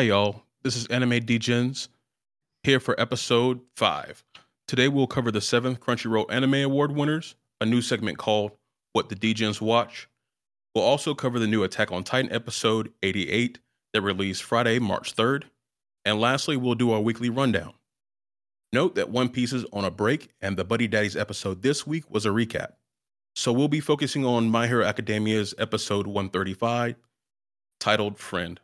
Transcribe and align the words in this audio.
Hi, 0.00 0.04
y'all. 0.04 0.44
This 0.62 0.76
is 0.76 0.86
Anime 0.86 1.20
Degens 1.20 1.88
here 2.62 2.80
for 2.80 2.98
episode 2.98 3.60
five. 3.76 4.24
Today, 4.66 4.88
we'll 4.88 5.06
cover 5.06 5.30
the 5.30 5.42
seventh 5.42 5.78
Crunchyroll 5.80 6.24
Anime 6.32 6.54
Award 6.54 6.92
winners, 6.92 7.34
a 7.60 7.66
new 7.66 7.82
segment 7.82 8.16
called 8.16 8.52
What 8.94 9.10
the 9.10 9.14
Degens 9.14 9.60
Watch. 9.60 10.08
We'll 10.74 10.84
also 10.84 11.12
cover 11.12 11.38
the 11.38 11.46
new 11.46 11.64
Attack 11.64 11.92
on 11.92 12.02
Titan 12.02 12.32
episode 12.32 12.94
88 13.02 13.58
that 13.92 14.00
released 14.00 14.42
Friday, 14.42 14.78
March 14.78 15.14
3rd. 15.14 15.42
And 16.06 16.18
lastly, 16.18 16.56
we'll 16.56 16.76
do 16.76 16.92
our 16.92 17.00
weekly 17.02 17.28
rundown. 17.28 17.74
Note 18.72 18.94
that 18.94 19.10
One 19.10 19.28
Piece 19.28 19.52
is 19.52 19.66
on 19.70 19.84
a 19.84 19.90
break, 19.90 20.30
and 20.40 20.56
the 20.56 20.64
Buddy 20.64 20.88
Daddies 20.88 21.14
episode 21.14 21.60
this 21.60 21.86
week 21.86 22.10
was 22.10 22.24
a 22.24 22.30
recap. 22.30 22.70
So 23.34 23.52
we'll 23.52 23.68
be 23.68 23.80
focusing 23.80 24.24
on 24.24 24.48
My 24.48 24.66
Hero 24.66 24.82
Academia's 24.82 25.54
episode 25.58 26.06
135, 26.06 26.96
titled 27.78 28.18
Friend. 28.18 28.58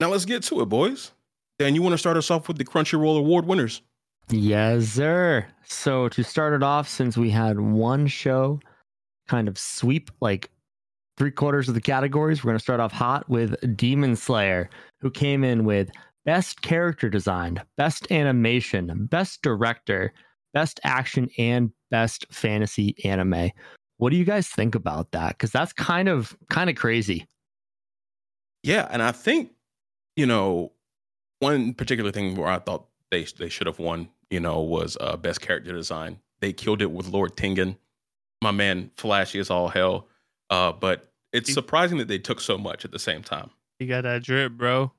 Now 0.00 0.10
let's 0.10 0.24
get 0.24 0.42
to 0.44 0.60
it, 0.60 0.66
boys. 0.66 1.12
Dan, 1.58 1.74
you 1.74 1.82
want 1.82 1.94
to 1.94 1.98
start 1.98 2.16
us 2.16 2.30
off 2.30 2.48
with 2.48 2.58
the 2.58 2.64
Crunchyroll 2.64 3.18
Award 3.18 3.46
winners? 3.46 3.82
Yes, 4.30 4.88
sir. 4.88 5.46
So 5.64 6.08
to 6.10 6.22
start 6.22 6.52
it 6.52 6.62
off, 6.62 6.88
since 6.88 7.16
we 7.16 7.30
had 7.30 7.60
one 7.60 8.06
show 8.06 8.60
kind 9.28 9.48
of 9.48 9.58
sweep 9.58 10.10
like 10.20 10.50
three 11.16 11.30
quarters 11.30 11.68
of 11.68 11.74
the 11.74 11.80
categories, 11.80 12.42
we're 12.44 12.50
going 12.50 12.58
to 12.58 12.62
start 12.62 12.80
off 12.80 12.92
hot 12.92 13.28
with 13.28 13.76
Demon 13.76 14.16
Slayer, 14.16 14.68
who 15.00 15.10
came 15.10 15.44
in 15.44 15.64
with 15.64 15.90
Best 16.26 16.60
Character 16.60 17.08
Design, 17.08 17.62
Best 17.76 18.10
Animation, 18.10 19.06
Best 19.06 19.42
Director, 19.42 20.12
Best 20.52 20.80
Action, 20.84 21.30
and 21.38 21.70
Best 21.90 22.26
Fantasy 22.30 22.96
Anime. 23.04 23.50
What 23.98 24.10
do 24.10 24.16
you 24.16 24.24
guys 24.24 24.48
think 24.48 24.74
about 24.74 25.12
that? 25.12 25.38
Because 25.38 25.52
that's 25.52 25.72
kind 25.72 26.08
of 26.08 26.36
kind 26.50 26.68
of 26.68 26.76
crazy. 26.76 27.26
Yeah, 28.62 28.88
and 28.90 29.02
I 29.02 29.12
think 29.12 29.52
you 30.16 30.26
know 30.26 30.72
one 31.40 31.74
particular 31.74 32.10
thing 32.10 32.34
where 32.34 32.48
I 32.48 32.58
thought 32.58 32.86
they 33.10 33.24
they 33.38 33.48
should 33.48 33.66
have 33.66 33.78
won, 33.78 34.08
you 34.30 34.40
know, 34.40 34.60
was 34.60 34.96
uh, 35.00 35.16
Best 35.16 35.40
Character 35.40 35.72
Design. 35.72 36.18
They 36.40 36.52
killed 36.52 36.82
it 36.82 36.90
with 36.90 37.08
Lord 37.08 37.36
Tengen, 37.36 37.76
my 38.42 38.50
man, 38.50 38.90
flashy 38.96 39.38
as 39.38 39.50
all 39.50 39.68
hell. 39.68 40.08
Uh, 40.50 40.72
but 40.72 41.12
it's 41.32 41.52
surprising 41.52 41.98
that 41.98 42.08
they 42.08 42.18
took 42.18 42.40
so 42.40 42.58
much 42.58 42.84
at 42.84 42.92
the 42.92 42.98
same 42.98 43.22
time. 43.22 43.50
You 43.78 43.86
got 43.86 44.02
that 44.02 44.22
drip, 44.22 44.52
bro. 44.52 44.92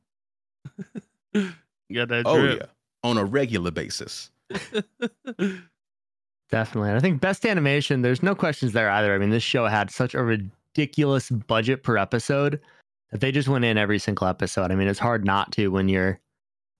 you 1.33 1.51
got 1.93 2.09
that 2.09 2.23
Oh 2.25 2.43
yeah, 2.43 2.65
on 3.03 3.17
a 3.17 3.25
regular 3.25 3.71
basis. 3.71 4.31
Definitely. 6.49 6.89
And 6.89 6.97
I 6.97 7.01
think 7.01 7.19
best 7.19 7.45
animation, 7.45 8.01
there's 8.01 8.23
no 8.23 8.33
questions 8.33 8.71
there 8.71 8.89
either. 8.89 9.13
I 9.13 9.17
mean, 9.17 9.31
this 9.31 9.43
show 9.43 9.65
had 9.65 9.91
such 9.91 10.13
a 10.13 10.23
ridiculous 10.23 11.29
budget 11.29 11.83
per 11.83 11.97
episode 11.97 12.61
they 13.11 13.31
just 13.31 13.47
went 13.47 13.65
in 13.65 13.77
every 13.77 13.99
single 13.99 14.27
episode. 14.27 14.71
I 14.71 14.75
mean, 14.75 14.87
it's 14.87 14.99
hard 14.99 15.25
not 15.25 15.51
to 15.53 15.69
when 15.69 15.89
you're 15.89 16.19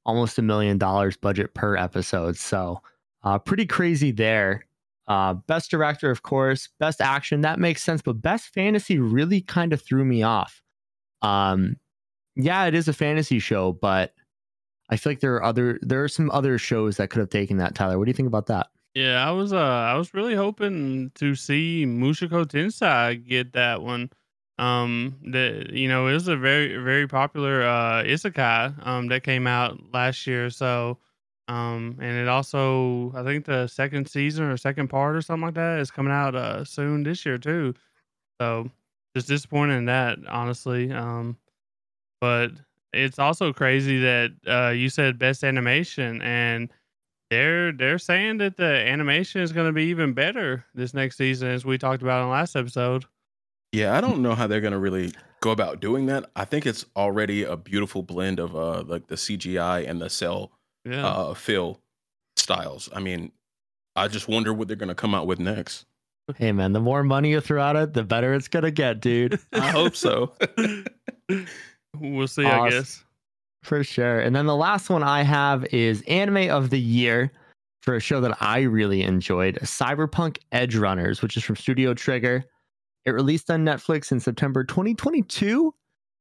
almost 0.06 0.38
a 0.38 0.42
million 0.42 0.78
dollars 0.78 1.18
budget 1.18 1.54
per 1.54 1.76
episode. 1.76 2.38
So, 2.38 2.82
uh, 3.24 3.40
pretty 3.40 3.66
crazy 3.66 4.12
there. 4.12 4.66
Uh, 5.08 5.34
best 5.34 5.72
director, 5.72 6.12
of 6.12 6.24
course, 6.24 6.70
best 6.80 7.00
action, 7.00 7.42
that 7.42 7.60
makes 7.60 7.82
sense. 7.84 8.02
But 8.02 8.22
best 8.22 8.54
fantasy 8.54 9.00
really 9.00 9.42
kind 9.42 9.72
of 9.72 9.82
threw 9.82 10.04
me 10.04 10.24
off. 10.24 10.62
Um, 11.22 11.78
yeah, 12.36 12.66
it 12.66 12.76
is 12.76 12.88
a 12.88 12.94
fantasy 12.94 13.40
show, 13.40 13.72
but 13.72 14.14
I 14.90 14.98
feel 14.98 15.12
like 15.12 15.20
there 15.22 15.36
are 15.36 15.44
other 15.44 15.80
there 15.82 16.04
are 16.04 16.10
some 16.10 16.30
other 16.32 16.58
shows 16.58 16.98
that 16.98 17.10
could 17.10 17.20
have 17.20 17.30
taken 17.30 17.58
that. 17.58 17.76
Tyler, 17.76 17.98
what 17.98 18.06
do 18.06 18.10
you 18.10 18.16
think 18.16 18.28
about 18.28 18.48
that? 18.48 18.68
Yeah, 18.94 19.28
I 19.28 19.32
was 19.32 19.54
uh 19.54 19.58
I 19.58 19.96
was 19.96 20.14
really 20.14 20.36
hoping 20.36 21.12
to 21.16 21.36
see 21.36 21.86
Mushoku 21.86 22.46
Tensei 22.46 23.24
get 23.26 23.54
that 23.54 23.82
one. 23.82 24.10
Um 24.60 25.18
that 25.32 25.72
you 25.74 25.88
know, 25.88 26.08
it 26.08 26.14
was 26.14 26.28
a 26.28 26.38
very 26.38 26.78
very 26.78 27.08
popular 27.08 27.64
uh 27.64 28.04
isekai 28.04 28.86
um 28.88 29.08
that 29.10 29.24
came 29.24 29.48
out 29.48 29.80
last 29.94 30.26
year 30.28 30.50
so 30.50 30.98
um 31.48 31.98
and 32.02 32.18
it 32.18 32.28
also 32.28 33.12
I 33.16 33.24
think 33.24 33.46
the 33.46 33.68
second 33.68 34.10
season 34.10 34.46
or 34.46 34.58
second 34.58 34.88
part 34.90 35.16
or 35.16 35.22
something 35.22 35.46
like 35.48 35.56
that 35.56 35.80
is 35.80 35.92
coming 35.92 36.14
out 36.14 36.36
uh 36.36 36.64
soon 36.66 37.04
this 37.04 37.26
year 37.26 37.38
too. 37.38 37.76
So 38.42 38.70
just 39.16 39.28
disappointed 39.30 39.76
in 39.78 39.86
that 39.86 40.20
honestly. 40.28 40.92
Um 40.92 41.38
but 42.22 42.52
it's 42.94 43.20
also 43.20 43.54
crazy 43.54 44.00
that 44.02 44.32
uh 44.48 44.72
you 44.72 44.90
said 44.90 45.20
best 45.20 45.44
animation 45.44 46.22
and 46.22 46.72
they're 47.30 47.72
they're 47.74 48.00
saying 48.00 48.38
that 48.40 48.58
the 48.58 48.64
animation 48.88 49.42
is 49.42 49.52
going 49.54 49.68
to 49.68 49.74
be 49.74 49.86
even 49.86 50.14
better 50.14 50.66
this 50.76 50.94
next 50.94 51.18
season, 51.18 51.50
as 51.50 51.66
we 51.66 51.78
talked 51.78 52.02
about 52.04 52.24
in 52.24 52.30
last 52.30 52.56
episode. 52.56 53.06
Yeah, 53.72 53.96
I 53.96 54.02
don't 54.02 54.22
know 54.22 54.36
how 54.36 54.48
they're 54.48 54.62
gonna 54.62 54.80
really 54.80 55.14
go 55.42 55.52
about 55.52 55.80
doing 55.80 56.06
that. 56.08 56.30
I 56.36 56.46
think 56.46 56.66
it's 56.66 56.86
already 56.96 57.44
a 57.44 57.58
beautiful 57.58 58.04
blend 58.04 58.40
of 58.40 58.56
uh 58.56 58.84
like 58.84 59.08
the 59.08 59.16
CGI 59.16 59.88
and 59.88 60.02
the 60.02 60.10
cell 60.10 60.52
Yeah, 60.86 61.06
uh 61.06 61.34
fill 61.34 61.80
styles. 62.36 62.90
I 62.94 63.00
mean, 63.00 63.32
I 63.96 64.08
just 64.08 64.28
wonder 64.28 64.54
what 64.54 64.68
they're 64.68 64.78
gonna 64.78 64.96
come 64.96 65.14
out 65.14 65.28
with 65.28 65.40
next. 65.40 65.86
Hey 66.36 66.52
man, 66.52 66.74
the 66.74 66.82
more 66.82 67.04
money 67.04 67.32
you 67.32 67.42
throw 67.42 67.64
at 67.64 67.76
it, 67.76 67.94
the 67.94 68.04
better 68.04 68.34
it's 68.34 68.48
gonna 68.48 68.72
get, 68.72 69.00
dude. 69.00 69.40
I 69.54 69.72
hope 69.72 69.96
so. 69.96 70.34
we'll 72.00 72.28
see. 72.28 72.46
I 72.46 72.70
guess. 72.70 73.04
For 73.64 73.84
sure. 73.84 74.20
And 74.20 74.36
then 74.36 74.46
the 74.46 74.56
last 74.56 74.90
one 74.90 75.04
I 75.04 75.24
have 75.24 75.66
is 75.74 76.02
Anime 76.04 76.50
of 76.50 76.70
the 76.70 76.80
Year 76.80 77.32
for 77.82 77.96
a 77.96 78.00
show 78.00 78.22
that 78.22 78.38
I 78.42 78.62
really 78.62 79.02
enjoyed, 79.02 79.60
Cyberpunk 79.62 80.38
Edge 80.52 80.76
Runners, 80.76 81.22
which 81.22 81.36
is 81.38 81.44
from 81.44 81.56
Studio 81.56 81.94
Trigger. 81.94 82.46
It 83.08 83.12
released 83.14 83.50
on 83.50 83.64
Netflix 83.64 84.12
in 84.12 84.20
September 84.20 84.66
2022. 84.66 85.74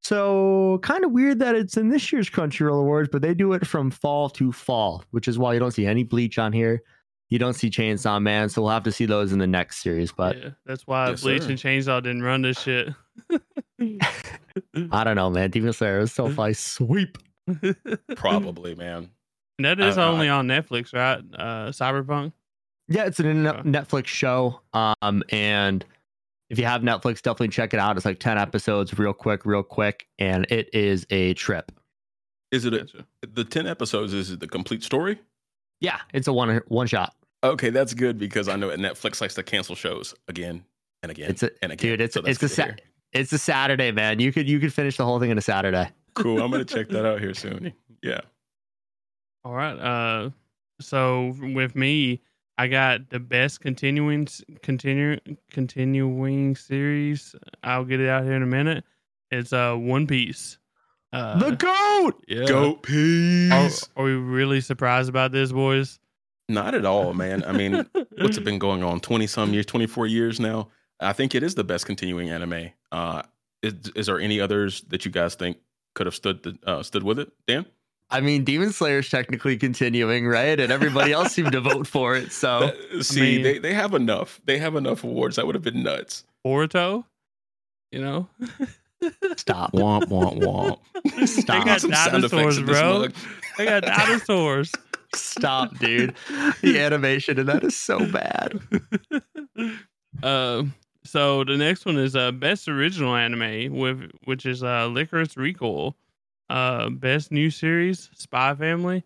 So 0.05 0.79
kind 0.85 1.05
of 1.05 1.11
weird 1.11 1.41
that 1.41 1.57
it's 1.57 1.77
in 1.77 1.89
this 1.89 2.13
year's 2.13 2.31
Crunchyroll 2.31 2.79
Awards, 2.81 3.09
but 3.11 3.23
they 3.23 3.35
do 3.35 3.55
it 3.55 3.67
from 3.67 3.91
fall 3.91 4.31
to 4.31 4.53
fall, 4.53 5.03
which 5.11 5.27
is 5.27 5.37
why 5.37 5.53
you 5.53 5.59
don't 5.59 5.73
see 5.73 5.85
any 5.85 6.05
Bleach 6.05 6.39
on 6.39 6.53
here. 6.53 6.81
You 7.29 7.41
don't 7.41 7.55
see 7.55 7.71
Chainsaw 7.71 8.23
Man, 8.23 8.49
so 8.49 8.63
we'll 8.63 8.71
have 8.71 8.85
to 8.85 8.93
see 8.93 9.05
those 9.05 9.33
in 9.33 9.41
the 9.41 9.49
next 9.49 9.79
series. 9.83 10.13
But 10.13 10.39
yeah, 10.39 10.51
that's 10.65 10.87
why 10.87 11.09
Yes, 11.11 11.23
Bleach 11.23 11.43
sir. 11.43 11.49
and 11.51 11.59
Chainsaw 11.59 12.01
didn't 12.01 12.23
run 12.23 12.43
this 12.43 12.61
shit. 12.61 12.91
I 14.93 15.03
don't 15.03 15.17
know, 15.17 15.31
man. 15.31 15.51
Demon 15.51 15.73
Slayer 15.73 15.99
is 16.01 16.13
so 16.13 16.29
fly 16.33 16.53
sweep. 16.53 17.19
Probably, 18.15 18.77
man. 18.77 19.11
that 19.59 19.81
is 19.81 19.99
I- 19.99 20.05
I- 20.05 20.07
only 20.07 20.29
on 20.29 20.47
Netflix, 20.47 20.95
right? 20.95 21.19
Uh, 21.37 21.71
Cyberpunk. 21.73 22.33
Yeah, 22.89 23.07
it's 23.07 23.19
a 23.19 23.29
Okay. 23.29 23.69
Netflix 23.69 24.07
show. 24.07 24.61
Um, 24.73 25.25
and 25.31 25.85
if 26.51 26.59
you 26.59 26.65
have 26.65 26.83
Netflix, 26.83 27.23
definitely 27.23 27.49
check 27.49 27.75
it 27.75 27.81
out. 27.81 27.97
It's 27.97 28.05
like 28.07 28.21
10 28.21 28.39
episodes, 28.39 28.97
real 28.99 29.13
quick, 29.13 29.45
real 29.45 29.63
quick. 29.63 30.07
And 30.19 30.47
it 30.51 30.69
is 30.75 31.07
a 31.11 31.35
trip. 31.35 31.73
Is 32.53 32.65
it 32.65 32.73
a, 32.75 32.87
the 33.27 33.43
ten 33.45 33.67
episodes? 33.67 34.15
Is 34.15 34.31
it 34.31 34.39
the 34.41 34.47
complete 34.47 34.85
story? 34.85 35.19
Yeah, 35.81 35.99
it's 36.15 36.29
a 36.29 36.33
one 36.33 36.61
one 36.69 36.87
shot. 36.87 37.15
Okay, 37.43 37.71
that's 37.71 37.93
good 37.93 38.19
because 38.19 38.49
I 38.49 38.55
know 38.57 38.69
Netflix 38.71 39.21
likes 39.21 39.35
to 39.35 39.43
cancel 39.43 39.75
shows 39.75 40.15
again 40.29 40.65
and 41.03 41.11
again 41.11 41.29
It's 41.31 41.43
a 41.43 41.51
and 41.61 41.73
again. 41.73 41.91
dude, 41.91 42.01
it's 42.01 42.15
So 42.15 42.21
it's 42.23 42.41
a 42.45 42.49
sa- 42.49 42.69
it's 43.13 43.33
a 43.33 43.39
Saturday, 43.39 43.91
man. 43.91 44.21
You 44.21 44.33
could 44.33 44.49
you 44.49 44.61
could 44.61 44.73
finish 44.73 44.97
the 44.97 45.05
whole 45.05 45.19
thing 45.19 45.31
in 45.31 45.39
a 45.39 45.43
Saturday. 45.43 45.91
cool. 46.15 46.41
I'm 46.41 46.51
gonna 46.53 46.65
check 46.77 46.89
that 46.91 47.05
out 47.05 47.21
here 47.21 47.35
soon. 47.35 47.73
Yeah. 48.01 48.21
All 49.45 49.53
right. 49.53 49.75
Uh, 49.77 50.31
so 50.81 51.35
with 51.41 51.75
me, 51.75 52.23
I 52.59 52.69
got 52.69 53.11
the 53.11 53.21
best 53.21 53.61
continuing 53.61 54.29
continue 54.63 55.19
continuing 55.51 56.57
series. 56.57 57.35
I'll 57.63 57.85
get 57.85 58.01
it 58.01 58.09
out 58.09 58.25
here 58.25 58.33
in 58.35 58.43
a 58.43 58.47
minute. 58.47 58.85
It's 59.31 59.53
uh 59.53 59.75
One 59.75 60.07
Piece. 60.07 60.59
Uh, 61.13 61.39
the 61.39 61.51
goat. 61.53 62.25
yeah. 62.29 62.45
Goat 62.47 62.85
Are, 62.91 63.71
are 63.97 64.05
we 64.05 64.13
really 64.15 64.61
surprised 64.61 65.09
about 65.09 65.33
this, 65.33 65.53
boys? 65.53 65.99
Not 66.49 66.75
at 66.75 66.85
all, 66.85 67.15
man. 67.15 67.43
I 67.45 67.53
mean, 67.53 67.87
what's 68.19 68.37
it 68.37 68.45
been 68.45 68.59
going 68.59 68.83
on? 68.83 69.01
Twenty 69.01 69.27
some 69.27 69.53
years, 69.53 69.67
twenty 69.67 69.87
four 69.87 70.07
years 70.07 70.41
now. 70.41 70.69
I 71.01 71.13
think 71.13 71.35
it 71.35 71.43
is 71.43 71.55
the 71.55 71.65
best 71.65 71.85
continuing 71.87 72.31
anime. 72.31 72.71
Uh, 72.91 73.23
is, 73.63 73.75
is 73.95 74.07
there 74.07 74.19
any 74.19 74.41
others 74.41 74.83
that 74.89 75.05
you 75.05 75.11
guys 75.11 75.35
think 75.35 75.59
could 75.95 76.07
have 76.07 76.15
stood 76.15 76.43
the, 76.43 76.59
uh, 76.67 76.83
stood 76.83 77.03
with 77.03 77.19
it? 77.19 77.31
Dan, 77.47 77.67
I 78.11 78.21
mean, 78.21 78.45
Demon 78.45 78.71
Slayer's 78.73 79.09
technically 79.11 79.57
continuing, 79.57 80.27
right? 80.29 80.59
And 80.61 80.71
everybody 80.73 81.13
else 81.13 81.33
seemed 81.33 81.53
to 81.53 81.61
vote 81.61 81.87
for 81.89 82.15
it. 82.15 82.31
So 82.33 82.73
Uh, 82.97 83.03
see, 83.03 83.21
mean- 83.21 83.43
they 83.43 83.59
they 83.59 83.75
have 83.75 83.95
enough. 83.95 84.41
They 84.45 84.59
have 84.59 84.77
enough 84.77 85.03
awards. 85.05 85.37
That 85.37 85.47
would 85.47 85.55
have 85.57 85.65
been 85.65 85.83
nuts. 85.83 86.25
Boruto, 86.47 87.05
you 87.91 88.01
know. 88.01 88.29
stop. 89.37 89.73
Womp 89.73 90.05
womp 90.05 90.39
womp. 90.41 90.79
Stop. 91.05 91.15
they 91.19 91.27
Stop. 91.27 91.65
got 91.67 91.81
Some 91.81 91.93
sound 91.93 92.25
effects 92.25 92.31
dinosaurs, 92.33 92.59
in 92.59 92.67
this 92.67 92.79
bro. 92.81 92.99
mug. 93.01 93.15
They 93.59 93.65
got 93.67 93.83
dinosaurs. 93.83 94.73
Stop, 95.15 95.77
dude. 95.79 96.15
The 96.63 96.79
animation 96.81 97.39
and 97.41 97.49
that 97.49 97.65
is 97.65 97.77
so 97.77 97.99
bad. 98.11 98.61
um, 100.23 100.75
so 101.05 101.45
the 101.45 101.57
next 101.57 101.87
one 101.87 101.97
is 101.99 102.17
uh 102.17 102.33
best 102.33 102.69
original 102.69 103.15
anime 103.15 103.75
with 103.77 104.11
which 104.25 104.47
is 104.47 104.63
uh 104.63 104.89
Lycoris 104.89 105.37
Recoil. 105.37 105.95
Uh, 106.49 106.91
best 106.91 107.33
new 107.33 107.51
series 107.51 108.09
Spy 108.15 108.55
Family. 108.55 109.03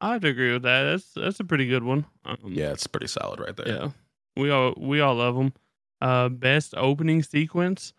I 0.00 0.12
have 0.14 0.22
to 0.22 0.28
agree 0.28 0.52
with 0.52 0.62
that. 0.62 0.84
That's 0.84 1.12
that's 1.12 1.40
a 1.40 1.44
pretty 1.44 1.66
good 1.66 1.84
one. 1.84 2.06
Um, 2.24 2.36
Yeah, 2.46 2.70
it's 2.72 2.86
pretty 2.86 3.06
solid 3.06 3.38
right 3.40 3.56
there. 3.56 3.68
yeah. 3.68 3.88
We 4.36 4.50
all 4.50 4.74
we 4.76 5.00
all 5.00 5.14
love 5.16 5.34
them. 5.36 5.52
Uh, 6.00 6.28
best 6.30 6.74
opening 6.76 7.22
sequence: 7.22 7.92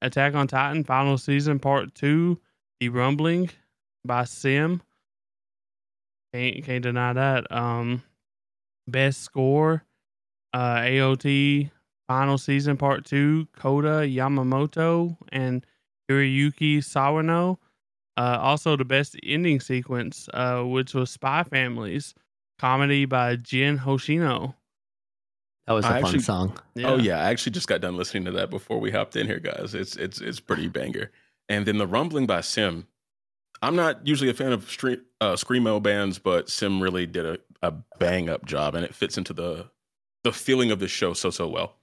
Attack 0.00 0.34
on 0.34 0.46
Titan 0.48 0.82
final 0.84 1.18
season 1.18 1.58
part 1.58 1.94
two, 1.94 2.40
The 2.80 2.88
Rumbling. 2.88 3.50
by 4.04 4.24
Sim. 4.24 4.82
Can't 6.32 6.64
can't 6.64 6.82
deny 6.82 7.12
that. 7.12 7.50
Um, 7.52 8.02
best 8.88 9.20
score, 9.22 9.84
uh, 10.54 10.76
AOT 10.78 11.70
final 12.08 12.38
season 12.38 12.76
part 12.76 13.04
two, 13.04 13.46
Kota 13.54 14.06
Yamamoto 14.08 15.16
and 15.30 15.64
Hiroyuki 16.10 16.78
Sawano. 16.78 17.58
Uh, 18.22 18.38
also, 18.40 18.76
the 18.76 18.84
best 18.84 19.16
ending 19.24 19.58
sequence, 19.58 20.28
uh, 20.32 20.62
which 20.62 20.94
was 20.94 21.10
Spy 21.10 21.42
Families, 21.42 22.14
comedy 22.60 23.04
by 23.04 23.34
Gen 23.34 23.76
Hoshino. 23.78 24.54
That 25.66 25.72
was 25.72 25.84
a 25.84 25.88
I 25.88 25.90
fun 26.00 26.04
actually- 26.04 26.20
song. 26.20 26.58
Oh 26.84 26.98
yeah, 26.98 27.18
I 27.18 27.30
actually 27.30 27.52
just 27.52 27.66
got 27.66 27.80
done 27.80 27.96
listening 27.96 28.24
to 28.26 28.30
that 28.32 28.48
before 28.50 28.78
we 28.78 28.92
hopped 28.92 29.16
in 29.16 29.26
here, 29.26 29.40
guys. 29.40 29.74
It's 29.74 29.96
it's 29.96 30.20
it's 30.20 30.38
pretty 30.38 30.68
banger. 30.68 31.10
And 31.48 31.66
then 31.66 31.78
the 31.78 31.86
rumbling 31.86 32.26
by 32.26 32.42
Sim. 32.42 32.86
I'm 33.60 33.74
not 33.76 34.06
usually 34.06 34.30
a 34.30 34.34
fan 34.34 34.52
of 34.52 34.70
street, 34.70 35.00
uh, 35.20 35.32
screamo 35.32 35.82
bands, 35.82 36.18
but 36.18 36.48
Sim 36.48 36.80
really 36.82 37.06
did 37.06 37.26
a, 37.26 37.38
a 37.62 37.72
bang 37.98 38.28
up 38.28 38.44
job, 38.44 38.74
and 38.76 38.84
it 38.84 38.94
fits 38.94 39.18
into 39.18 39.32
the 39.32 39.68
the 40.24 40.32
feeling 40.32 40.70
of 40.70 40.78
the 40.78 40.88
show 40.88 41.12
so 41.12 41.30
so 41.30 41.48
well. 41.48 41.74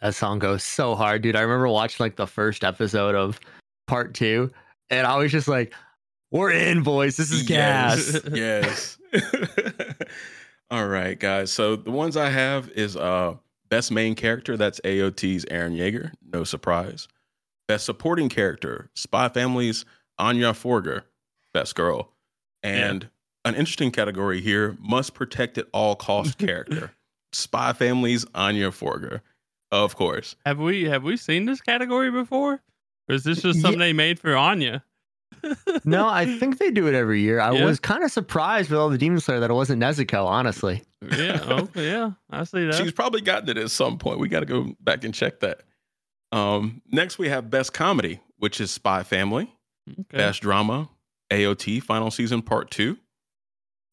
That 0.00 0.14
song 0.14 0.38
goes 0.38 0.62
so 0.62 0.94
hard, 0.94 1.22
dude. 1.22 1.36
I 1.36 1.40
remember 1.40 1.68
watching 1.68 2.04
like 2.04 2.16
the 2.16 2.26
first 2.26 2.62
episode 2.64 3.14
of 3.16 3.40
part 3.86 4.14
two, 4.14 4.50
and 4.90 5.06
I 5.06 5.16
was 5.16 5.32
just 5.32 5.48
like, 5.48 5.72
"We're 6.30 6.50
in, 6.50 6.82
boys. 6.82 7.16
This 7.16 7.30
is 7.30 7.42
gas." 7.44 8.20
yes. 8.32 8.98
All 10.70 10.86
right, 10.86 11.18
guys. 11.18 11.50
So 11.50 11.76
the 11.76 11.90
ones 11.90 12.16
I 12.16 12.30
have 12.30 12.68
is 12.70 12.96
uh 12.96 13.34
best 13.68 13.90
main 13.90 14.14
character. 14.14 14.56
That's 14.56 14.80
AOT's 14.80 15.44
Eren 15.46 15.76
Yeager. 15.76 16.12
No 16.22 16.44
surprise. 16.44 17.08
Best 17.68 17.86
supporting 17.86 18.28
character. 18.28 18.90
Spy 18.94 19.28
Family's 19.28 19.84
Anya 20.18 20.54
Forger. 20.54 21.04
Best 21.54 21.74
girl. 21.74 22.12
And 22.62 23.08
an 23.44 23.54
interesting 23.54 23.90
category 23.90 24.40
here: 24.40 24.76
must 24.80 25.14
protect 25.14 25.58
at 25.58 25.66
all 25.72 25.96
cost 25.96 26.38
character. 26.38 26.92
Spy 27.32 27.72
Family's 27.72 28.26
Anya 28.34 28.70
Forger. 28.70 29.22
Of 29.72 29.96
course. 29.96 30.34
Have 30.44 30.58
we 30.58 30.84
have 30.84 31.04
we 31.04 31.16
seen 31.16 31.46
this 31.46 31.60
category 31.60 32.10
before? 32.10 32.60
Or 33.10 33.14
is 33.14 33.24
this 33.24 33.42
just 33.42 33.56
Ye- 33.56 33.62
something 33.62 33.78
they 33.80 33.92
made 33.92 34.18
for 34.18 34.36
Anya? 34.36 34.84
no, 35.84 36.06
I 36.08 36.26
think 36.38 36.58
they 36.58 36.70
do 36.70 36.86
it 36.86 36.94
every 36.94 37.20
year. 37.22 37.40
I 37.40 37.52
Yeah. 37.52 37.64
was 37.64 37.80
kind 37.80 38.04
of 38.04 38.10
surprised 38.10 38.70
with 38.70 38.78
all 38.78 38.88
the 38.90 38.98
Demon 38.98 39.20
Slayer 39.20 39.40
that 39.40 39.50
it 39.50 39.54
wasn't 39.54 39.82
Nezuko, 39.82 40.26
honestly. 40.26 40.82
yeah, 41.02 41.40
okay, 41.48 41.88
yeah, 41.90 42.10
I 42.30 42.44
see 42.44 42.66
that. 42.66 42.74
She's 42.74 42.92
probably 42.92 43.20
gotten 43.22 43.48
it 43.48 43.56
at 43.58 43.70
some 43.70 43.96
point. 43.98 44.18
We 44.20 44.28
got 44.28 44.40
to 44.40 44.46
go 44.46 44.74
back 44.80 45.02
and 45.04 45.14
check 45.14 45.40
that. 45.40 45.62
Um, 46.32 46.82
next, 46.90 47.18
we 47.18 47.28
have 47.30 47.50
Best 47.50 47.72
Comedy, 47.72 48.20
which 48.38 48.60
is 48.60 48.70
Spy 48.70 49.02
Family. 49.02 49.50
okay. 49.88 50.18
Best 50.18 50.42
Drama, 50.42 50.88
AOT 51.30 51.82
Final 51.82 52.10
Season 52.10 52.42
Part 52.42 52.70
2. 52.70 52.98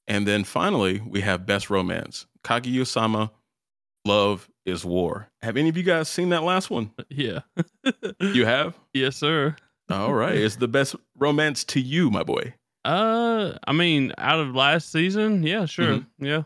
And 0.07 0.27
then 0.27 0.43
finally, 0.43 1.01
we 1.05 1.21
have 1.21 1.45
Best 1.45 1.69
Romance, 1.69 2.25
Kaguya 2.43 2.85
Sama, 2.85 3.31
Love 4.05 4.49
is 4.67 4.85
War. 4.85 5.29
Have 5.41 5.57
any 5.57 5.69
of 5.69 5.77
you 5.77 5.81
guys 5.83 6.09
seen 6.09 6.29
that 6.29 6.43
last 6.43 6.69
one? 6.69 6.91
Yeah. 7.09 7.39
You 8.19 8.45
have? 8.45 8.77
yes, 8.93 9.15
sir. 9.15 9.55
All 9.89 10.13
right. 10.13 10.35
It's 10.35 10.57
the 10.57 10.67
best 10.67 10.95
romance 11.17 11.63
to 11.65 11.79
you, 11.79 12.11
my 12.11 12.21
boy. 12.23 12.53
Uh, 12.85 13.53
I 13.65 13.71
mean, 13.71 14.13
out 14.17 14.39
of 14.39 14.53
last 14.53 14.91
season, 14.91 15.41
yeah, 15.43 15.65
sure, 15.65 15.97
Mm-hmm. 15.99 16.25
yeah. 16.25 16.43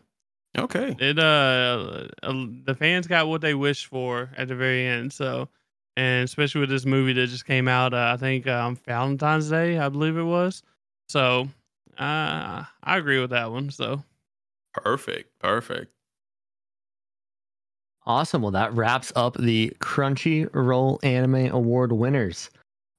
Okay. 0.56 0.94
It 0.98 1.18
uh, 1.18 2.08
uh, 2.22 2.32
the 2.64 2.74
fans 2.78 3.06
got 3.06 3.26
what 3.28 3.40
they 3.40 3.54
wished 3.54 3.86
for 3.86 4.30
at 4.36 4.48
the 4.48 4.54
very 4.54 4.86
end. 4.86 5.12
So, 5.12 5.48
and 5.96 6.24
especially 6.24 6.60
with 6.60 6.70
this 6.70 6.84
movie 6.86 7.12
that 7.14 7.26
just 7.28 7.46
came 7.46 7.68
out, 7.68 7.94
uh, 7.94 8.12
I 8.14 8.16
think 8.18 8.46
uh, 8.46 8.52
on 8.66 8.76
Valentine's 8.76 9.48
Day, 9.50 9.78
I 9.78 9.88
believe 9.88 10.16
it 10.16 10.22
was. 10.24 10.62
So, 11.08 11.48
uh, 11.98 12.64
I 12.84 12.96
agree 12.98 13.18
with 13.20 13.30
that 13.30 13.50
one. 13.50 13.70
So, 13.70 14.02
Perfect. 14.74 15.38
Perfect. 15.38 15.92
Awesome. 18.04 18.42
Well, 18.42 18.50
that 18.50 18.74
wraps 18.74 19.12
up 19.14 19.36
the 19.38 19.72
Crunchyroll 19.80 20.98
Anime 21.04 21.52
Award 21.52 21.92
winners. 21.92 22.50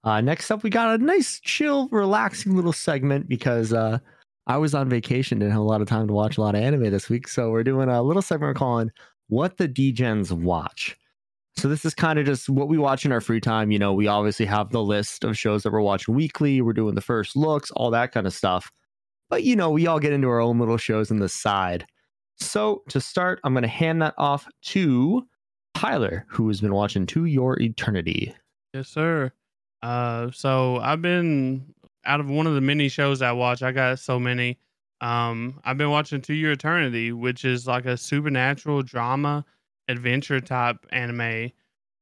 Uh, 0.04 0.22
next 0.22 0.50
up, 0.52 0.64
we 0.64 0.70
got 0.70 1.00
a 1.00 1.04
nice, 1.04 1.40
chill, 1.42 1.88
relaxing 1.90 2.56
little 2.56 2.74
segment 2.74 3.28
because 3.28 3.74
uh, 3.74 4.00
I 4.48 4.58
was 4.58 4.74
on 4.74 4.90
vacation, 4.90 5.40
didn't 5.40 5.52
have 5.52 5.62
a 5.62 5.66
lot 5.66 5.82
of 5.82 5.88
time 5.88 6.08
to 6.08 6.14
watch 6.14 6.38
a 6.38 6.42
lot 6.42 6.56
of 6.56 6.62
anime 6.62 6.90
this 6.90 7.10
week. 7.10 7.28
So 7.28 7.52
we're 7.52 7.64
doing 7.64 7.90
a 7.90 8.02
little 8.02 8.22
segment 8.22 8.50
we're 8.50 8.60
calling 8.60 8.92
"What 9.28 9.58
the 9.58 9.68
Degens 9.68 10.32
Watch." 10.32 10.98
So 11.58 11.68
this 11.70 11.86
is 11.86 11.94
kind 11.94 12.18
of 12.18 12.26
just 12.26 12.50
what 12.50 12.68
we 12.68 12.78
watch 12.78 13.06
in 13.06 13.12
our 13.12 13.22
free 13.22 13.40
time. 13.40 13.72
You 13.72 13.80
know, 13.80 13.94
we 13.94 14.08
obviously 14.08 14.46
have 14.48 14.72
the 14.72 14.84
list 14.84 15.24
of 15.24 15.38
shows 15.38 15.64
that 15.64 15.72
we're 15.72 15.82
watching 15.82 16.16
weekly. 16.16 16.62
We're 16.62 16.74
doing 16.74 16.96
the 16.96 17.02
first 17.02 17.36
looks, 17.36 17.72
all 17.72 17.92
that 17.92 18.12
kind 18.12 18.26
of 18.26 18.34
stuff. 18.34 18.72
But 19.30 19.44
you 19.44 19.56
know, 19.56 19.70
we 19.70 19.88
all 19.88 20.00
get 20.00 20.14
into 20.14 20.30
our 20.30 20.40
own 20.42 20.60
little 20.60 20.78
shows 20.78 21.12
on 21.12 21.20
the 21.20 21.30
side. 21.30 21.86
So 22.44 22.84
to 22.90 23.02
start, 23.02 23.40
I'm 23.44 23.54
going 23.54 23.64
to 23.64 23.68
hand 23.68 24.02
that 24.02 24.14
off 24.18 24.48
to 24.64 25.26
Tyler, 25.74 26.26
who 26.30 26.48
has 26.50 26.62
been 26.62 26.74
watching 26.74 27.06
To 27.08 27.26
Your 27.26 27.60
Eternity. 27.60 28.34
yes, 28.74 28.90
sir. 28.90 29.32
Uh, 29.82 30.32
so 30.32 30.78
I've 30.78 31.02
been 31.02 31.74
out 32.06 32.20
of 32.20 32.30
one 32.30 32.48
of 32.48 32.56
the 32.56 32.62
many 32.62 32.90
shows 32.90 33.22
I 33.22 33.32
watch. 33.32 33.64
I 33.64 33.72
got 33.72 34.00
so 34.00 34.20
many. 34.20 34.58
Um, 35.02 35.60
I've 35.66 35.78
been 35.78 35.90
watching 35.90 36.22
To 36.22 36.34
Your 36.34 36.54
Eternity, 36.54 37.12
which 37.12 37.44
is 37.44 37.68
like 37.68 37.86
a 37.86 37.98
supernatural 37.98 38.84
drama 38.84 39.44
adventure 39.90 40.40
type 40.40 40.78
anime. 40.92 41.52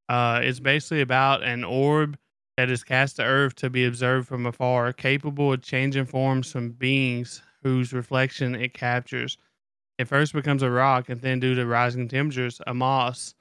Uh, 0.08 0.40
it's 0.42 0.60
basically 0.60 1.00
about 1.00 1.42
an 1.42 1.64
orb 1.64 2.16
that 2.56 2.70
is 2.70 2.84
cast 2.84 3.16
to 3.16 3.22
Earth 3.24 3.54
to 3.56 3.70
be 3.70 3.84
observed 3.86 4.28
from 4.28 4.46
afar, 4.46 4.92
capable 4.92 5.52
of 5.52 5.62
changing 5.62 6.04
forms 6.04 6.52
from 6.52 6.70
beings 6.70 7.42
whose 7.62 7.92
reflection 7.92 8.54
it 8.54 8.74
captures. 8.74 9.38
It 10.02 10.08
first 10.08 10.32
becomes 10.32 10.64
a 10.64 10.70
rock, 10.70 11.08
and 11.10 11.20
then, 11.20 11.38
due 11.38 11.54
to 11.54 11.64
rising 11.64 12.08
temperatures, 12.08 12.60
a 12.66 12.74
moss. 12.74 13.36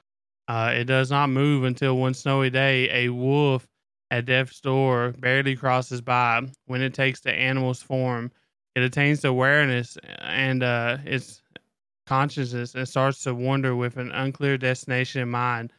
Uh, 0.48 0.72
it 0.75 0.84
does 0.84 1.10
not 1.10 1.31
move 1.31 1.63
until 1.63 1.98
one 1.98 2.13
snowy 2.13 2.52
day, 2.52 2.88
a 2.92 3.10
wolf 3.10 3.68
at 4.12 4.25
death's 4.25 4.62
door 4.62 5.15
barely 5.18 5.56
crosses 5.56 6.01
by. 6.01 6.44
When 6.68 6.84
it 6.84 6.94
takes 6.94 7.20
the 7.20 7.34
animal's 7.34 7.82
form, 7.82 8.32
it 8.75 8.84
attains 8.84 9.25
awareness 9.25 9.98
and 10.20 10.62
uh, 10.62 10.98
its 11.03 11.41
consciousness 12.06 12.75
and 12.75 12.88
starts 12.88 13.24
to 13.24 13.34
wander 13.34 13.75
with 13.75 13.98
an 13.98 14.12
unclear 14.12 14.60
destination 14.60 15.24
in 15.24 15.30
mind. 15.30 15.74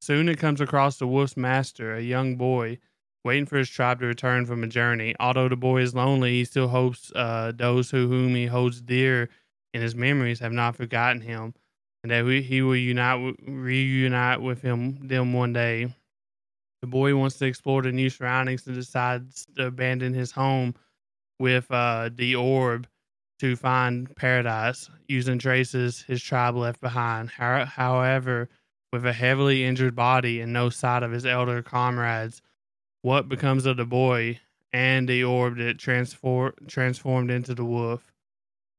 Soon 0.00 0.30
it 0.30 0.38
comes 0.38 0.62
across 0.62 0.96
the 0.96 1.06
wolf's 1.06 1.36
master, 1.36 1.94
a 1.94 2.00
young 2.00 2.36
boy, 2.36 2.78
waiting 3.24 3.44
for 3.44 3.58
his 3.58 3.68
tribe 3.68 4.00
to 4.00 4.06
return 4.06 4.46
from 4.46 4.64
a 4.64 4.68
journey. 4.68 5.14
Although 5.20 5.50
the 5.50 5.56
boy 5.56 5.82
is 5.82 5.94
lonely, 5.94 6.32
he 6.32 6.44
still 6.46 6.68
hopes 6.68 7.12
uh, 7.14 7.52
those 7.54 7.90
who 7.90 8.08
whom 8.08 8.34
he 8.34 8.46
holds 8.46 8.80
dear 8.80 9.28
in 9.74 9.82
his 9.82 9.94
memories 9.94 10.38
have 10.38 10.52
not 10.52 10.76
forgotten 10.76 11.20
him, 11.20 11.52
and 12.02 12.10
that 12.10 12.24
we, 12.24 12.40
he 12.40 12.62
will 12.62 12.76
unite 12.76 13.34
reunite 13.46 14.40
with 14.40 14.62
him 14.62 15.06
them 15.06 15.32
one 15.34 15.52
day. 15.52 15.94
The 16.80 16.86
boy 16.86 17.16
wants 17.16 17.36
to 17.38 17.46
explore 17.46 17.82
the 17.82 17.92
new 17.92 18.08
surroundings 18.08 18.66
and 18.66 18.76
decides 18.76 19.46
to 19.56 19.66
abandon 19.66 20.14
his 20.14 20.30
home 20.30 20.74
with 21.38 21.70
uh, 21.70 22.10
the 22.14 22.36
orb 22.36 22.86
to 23.40 23.56
find 23.56 24.14
paradise 24.16 24.88
using 25.08 25.38
traces 25.38 26.02
his 26.02 26.22
tribe 26.22 26.54
left 26.54 26.80
behind. 26.80 27.30
However, 27.30 28.48
with 28.92 29.04
a 29.04 29.12
heavily 29.12 29.64
injured 29.64 29.96
body 29.96 30.40
and 30.40 30.52
no 30.52 30.70
sight 30.70 31.02
of 31.02 31.10
his 31.10 31.26
elder 31.26 31.62
comrades, 31.62 32.40
what 33.02 33.28
becomes 33.28 33.66
of 33.66 33.76
the 33.76 33.84
boy 33.84 34.38
and 34.72 35.08
the 35.08 35.24
orb 35.24 35.56
that 35.56 35.78
transfor- 35.78 36.54
transformed 36.68 37.30
into 37.30 37.54
the 37.54 37.64
wolf? 37.64 38.13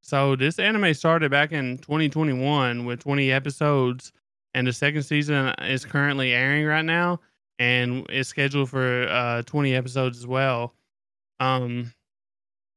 So 0.06 0.36
this 0.36 0.60
anime 0.60 0.94
started 0.94 1.32
back 1.32 1.52
in 1.52 1.80
2021 1.80 2.86
with 2.86 3.00
20 3.00 3.32
episodes, 3.32 4.14
and 4.54 4.68
the 4.68 4.72
second 4.72 5.02
season 5.02 5.48
is 5.64 5.84
currently 5.84 6.32
airing 6.32 6.68
right 6.68 6.86
now, 6.86 7.22
and 7.58 8.06
it's 8.10 8.30
scheduled 8.30 8.70
for 8.70 9.08
uh, 9.10 9.42
20 9.48 9.74
episodes 9.74 10.20
as 10.20 10.28
well. 10.28 10.76
Um, 11.40 11.92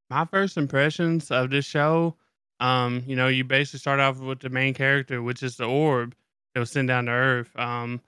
my 0.09 0.25
first 0.25 0.57
impressions 0.57 1.31
of 1.31 1.51
this 1.51 1.67
show, 1.67 2.17
um, 2.61 3.03
you 3.07 3.15
know, 3.15 3.29
you 3.29 3.45
basically 3.45 3.81
start 3.81 4.01
off 4.01 4.21
with 4.21 4.41
the 4.41 4.49
main 4.49 4.73
character, 4.73 5.23
which 5.23 5.43
is 5.43 5.59
the 5.59 5.67
orb 5.67 6.15
that 6.55 6.61
was 6.61 6.71
sent 6.71 6.89
down 6.89 7.05
to 7.05 7.13
Earth. 7.13 7.55
Um, 7.59 8.01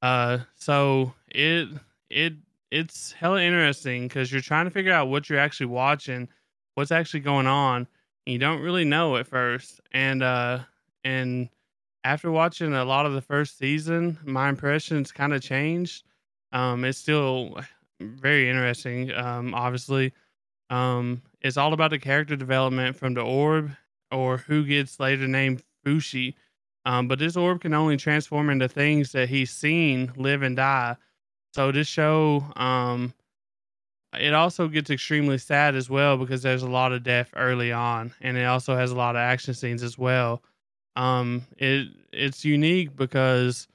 uh, 0.00 0.38
so 0.54 1.12
it 1.26 1.66
it 2.08 2.34
it's 2.70 3.10
hella 3.10 3.42
interesting 3.42 4.06
because 4.06 4.30
you're 4.30 4.40
trying 4.40 4.66
to 4.66 4.70
figure 4.70 4.92
out 4.92 5.08
what 5.08 5.28
you're 5.28 5.40
actually 5.40 5.66
watching, 5.66 6.28
what's 6.76 6.92
actually 6.92 7.18
going 7.18 7.48
on. 7.48 7.88
You 8.26 8.38
don't 8.38 8.60
really 8.60 8.84
know 8.84 9.16
at 9.16 9.26
first, 9.26 9.80
and 9.92 10.22
uh, 10.22 10.60
and 11.04 11.48
after 12.04 12.30
watching 12.30 12.72
a 12.74 12.84
lot 12.84 13.06
of 13.06 13.12
the 13.14 13.20
first 13.20 13.58
season, 13.58 14.18
my 14.24 14.48
impressions 14.48 15.12
kind 15.12 15.32
of 15.32 15.42
changed. 15.42 16.04
Um, 16.52 16.84
it's 16.84 16.98
still 16.98 17.60
very 18.00 18.48
interesting. 18.48 19.12
Um, 19.12 19.54
obviously, 19.54 20.12
um, 20.70 21.22
it's 21.40 21.56
all 21.56 21.72
about 21.72 21.90
the 21.90 21.98
character 21.98 22.36
development 22.36 22.96
from 22.96 23.14
the 23.14 23.22
orb 23.22 23.72
or 24.10 24.38
who 24.38 24.64
gets 24.64 24.98
later 24.98 25.26
named 25.26 25.62
Fushi. 25.84 26.34
Um, 26.86 27.08
but 27.08 27.18
this 27.18 27.36
orb 27.36 27.60
can 27.60 27.74
only 27.74 27.96
transform 27.96 28.50
into 28.50 28.68
things 28.68 29.12
that 29.12 29.28
he's 29.28 29.50
seen 29.50 30.12
live 30.16 30.42
and 30.42 30.56
die. 30.56 30.96
So 31.52 31.72
this 31.72 31.88
show, 31.88 32.44
um, 32.56 33.12
it 34.18 34.34
also 34.34 34.68
gets 34.68 34.90
extremely 34.90 35.38
sad 35.38 35.74
as 35.76 35.88
well 35.88 36.16
because 36.16 36.42
there's 36.42 36.62
a 36.62 36.70
lot 36.70 36.92
of 36.92 37.02
death 37.02 37.30
early 37.36 37.72
on, 37.72 38.12
and 38.20 38.36
it 38.36 38.44
also 38.44 38.76
has 38.76 38.90
a 38.90 38.96
lot 38.96 39.16
of 39.16 39.20
action 39.20 39.54
scenes 39.54 39.82
as 39.82 39.96
well. 39.96 40.42
Um, 40.96 41.46
it 41.58 41.88
it's 42.12 42.44
unique 42.44 42.96
because 42.96 43.68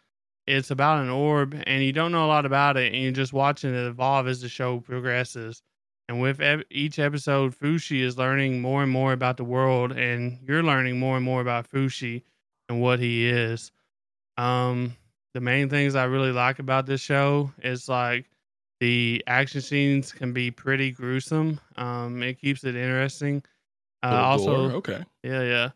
it's 0.48 0.72
about 0.72 1.01
an 1.01 1.10
orb, 1.10 1.62
and 1.65 1.84
you 1.84 1.94
don't 1.94 2.12
know 2.12 2.25
a 2.25 2.27
lot 2.27 2.46
about 2.46 2.77
it, 2.77 2.94
and 2.94 3.01
you're 3.01 3.12
just 3.12 3.34
watching 3.34 3.74
it 3.74 3.88
evolve 3.88 4.27
as 4.27 4.42
the 4.42 4.50
show 4.50 4.80
progresses. 4.80 5.63
And 6.08 6.22
with 6.22 6.39
ev- 6.39 6.63
each 6.70 7.00
episode, 7.00 7.58
Fushi 7.58 8.01
is 8.01 8.18
learning 8.18 8.62
more 8.62 8.84
and 8.84 8.92
more 8.92 9.13
about 9.13 9.38
the 9.38 9.44
world, 9.44 9.92
and 9.94 10.38
you're 10.48 10.62
learning 10.63 11.00
more 11.00 11.15
and 11.15 11.25
more 11.25 11.42
about 11.42 11.70
Fushi 11.70 12.24
and 12.70 12.82
what 12.82 13.00
he 13.00 13.27
is. 13.27 13.72
Um, 14.38 14.96
the 15.34 15.42
main 15.42 15.70
things 15.70 15.96
I 15.96 16.04
really 16.06 16.32
like 16.32 16.60
about 16.60 16.86
this 16.86 17.01
show 17.01 17.51
is 17.63 17.89
like 17.89 18.25
the 18.79 19.24
action 19.27 19.62
scenes 19.62 20.12
can 20.12 20.34
be 20.34 20.51
pretty 20.51 20.91
gruesome. 20.91 21.60
Um, 21.77 22.22
it 22.22 22.39
keeps 22.39 22.63
it 22.63 22.75
interesting. 22.75 23.44
Uh, 24.03 24.22
also, 24.22 24.72
okay. 24.72 25.03
yeah, 25.24 25.41
yeah. 25.44 25.70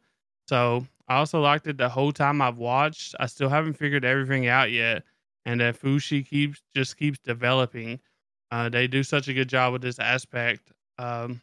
So 0.48 0.86
I 1.08 1.18
also 1.18 1.42
liked 1.42 1.68
it 1.68 1.78
the 1.78 1.90
whole 1.90 2.12
time 2.12 2.42
I've 2.42 2.58
watched. 2.58 3.16
I 3.20 3.26
still 3.26 3.50
haven't 3.50 3.74
figured 3.74 4.06
everything 4.06 4.48
out 4.48 4.72
yet, 4.72 5.04
and 5.46 5.62
that 5.62 5.80
Fushi 5.80 6.28
keeps 6.28 6.62
just 6.76 6.98
keeps 6.98 7.20
developing. 7.20 8.00
Uh, 8.52 8.70
they 8.70 8.88
do 8.88 9.04
such 9.04 9.28
a 9.28 9.34
good 9.34 9.48
job 9.48 9.74
with 9.74 9.82
this 9.82 10.00
aspect, 10.00 10.72
um, 10.98 11.42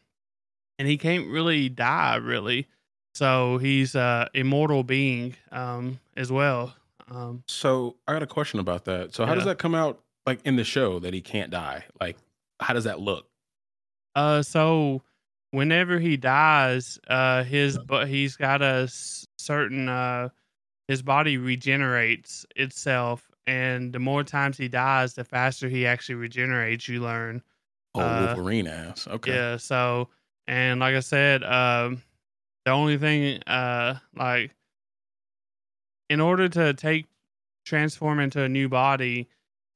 and 0.77 0.87
he 0.87 0.97
can't 0.97 1.27
really 1.27 1.69
die 1.69 2.15
really. 2.15 2.67
So 3.15 3.57
he's 3.57 3.95
a 3.95 4.29
immortal 4.33 4.83
being 4.83 5.35
um, 5.51 5.99
as 6.15 6.31
well. 6.31 6.75
Um, 7.09 7.43
So 7.47 7.95
I 8.07 8.13
got 8.13 8.23
a 8.23 8.27
question 8.27 8.59
about 8.59 8.85
that. 8.85 9.15
So 9.15 9.25
how 9.25 9.33
does 9.33 9.45
that 9.45 9.57
come 9.57 9.73
out 9.73 10.01
like 10.27 10.41
in 10.45 10.55
the 10.57 10.63
show 10.63 10.99
that 10.99 11.13
he 11.13 11.21
can't 11.21 11.49
die? 11.49 11.85
Like 11.99 12.17
how 12.59 12.73
does 12.73 12.83
that 12.83 12.99
look? 12.99 13.25
Uh, 14.15 14.43
so 14.43 15.01
whenever 15.51 15.99
he 15.99 16.17
dies, 16.17 16.99
uh, 17.07 17.43
his 17.43 17.77
but 17.79 18.07
he's 18.07 18.35
got 18.35 18.61
a 18.61 18.87
certain 19.37 19.89
uh, 19.89 20.29
his 20.87 21.01
body 21.01 21.37
regenerates 21.37 22.45
itself, 22.55 23.29
and 23.47 23.93
the 23.93 23.99
more 23.99 24.23
times 24.23 24.57
he 24.57 24.67
dies, 24.67 25.13
the 25.13 25.23
faster 25.23 25.69
he 25.69 25.85
actually 25.85 26.15
regenerates. 26.15 26.87
You 26.87 27.01
learn. 27.01 27.41
Oh, 27.95 28.01
Uh, 28.01 28.25
Wolverine 28.35 28.67
ass. 28.67 29.07
Okay. 29.07 29.33
Yeah. 29.33 29.57
So, 29.57 30.09
and 30.47 30.79
like 30.79 30.95
I 30.95 30.99
said, 30.99 31.43
um, 31.43 32.01
the 32.65 32.71
only 32.71 32.97
thing, 32.97 33.41
uh, 33.47 33.95
like, 34.15 34.51
in 36.09 36.19
order 36.19 36.47
to 36.49 36.73
take 36.73 37.05
transform 37.65 38.19
into 38.19 38.41
a 38.41 38.49
new 38.49 38.69
body, 38.69 39.27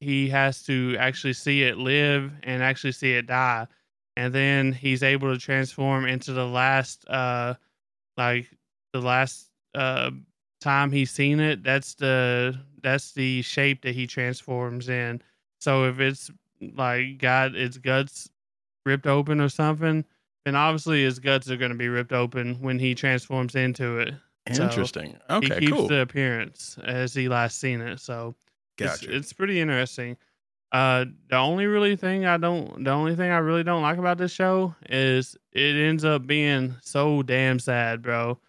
he 0.01 0.27
has 0.29 0.63
to 0.63 0.95
actually 0.99 1.33
see 1.33 1.63
it 1.63 1.77
live 1.77 2.31
and 2.43 2.61
actually 2.61 2.91
see 2.91 3.13
it 3.13 3.27
die, 3.27 3.67
and 4.17 4.33
then 4.33 4.73
he's 4.73 5.03
able 5.03 5.33
to 5.33 5.39
transform 5.39 6.05
into 6.05 6.33
the 6.33 6.45
last, 6.45 7.07
uh, 7.09 7.53
like 8.17 8.47
the 8.93 8.99
last 8.99 9.47
uh 9.73 10.11
time 10.59 10.91
he's 10.91 11.11
seen 11.11 11.39
it. 11.39 11.63
That's 11.63 11.95
the 11.95 12.57
that's 12.83 13.13
the 13.13 13.41
shape 13.41 13.81
that 13.83 13.95
he 13.95 14.07
transforms 14.07 14.89
in. 14.89 15.21
So 15.59 15.85
if 15.85 15.99
it's 15.99 16.29
like 16.75 17.17
got 17.17 17.55
its 17.55 17.77
guts 17.77 18.29
ripped 18.85 19.07
open 19.07 19.39
or 19.39 19.49
something, 19.49 20.03
then 20.45 20.55
obviously 20.55 21.03
his 21.03 21.19
guts 21.19 21.49
are 21.49 21.57
going 21.57 21.71
to 21.71 21.77
be 21.77 21.89
ripped 21.89 22.13
open 22.13 22.55
when 22.61 22.79
he 22.79 22.95
transforms 22.95 23.55
into 23.55 23.99
it. 23.99 24.13
interesting 24.47 24.53
So, 24.53 24.63
Interesting. 24.63 25.17
he 25.41 25.49
keeps 25.49 25.71
cool. 25.71 25.87
the 25.87 26.01
appearance 26.01 26.77
as 26.83 27.13
he 27.13 27.29
last 27.29 27.59
seen 27.59 27.81
it. 27.81 27.99
So 27.99 28.35
Gotcha. 28.85 29.13
it's 29.15 29.33
pretty 29.33 29.59
interesting. 29.59 30.17
Uh, 30.71 31.05
the 31.29 31.35
only 31.37 31.65
really 31.65 31.95
thing 31.97 32.25
I 32.25 32.37
don't, 32.37 32.83
the 32.83 32.91
only 32.91 33.15
thing 33.15 33.29
I 33.31 33.39
really 33.39 33.63
don't 33.63 33.81
like 33.81 33.97
about 33.97 34.17
this 34.17 34.31
show 34.31 34.73
is 34.89 35.35
it 35.51 35.75
ends 35.75 36.05
up 36.05 36.25
being 36.25 36.75
so 36.81 37.21
damn 37.23 37.59
sad, 37.59 38.01
bro. 38.01 38.39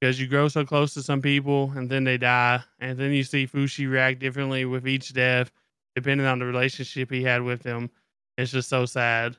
Because 0.00 0.20
you 0.20 0.26
grow 0.26 0.48
so 0.48 0.64
close 0.66 0.92
to 0.94 1.02
some 1.02 1.22
people 1.22 1.72
and 1.74 1.88
then 1.88 2.04
they 2.04 2.18
die, 2.18 2.62
and 2.80 2.98
then 2.98 3.12
you 3.12 3.24
see 3.24 3.46
Fushi 3.46 3.90
react 3.90 4.18
differently 4.18 4.66
with 4.66 4.86
each 4.86 5.14
death, 5.14 5.50
depending 5.94 6.26
on 6.26 6.38
the 6.38 6.44
relationship 6.44 7.10
he 7.10 7.22
had 7.22 7.42
with 7.42 7.62
them. 7.62 7.90
It's 8.36 8.52
just 8.52 8.68
so 8.68 8.84
sad. 8.84 9.36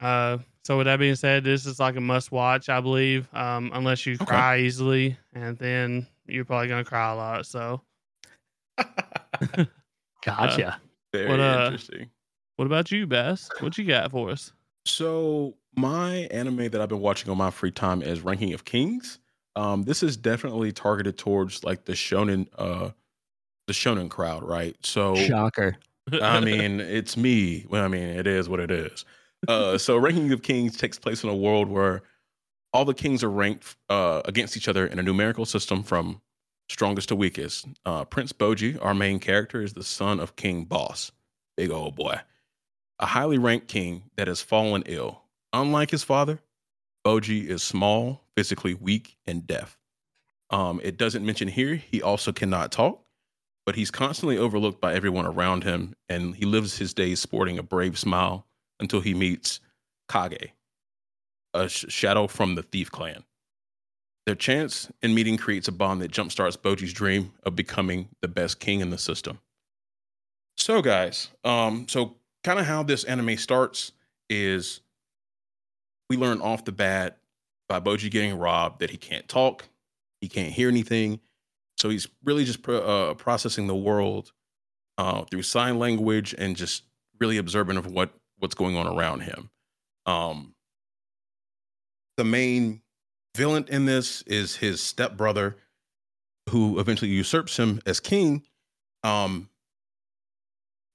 Uh, 0.00 0.38
so 0.64 0.76
with 0.78 0.84
that 0.86 0.98
being 1.00 1.16
said, 1.16 1.42
this 1.42 1.66
is 1.66 1.80
like 1.80 1.96
a 1.96 2.00
must 2.00 2.30
watch, 2.30 2.68
I 2.68 2.80
believe. 2.80 3.28
Um, 3.34 3.70
unless 3.74 4.06
you 4.06 4.16
Okay. 4.20 4.26
cry 4.26 4.58
easily, 4.60 5.16
and 5.32 5.58
then 5.58 6.06
you're 6.26 6.44
probably 6.44 6.68
gonna 6.68 6.84
cry 6.84 7.10
a 7.10 7.16
lot. 7.16 7.46
So, 7.46 7.80
Gotcha. 10.24 10.80
Very 11.12 11.28
what, 11.28 11.40
uh, 11.40 11.62
interesting. 11.66 12.10
what 12.56 12.66
about 12.66 12.90
you, 12.90 13.06
Bess? 13.06 13.48
What 13.60 13.78
you 13.78 13.84
got 13.84 14.10
for 14.10 14.30
us? 14.30 14.52
So 14.86 15.54
my 15.76 16.28
anime 16.30 16.68
that 16.70 16.80
I've 16.80 16.88
been 16.88 17.00
watching 17.00 17.30
on 17.30 17.38
my 17.38 17.50
free 17.50 17.70
time 17.70 18.02
is 18.02 18.20
Ranking 18.20 18.52
of 18.52 18.64
Kings. 18.64 19.18
Um, 19.56 19.84
this 19.84 20.02
is 20.02 20.16
definitely 20.16 20.72
targeted 20.72 21.16
towards 21.16 21.62
like 21.62 21.84
the 21.84 21.92
shonen, 21.92 22.48
uh, 22.58 22.90
the 23.66 23.72
shonen 23.72 24.08
crowd, 24.08 24.42
right? 24.42 24.76
So 24.82 25.14
Shocker. 25.14 25.76
I 26.12 26.40
mean, 26.40 26.80
it's 26.80 27.16
me. 27.16 27.66
Well, 27.68 27.84
I 27.84 27.88
mean, 27.88 28.02
it 28.02 28.26
is 28.26 28.48
what 28.48 28.60
it 28.60 28.70
is. 28.70 29.04
Uh, 29.46 29.78
so 29.78 29.96
Ranking 29.96 30.32
of 30.32 30.42
Kings 30.42 30.76
takes 30.76 30.98
place 30.98 31.22
in 31.22 31.30
a 31.30 31.36
world 31.36 31.68
where 31.68 32.02
all 32.72 32.84
the 32.84 32.94
kings 32.94 33.22
are 33.22 33.30
ranked 33.30 33.76
uh, 33.88 34.20
against 34.24 34.56
each 34.56 34.68
other 34.68 34.86
in 34.86 34.98
a 34.98 35.02
numerical 35.02 35.44
system 35.44 35.82
from 35.82 36.20
strongest 36.68 37.08
to 37.08 37.16
weakest. 37.16 37.66
Uh, 37.84 38.04
Prince 38.04 38.32
Bojji, 38.32 38.78
our 38.82 38.94
main 38.94 39.18
character, 39.18 39.62
is 39.62 39.74
the 39.74 39.84
son 39.84 40.20
of 40.20 40.36
King 40.36 40.64
Boss, 40.64 41.12
big 41.56 41.70
old 41.70 41.94
boy, 41.94 42.20
a 42.98 43.06
highly 43.06 43.38
ranked 43.38 43.68
king 43.68 44.04
that 44.16 44.28
has 44.28 44.40
fallen 44.40 44.82
ill. 44.86 45.22
Unlike 45.52 45.90
his 45.90 46.02
father, 46.02 46.40
Bojji 47.06 47.46
is 47.46 47.62
small, 47.62 48.22
physically 48.36 48.74
weak, 48.74 49.16
and 49.26 49.46
deaf. 49.46 49.78
Um, 50.50 50.80
it 50.82 50.96
doesn't 50.96 51.24
mention 51.24 51.48
here 51.48 51.74
he 51.74 52.02
also 52.02 52.32
cannot 52.32 52.72
talk 52.72 53.04
but 53.66 53.76
he's 53.76 53.90
constantly 53.90 54.36
overlooked 54.36 54.80
by 54.80 54.94
everyone 54.94 55.26
around 55.26 55.64
him, 55.64 55.94
and 56.08 56.34
he 56.36 56.44
lives 56.44 56.78
his 56.78 56.92
days 56.92 57.20
sporting 57.20 57.58
a 57.58 57.62
brave 57.62 57.98
smile 57.98 58.46
until 58.78 59.00
he 59.00 59.14
meets 59.14 59.60
Kage, 60.08 60.52
a 61.54 61.68
sh- 61.68 61.86
shadow 61.88 62.26
from 62.26 62.54
the 62.54 62.62
Thief 62.62 62.90
Clan. 62.90 63.24
Their 64.26 64.34
chance 64.34 64.90
in 65.02 65.14
meeting 65.14 65.36
creates 65.36 65.68
a 65.68 65.72
bond 65.72 66.00
that 66.00 66.10
jumpstarts 66.10 66.56
Bojji's 66.56 66.92
dream 66.92 67.32
of 67.42 67.54
becoming 67.54 68.08
the 68.22 68.28
best 68.28 68.58
king 68.58 68.80
in 68.80 68.90
the 68.90 68.98
system. 68.98 69.38
So, 70.56 70.80
guys, 70.80 71.28
um, 71.44 71.86
so 71.88 72.16
kind 72.42 72.58
of 72.58 72.66
how 72.66 72.82
this 72.82 73.04
anime 73.04 73.36
starts 73.36 73.92
is 74.30 74.80
we 76.08 76.16
learn 76.16 76.40
off 76.40 76.64
the 76.64 76.72
bat 76.72 77.18
by 77.68 77.80
Bojji 77.80 78.10
getting 78.10 78.38
robbed 78.38 78.80
that 78.80 78.90
he 78.90 78.96
can't 78.96 79.28
talk, 79.28 79.68
he 80.20 80.28
can't 80.28 80.52
hear 80.52 80.68
anything, 80.68 81.20
so 81.76 81.88
he's 81.90 82.08
really 82.24 82.44
just 82.44 82.66
uh, 82.68 83.14
processing 83.14 83.66
the 83.66 83.74
world 83.74 84.32
uh, 84.96 85.24
through 85.24 85.42
sign 85.42 85.78
language 85.78 86.34
and 86.36 86.56
just 86.56 86.84
really 87.20 87.36
observant 87.36 87.78
of 87.78 87.86
what 87.86 88.14
what's 88.38 88.54
going 88.54 88.76
on 88.76 88.86
around 88.86 89.20
him. 89.20 89.50
Um, 90.06 90.54
the 92.16 92.24
main 92.24 92.82
villain 93.34 93.66
in 93.68 93.86
this 93.86 94.22
is 94.22 94.56
his 94.56 94.80
stepbrother, 94.80 95.56
who 96.50 96.78
eventually 96.78 97.10
usurps 97.10 97.56
him 97.56 97.80
as 97.86 98.00
king. 98.00 98.42
Um, 99.02 99.48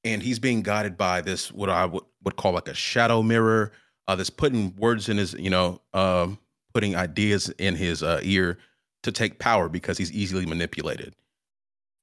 and 0.04 0.24
he's 0.24 0.40
being 0.40 0.62
guided 0.62 0.98
by 0.98 1.22
this 1.22 1.52
what 1.52 1.70
I 1.70 1.86
would, 1.86 2.04
would 2.24 2.36
call 2.36 2.54
like 2.54 2.68
a 2.68 2.74
shadow 2.74 3.22
mirror. 3.22 3.72
Uh, 4.08 4.16
that's 4.16 4.32
putting 4.32 4.76
words 4.76 5.08
in 5.08 5.18
his, 5.18 5.34
you 5.34 5.52
know, 5.52 5.82
um, 5.94 6.40
putting 6.74 6.96
ideas 6.96 7.50
in 7.60 7.76
his 7.76 8.02
uh, 8.02 8.20
ear 8.24 8.58
to 9.04 9.12
take 9.12 9.38
power 9.38 9.70
because 9.70 10.00
he's 10.00 10.12
easily 10.12 10.48
manipulated. 10.48 11.16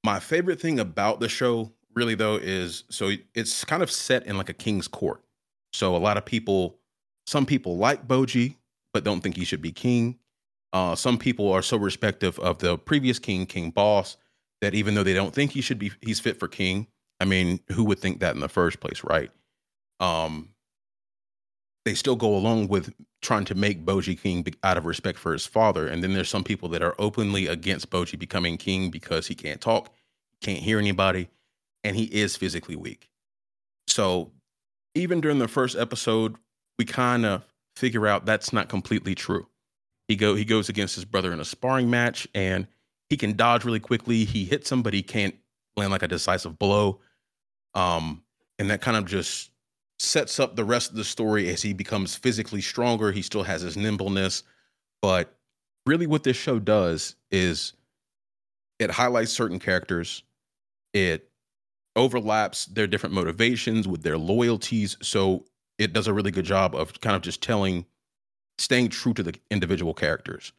My 0.04 0.20
favorite 0.20 0.60
thing 0.60 0.78
about 0.78 1.18
the 1.18 1.28
show, 1.28 1.72
really 1.94 2.14
though, 2.14 2.36
is 2.36 2.84
so 2.90 3.10
it's 3.34 3.64
kind 3.64 3.82
of 3.82 3.90
set 3.90 4.24
in 4.26 4.36
like 4.36 4.48
a 4.48 4.54
king's 4.54 4.86
court. 4.86 5.20
So 5.72 5.96
a 5.96 5.98
lot 5.98 6.16
of 6.16 6.24
people, 6.24 6.78
some 7.26 7.44
people 7.44 7.76
like 7.76 8.06
Bojji, 8.06 8.54
but 8.92 9.02
don't 9.02 9.20
think 9.20 9.36
he 9.36 9.44
should 9.44 9.60
be 9.60 9.72
king. 9.72 10.16
Uh, 10.72 10.94
some 10.94 11.16
people 11.18 11.52
are 11.52 11.62
so 11.62 11.76
respective 11.76 12.38
of 12.38 12.58
the 12.58 12.76
previous 12.76 13.18
king, 13.18 13.46
King 13.46 13.70
Boss, 13.70 14.16
that 14.60 14.74
even 14.74 14.94
though 14.94 15.02
they 15.02 15.14
don't 15.14 15.34
think 15.34 15.52
he 15.52 15.60
should 15.60 15.78
be, 15.78 15.92
he's 16.00 16.20
fit 16.20 16.38
for 16.38 16.48
king. 16.48 16.86
I 17.20 17.24
mean, 17.24 17.60
who 17.68 17.84
would 17.84 17.98
think 17.98 18.20
that 18.20 18.34
in 18.34 18.40
the 18.40 18.48
first 18.48 18.80
place, 18.80 19.02
right? 19.04 19.30
Um, 20.00 20.50
they 21.84 21.94
still 21.94 22.16
go 22.16 22.34
along 22.34 22.68
with 22.68 22.92
trying 23.22 23.44
to 23.46 23.54
make 23.54 23.84
Bojji 23.84 24.20
king 24.20 24.44
out 24.62 24.76
of 24.76 24.84
respect 24.84 25.18
for 25.18 25.32
his 25.32 25.46
father. 25.46 25.86
And 25.86 26.02
then 26.02 26.14
there's 26.14 26.28
some 26.28 26.44
people 26.44 26.68
that 26.70 26.82
are 26.82 26.94
openly 26.98 27.46
against 27.46 27.90
Bojji 27.90 28.18
becoming 28.18 28.56
king 28.56 28.90
because 28.90 29.28
he 29.28 29.34
can't 29.34 29.60
talk, 29.60 29.92
can't 30.40 30.58
hear 30.58 30.78
anybody, 30.78 31.28
and 31.84 31.96
he 31.96 32.04
is 32.04 32.36
physically 32.36 32.76
weak. 32.76 33.08
So 33.86 34.32
even 34.94 35.20
during 35.20 35.38
the 35.38 35.48
first 35.48 35.76
episode, 35.76 36.36
we 36.78 36.84
kind 36.84 37.24
of 37.24 37.44
figure 37.76 38.06
out 38.06 38.26
that's 38.26 38.52
not 38.52 38.68
completely 38.68 39.14
true. 39.14 39.46
He 40.08 40.16
go 40.16 40.34
he 40.34 40.44
goes 40.44 40.68
against 40.68 40.94
his 40.94 41.04
brother 41.04 41.32
in 41.32 41.40
a 41.40 41.44
sparring 41.44 41.90
match 41.90 42.28
and 42.34 42.66
he 43.08 43.16
can 43.16 43.36
dodge 43.36 43.64
really 43.64 43.80
quickly. 43.80 44.24
He 44.24 44.44
hits 44.44 44.70
him, 44.70 44.82
but 44.82 44.94
he 44.94 45.02
can't 45.02 45.34
land 45.76 45.90
like 45.90 46.02
a 46.02 46.08
decisive 46.08 46.58
blow. 46.58 47.00
Um, 47.74 48.22
and 48.58 48.70
that 48.70 48.80
kind 48.80 48.96
of 48.96 49.06
just 49.06 49.50
sets 49.98 50.40
up 50.40 50.56
the 50.56 50.64
rest 50.64 50.90
of 50.90 50.96
the 50.96 51.04
story 51.04 51.48
as 51.48 51.62
he 51.62 51.72
becomes 51.72 52.16
physically 52.16 52.60
stronger. 52.60 53.12
He 53.12 53.22
still 53.22 53.42
has 53.42 53.62
his 53.62 53.76
nimbleness, 53.76 54.42
but 55.02 55.36
really, 55.86 56.06
what 56.06 56.24
this 56.24 56.36
show 56.36 56.58
does 56.58 57.16
is 57.30 57.74
it 58.78 58.90
highlights 58.90 59.32
certain 59.32 59.58
characters. 59.58 60.22
It 60.92 61.30
overlaps 61.94 62.66
their 62.66 62.86
different 62.86 63.14
motivations 63.14 63.88
with 63.88 64.02
their 64.02 64.18
loyalties. 64.18 64.96
So 65.00 65.44
it 65.78 65.92
does 65.92 66.06
a 66.06 66.12
really 66.12 66.30
good 66.30 66.44
job 66.44 66.74
of 66.74 67.00
kind 67.00 67.16
of 67.16 67.22
just 67.22 67.42
telling, 67.42 67.86
staying 68.58 68.88
true 68.88 69.14
to 69.14 69.22
the 69.22 69.34
individual 69.50 69.94
characters. 69.94 70.52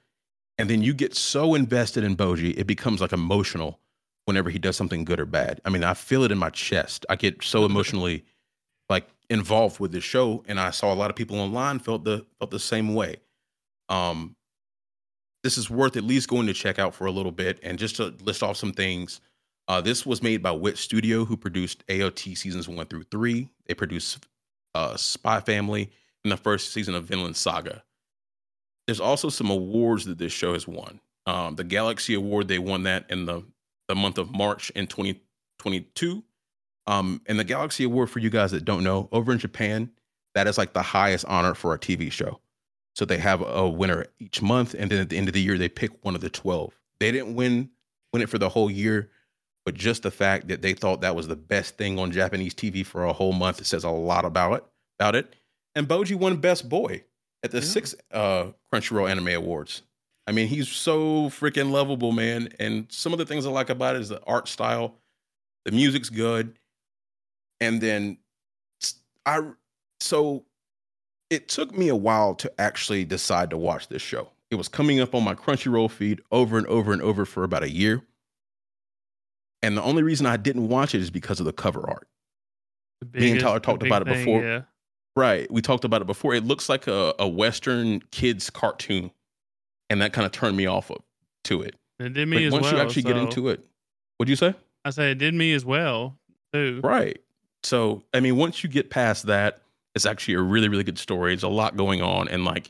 And 0.57 0.69
then 0.69 0.81
you 0.81 0.93
get 0.93 1.15
so 1.15 1.55
invested 1.55 2.03
in 2.03 2.15
Bojji, 2.15 2.57
it 2.57 2.65
becomes 2.65 3.01
like 3.01 3.13
emotional 3.13 3.79
whenever 4.25 4.49
he 4.49 4.59
does 4.59 4.75
something 4.75 5.05
good 5.05 5.19
or 5.19 5.25
bad. 5.25 5.61
I 5.63 5.69
mean, 5.69 5.83
I 5.83 5.93
feel 5.93 6.23
it 6.23 6.31
in 6.31 6.37
my 6.37 6.49
chest. 6.49 7.05
I 7.09 7.15
get 7.15 7.43
so 7.43 7.65
emotionally 7.65 8.25
like 8.89 9.07
involved 9.29 9.79
with 9.79 9.91
this 9.91 10.03
show, 10.03 10.43
and 10.47 10.59
I 10.59 10.71
saw 10.71 10.93
a 10.93 10.95
lot 10.95 11.09
of 11.09 11.15
people 11.15 11.39
online 11.39 11.79
felt 11.79 12.03
the 12.03 12.25
felt 12.39 12.51
the 12.51 12.59
same 12.59 12.93
way. 12.93 13.17
Um, 13.89 14.35
this 15.43 15.57
is 15.57 15.69
worth 15.69 15.95
at 15.95 16.03
least 16.03 16.27
going 16.27 16.47
to 16.47 16.53
check 16.53 16.79
out 16.79 16.93
for 16.93 17.05
a 17.05 17.11
little 17.11 17.31
bit, 17.31 17.59
and 17.63 17.79
just 17.79 17.97
to 17.97 18.13
list 18.23 18.43
off 18.43 18.57
some 18.57 18.73
things. 18.73 19.21
Uh, 19.69 19.81
this 19.81 20.05
was 20.05 20.23
made 20.23 20.41
by 20.41 20.51
Wit 20.51 20.77
Studio, 20.77 21.25
who 21.25 21.35
produced 21.35 21.85
AOT 21.87 22.37
seasons 22.37 22.69
one 22.69 22.85
through 22.85 23.03
three. 23.03 23.49
They 23.65 23.73
produced 23.73 24.25
uh, 24.73 24.95
Spy 24.95 25.41
Family 25.41 25.91
and 26.23 26.31
the 26.31 26.37
first 26.37 26.71
season 26.71 26.95
of 26.95 27.03
Vinland 27.03 27.35
Saga. 27.35 27.83
There's 28.87 28.99
also 28.99 29.29
some 29.29 29.49
awards 29.49 30.05
that 30.05 30.17
this 30.17 30.31
show 30.31 30.53
has 30.53 30.67
won. 30.67 30.99
Um, 31.25 31.55
the 31.55 31.65
Galaxy 31.65 32.13
Award, 32.13 32.47
they 32.47 32.57
won 32.57 32.83
that 32.83 33.05
in 33.09 33.25
the, 33.25 33.43
the 33.89 33.95
month 33.95 34.17
of 34.17 34.31
March 34.31 34.69
in 34.71 34.87
2022. 34.87 36.23
Um, 36.87 37.21
and 37.25 37.37
the 37.37 37.43
Galaxy 37.43 37.83
Award, 37.83 38.09
for 38.09 38.19
you 38.19 38.29
guys 38.29 38.51
that 38.51 38.63
don't 38.63 38.83
know, 38.83 39.09
over 39.11 39.33
in 39.33 39.39
Japan, 39.39 39.91
that 40.35 40.47
is 40.47 40.57
like 40.57 40.71
the 40.71 40.81
highest 40.81 41.25
honor 41.25 41.53
for 41.53 41.73
a 41.73 41.79
TV 41.79 42.09
show. 42.09 42.39
So 42.95 43.03
they 43.03 43.17
have 43.17 43.41
a 43.41 43.67
winner 43.67 44.05
each 44.19 44.41
month, 44.41 44.73
and 44.73 44.89
then 44.89 45.01
at 45.01 45.09
the 45.09 45.17
end 45.17 45.27
of 45.27 45.33
the 45.33 45.41
year, 45.41 45.57
they 45.57 45.69
pick 45.69 45.91
one 46.03 46.15
of 46.15 46.21
the 46.21 46.29
12. 46.29 46.73
They 46.99 47.11
didn't 47.11 47.35
win 47.35 47.69
win 48.13 48.21
it 48.21 48.29
for 48.29 48.37
the 48.37 48.49
whole 48.49 48.71
year, 48.71 49.11
but 49.65 49.75
just 49.75 50.01
the 50.01 50.11
fact 50.11 50.47
that 50.47 50.61
they 50.61 50.73
thought 50.73 51.01
that 51.01 51.15
was 51.15 51.27
the 51.27 51.35
best 51.35 51.77
thing 51.77 51.99
on 51.99 52.11
Japanese 52.11 52.55
TV 52.55 52.85
for 52.85 53.03
a 53.03 53.13
whole 53.13 53.33
month, 53.33 53.59
it 53.59 53.65
says 53.65 53.83
a 53.83 53.89
lot 53.89 54.23
about 54.23 54.53
it. 54.53 54.63
About 54.97 55.15
it. 55.15 55.35
And 55.75 55.87
Bojji 55.87 56.15
won 56.15 56.37
Best 56.37 56.69
Boy 56.69 57.03
at 57.43 57.51
the 57.51 57.59
yeah. 57.59 57.63
six 57.63 57.95
uh, 58.11 58.47
Crunchyroll 58.71 59.09
Anime 59.09 59.29
Awards. 59.29 59.83
I 60.27 60.31
mean, 60.33 60.47
he's 60.47 60.67
so 60.67 61.29
freaking 61.29 61.71
lovable, 61.71 62.11
man. 62.11 62.49
And 62.59 62.87
some 62.89 63.13
of 63.13 63.19
the 63.19 63.25
things 63.25 63.45
I 63.45 63.49
like 63.49 63.69
about 63.69 63.95
it 63.95 64.01
is 64.01 64.09
the 64.09 64.21
art 64.25 64.47
style, 64.47 64.95
the 65.63 65.71
music's 65.71 66.09
good, 66.09 66.57
and 67.61 67.79
then 67.79 68.17
I. 69.25 69.41
So 69.99 70.45
it 71.29 71.47
took 71.47 71.75
me 71.75 71.87
a 71.87 71.95
while 71.95 72.35
to 72.35 72.51
actually 72.59 73.05
decide 73.05 73.49
to 73.51 73.57
watch 73.57 73.87
this 73.87 74.01
show. 74.01 74.29
It 74.49 74.55
was 74.55 74.67
coming 74.67 74.99
up 74.99 75.13
on 75.15 75.23
my 75.23 75.35
Crunchyroll 75.35 75.91
feed 75.91 76.21
over 76.31 76.57
and 76.57 76.67
over 76.67 76.93
and 76.93 77.01
over 77.01 77.25
for 77.25 77.43
about 77.43 77.63
a 77.63 77.69
year. 77.69 78.03
And 79.61 79.75
the 79.75 79.81
only 79.81 80.03
reason 80.03 80.25
I 80.25 80.37
didn't 80.37 80.67
watch 80.69 80.93
it 80.93 81.01
is 81.01 81.09
because 81.09 81.39
of 81.39 81.45
the 81.45 81.53
cover 81.53 81.89
art. 81.89 82.07
The 83.01 83.19
Me 83.19 83.31
and 83.31 83.39
Tyler 83.39 83.59
talked 83.59 83.83
about 83.83 84.03
it 84.03 84.05
before. 84.05 84.41
yeah. 84.41 84.61
Right. 85.17 85.49
We 85.51 85.61
talked 85.61 85.83
about 85.83 86.01
it 86.01 86.05
before. 86.05 86.35
It 86.35 86.43
looks 86.43 86.69
like 86.69 86.85
a, 86.85 87.15
a 87.17 87.27
Western 87.27 88.01
kids 88.11 88.49
cartoon. 88.49 89.11
And 89.89 90.01
that 90.01 90.13
kind 90.13 90.25
of 90.25 90.31
turned 90.31 90.55
me 90.55 90.67
off 90.67 90.91
of 90.91 90.99
to 91.45 91.61
it. 91.61 91.75
It 91.99 92.13
did 92.13 92.27
me 92.27 92.37
but 92.37 92.43
as 92.43 92.53
once 92.53 92.63
well. 92.63 92.73
Once 92.73 92.77
you 92.77 92.87
actually 92.87 93.01
so... 93.01 93.07
get 93.07 93.17
into 93.17 93.49
it, 93.49 93.65
what'd 94.17 94.29
you 94.29 94.35
say? 94.35 94.53
I 94.85 94.91
say 94.91 95.11
it 95.11 95.17
did 95.17 95.33
me 95.33 95.53
as 95.53 95.65
well, 95.65 96.15
too. 96.53 96.81
Right. 96.83 97.19
So, 97.63 98.03
I 98.13 98.19
mean, 98.19 98.37
once 98.37 98.63
you 98.63 98.69
get 98.69 98.89
past 98.89 99.25
that, 99.25 99.61
it's 99.95 100.05
actually 100.05 100.35
a 100.35 100.41
really, 100.41 100.69
really 100.69 100.83
good 100.83 100.99
story. 100.99 101.31
There's 101.31 101.43
a 101.43 101.47
lot 101.47 101.75
going 101.75 102.01
on. 102.01 102.27
And 102.27 102.45
like 102.45 102.69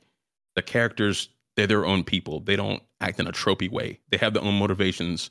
the 0.56 0.62
characters, 0.62 1.30
they're 1.56 1.68
their 1.68 1.86
own 1.86 2.04
people. 2.04 2.40
They 2.40 2.56
don't 2.56 2.82
act 3.02 3.20
in 3.20 3.28
a 3.28 3.32
tropey 3.32 3.70
way, 3.70 4.00
they 4.10 4.18
have 4.18 4.34
their 4.34 4.44
own 4.44 4.58
motivations 4.58 5.30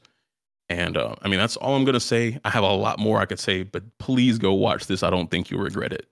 and 0.68 0.96
uh, 0.96 1.14
I 1.22 1.28
mean, 1.28 1.38
that's 1.38 1.56
all 1.56 1.76
I'm 1.76 1.84
going 1.84 1.94
to 1.94 2.00
say. 2.00 2.40
I 2.44 2.50
have 2.50 2.64
a 2.64 2.72
lot 2.72 2.98
more 2.98 3.20
I 3.20 3.26
could 3.26 3.38
say, 3.38 3.62
but 3.62 3.84
please 3.98 4.38
go 4.38 4.52
watch 4.52 4.86
this. 4.86 5.02
I 5.02 5.10
don't 5.10 5.30
think 5.30 5.50
you'll 5.50 5.62
regret 5.62 5.92
it. 5.92 6.08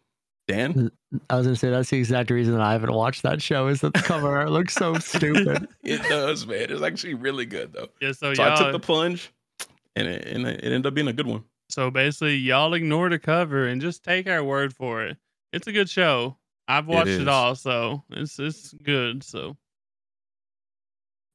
Dan? 0.46 0.90
I 1.30 1.36
was 1.36 1.46
going 1.46 1.54
to 1.54 1.58
say 1.58 1.70
that's 1.70 1.90
the 1.90 1.98
exact 1.98 2.30
reason 2.30 2.54
that 2.54 2.62
I 2.62 2.72
haven't 2.72 2.92
watched 2.92 3.22
that 3.22 3.40
show 3.40 3.68
is 3.68 3.80
that 3.80 3.94
the 3.94 4.02
cover 4.02 4.36
art 4.36 4.50
looks 4.50 4.74
so 4.74 4.94
stupid. 4.98 5.68
it 5.82 6.02
does, 6.02 6.46
man. 6.46 6.66
It's 6.70 6.82
actually 6.82 7.14
really 7.14 7.46
good, 7.46 7.72
though. 7.72 7.88
Yeah, 8.00 8.12
so, 8.12 8.34
so 8.34 8.42
I 8.42 8.56
took 8.56 8.72
the 8.72 8.80
plunge 8.80 9.32
and 9.96 10.08
it, 10.08 10.26
and 10.26 10.46
it 10.46 10.62
ended 10.62 10.86
up 10.86 10.94
being 10.94 11.08
a 11.08 11.12
good 11.12 11.26
one. 11.26 11.44
So 11.70 11.90
basically, 11.90 12.36
y'all 12.36 12.74
ignore 12.74 13.08
the 13.08 13.18
cover 13.18 13.66
and 13.66 13.80
just 13.80 14.04
take 14.04 14.28
our 14.28 14.44
word 14.44 14.74
for 14.74 15.02
it. 15.02 15.16
It's 15.52 15.66
a 15.66 15.72
good 15.72 15.88
show. 15.88 16.36
I've 16.68 16.86
watched 16.86 17.08
it, 17.08 17.22
it 17.22 17.28
all, 17.28 17.54
so 17.54 18.02
it's 18.10 18.38
it's 18.38 18.72
good. 18.72 19.22
So 19.22 19.56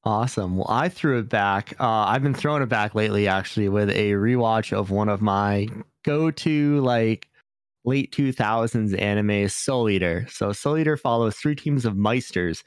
Awesome. 0.04 0.58
Well, 0.58 0.68
I 0.70 0.90
threw 0.90 1.20
it 1.20 1.30
back. 1.30 1.76
Uh, 1.80 1.88
I've 1.88 2.24
been 2.24 2.34
throwing 2.34 2.64
it 2.64 2.70
back 2.70 2.96
lately, 2.96 3.28
actually, 3.28 3.68
with 3.68 3.90
a 3.90 4.12
rewatch 4.14 4.72
of 4.72 4.92
one 4.92 5.10
of 5.10 5.22
my 5.22 5.68
go-to 6.04 6.80
like 6.80 7.28
late 7.86 8.12
2000s 8.12 9.00
anime, 9.00 9.48
Soul 9.48 9.90
Eater. 9.90 10.28
So 10.30 10.52
Soul 10.52 10.78
Eater 10.78 10.98
follows 10.98 11.36
three 11.36 11.56
teams 11.56 11.86
of 11.86 11.96
Meisters 11.96 12.64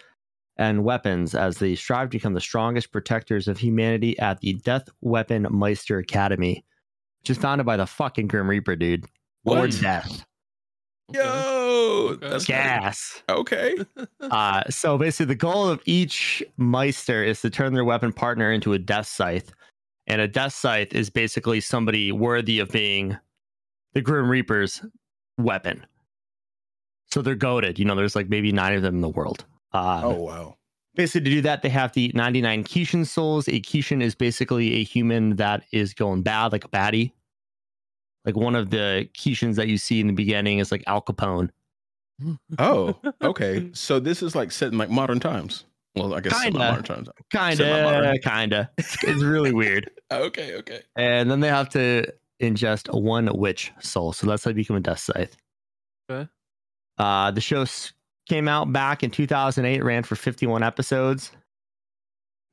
and 0.57 0.85
weapons 0.85 1.35
as 1.35 1.59
they 1.59 1.75
strive 1.75 2.11
to 2.11 2.19
become 2.19 2.35
the 2.35 2.41
strongest 2.41 2.93
protectors 2.93 3.49
of 3.49 3.59
humanity 3.59 4.19
at 4.19 4.41
the 4.41 4.55
Death 4.55 4.89
Weapon 5.01 5.47
Meister 5.51 5.99
Academy, 5.99 6.65
which 7.21 7.31
is 7.31 7.39
founded 7.39 7.67
by 7.67 7.77
the 7.77 7.87
fucking 7.87 8.29
Grim 8.29 8.49
Reaper, 8.49 8.77
dude. 8.77 9.07
Lord 9.45 9.73
Death. 9.81 10.25
Yo, 11.13 12.17
that's 12.21 12.47
gas. 12.47 13.23
Okay. 13.29 13.77
uh, 14.21 14.63
so 14.71 14.97
basically, 14.97 15.27
the 15.27 15.35
goal 15.35 15.69
of 15.69 15.83
each 15.85 16.43
Meister 16.57 17.23
is 17.25 17.41
to 17.43 17.51
turn 17.51 17.75
their 17.75 17.85
weapon 17.85 18.13
partner 18.13 18.51
into 18.53 18.73
a 18.73 18.79
death 18.79 19.07
scythe, 19.07 19.53
and 20.07 20.21
a 20.21 20.29
death 20.29 20.55
scythe 20.55 20.95
is 20.95 21.11
basically 21.11 21.61
somebody 21.61 22.13
worthy 22.13 22.61
of 22.61 22.71
being 22.71 23.19
the 23.95 24.01
Grim 24.01 24.31
Reaper's 24.31 24.83
weapon. 25.39 25.87
So 27.11 27.23
they're 27.23 27.35
goaded. 27.35 27.79
You 27.79 27.85
know, 27.85 27.95
there's 27.95 28.17
like 28.17 28.29
maybe 28.29 28.53
nine 28.53 28.75
of 28.75 28.83
them 28.83 28.97
in 28.97 29.01
the 29.01 29.09
world. 29.09 29.45
Uh, 29.73 30.01
oh 30.05 30.23
wow. 30.23 30.57
Basically, 30.95 31.31
to 31.31 31.37
do 31.37 31.41
that, 31.43 31.63
they 31.63 31.71
have 31.71 31.93
to 31.93 32.01
eat 32.03 32.15
99 32.15 32.65
Kishin 32.65 33.07
souls. 33.07 33.49
A 33.49 33.61
Kishin 33.61 34.03
is 34.03 34.15
basically 34.15 34.75
a 34.75 34.85
human 34.85 35.37
that 35.37 35.65
is 35.73 35.95
going 35.95 36.23
bad, 36.23 36.53
like 36.53 36.67
a 36.67 36.69
baddie. 36.69 37.13
Like 38.27 38.37
one 38.37 38.55
of 38.55 38.71
the 38.71 39.09
Kishins 39.15 39.57
that 39.57 39.69
you 39.69 39.79
see 39.79 40.01
in 40.01 40.07
the 40.07 40.13
beginning 40.13 40.59
is 40.59 40.71
like 40.71 40.85
Al 40.87 41.01
Capone. 41.01 41.49
oh, 42.59 42.95
okay. 43.23 43.71
So 43.73 44.01
this 44.01 44.23
is 44.23 44.35
like 44.35 44.53
set 44.53 44.71
in 44.73 44.79
like 44.79 44.91
modern 44.91 45.19
times. 45.19 45.65
Well, 45.97 46.15
I 46.15 46.21
guess 46.21 46.41
kinda, 46.41 46.59
modern 46.59 46.85
times. 46.85 47.09
Kinda, 47.31 48.19
kinda. 48.23 48.71
It's 48.79 49.23
really 49.23 49.53
weird. 49.53 49.91
okay, 50.13 50.55
okay. 50.57 50.81
And 50.97 51.31
then 51.31 51.41
they 51.41 51.49
have 51.49 51.69
to 51.71 52.07
ingest 52.43 52.93
one 52.93 53.31
witch 53.37 53.73
soul. 53.81 54.13
So 54.13 54.27
that's 54.27 54.45
how 54.45 54.51
you 54.51 54.55
become 54.55 54.77
a 54.77 54.81
death 54.81 54.99
scythe. 54.99 55.37
Okay. 56.11 56.29
Uh, 56.99 57.31
the 57.31 57.41
show 57.41 57.65
came 58.29 58.49
out 58.49 58.73
back 58.73 59.03
in 59.03 59.11
2008, 59.11 59.83
ran 59.83 60.03
for 60.03 60.17
51 60.17 60.63
episodes. 60.63 61.33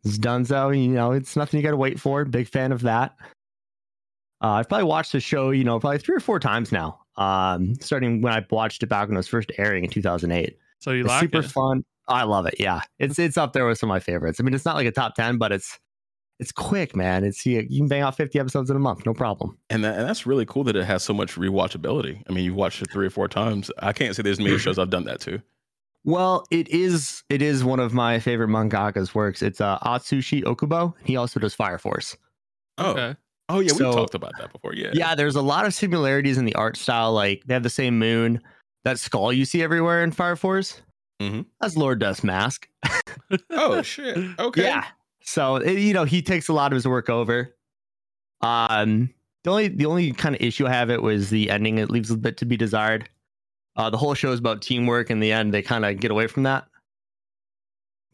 It's 0.04 0.18
done 0.18 0.46
so. 0.46 0.70
You 0.70 0.88
know, 0.90 1.12
it's 1.12 1.36
nothing 1.36 1.60
you 1.60 1.64
got 1.64 1.72
to 1.72 1.78
wait 1.78 2.00
for. 2.00 2.24
Big 2.26 2.48
fan 2.48 2.72
of 2.72 2.82
that. 2.82 3.16
Uh, 4.42 4.52
I've 4.52 4.70
probably 4.70 4.86
watched 4.86 5.12
the 5.12 5.20
show, 5.20 5.50
you 5.50 5.66
know, 5.66 5.80
probably 5.80 5.98
three 5.98 6.16
or 6.16 6.22
four 6.22 6.40
times 6.40 6.72
now. 6.72 7.00
Um, 7.18 7.76
starting 7.82 8.22
when 8.22 8.32
I 8.32 8.46
watched 8.50 8.82
it 8.82 8.88
back 8.88 9.10
when 9.10 9.18
it 9.18 9.20
was 9.20 9.28
first 9.28 9.52
airing 9.58 9.84
in 9.84 9.90
2008. 9.90 10.58
So 10.80 10.92
you 10.92 11.02
it's 11.02 11.10
like 11.10 11.22
super 11.22 11.40
it? 11.40 11.46
fun. 11.46 11.84
I 12.08 12.24
love 12.24 12.46
it. 12.46 12.56
Yeah, 12.58 12.82
it's 12.98 13.20
it's 13.20 13.38
up 13.38 13.54
there 13.54 13.68
with 13.68 13.78
some 13.78 13.90
of 13.90 13.94
my 13.94 14.00
favorites. 14.00 14.40
I 14.40 14.44
mean, 14.44 14.54
it's 14.54 14.66
not 14.66 14.76
like 14.76 14.88
a 14.88 14.92
top 14.92 15.16
ten, 15.16 15.38
but 15.38 15.52
it's 15.52 15.78
it's 16.40 16.52
quick, 16.52 16.96
man. 16.96 17.24
It's 17.24 17.46
you, 17.46 17.66
you 17.70 17.82
can 17.82 17.88
bang 17.88 18.02
out 18.02 18.16
50 18.16 18.40
episodes 18.40 18.70
in 18.70 18.76
a 18.76 18.80
month, 18.80 19.06
no 19.06 19.14
problem. 19.14 19.58
And, 19.70 19.84
that, 19.84 20.00
and 20.00 20.08
that's 20.08 20.26
really 20.26 20.46
cool 20.46 20.64
that 20.66 20.76
it 20.76 20.86
has 20.86 21.04
so 21.04 21.14
much 21.14 21.36
rewatchability. 21.36 22.24
I 22.30 22.34
mean, 22.34 22.46
you've 22.46 22.56
watched 22.56 22.82
it 22.82 22.90
three 22.92 23.08
or 23.08 23.10
four 23.10 23.28
times. 23.28 23.70
I 23.80 23.92
can't 23.92 24.16
say 24.16 24.24
there's 24.24 24.40
many 24.40 24.58
shows 24.58 24.80
I've 24.80 24.90
done 24.90 25.04
that 25.06 25.20
to. 25.22 25.42
Well, 26.06 26.46
it 26.50 26.70
is 26.70 27.24
it 27.30 27.42
is 27.42 27.64
one 27.64 27.82
of 27.82 27.94
my 27.94 28.20
favorite 28.20 28.48
mangaka's 28.48 29.14
works. 29.14 29.42
It's 29.42 29.60
uh, 29.60 29.78
Atsushi 29.80 30.44
Okubo. 30.44 30.94
He 31.04 31.18
also 31.18 31.42
does 31.42 31.54
Fire 31.54 31.78
Force. 31.78 32.16
Oh, 32.78 32.92
okay. 32.92 33.16
Oh 33.50 33.60
yeah, 33.60 33.74
we 33.74 33.80
so, 33.80 33.92
talked 33.92 34.16
about 34.16 34.32
that 34.40 34.54
before. 34.54 34.74
Yeah. 34.74 34.92
Yeah, 34.94 35.14
there's 35.14 35.36
a 35.36 35.42
lot 35.42 35.66
of 35.66 35.74
similarities 35.74 36.38
in 36.38 36.46
the 36.46 36.56
art 36.56 36.78
style. 36.78 37.12
Like 37.12 37.44
they 37.46 37.54
have 37.54 37.64
the 37.64 37.70
same 37.70 38.00
moon. 38.00 38.42
That 38.86 38.98
skull 38.98 39.34
you 39.34 39.44
see 39.44 39.62
everywhere 39.62 40.02
in 40.02 40.12
Fire 40.12 40.38
Force. 40.38 40.82
Mm-hmm. 41.22 41.42
That's 41.60 41.76
Lord 41.76 42.00
Dust 42.00 42.24
mask. 42.24 42.70
oh 43.50 43.82
shit. 43.82 44.18
Okay. 44.40 44.64
Yeah. 44.64 44.86
So 45.22 45.58
it, 45.58 45.78
you 45.80 45.94
know 45.94 46.06
he 46.06 46.22
takes 46.22 46.48
a 46.48 46.54
lot 46.54 46.72
of 46.72 46.76
his 46.76 46.88
work 46.88 47.10
over. 47.10 47.56
Um, 48.42 49.14
the 49.44 49.52
only 49.52 49.68
the 49.68 49.86
only 49.86 50.12
kind 50.14 50.36
of 50.36 50.42
issue 50.42 50.68
I 50.68 50.72
have 50.74 50.90
it 50.90 51.02
was 51.02 51.30
the 51.30 51.50
ending. 51.50 51.78
It 51.78 51.90
leaves 51.90 52.12
a 52.12 52.18
bit 52.18 52.38
to 52.38 52.46
be 52.46 52.58
desired. 52.58 53.10
Uh, 53.76 53.90
the 53.90 53.98
whole 53.98 54.14
show 54.14 54.32
is 54.32 54.40
about 54.40 54.62
teamwork. 54.62 55.10
In 55.10 55.20
the 55.20 55.32
end, 55.32 55.54
they 55.54 55.62
kind 55.62 55.86
of 55.86 56.00
get 56.00 56.12
away 56.12 56.28
from 56.28 56.44
that. 56.44 56.66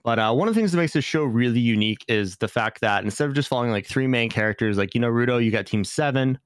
But 0.03 0.19
uh, 0.19 0.33
one 0.33 0.47
of 0.47 0.53
the 0.53 0.59
things 0.59 0.71
that 0.71 0.77
makes 0.77 0.93
this 0.93 1.03
show 1.05 1.23
really 1.23 1.59
unique 1.59 2.05
is 2.07 2.37
the 2.37 2.47
fact 2.47 2.81
that 2.81 3.03
instead 3.03 3.27
of 3.27 3.33
just 3.33 3.47
following 3.49 3.71
like 3.71 3.87
three 3.87 4.05
main 4.05 4.29
characters, 4.29 4.77
like 4.77 4.93
you 4.93 5.01
know 5.01 5.09
Rudo, 5.09 5.43
you 5.43 5.51
got 5.51 5.65
Team 5.65 5.83
Seven, 5.83 6.37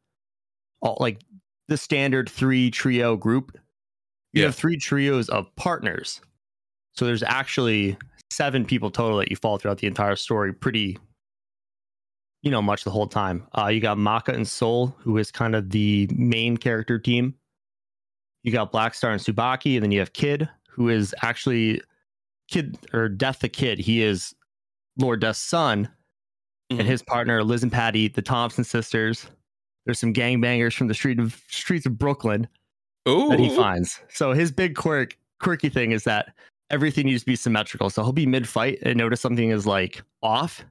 all 0.81 0.97
like 1.01 1.21
the 1.67 1.75
standard 1.77 2.29
three 2.29 2.71
trio 2.71 3.17
group. 3.17 3.51
You 4.31 4.41
Yeah. 4.41 4.47
have 4.47 4.55
three 4.55 4.77
trios 4.77 5.27
of 5.29 5.53
partners. 5.57 6.21
So 6.93 7.05
there's 7.05 7.23
actually 7.23 7.97
seven 8.29 8.65
people 8.65 8.91
total 8.91 9.17
that 9.17 9.29
you 9.29 9.35
follow 9.35 9.57
throughout 9.57 9.79
the 9.79 9.87
entire 9.87 10.15
story 10.15 10.53
pretty 10.53 10.97
you 12.41 12.51
know 12.51 12.61
much 12.61 12.83
the 12.83 12.91
whole 12.91 13.07
time. 13.07 13.45
Uh 13.57 13.67
you 13.67 13.79
got 13.81 13.97
Maka 13.97 14.31
and 14.33 14.47
Soul 14.47 14.95
who 14.99 15.17
is 15.17 15.31
kind 15.31 15.55
of 15.55 15.69
the 15.71 16.07
main 16.15 16.55
character 16.57 16.97
team. 16.99 17.33
You 18.43 18.51
got 18.51 18.71
Blackstar 18.71 19.11
and 19.11 19.19
Tsubaki 19.21 19.75
and 19.75 19.83
then 19.83 19.91
you 19.91 19.99
have 19.99 20.13
Kid 20.13 20.47
who 20.69 20.89
is 20.89 21.13
actually 21.21 21.81
Kid 22.49 22.77
or 22.93 23.09
Death 23.09 23.39
the 23.39 23.49
Kid. 23.49 23.79
He 23.79 24.01
is 24.01 24.33
Lord 24.97 25.21
Death's 25.21 25.39
son 25.39 25.89
Mhm. 26.71 26.79
and 26.79 26.87
his 26.87 27.01
partner 27.01 27.43
Liz 27.43 27.63
and 27.63 27.71
Patty, 27.71 28.07
the 28.09 28.21
Thompson 28.21 28.63
sisters. 28.63 29.27
There's 29.85 29.97
some 29.99 30.13
gangbangers 30.13 30.75
from 30.77 30.87
the 30.87 30.93
street 30.93 31.19
of 31.19 31.41
streets 31.49 31.85
of 31.87 31.97
Brooklyn 31.97 32.47
Ooh. 33.07 33.27
that 33.29 33.39
he 33.39 33.49
finds. 33.55 33.99
So 34.09 34.33
his 34.33 34.51
big 34.51 34.75
quirk, 34.75 35.17
quirky 35.41 35.69
thing 35.69 35.91
is 35.91 36.03
that 36.03 36.35
everything 36.69 37.05
needs 37.07 37.21
to 37.21 37.25
be 37.25 37.35
symmetrical. 37.35 37.89
So 37.89 38.03
he'll 38.03 38.11
be 38.11 38.25
mid 38.25 38.47
fight 38.47 38.79
and 38.81 38.97
notice 38.97 39.21
something 39.21 39.49
is 39.49 39.65
like 39.65 40.01
off, 40.21 40.63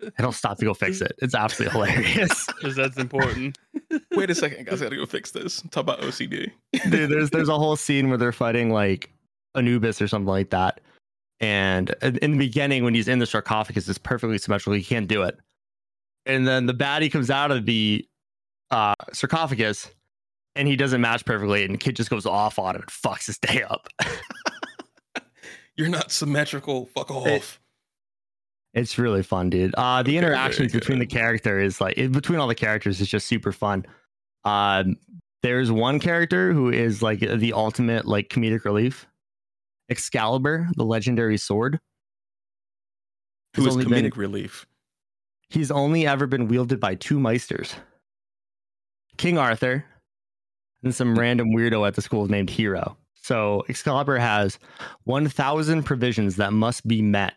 and 0.00 0.12
he'll 0.18 0.32
stop 0.32 0.58
to 0.58 0.64
go 0.64 0.74
fix 0.74 1.00
it. 1.00 1.12
It's 1.18 1.34
absolutely 1.34 1.72
hilarious, 1.90 2.46
Because 2.56 2.76
that's 2.76 2.96
important. 2.96 3.58
Wait 4.12 4.30
a 4.30 4.34
second, 4.34 4.66
guys. 4.66 4.80
I 4.82 4.86
gotta 4.86 4.96
go 4.96 5.06
fix 5.06 5.30
this. 5.30 5.62
Talk 5.70 5.82
about 5.82 6.00
OCD. 6.00 6.50
dude. 6.90 7.10
There's 7.10 7.30
there's 7.30 7.48
a 7.48 7.58
whole 7.58 7.76
scene 7.76 8.08
where 8.08 8.18
they're 8.18 8.32
fighting 8.32 8.70
like 8.70 9.10
Anubis 9.54 10.00
or 10.02 10.08
something 10.08 10.28
like 10.28 10.50
that. 10.50 10.80
And 11.40 11.94
in 12.02 12.16
in 12.18 12.32
the 12.32 12.38
beginning, 12.38 12.84
when 12.84 12.94
he's 12.94 13.08
in 13.08 13.18
the 13.18 13.26
sarcophagus, 13.26 13.88
it's 13.88 13.98
perfectly 13.98 14.38
symmetrical. 14.38 14.72
He 14.72 14.82
can't 14.82 15.06
do 15.08 15.22
it. 15.22 15.38
And 16.26 16.46
then 16.46 16.66
the 16.66 16.74
baddie 16.74 17.10
comes 17.10 17.30
out 17.30 17.50
of 17.50 17.64
the 17.64 18.06
uh, 18.70 18.94
sarcophagus, 19.12 19.88
and 20.56 20.68
he 20.68 20.76
doesn't 20.76 21.00
match 21.00 21.24
perfectly, 21.24 21.64
and 21.64 21.74
the 21.74 21.78
kid 21.78 21.96
just 21.96 22.10
goes 22.10 22.26
off 22.26 22.58
on 22.58 22.74
it 22.74 22.80
and 22.80 22.90
fucks 22.90 23.26
his 23.26 23.38
day 23.38 23.62
up. 23.62 23.88
You're 25.78 25.88
not 25.88 26.10
symmetrical. 26.12 26.86
Fuck 26.86 27.10
off. 27.10 27.60
It's 28.74 28.98
really 28.98 29.22
fun, 29.22 29.48
dude. 29.48 29.74
Uh, 29.76 30.02
the 30.02 30.10
Okay, 30.10 30.18
interactions 30.18 30.72
between 30.72 30.98
the 30.98 31.06
good. 31.06 31.14
characters, 31.18 31.80
like 31.80 31.96
it, 31.96 32.12
between 32.12 32.38
all 32.38 32.48
the 32.48 32.54
characters, 32.54 33.00
is 33.00 33.08
just 33.08 33.26
super 33.26 33.52
fun. 33.52 33.86
Um, 34.44 34.96
there's 35.42 35.70
one 35.72 36.00
character 36.00 36.52
who 36.52 36.68
is 36.70 37.00
like 37.00 37.20
the 37.20 37.52
ultimate 37.52 38.06
like 38.06 38.28
comedic 38.28 38.64
relief. 38.64 39.06
Excalibur, 39.88 40.68
the 40.76 40.84
legendary 40.84 41.38
sword. 41.38 41.80
Who 43.56 43.66
is 43.66 43.76
comedic 43.76 44.10
been- 44.12 44.20
relief? 44.20 44.66
He's 45.48 45.70
only 45.70 46.06
ever 46.06 46.26
been 46.26 46.46
wielded 46.48 46.78
by 46.78 46.94
two 46.96 47.18
meisters, 47.18 47.74
King 49.16 49.38
Arthur, 49.38 49.82
and 50.82 50.94
some 50.94 51.18
random 51.18 51.54
weirdo 51.54 51.86
at 51.88 51.94
the 51.94 52.02
school 52.02 52.26
named 52.28 52.50
Hero. 52.50 52.98
So 53.28 53.62
Excalibur 53.68 54.16
has 54.16 54.58
1,000 55.04 55.82
provisions 55.82 56.36
that 56.36 56.54
must 56.54 56.88
be 56.88 57.02
met 57.02 57.34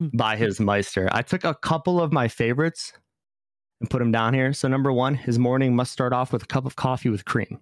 hmm. 0.00 0.08
by 0.14 0.36
his 0.36 0.58
meister. 0.58 1.10
I 1.12 1.20
took 1.20 1.44
a 1.44 1.54
couple 1.54 2.00
of 2.00 2.14
my 2.14 2.28
favorites 2.28 2.94
and 3.82 3.90
put 3.90 3.98
them 3.98 4.10
down 4.10 4.32
here. 4.32 4.54
So 4.54 4.68
number 4.68 4.90
one, 4.90 5.14
his 5.14 5.38
morning 5.38 5.76
must 5.76 5.92
start 5.92 6.14
off 6.14 6.32
with 6.32 6.44
a 6.44 6.46
cup 6.46 6.64
of 6.64 6.76
coffee 6.76 7.10
with 7.10 7.26
cream. 7.26 7.60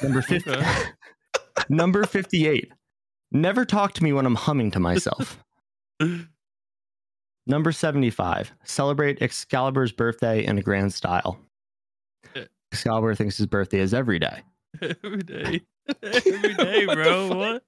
Number 0.00 0.22
50, 0.28 0.52
number 1.68 2.04
58, 2.04 2.70
never 3.32 3.64
talk 3.64 3.94
to 3.94 4.04
me 4.04 4.12
when 4.12 4.26
I'm 4.26 4.36
humming 4.36 4.70
to 4.70 4.78
myself. 4.78 5.42
Number 7.48 7.72
75, 7.72 8.52
celebrate 8.62 9.20
Excalibur's 9.20 9.90
birthday 9.90 10.46
in 10.46 10.58
a 10.58 10.62
grand 10.62 10.94
style. 10.94 11.40
Eh. 12.36 12.44
Excalibur 12.70 13.16
thinks 13.16 13.36
his 13.36 13.46
birthday 13.46 13.80
is 13.80 13.92
every 13.92 14.20
day. 14.20 14.44
Every 14.82 15.22
day. 15.22 15.60
Every 16.02 16.54
day, 16.54 16.86
bro. 16.86 17.28
What? 17.28 17.64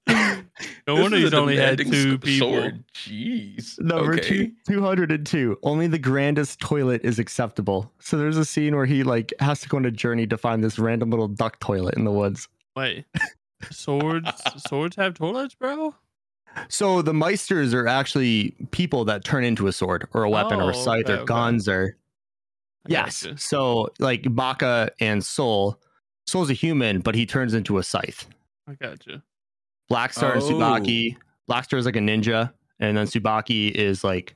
No 0.87 0.95
wonder 0.95 1.17
he's 1.17 1.33
only 1.33 1.57
had 1.57 1.77
two 1.77 2.13
s- 2.13 2.17
people. 2.21 2.49
Sword. 2.51 2.83
Jeez. 2.93 3.79
Number 3.79 4.13
okay. 4.15 4.21
two, 4.21 4.51
202, 4.67 5.59
only 5.63 5.87
the 5.87 5.99
grandest 5.99 6.59
toilet 6.59 7.01
is 7.03 7.19
acceptable. 7.19 7.91
So 7.99 8.17
there's 8.17 8.37
a 8.37 8.45
scene 8.45 8.75
where 8.75 8.85
he 8.85 9.03
like 9.03 9.33
has 9.39 9.59
to 9.61 9.69
go 9.69 9.77
on 9.77 9.85
a 9.85 9.91
journey 9.91 10.27
to 10.27 10.37
find 10.37 10.63
this 10.63 10.79
random 10.79 11.09
little 11.09 11.27
duck 11.27 11.59
toilet 11.59 11.95
in 11.95 12.05
the 12.05 12.11
woods. 12.11 12.47
Wait. 12.75 13.05
Swords 13.71 14.29
swords 14.67 14.95
have 14.95 15.15
toilets, 15.15 15.55
bro? 15.55 15.95
So 16.69 17.01
the 17.01 17.13
meisters 17.13 17.73
are 17.73 17.87
actually 17.87 18.55
people 18.71 19.03
that 19.05 19.25
turn 19.25 19.43
into 19.43 19.67
a 19.67 19.73
sword 19.73 20.07
or 20.13 20.23
a 20.23 20.29
weapon 20.29 20.59
or 20.61 20.65
Oh, 20.65 20.69
a 20.69 20.73
scythe 20.73 21.05
okay, 21.05 21.13
or 21.13 21.17
okay. 21.17 21.25
guns 21.25 21.67
or 21.67 21.97
I 22.87 22.91
yes. 22.91 23.27
So 23.37 23.89
like 23.99 24.23
Baka 24.29 24.91
and 24.99 25.23
Soul, 25.25 25.79
Soul's 26.27 26.49
a 26.49 26.53
human, 26.53 26.99
but 27.01 27.15
he 27.15 27.25
turns 27.25 27.53
into 27.53 27.77
a 27.77 27.83
scythe. 27.83 28.25
I 28.67 28.73
got 28.73 29.05
you. 29.05 29.21
Blackstar 29.91 30.33
and 30.33 30.41
Oh. 30.41 30.49
Tsubaki. 30.49 31.15
Blackstar 31.49 31.77
is 31.77 31.85
like 31.85 31.95
a 31.95 31.99
ninja, 31.99 32.51
and 32.79 32.97
then 32.97 33.05
Tsubaki 33.05 33.71
is 33.71 34.03
like 34.03 34.33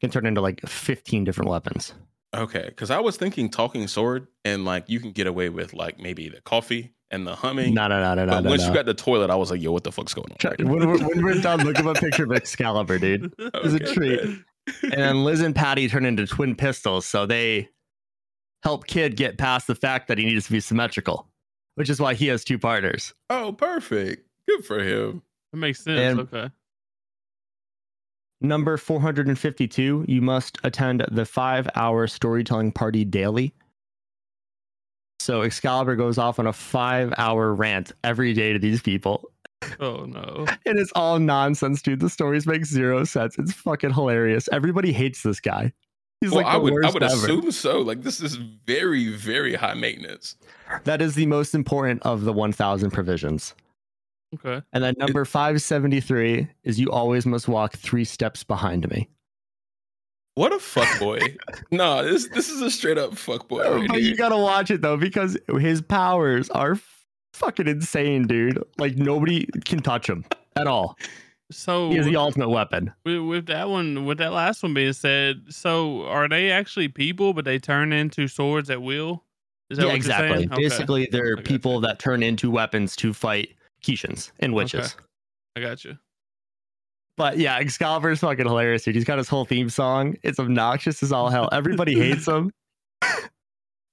can 0.00 0.10
turn 0.10 0.26
into 0.26 0.40
like 0.40 0.60
15 0.66 1.24
different 1.24 1.50
weapons. 1.50 1.94
Okay, 2.36 2.64
because 2.68 2.90
I 2.90 3.00
was 3.00 3.16
thinking 3.16 3.48
talking 3.48 3.88
sword, 3.88 4.26
and 4.44 4.64
like 4.64 4.88
you 4.88 5.00
can 5.00 5.12
get 5.12 5.26
away 5.26 5.48
with 5.48 5.72
like 5.74 5.98
maybe 5.98 6.28
the 6.28 6.40
coffee 6.42 6.92
and 7.10 7.26
the 7.26 7.34
humming. 7.34 7.74
No, 7.74 7.88
no, 7.88 8.00
no, 8.00 8.14
no, 8.14 8.24
no. 8.26 8.30
but 8.32 8.40
no, 8.42 8.50
once 8.50 8.62
no. 8.62 8.68
you 8.68 8.74
got 8.74 8.86
the 8.86 8.94
toilet, 8.94 9.30
I 9.30 9.34
was 9.36 9.50
like, 9.50 9.60
"Yo, 9.62 9.72
what 9.72 9.82
the 9.84 9.90
fuck's 9.92 10.14
going 10.14 10.30
on?" 10.30 10.36
Check- 10.38 10.58
right 10.60 10.68
when, 10.68 10.86
we're, 10.86 10.98
when 11.08 11.24
we're 11.24 11.40
done, 11.40 11.60
look 11.64 11.78
up 11.78 11.86
a 11.86 11.94
picture 12.00 12.24
of 12.24 12.32
Excalibur, 12.32 12.98
dude. 12.98 13.32
It's 13.38 13.72
a 13.74 13.76
Okay, 13.82 13.94
treat. 13.94 14.24
man. 14.24 14.44
And 14.84 14.92
then 14.92 15.24
Liz 15.24 15.40
and 15.40 15.54
Patty 15.56 15.88
turn 15.88 16.04
into 16.04 16.26
twin 16.26 16.54
pistols, 16.54 17.06
so 17.06 17.24
they 17.26 17.68
help 18.62 18.86
Kid 18.86 19.16
get 19.16 19.38
past 19.38 19.66
the 19.66 19.74
fact 19.74 20.06
that 20.08 20.18
he 20.18 20.26
needs 20.26 20.44
to 20.46 20.52
be 20.52 20.60
symmetrical, 20.60 21.26
which 21.80 21.88
is 21.88 21.98
why 21.98 22.12
he 22.12 22.26
has 22.26 22.44
two 22.44 22.58
partners. 22.58 23.14
oh, 23.30 23.54
perfect. 23.54 24.28
Good 24.46 24.66
for 24.66 24.80
him. 24.80 25.22
That 25.50 25.58
makes 25.58 25.82
sense. 25.82 25.98
And- 25.98 26.20
okay. 26.20 26.50
Number 28.42 28.76
452, 28.76 30.04
you 30.06 30.20
must 30.20 30.58
attend 30.62 31.06
the 31.10 31.24
five 31.24 31.66
hour 31.74 32.06
storytelling 32.06 32.72
party 32.72 33.06
daily. 33.06 33.54
So 35.20 35.40
Excalibur 35.40 35.96
goes 35.96 36.18
off 36.18 36.38
on 36.38 36.46
a 36.46 36.52
five 36.52 37.14
hour 37.16 37.54
rant 37.54 37.92
every 38.04 38.34
day 38.34 38.52
to 38.52 38.58
these 38.58 38.82
people. 38.82 39.30
Oh 39.78 40.04
no. 40.04 40.46
And 40.66 40.78
it's 40.78 40.92
all 40.94 41.18
nonsense, 41.18 41.80
dude. 41.80 42.00
The 42.00 42.10
stories 42.10 42.46
make 42.46 42.66
zero 42.66 43.04
sense. 43.04 43.38
It's 43.38 43.52
fucking 43.54 43.92
hilarious. 43.94 44.48
Everybody 44.52 44.92
hates 44.92 45.22
this 45.22 45.40
guy. 45.40 45.72
He's 46.20 46.30
well, 46.30 46.42
like 46.42 46.52
I 46.52 46.58
would, 46.58 46.84
I 46.84 46.90
would 46.90 47.02
ever. 47.02 47.14
assume 47.14 47.50
so. 47.50 47.80
Like 47.80 48.02
this 48.02 48.20
is 48.20 48.34
very, 48.36 49.08
very 49.08 49.54
high 49.54 49.74
maintenance. 49.74 50.36
That 50.84 51.00
is 51.00 51.14
the 51.14 51.26
most 51.26 51.54
important 51.54 52.02
of 52.02 52.22
the 52.22 52.32
1,000 52.32 52.90
provisions. 52.90 53.54
Okay. 54.34 54.62
And 54.72 54.84
then 54.84 54.94
number 54.98 55.24
573 55.24 56.46
is 56.62 56.78
you 56.78 56.90
always 56.90 57.26
must 57.26 57.48
walk 57.48 57.76
three 57.76 58.04
steps 58.04 58.44
behind 58.44 58.88
me. 58.90 59.08
What 60.36 60.52
a 60.52 60.58
fuck 60.60 61.00
boy! 61.00 61.18
no, 61.72 62.04
this 62.04 62.28
this 62.28 62.48
is 62.48 62.62
a 62.62 62.70
straight 62.70 62.96
up 62.96 63.10
fuckboy. 63.10 63.64
Oh, 63.64 63.76
right 63.76 63.88
but 63.88 63.98
here. 63.98 64.10
you 64.10 64.16
gotta 64.16 64.38
watch 64.38 64.70
it 64.70 64.80
though 64.80 64.96
because 64.96 65.36
his 65.58 65.82
powers 65.82 66.48
are 66.50 66.78
fucking 67.34 67.66
insane, 67.66 68.26
dude. 68.26 68.62
Like 68.78 68.96
nobody 68.96 69.46
can 69.64 69.80
touch 69.80 70.08
him 70.08 70.24
at 70.56 70.66
all. 70.66 70.96
So 71.50 71.90
He 71.90 71.96
is 71.98 72.06
the 72.06 72.16
ultimate 72.16 72.48
weapon. 72.48 72.92
with, 73.04 73.18
with 73.20 73.46
that 73.46 73.68
one, 73.68 74.04
with 74.04 74.18
that 74.18 74.32
last 74.32 74.62
one 74.62 74.72
being 74.74 74.92
said, 74.92 75.42
so 75.48 76.04
are 76.06 76.28
they 76.28 76.50
actually 76.50 76.88
people, 76.88 77.32
but 77.34 77.44
they 77.44 77.58
turn 77.58 77.92
into 77.92 78.28
swords 78.28 78.70
at 78.70 78.82
will? 78.82 79.24
Is 79.68 79.78
that 79.78 79.84
Yeah, 79.84 79.88
what 79.88 79.96
exactly. 79.96 80.28
You're 80.28 80.36
saying? 80.38 80.52
Okay. 80.52 80.62
Basically, 80.62 81.08
they're 81.10 81.36
people 81.38 81.74
you. 81.76 81.80
that 81.82 81.98
turn 81.98 82.22
into 82.22 82.50
weapons 82.50 82.94
to 82.96 83.12
fight 83.12 83.54
Kishins 83.84 84.30
and 84.40 84.54
witches. 84.54 84.94
I 85.56 85.60
got 85.60 85.84
you. 85.84 85.98
But 87.16 87.36
yeah, 87.38 87.58
Excalibur 87.58 88.10
is 88.12 88.20
fucking 88.20 88.46
hilarious, 88.46 88.84
dude. 88.84 88.94
He's 88.94 89.04
got 89.04 89.18
his 89.18 89.28
whole 89.28 89.44
theme 89.44 89.68
song. 89.68 90.16
It's 90.22 90.38
obnoxious 90.38 91.02
as 91.02 91.12
all 91.12 91.28
hell. 91.28 91.48
Everybody 91.52 91.98
hates 91.98 92.26
him. 92.26 92.52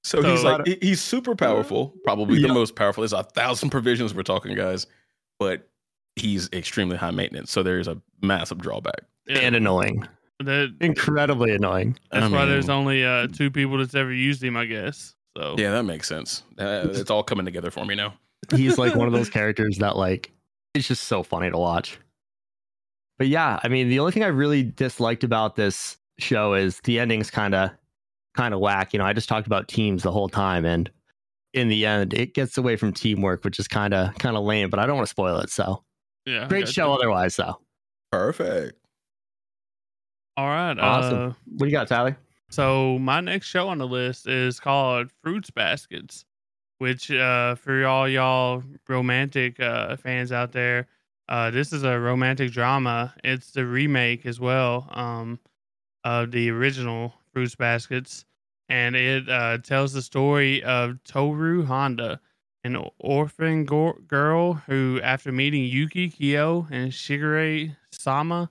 So 0.04 0.22
he's 0.24 0.42
like 0.42 0.66
he- 0.66 0.78
he's 0.82 1.02
super 1.02 1.36
powerful, 1.36 1.94
probably 2.06 2.40
Yeah. 2.40 2.48
the 2.48 2.54
most 2.54 2.78
powerful. 2.78 3.02
There's 3.02 3.12
a 3.12 3.24
thousand 3.24 3.72
provisions 3.72 4.14
we're 4.14 4.24
talking, 4.24 4.56
guys, 4.56 4.88
but 5.38 5.68
he's 6.18 6.50
extremely 6.54 6.98
high 6.98 7.12
maintenance. 7.12 7.52
So 7.52 7.64
there's 7.64 7.88
a 7.88 8.02
massive 8.22 8.60
drawback. 8.60 9.02
Yeah. 9.28 9.40
And 9.40 9.56
annoying. 9.56 10.08
that, 10.40 10.76
Incredibly 10.82 11.52
annoying. 11.54 11.98
that's 12.12 12.26
I 12.26 12.30
why 12.30 12.46
there's 12.46 12.70
only 12.70 13.04
uh, 13.06 13.28
two 13.28 13.52
people 13.52 13.78
that's 13.78 13.96
ever 13.96 14.12
used 14.14 14.44
him, 14.44 14.56
I 14.58 14.66
guess. 14.66 15.16
So 15.38 15.56
yeah, 15.58 15.72
that 15.72 15.84
makes 15.84 16.08
sense. 16.08 16.44
Uh, 16.58 16.88
it's 16.90 17.12
all 17.12 17.24
coming 17.24 17.46
together 17.46 17.70
for 17.70 17.86
me 17.86 17.96
now. 17.96 18.14
He's 18.56 18.78
like 18.78 18.96
one 18.96 19.08
of 19.08 19.14
those 19.14 19.30
characters 19.38 19.78
that 19.80 19.96
like 19.98 20.32
it's 20.74 20.88
just 20.88 21.04
so 21.04 21.24
funny 21.24 21.52
to 21.52 21.58
watch. 21.58 22.00
But 23.18 23.28
yeah, 23.28 23.60
I 23.64 23.68
mean, 23.68 23.90
the 23.90 24.00
only 24.00 24.12
thing 24.12 24.24
I 24.24 24.28
really 24.28 24.64
disliked 24.64 25.24
about 25.24 25.56
this 25.56 25.98
show 26.20 26.54
is 26.54 26.80
the 26.84 27.00
ending's 27.00 27.30
kind 27.32 27.54
of 27.56 27.72
kind 28.36 28.54
of 28.54 28.60
whack. 28.60 28.94
You 28.94 29.00
know, 29.00 29.06
I 29.06 29.14
just 29.14 29.30
talked 29.30 29.48
about 29.48 29.68
teams 29.68 30.04
the 30.04 30.12
whole 30.12 30.30
time, 30.30 30.66
and 30.66 30.90
in 31.54 31.68
the 31.68 31.86
end, 31.86 32.14
it 32.14 32.34
gets 32.34 32.58
away 32.58 32.76
from 32.76 32.94
teamwork, 32.94 33.44
which 33.44 33.60
is 33.60 33.68
kind 33.68 33.94
of 33.94 34.16
kind 34.20 34.38
of 34.38 34.44
lame. 34.44 34.70
But 34.70 34.80
I 34.80 34.86
don't 34.86 34.96
want 34.96 35.08
to 35.08 35.12
spoil 35.12 35.38
it. 35.40 35.50
So 35.50 35.84
yeah, 36.28 36.48
great 36.48 36.68
show 36.70 36.88
you. 36.88 36.94
otherwise, 37.00 37.36
though. 37.36 37.60
Perfect. 38.12 38.78
All 40.38 40.48
right. 40.48 40.78
Awesome. 40.78 41.18
Uh, 41.18 41.34
What 41.56 41.60
do 41.60 41.66
you 41.66 41.72
got, 41.72 41.88
Tyler? 41.88 42.18
so 42.50 42.98
my 43.00 43.20
next 43.20 43.48
show 43.48 43.68
on 43.68 43.78
the 43.80 43.88
list 43.88 44.28
is 44.28 44.60
called 44.60 45.10
Fruits 45.24 45.50
Baskets. 45.50 46.24
which 46.80 47.10
uh, 47.12 47.56
for 47.56 47.86
all 47.86 48.08
y'all 48.08 48.64
romantic 48.88 49.60
uh, 49.60 49.96
fans 49.98 50.32
out 50.32 50.52
there, 50.52 50.88
uh, 51.28 51.50
this 51.52 51.74
is 51.74 51.84
a 51.84 52.00
romantic 52.00 52.52
drama. 52.52 53.14
It's 53.24 53.52
the 53.52 53.66
remake 53.66 54.26
as 54.28 54.40
well 54.40 54.88
um, 54.92 55.40
of 56.04 56.32
the 56.32 56.50
original 56.52 57.14
Fruits 57.34 57.56
Baskets, 57.56 58.26
and 58.70 58.96
it 58.96 59.28
uh, 59.28 59.58
tells 59.58 59.92
the 59.92 60.02
story 60.04 60.64
of 60.64 61.04
Toru 61.04 61.66
Honda, 61.66 62.20
an 62.76 62.90
orphan 63.00 63.66
go- 63.66 63.98
girl 64.08 64.54
who, 64.54 65.00
after 65.02 65.32
meeting 65.32 65.64
Yuki 65.64 66.10
Kyo 66.10 66.68
and 66.70 66.92
Shigure 66.92 67.76
Soma, 67.92 68.50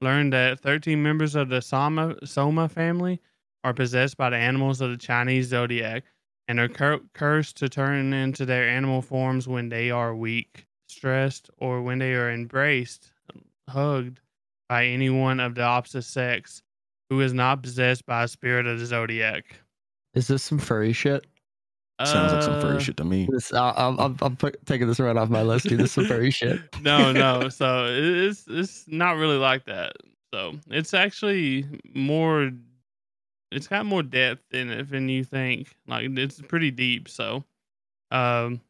learned 0.00 0.32
that 0.32 0.60
13 0.60 1.02
members 1.02 1.34
of 1.34 1.48
the 1.48 1.60
Sama 1.60 2.14
Soma 2.24 2.68
family 2.68 3.20
are 3.64 3.74
possessed 3.74 4.16
by 4.16 4.30
the 4.30 4.36
animals 4.36 4.80
of 4.80 4.90
the 4.90 4.96
Chinese 4.96 5.48
zodiac 5.48 6.04
and 6.48 6.60
are 6.60 6.68
cur- 6.68 7.00
cursed 7.14 7.56
to 7.56 7.68
turn 7.68 8.12
into 8.12 8.46
their 8.46 8.68
animal 8.68 9.02
forms 9.02 9.48
when 9.48 9.68
they 9.68 9.90
are 9.90 10.14
weak, 10.14 10.66
stressed, 10.88 11.50
or 11.58 11.82
when 11.82 11.98
they 11.98 12.14
are 12.14 12.30
embraced, 12.30 13.12
hugged 13.68 14.20
by 14.68 14.86
anyone 14.86 15.40
of 15.40 15.54
the 15.54 15.62
opposite 15.62 16.02
sex 16.02 16.62
who 17.10 17.20
is 17.20 17.32
not 17.32 17.62
possessed 17.62 18.06
by 18.06 18.24
a 18.24 18.28
spirit 18.28 18.66
of 18.66 18.78
the 18.78 18.86
zodiac. 18.86 19.44
Is 20.14 20.28
this 20.28 20.42
some 20.42 20.58
furry 20.58 20.92
shit? 20.92 21.26
Sounds 22.04 22.32
like 22.32 22.42
some 22.42 22.54
Uh, 22.54 22.60
furry 22.60 22.82
shit 22.82 22.96
to 22.98 23.04
me. 23.04 23.26
This, 23.30 23.52
uh, 23.52 23.72
I'm, 23.74 23.98
I'm, 23.98 24.16
I'm 24.20 24.36
put- 24.36 24.64
taking 24.66 24.86
this 24.86 25.00
right 25.00 25.16
off 25.16 25.30
my 25.30 25.42
list. 25.42 25.66
Dude. 25.66 25.78
This 25.80 25.86
is 25.86 25.92
some 25.92 26.04
furry 26.06 26.30
shit. 26.30 26.60
no, 26.82 27.10
no. 27.12 27.48
So 27.48 27.86
it's 27.88 28.44
it's 28.48 28.84
not 28.86 29.16
really 29.16 29.38
like 29.38 29.64
that. 29.64 29.92
So 30.34 30.58
it's 30.68 30.92
actually 30.92 31.64
more. 31.94 32.50
It's 33.52 33.68
got 33.68 33.86
more 33.86 34.02
depth 34.02 34.52
in 34.52 34.70
it 34.70 34.90
than 34.90 35.08
you 35.08 35.24
think. 35.24 35.74
Like 35.86 36.06
it's 36.18 36.40
pretty 36.42 36.70
deep. 36.70 37.08
So, 37.08 37.44
um, 38.10 38.60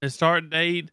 the 0.00 0.10
start 0.10 0.50
date 0.50 0.90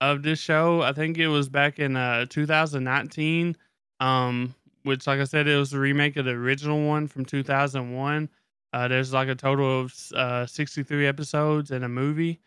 of 0.00 0.22
this 0.24 0.40
show, 0.40 0.82
I 0.82 0.92
think 0.92 1.18
it 1.18 1.28
was 1.28 1.48
back 1.48 1.78
in 1.78 1.96
uh 1.96 2.26
2019. 2.28 3.56
Um, 4.00 4.54
which 4.82 5.06
like 5.06 5.20
I 5.20 5.24
said, 5.24 5.46
it 5.46 5.56
was 5.56 5.72
a 5.72 5.78
remake 5.78 6.16
of 6.16 6.24
the 6.24 6.32
original 6.32 6.86
one 6.86 7.06
from 7.06 7.24
2001. 7.24 8.28
Uh, 8.74 8.88
there's 8.88 9.14
like 9.14 9.28
a 9.28 9.36
total 9.36 9.82
of 9.82 9.94
uh 10.16 10.46
63 10.46 11.06
episodes 11.06 11.70
and 11.70 11.84
a 11.84 11.88
movie. 11.88 12.40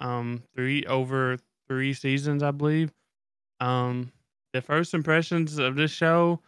Um, 0.00 0.42
three 0.56 0.84
over 0.86 1.36
three 1.68 1.92
seasons, 1.92 2.42
I 2.42 2.52
believe. 2.52 2.92
Um, 3.60 4.12
the 4.54 4.62
first 4.62 4.94
impressions 4.94 5.58
of 5.58 5.76
this 5.76 5.90
show, 5.90 6.40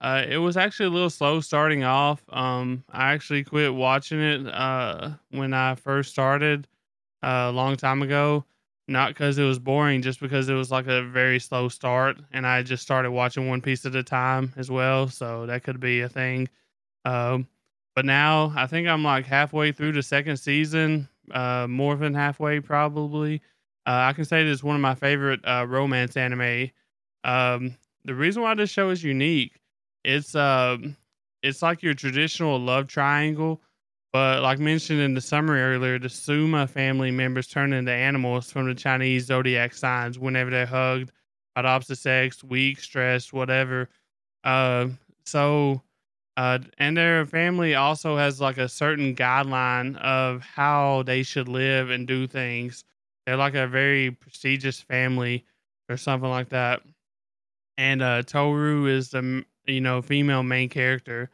uh, 0.00 0.24
it 0.28 0.38
was 0.38 0.56
actually 0.56 0.86
a 0.86 0.90
little 0.90 1.10
slow 1.10 1.40
starting 1.40 1.84
off. 1.84 2.22
Um, 2.30 2.84
I 2.90 3.12
actually 3.12 3.44
quit 3.44 3.74
watching 3.74 4.20
it 4.20 4.46
uh, 4.48 5.10
when 5.30 5.52
I 5.52 5.74
first 5.74 6.10
started 6.12 6.68
uh, 7.24 7.48
a 7.48 7.52
long 7.52 7.76
time 7.76 8.02
ago. 8.02 8.44
Not 8.88 9.08
because 9.08 9.38
it 9.38 9.44
was 9.44 9.58
boring, 9.58 10.02
just 10.02 10.20
because 10.20 10.48
it 10.48 10.54
was 10.54 10.70
like 10.70 10.86
a 10.86 11.02
very 11.02 11.40
slow 11.40 11.68
start, 11.68 12.18
and 12.32 12.46
I 12.46 12.62
just 12.62 12.84
started 12.84 13.10
watching 13.10 13.48
one 13.48 13.60
piece 13.60 13.84
at 13.84 13.96
a 13.96 14.04
time 14.04 14.52
as 14.56 14.70
well. 14.70 15.08
So 15.08 15.46
that 15.46 15.64
could 15.64 15.80
be 15.80 16.02
a 16.02 16.08
thing. 16.08 16.48
Um, 17.04 17.48
but 17.96 18.04
now 18.04 18.52
I 18.54 18.66
think 18.68 18.86
I'm 18.86 19.02
like 19.02 19.26
halfway 19.26 19.72
through 19.72 19.92
the 19.92 20.02
second 20.02 20.36
season, 20.36 21.08
uh, 21.32 21.66
more 21.68 21.96
than 21.96 22.14
halfway 22.14 22.60
probably. 22.60 23.42
Uh, 23.86 24.06
I 24.08 24.12
can 24.12 24.24
say 24.26 24.44
this 24.44 24.58
is 24.58 24.64
one 24.64 24.76
of 24.76 24.82
my 24.82 24.94
favorite 24.94 25.40
uh, 25.44 25.66
romance 25.66 26.16
anime. 26.16 26.70
Um, 27.24 27.74
the 28.04 28.14
reason 28.14 28.42
why 28.42 28.54
this 28.54 28.70
show 28.70 28.90
is 28.90 29.02
unique, 29.02 29.58
it's 30.04 30.34
um, 30.36 30.96
it's 31.42 31.62
like 31.62 31.82
your 31.82 31.94
traditional 31.94 32.60
love 32.60 32.86
triangle, 32.86 33.62
but 34.12 34.42
like 34.42 34.58
mentioned 34.58 35.00
in 35.00 35.14
the 35.14 35.20
summary 35.20 35.62
earlier, 35.62 35.98
the 35.98 36.10
Soma 36.10 36.66
family 36.66 37.10
members 37.10 37.46
turn 37.48 37.72
into 37.72 37.92
animals 37.92 38.52
from 38.52 38.68
the 38.68 38.74
Chinese 38.74 39.26
zodiac 39.26 39.72
signs 39.74 40.18
whenever 40.18 40.50
they're 40.50 40.66
hugged 40.66 41.12
by 41.54 41.62
the 41.62 41.68
opposite 41.68 41.96
sex, 41.96 42.44
weak, 42.44 42.78
stressed, 42.80 43.32
whatever. 43.32 43.88
Uh, 44.44 44.88
so, 45.24 45.82
uh, 46.36 46.58
and 46.78 46.96
their 46.96 47.24
family 47.26 47.74
also 47.74 48.16
has 48.16 48.40
like 48.40 48.58
a 48.58 48.68
certain 48.68 49.14
guideline 49.14 49.96
of 49.98 50.42
how 50.42 51.02
they 51.04 51.22
should 51.22 51.48
live 51.48 51.90
and 51.90 52.06
do 52.06 52.26
things. 52.26 52.84
They're 53.26 53.36
like 53.36 53.54
a 53.54 53.66
very 53.66 54.10
prestigious 54.10 54.80
family 54.80 55.44
or 55.88 55.96
something 55.96 56.28
like 56.28 56.50
that. 56.50 56.82
And 57.78 58.02
uh, 58.02 58.22
Toru 58.22 58.86
is 58.86 59.10
the 59.10 59.44
you 59.66 59.80
know 59.80 60.02
female 60.02 60.42
main 60.42 60.68
character, 60.68 61.30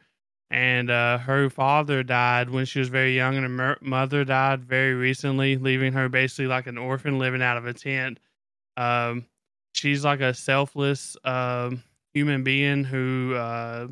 and 0.49 0.89
uh, 0.89 1.17
her 1.19 1.49
father 1.49 2.03
died 2.03 2.49
when 2.49 2.65
she 2.65 2.79
was 2.79 2.89
very 2.89 3.15
young, 3.15 3.35
and 3.35 3.43
her 3.43 3.49
mer- 3.49 3.77
mother 3.81 4.23
died 4.25 4.63
very 4.65 4.93
recently, 4.93 5.57
leaving 5.57 5.93
her 5.93 6.09
basically 6.09 6.47
like 6.47 6.67
an 6.67 6.77
orphan 6.77 7.19
living 7.19 7.41
out 7.41 7.57
of 7.57 7.65
a 7.65 7.73
tent. 7.73 8.19
Um, 8.77 9.25
she's 9.73 10.03
like 10.05 10.21
a 10.21 10.33
selfless 10.33 11.17
um, 11.23 11.83
human 12.13 12.43
being 12.43 12.83
who 12.83 13.35
uh, 13.35 13.87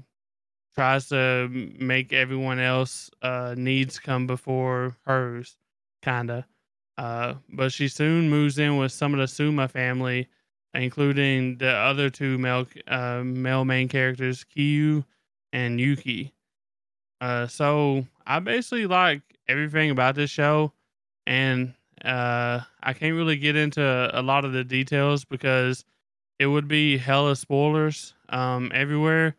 tries 0.75 1.09
to 1.09 1.47
make 1.79 2.13
everyone 2.13 2.59
else 2.59 3.09
uh, 3.21 3.55
needs 3.57 3.99
come 3.99 4.27
before 4.27 4.97
hers, 5.05 5.57
kinda. 6.01 6.47
Uh, 6.97 7.35
but 7.49 7.71
she 7.71 7.87
soon 7.87 8.29
moves 8.29 8.59
in 8.59 8.77
with 8.77 8.91
some 8.91 9.13
of 9.13 9.19
the 9.19 9.27
Soma 9.27 9.67
family, 9.67 10.27
including 10.73 11.57
the 11.57 11.71
other 11.71 12.09
two 12.09 12.37
male 12.37 12.67
uh, 12.87 13.21
male 13.23 13.65
main 13.65 13.87
characters, 13.87 14.43
Kyo 14.43 15.05
and 15.51 15.79
Yuki. 15.79 16.33
Uh, 17.19 17.47
so 17.47 18.05
I 18.25 18.39
basically 18.39 18.87
like 18.87 19.21
everything 19.47 19.91
about 19.91 20.15
this 20.15 20.29
show, 20.31 20.73
and 21.27 21.73
uh, 22.03 22.61
I 22.81 22.93
can't 22.93 23.15
really 23.15 23.37
get 23.37 23.55
into 23.55 23.81
a 24.13 24.21
lot 24.21 24.45
of 24.45 24.53
the 24.53 24.63
details 24.63 25.25
because 25.25 25.85
it 26.39 26.47
would 26.47 26.67
be 26.67 26.97
hella 26.97 27.35
spoilers 27.35 28.13
um, 28.29 28.71
everywhere. 28.73 29.35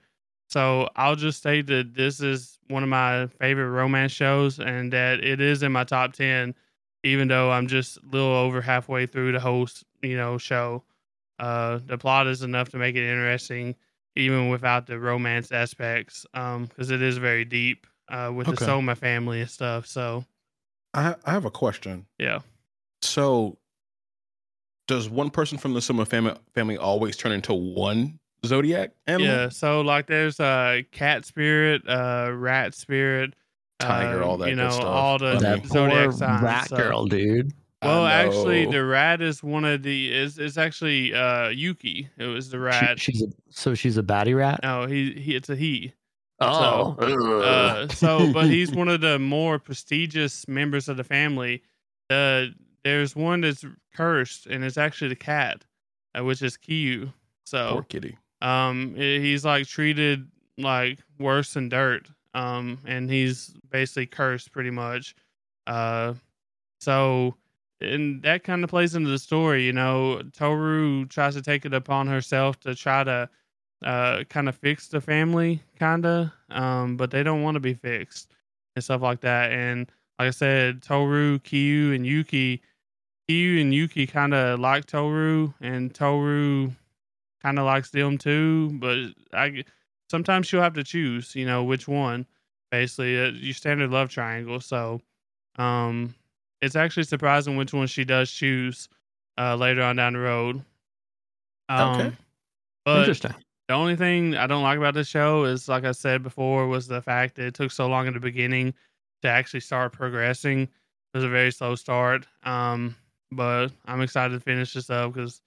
So 0.53 0.87
I'll 0.97 1.17
just 1.17 1.43
say 1.43 1.62
that 1.62 1.95
this 1.95 2.21
is 2.21 2.59
one 2.69 2.83
of 2.83 2.91
my 2.91 3.27
favorite 3.41 3.71
romance 3.71 4.12
shows, 4.12 4.59
and 4.61 4.93
that 4.93 5.25
it 5.25 5.41
is 5.41 5.62
in 5.62 5.73
my 5.73 5.85
top 5.85 6.12
ten, 6.12 6.55
even 7.03 7.27
though 7.29 7.51
I'm 7.51 7.67
just 7.69 7.97
a 7.97 8.01
little 8.11 8.35
over 8.35 8.61
halfway 8.61 9.07
through 9.07 9.33
the 9.33 9.41
whole 9.41 9.67
you 10.03 10.15
know 10.15 10.37
show. 10.37 10.83
Uh, 11.38 11.81
the 11.87 11.97
plot 11.97 12.27
is 12.27 12.43
enough 12.43 12.69
to 12.69 12.77
make 12.77 12.97
it 12.97 13.03
interesting, 13.03 13.75
even 14.15 14.51
without 14.51 14.87
the 14.87 14.99
romance 14.99 15.51
aspects, 15.53 16.27
because 16.35 16.91
it 16.91 17.01
is 17.01 17.17
very 17.17 17.47
deep 17.47 17.87
uh, 18.11 18.31
with 18.35 18.47
Okay. 18.47 18.57
the 18.59 18.65
Soma 18.65 18.95
family 18.95 19.41
and 19.41 19.49
stuff. 19.51 19.87
So 19.87 20.27
I, 20.93 21.15
I 21.25 21.31
have 21.33 21.47
a 21.47 21.51
question. 21.51 22.05
yeah, 22.19 22.41
So, 23.01 23.57
does 24.87 25.09
one 25.09 25.31
person 25.31 25.57
from 25.57 25.73
the 25.73 25.81
Soma 25.81 26.05
family 26.05 26.35
family 26.55 26.77
always 26.77 27.17
turn 27.17 27.33
into 27.33 27.55
one 27.55 28.19
zodiac 28.47 28.91
animal? 29.07 29.27
yeah. 29.27 29.49
So 29.49 29.81
like, 29.83 30.07
there's 30.07 30.41
uh, 30.41 30.83
cat 30.91 31.25
spirit, 31.25 31.83
uh, 31.89 32.31
rat 32.35 32.75
spirit, 32.75 33.35
Tiger, 33.79 34.23
uh, 34.23 34.27
all 34.27 34.37
that 34.39 34.49
you 34.49 34.55
know, 34.57 34.71
stuff. 34.71 34.85
all 34.85 35.19
the 35.19 35.39
that 35.39 35.67
zodiac 35.67 36.05
poor 36.11 36.13
signs. 36.13 36.43
rat 36.43 36.69
so- 36.69 36.77
girl, 36.77 37.07
dude. 37.07 37.53
I 37.81 37.87
Well, 37.89 38.07
actually, 38.07 38.67
the 38.67 38.85
rat 38.85 39.21
is 39.21 39.43
one 39.43 39.65
of 39.65 39.83
the 39.83 40.15
is 40.15 40.39
it's 40.39 40.57
actually 40.57 41.13
uh 41.13 41.49
Yuki. 41.49 42.09
It 42.17 42.27
was 42.27 42.49
the 42.51 42.59
She- 42.59 42.61
rat. 42.63 43.01
she's 43.01 43.23
a 43.23 43.27
so 43.51 43.75
she's 43.75 43.99
a 43.99 44.05
baddie 44.05 44.37
rat. 44.37 44.61
no, 44.63 44.87
he 44.87 45.13
he. 45.15 45.35
It's 45.35 45.49
a 45.49 45.57
he. 45.57 45.93
Oh, 46.41 46.97
Uh, 47.01 47.89
so, 47.89 48.33
but 48.33 48.47
he's 48.47 48.71
one 48.73 48.89
of 48.89 49.01
the 49.01 49.19
more 49.19 49.59
prestigious 49.59 50.47
members 50.49 50.89
of 50.89 50.97
the 50.97 51.05
family. 51.05 51.63
The 52.09 52.55
there's 52.85 53.15
one 53.17 53.41
that's 53.43 53.65
cursed, 53.95 54.47
and 54.47 54.63
it's 54.65 54.77
actually 54.79 55.09
the 55.09 55.17
cat, 55.17 55.65
uh, 56.17 56.23
which 56.25 56.41
is 56.43 56.57
Kyo. 56.57 57.13
Poor 57.53 57.83
kitty. 57.83 58.17
Um, 58.43 58.95
he's 58.97 59.45
like 59.45 59.67
treated 59.67 60.29
like 60.59 60.99
worse 61.19 61.55
than 61.55 61.69
dirt. 61.69 62.09
Um, 62.35 62.79
and 62.87 63.11
he's 63.11 63.55
basically 63.71 64.07
cursed 64.07 64.53
pretty 64.53 64.71
much. 64.71 65.15
Uh, 65.67 66.15
so 66.81 67.37
and 67.81 68.23
that 68.23 68.45
kind 68.45 68.65
of 68.65 68.71
plays 68.71 68.95
into 68.95 69.11
the 69.11 69.19
story. 69.19 69.65
You 69.65 69.73
know, 69.73 70.23
Toru 70.33 71.07
tries 71.07 71.35
to 71.35 71.43
take 71.43 71.65
it 71.65 71.75
upon 71.75 72.07
herself 72.07 72.59
to 72.61 72.75
try 72.75 73.05
to 73.05 73.29
uh, 73.85 74.25
kind 74.25 74.49
of 74.49 74.57
fix 74.57 74.89
the 74.89 75.01
family, 75.01 75.61
kind 75.79 76.07
of, 76.07 76.31
um, 76.51 76.97
but 76.97 77.11
they 77.11 77.23
don't 77.23 77.43
want 77.43 77.57
to 77.57 77.61
be 77.61 77.75
fixed 77.75 78.33
and 78.77 78.85
stuff 78.85 79.03
like 79.03 79.21
that. 79.21 79.51
And 79.53 79.91
like 80.19 80.29
I 80.29 80.31
said, 80.31 80.83
Toru, 80.83 81.39
Kyo, 81.41 81.93
and 81.93 82.07
Yuki, 82.07 82.63
Kyo 83.29 83.61
and 83.61 83.75
Yuki 83.75 84.07
kind 84.07 84.35
of 84.35 84.61
like 84.61 84.87
Toru, 84.87 85.53
and 85.61 85.93
Toru 85.93 86.71
kind 87.43 87.59
of 87.59 87.65
likes 87.67 87.91
them 87.91 88.19
too. 88.19 88.79
But 88.79 89.09
I 89.33 89.65
sometimes 90.11 90.47
she'll 90.47 90.63
have 90.63 90.75
to 90.75 90.85
choose, 90.85 91.35
you 91.35 91.47
know, 91.47 91.65
which 91.65 91.89
one. 91.89 92.27
Basically, 92.71 93.21
uh, 93.21 93.31
your 93.33 93.55
standard 93.55 93.91
love 93.91 94.09
triangle. 94.11 94.61
So, 94.61 95.01
um, 95.57 96.15
it's 96.63 96.77
actually 96.77 97.05
surprising 97.05 97.57
which 97.57 97.75
one 97.75 97.87
she 97.87 98.05
does 98.05 98.31
choose 98.31 98.89
uh, 99.39 99.57
later 99.57 99.83
on 99.83 99.97
down 99.97 100.15
the 100.15 100.21
road. 100.21 100.65
Um, 101.69 101.93
Okay. 102.01 102.17
But 102.85 102.99
Interesting. 102.99 103.35
the 103.69 103.75
only 103.75 103.97
thing 103.97 104.37
I 104.37 104.47
don't 104.47 104.63
like 104.63 104.79
about 104.79 104.95
the 104.95 105.05
show 105.05 105.45
is, 105.45 105.69
like 105.69 105.85
I 105.85 105.93
said 105.93 106.23
before, 106.23 106.67
was 106.69 106.89
the 106.89 107.03
fact 107.03 107.37
that 107.37 107.47
it 107.47 107.55
took 107.55 107.71
so 107.73 107.87
long 107.89 108.07
in 108.07 108.15
the 108.15 108.21
beginning 108.21 108.75
to 109.23 109.29
actually 109.29 109.61
start 109.61 109.93
progressing. 109.93 110.63
it 110.63 110.71
was 111.15 111.25
a 111.25 111.29
very 111.29 111.53
slow 111.53 111.75
start. 111.77 112.27
Um, 112.45 112.97
but 113.31 113.69
I'm 113.87 114.01
excited 114.01 114.35
to 114.35 114.41
finish 114.41 114.75
this 114.75 114.91
up 114.91 115.13
because, 115.15 115.41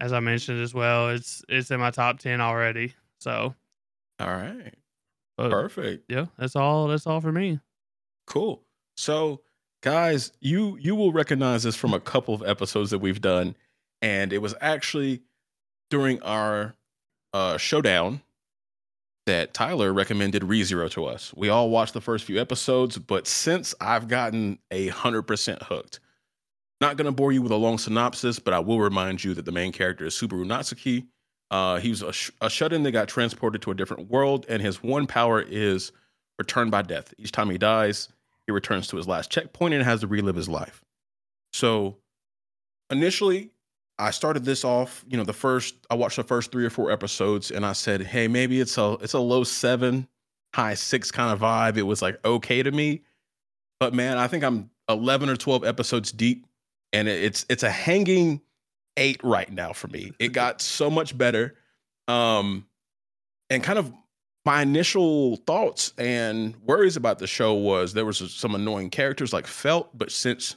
as 0.00 0.12
I 0.12 0.20
mentioned 0.20 0.60
as 0.60 0.72
well, 0.74 1.10
it's 1.10 1.42
it's 1.48 1.70
in 1.70 1.80
my 1.80 1.90
top 1.90 2.18
ten 2.18 2.40
already. 2.40 2.94
So, 3.18 3.54
All 4.18 4.28
right. 4.30 4.74
but 5.36 5.50
Perfect. 5.50 6.04
yeah, 6.10 6.26
that's 6.38 6.56
all. 6.56 6.88
That's 6.88 7.06
all 7.06 7.20
for 7.20 7.32
me. 7.32 7.60
Cool. 8.26 8.62
So, 8.96 9.42
guys, 9.82 10.32
you 10.40 10.76
you 10.80 10.94
will 10.94 11.12
recognize 11.12 11.62
this 11.62 11.76
from 11.76 11.94
a 11.94 12.00
couple 12.00 12.34
of 12.34 12.42
episodes 12.42 12.90
that 12.90 12.98
we've 13.00 13.20
done, 13.20 13.56
and 14.02 14.32
it 14.32 14.38
was 14.38 14.54
actually 14.60 15.22
during 15.90 16.22
our 16.22 16.74
uh, 17.32 17.56
showdown 17.58 18.22
that 19.26 19.52
Tyler 19.52 19.92
recommended 19.92 20.42
ReZero 20.42 20.90
to 20.92 21.04
us. 21.04 21.32
We 21.36 21.48
all 21.50 21.68
watched 21.70 21.92
the 21.94 22.00
first 22.00 22.24
few 22.24 22.40
episodes, 22.40 22.98
but 22.98 23.26
since 23.26 23.74
I've 23.80 24.08
gotten 24.08 24.58
a 24.70 24.88
hundred 24.88 25.22
percent 25.22 25.62
hooked, 25.64 26.00
not 26.80 26.96
going 26.96 27.06
to 27.06 27.12
bore 27.12 27.32
you 27.32 27.42
with 27.42 27.52
a 27.52 27.56
long 27.56 27.78
synopsis, 27.78 28.38
but 28.38 28.54
I 28.54 28.58
will 28.58 28.80
remind 28.80 29.22
you 29.22 29.34
that 29.34 29.44
the 29.44 29.52
main 29.52 29.72
character 29.72 30.06
is 30.06 30.14
Subaru 30.14 30.44
Natsuki. 30.46 31.06
Uh, 31.50 31.78
he 31.78 31.90
was 31.90 32.02
a, 32.02 32.12
sh- 32.12 32.30
a 32.40 32.48
shut-in 32.48 32.82
that 32.84 32.92
got 32.92 33.08
transported 33.08 33.60
to 33.62 33.70
a 33.70 33.74
different 33.74 34.10
world, 34.10 34.46
and 34.48 34.62
his 34.62 34.82
one 34.82 35.06
power 35.06 35.42
is 35.42 35.92
return 36.38 36.70
by 36.70 36.82
death. 36.82 37.12
Each 37.18 37.32
time 37.32 37.50
he 37.50 37.58
dies, 37.58 38.08
he 38.46 38.52
returns 38.52 38.86
to 38.88 38.96
his 38.96 39.06
last 39.06 39.30
checkpoint 39.30 39.74
and 39.74 39.82
has 39.82 40.00
to 40.00 40.06
relive 40.06 40.36
his 40.36 40.48
life. 40.48 40.82
So 41.52 41.96
initially, 42.88 43.50
I 43.98 44.10
started 44.10 44.44
this 44.46 44.64
off, 44.64 45.04
you 45.08 45.18
know, 45.18 45.24
the 45.24 45.34
first 45.34 45.74
I 45.90 45.94
watched 45.94 46.16
the 46.16 46.24
first 46.24 46.50
three 46.50 46.64
or 46.64 46.70
four 46.70 46.90
episodes 46.90 47.50
and 47.50 47.66
I 47.66 47.74
said, 47.74 48.00
hey, 48.00 48.28
maybe 48.28 48.60
it's 48.60 48.78
a 48.78 48.96
it's 49.02 49.12
a 49.12 49.18
low 49.18 49.44
seven, 49.44 50.08
high 50.54 50.74
six 50.74 51.10
kind 51.10 51.32
of 51.32 51.40
vibe. 51.40 51.76
It 51.76 51.82
was 51.82 52.00
like 52.00 52.18
okay 52.24 52.62
to 52.62 52.70
me. 52.70 53.02
But 53.78 53.92
man, 53.92 54.16
I 54.16 54.26
think 54.26 54.42
I'm 54.42 54.70
11 54.88 55.28
or 55.28 55.36
12 55.36 55.64
episodes 55.64 56.12
deep 56.12 56.46
and 56.92 57.08
it's 57.08 57.46
it's 57.48 57.62
a 57.62 57.70
hanging 57.70 58.40
eight 58.96 59.22
right 59.22 59.50
now 59.50 59.72
for 59.72 59.88
me. 59.88 60.12
It 60.18 60.28
got 60.28 60.60
so 60.60 60.90
much 60.90 61.16
better. 61.16 61.56
Um 62.08 62.66
and 63.48 63.62
kind 63.62 63.78
of 63.78 63.92
my 64.44 64.62
initial 64.62 65.36
thoughts 65.36 65.92
and 65.98 66.56
worries 66.64 66.96
about 66.96 67.18
the 67.18 67.26
show 67.26 67.54
was 67.54 67.92
there 67.92 68.06
was 68.06 68.32
some 68.32 68.54
annoying 68.54 68.90
characters 68.90 69.32
like 69.32 69.46
Felt, 69.46 69.96
but 69.96 70.10
since 70.10 70.56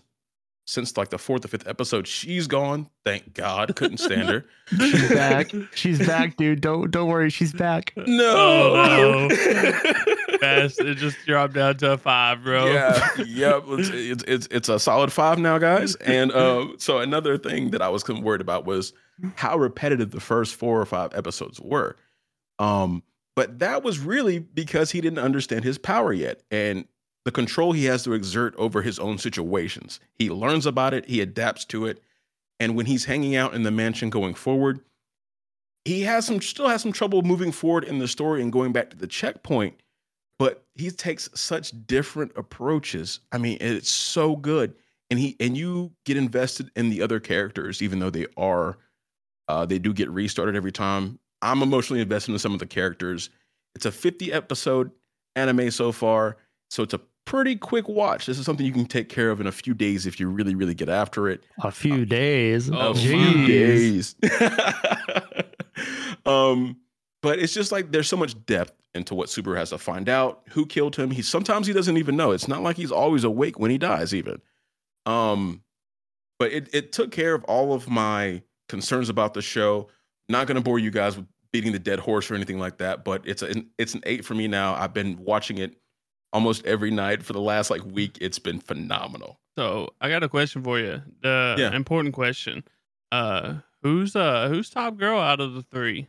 since 0.66 0.96
like 0.96 1.10
the 1.10 1.18
fourth 1.18 1.44
or 1.44 1.50
fifth 1.50 1.68
episode, 1.68 2.08
she's 2.08 2.48
gone. 2.48 2.90
Thank 3.06 3.34
God, 3.34 3.76
couldn't 3.76 3.98
stand 3.98 4.30
her. 4.30 4.46
She's 4.68 5.10
back. 5.10 5.52
She's 5.76 6.00
back, 6.00 6.38
dude. 6.38 6.62
Don't 6.62 6.90
don't 6.90 7.10
worry. 7.10 7.30
She's 7.30 7.52
back. 7.52 7.92
No, 7.98 9.28
Fast, 10.44 10.80
it 10.80 10.96
just 10.96 11.18
dropped 11.26 11.54
down 11.54 11.78
to 11.78 11.94
a 11.94 11.98
five, 11.98 12.44
bro. 12.44 12.68
Yeah, 12.68 13.08
yep. 13.26 13.64
It's, 13.68 14.24
it's 14.26 14.48
it's 14.52 14.70
a 14.70 14.80
solid 14.80 15.12
five 15.12 15.40
now, 15.40 15.58
guys. 15.58 15.96
And 15.96 16.32
uh, 16.32 16.68
so 16.78 17.00
another 17.00 17.38
thing 17.38 17.72
that 17.72 17.82
I 17.82 17.90
was 17.90 18.08
worried 18.08 18.42
about 18.42 18.66
was 18.66 18.94
how 19.36 19.58
repetitive 19.58 20.12
the 20.12 20.20
first 20.20 20.56
four 20.56 20.80
or 20.80 20.86
five 20.86 21.12
episodes 21.14 21.60
were. 21.60 21.96
Um, 22.60 23.04
but 23.36 23.60
that 23.60 23.84
was 23.84 24.00
really 24.00 24.40
because 24.40 24.92
he 24.92 25.02
didn't 25.02 25.20
understand 25.20 25.64
his 25.64 25.78
power 25.78 26.14
yet 26.14 26.42
and 26.52 26.86
the 27.26 27.32
control 27.32 27.72
he 27.72 27.86
has 27.86 28.04
to 28.04 28.14
exert 28.14 28.54
over 28.58 28.82
his 28.82 29.00
own 29.00 29.18
situations. 29.18 30.00
He 30.16 30.30
learns 30.30 30.66
about 30.66 30.94
it, 30.94 31.06
he 31.08 31.22
adapts 31.22 31.66
to 31.66 31.86
it, 31.86 32.02
and 32.60 32.76
when 32.76 32.86
he's 32.86 33.06
hanging 33.06 33.36
out 33.36 33.54
in 33.54 33.64
the 33.64 33.72
mansion 33.72 34.10
going 34.10 34.34
forward, 34.34 34.82
he 35.86 36.02
has 36.02 36.26
some 36.26 36.42
still 36.42 36.68
has 36.68 36.82
some 36.82 36.94
trouble 36.94 37.22
moving 37.22 37.52
forward 37.52 37.84
in 37.84 38.00
the 38.00 38.08
story 38.08 38.42
and 38.42 38.52
going 38.52 38.72
back 38.72 38.90
to 38.90 38.98
the 38.98 39.08
checkpoint 39.08 39.76
but 40.40 40.66
he 40.76 40.90
takes 40.92 41.30
such 41.36 41.72
different 41.86 42.32
approaches. 42.36 43.20
I 43.32 43.38
mean, 43.38 43.58
it's 43.62 43.90
so 43.90 44.36
good, 44.36 44.76
and 45.10 45.20
he 45.20 45.36
and 45.40 45.58
you 45.58 45.92
get 46.06 46.18
invested 46.18 46.72
in 46.76 46.90
the 46.90 47.02
other 47.02 47.20
characters, 47.20 47.82
even 47.82 48.00
though 48.00 48.10
they 48.10 48.28
are 48.38 48.78
uh, 49.48 49.66
they 49.66 49.80
do 49.80 49.94
get 49.94 50.10
restarted 50.10 50.56
every 50.56 50.72
time. 50.72 51.20
I'm 51.42 51.62
emotionally 51.62 52.02
invested 52.02 52.32
in 52.32 52.40
some 52.40 52.54
of 52.54 52.60
the 52.60 52.66
characters. 52.66 53.30
It's 53.76 53.86
a 53.86 53.92
50 53.92 54.32
episode 54.32 54.92
anime 55.36 55.72
so 55.72 55.92
far, 55.92 56.38
so 56.70 56.84
it's 56.84 56.94
a 56.94 57.02
pretty 57.26 57.56
quick 57.56 57.88
watch. 57.88 58.26
This 58.26 58.40
is 58.40 58.46
something 58.46 58.66
you 58.66 58.72
can 58.72 58.86
take 58.86 59.10
care 59.10 59.30
of 59.30 59.42
in 59.42 59.48
a 59.48 59.52
few 59.52 59.74
days 59.74 60.06
if 60.06 60.20
you 60.20 60.30
really, 60.30 60.56
really 60.56 60.74
get 60.74 60.90
after 60.90 61.30
it 61.30 61.44
A 61.64 61.72
few 61.72 62.06
days. 62.06 62.70
Oh, 62.70 62.92
a 62.92 62.94
Jeez. 62.94 63.06
few 63.10 63.48
days. 63.48 64.16
um, 66.26 66.78
but 67.22 67.40
it's 67.40 67.54
just 67.54 67.72
like 67.72 67.92
there's 67.92 68.08
so 68.08 68.18
much 68.18 68.46
depth 68.46 68.74
into 68.96 69.16
what 69.16 69.28
Subaru 69.30 69.58
has 69.58 69.70
to 69.72 69.78
find 69.78 70.08
out. 70.10 70.42
Who 70.50 70.66
killed 70.66 70.96
him? 70.96 71.12
He 71.12 71.22
sometimes 71.22 71.68
he 71.68 71.74
doesn't 71.74 71.98
even 71.98 72.16
know. 72.16 72.32
It's 72.32 72.48
not 72.48 72.62
like 72.62 72.78
he's 72.78 72.92
always 72.92 73.24
awake 73.24 73.60
when 73.60 73.72
he 73.72 73.78
dies, 73.78 74.14
even. 74.14 74.42
Um, 75.06 75.64
but 76.40 76.52
it 76.52 76.70
it 76.74 76.92
took 76.92 77.12
care 77.12 77.34
of 77.34 77.44
all 77.46 77.74
of 77.74 77.88
my 77.90 78.42
concerns 78.70 79.10
about 79.10 79.34
the 79.34 79.42
show. 79.42 79.90
Not 80.30 80.48
gonna 80.48 80.62
bore 80.62 80.80
you 80.80 80.92
guys 80.92 81.18
with 81.18 81.28
beating 81.52 81.72
the 81.72 81.80
dead 81.80 82.00
horse 82.00 82.32
or 82.32 82.36
anything 82.36 82.60
like 82.60 82.78
that, 82.80 83.04
but 83.04 83.28
it's 83.28 83.42
an 83.42 83.70
it's 83.78 83.94
an 83.94 84.02
eight 84.06 84.26
for 84.26 84.34
me 84.36 84.48
now. 84.48 84.74
I've 84.76 84.94
been 84.94 85.18
watching 85.24 85.58
it 85.58 85.76
almost 86.32 86.66
every 86.66 86.90
night 86.92 87.24
for 87.24 87.34
the 87.34 87.42
last 87.42 87.70
like 87.70 87.84
week. 87.86 88.18
It's 88.22 88.40
been 88.40 88.60
phenomenal. 88.60 89.40
So 89.58 89.90
I 90.02 90.10
got 90.10 90.24
a 90.24 90.30
question 90.30 90.64
for 90.64 90.80
you. 90.80 91.02
The 91.22 91.56
Yeah. 91.60 91.76
important 91.76 92.16
question. 92.16 92.64
Uh, 93.12 93.56
who's 93.84 94.16
uh 94.16 94.48
who's 94.50 94.70
top 94.70 94.98
girl 94.98 95.20
out 95.20 95.40
of 95.40 95.54
the 95.54 95.62
three? 95.62 96.08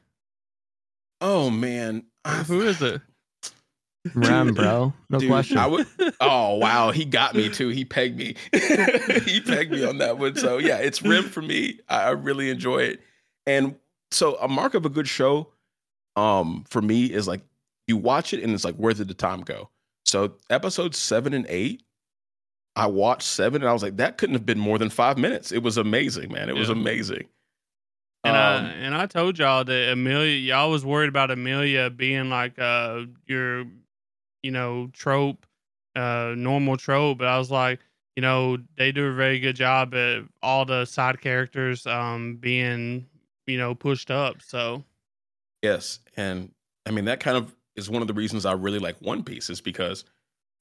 Oh 1.27 1.49
man, 1.49 2.05
Who 2.47 2.61
is 2.61 2.83
it? 2.83 3.01
Ram, 4.15 4.53
bro. 4.53 4.93
No 5.09 5.19
Dude, 5.19 5.31
question. 5.31 5.57
I 5.57 5.67
would. 5.67 5.87
Oh 6.21 6.57
wow, 6.57 6.91
he 6.91 7.07
got 7.07 7.35
me 7.35 7.49
too. 7.49 7.71
He 7.71 7.87
pegged 7.87 8.19
me. 8.19 8.35
he 8.53 9.41
pegged 9.41 9.73
me 9.73 9.87
on 9.87 9.97
that 9.99 10.19
one. 10.19 10.37
So 10.37 10.59
yeah, 10.59 10.77
it's 10.77 11.01
Rem 11.03 11.25
for 11.25 11.41
me. 11.41 11.81
I, 11.89 12.03
I 12.03 12.11
really 12.11 12.51
enjoy 12.51 12.83
it. 12.83 13.01
And 13.47 13.75
so 14.11 14.37
a 14.37 14.49
mark 14.49 14.75
of 14.75 14.85
a 14.85 14.91
good 14.91 15.09
show, 15.09 15.49
um, 16.15 16.65
for 16.69 16.83
me 16.83 17.07
is 17.07 17.27
like 17.27 17.41
you 17.87 17.97
watch 17.97 18.35
it 18.35 18.43
and 18.43 18.53
it's 18.53 18.65
like 18.65 18.77
where 18.77 18.93
did 18.93 19.09
the 19.09 19.15
time 19.15 19.41
go? 19.41 19.71
So 20.05 20.35
episodes 20.51 20.99
seven 20.99 21.33
and 21.33 21.47
eight, 21.49 21.83
I 22.77 22.87
watched 22.87 23.29
seven 23.29 23.63
and 23.63 23.69
I 23.71 23.73
was 23.73 23.83
like 23.83 23.97
that 23.97 24.19
couldn't 24.19 24.35
have 24.35 24.45
been 24.45 24.61
more 24.61 24.77
than 24.77 24.91
five 24.91 25.17
minutes. 25.17 25.53
It 25.53 25.63
was 25.63 25.79
amazing, 25.79 26.31
man. 26.31 26.51
It 26.51 26.57
was 26.57 26.69
amazing. 26.69 27.29
And 28.25 28.37
Um, 28.37 28.65
I 28.65 28.69
and 28.71 28.95
I 28.95 29.07
told 29.07 29.39
y'all 29.39 29.65
that 29.65 29.93
Emilia, 29.93 30.37
y'all 30.37 30.71
was 30.71 30.85
worried 30.85 31.09
about 31.09 31.31
Emilia 31.31 31.91
being 31.91 32.31
like 32.31 32.59
uh 32.59 33.03
your, 33.27 33.67
you 34.43 34.51
know, 34.51 34.89
trope, 34.93 35.47
uh, 35.95 36.35
normal 36.37 36.77
trope. 36.77 37.19
But 37.19 37.29
I 37.29 37.39
was 37.39 37.51
like, 37.51 37.81
you 38.17 38.23
know, 38.23 38.59
they 38.77 38.93
do 38.93 39.07
a 39.09 39.13
very 39.15 39.41
good 39.41 39.57
job 39.57 39.95
at 39.95 40.23
all 40.43 40.65
the 40.65 40.85
side 40.87 41.21
characters 41.21 41.87
um 41.87 42.37
being, 42.37 43.07
you 43.47 43.59
know, 43.59 43.75
pushed 43.75 44.11
up. 44.11 44.41
So 44.43 44.85
Yes, 45.63 46.01
and 46.17 46.51
I 46.87 46.91
mean 46.91 47.05
that 47.07 47.21
kind 47.21 47.37
of 47.37 47.55
is 47.77 47.91
one 47.91 48.03
of 48.03 48.09
the 48.09 48.15
reasons 48.15 48.47
I 48.47 48.53
really 48.53 48.79
like 48.79 48.97
One 49.01 49.23
Piece 49.25 49.51
is 49.51 49.61
because 49.61 50.05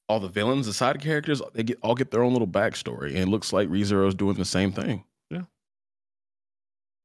all 0.09 0.19
the 0.19 0.27
villains, 0.27 0.65
the 0.65 0.73
side 0.73 0.99
characters, 1.01 1.41
they 1.53 1.63
get 1.63 1.79
all 1.81 1.95
get 1.95 2.11
their 2.11 2.23
own 2.23 2.33
little 2.33 2.47
backstory, 2.47 3.09
and 3.09 3.17
it 3.19 3.27
looks 3.27 3.53
like 3.53 3.69
ReZero 3.69 4.07
is 4.07 4.15
doing 4.15 4.35
the 4.35 4.45
same 4.45 4.71
thing. 4.71 5.03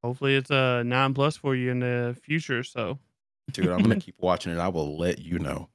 Hopefully 0.03 0.37
it's 0.37 0.51
a 0.51 0.83
nine 0.85 1.15
plus 1.15 1.37
for 1.37 1.55
you 1.55 1.71
in 1.71 1.81
the 1.81 2.17
future. 2.23 2.63
So 2.63 2.99
Dude, 3.53 3.69
I'm 3.69 3.83
gonna 3.83 3.97
keep 4.01 4.17
watching 4.19 4.53
it. 4.53 4.59
I 4.59 4.69
will 4.69 4.97
let 4.99 5.19
you 5.19 5.39
know. 5.39 5.69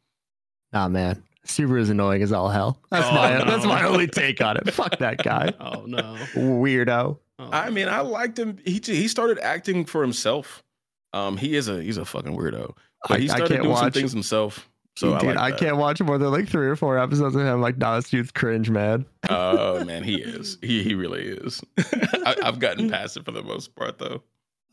Nah, 0.71 0.87
man. 0.87 1.23
Subaru 1.45 1.79
is 1.81 1.89
annoying 1.89 2.21
as 2.23 2.31
all 2.31 2.49
hell. 2.49 2.79
That's 2.89 3.05
Oh, 3.07 3.13
my 3.13 3.37
no. 3.37 3.45
that's 3.45 3.65
my 3.65 3.83
only 3.83 4.07
take 4.07 4.41
on 4.41 4.55
it. 4.57 4.71
Fuck 4.73 4.97
that 4.99 5.21
guy. 5.23 5.53
oh 5.59 5.85
no. 5.85 6.15
Weirdo. 6.35 7.17
Oh. 7.39 7.49
I 7.51 7.69
mean, 7.69 7.87
I 7.89 7.99
liked 8.01 8.39
him. 8.39 8.57
He 8.65 8.79
he 8.83 9.07
started 9.07 9.39
acting 9.39 9.85
for 9.85 10.01
himself. 10.01 10.63
Um, 11.11 11.35
he 11.37 11.55
is 11.55 11.67
a 11.67 11.81
he's 11.83 11.97
a 11.97 12.05
fucking 12.05 12.35
weirdo, 12.37 12.75
but 13.07 13.17
I- 13.17 13.19
he 13.19 13.25
I 13.29 13.35
started 13.35 13.49
can't 13.55 13.63
doing 13.63 13.75
some 13.75 13.91
things 13.91 14.11
himself. 14.13 14.69
So 14.95 15.17
Dude, 15.17 15.29
I, 15.37 15.41
like 15.41 15.53
I 15.53 15.57
can't 15.57 15.77
watch 15.77 16.01
more 16.01 16.17
than 16.17 16.31
like 16.31 16.47
three 16.47 16.67
or 16.67 16.75
four 16.75 16.99
episodes 16.99 17.35
of 17.35 17.41
him. 17.41 17.61
Like, 17.61 17.77
nah, 17.77 17.95
this 17.95 18.09
dude's 18.09 18.31
cringe, 18.31 18.69
man. 18.69 19.05
Oh 19.29 19.83
man, 19.85 20.03
he 20.03 20.15
is. 20.21 20.57
He 20.61 20.83
he 20.83 20.93
really 20.93 21.23
is. 21.23 21.63
I, 21.77 22.35
I've 22.43 22.59
gotten 22.59 22.89
past 22.89 23.17
it 23.17 23.25
for 23.25 23.31
the 23.31 23.41
most 23.43 23.75
part, 23.75 23.97
though. 23.97 24.21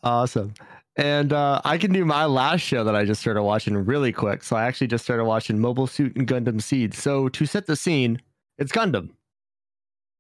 Awesome. 0.03 0.53
And 0.97 1.33
uh, 1.33 1.63
I 1.65 1.79
can 1.79 1.93
do 1.93 2.05
my 2.05 2.27
last 2.27 2.61
show 2.61 2.85
that 2.85 2.95
I 2.95 3.05
just 3.05 3.21
started 3.21 3.43
watching 3.43 3.77
really 3.77 4.13
quick. 4.13 4.43
So 4.43 4.57
I 4.57 4.65
actually 4.65 4.89
just 4.89 5.05
started 5.05 5.25
watching 5.25 5.59
Mobile 5.59 5.87
Suit 5.87 6.17
and 6.17 6.27
Gundam 6.29 6.61
Seed. 6.61 6.93
So 6.95 7.29
to 7.31 7.47
set 7.47 7.67
the 7.67 7.77
scene, 7.77 8.21
it's 8.59 8.73
Gundam. 8.73 9.11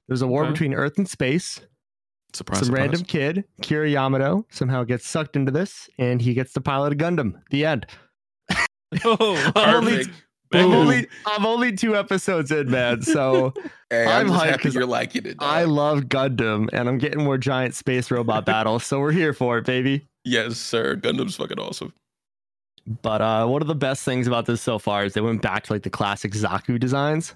There's 0.08 0.22
a 0.22 0.26
war 0.26 0.44
Okay. 0.44 0.52
between 0.52 0.74
Earth 0.74 0.96
and 0.96 1.08
space. 1.08 1.60
Surprise! 2.32 2.60
Some 2.60 2.66
surprise. 2.66 2.80
random 2.80 3.02
kid, 3.02 3.44
Kira 3.60 3.90
Yamato, 3.90 4.46
somehow 4.50 4.84
gets 4.84 5.06
sucked 5.06 5.34
into 5.36 5.50
this, 5.52 5.90
and 5.98 6.22
he 6.22 6.32
gets 6.32 6.52
to 6.52 6.60
pilot 6.60 6.92
a 6.92 6.96
Gundam. 6.96 7.42
The 7.50 7.66
end. 7.66 7.86
Oh, 9.04 9.52
I'm 9.56 9.76
only-. 9.76 10.04
I'm 10.52 10.72
only, 10.72 11.06
I'm 11.26 11.46
only 11.46 11.70
two 11.76 11.94
episodes 11.96 12.50
in, 12.50 12.68
man. 12.72 13.02
So 13.02 13.54
Hey, 13.90 14.04
I'm, 14.04 14.28
I'm 14.28 14.36
hyped 14.36 14.50
happy 14.50 14.62
'cause 14.64 14.74
you're 14.74 14.84
liking 14.84 15.24
it. 15.26 15.36
I 15.38 15.62
love 15.62 16.06
Gundam, 16.06 16.68
and 16.72 16.88
I'm 16.88 16.98
getting 16.98 17.22
more 17.22 17.38
giant 17.38 17.76
space 17.76 18.10
robot 18.10 18.46
battles. 18.46 18.84
So 18.84 18.98
we're 18.98 19.12
here 19.12 19.32
for 19.32 19.58
it, 19.58 19.64
baby. 19.64 20.08
Yes, 20.24 20.56
sir. 20.56 20.96
Gundam's 20.96 21.36
fucking 21.36 21.60
awesome. 21.60 21.92
But 23.00 23.20
uh, 23.22 23.46
one 23.46 23.62
of 23.62 23.68
the 23.68 23.76
best 23.76 24.04
things 24.04 24.26
about 24.26 24.46
this 24.46 24.60
so 24.60 24.80
far 24.80 25.04
is 25.04 25.12
they 25.14 25.20
went 25.20 25.40
back 25.40 25.64
to 25.66 25.72
like 25.72 25.84
the 25.84 25.90
classic 25.90 26.32
Zaku 26.32 26.80
designs. 26.80 27.34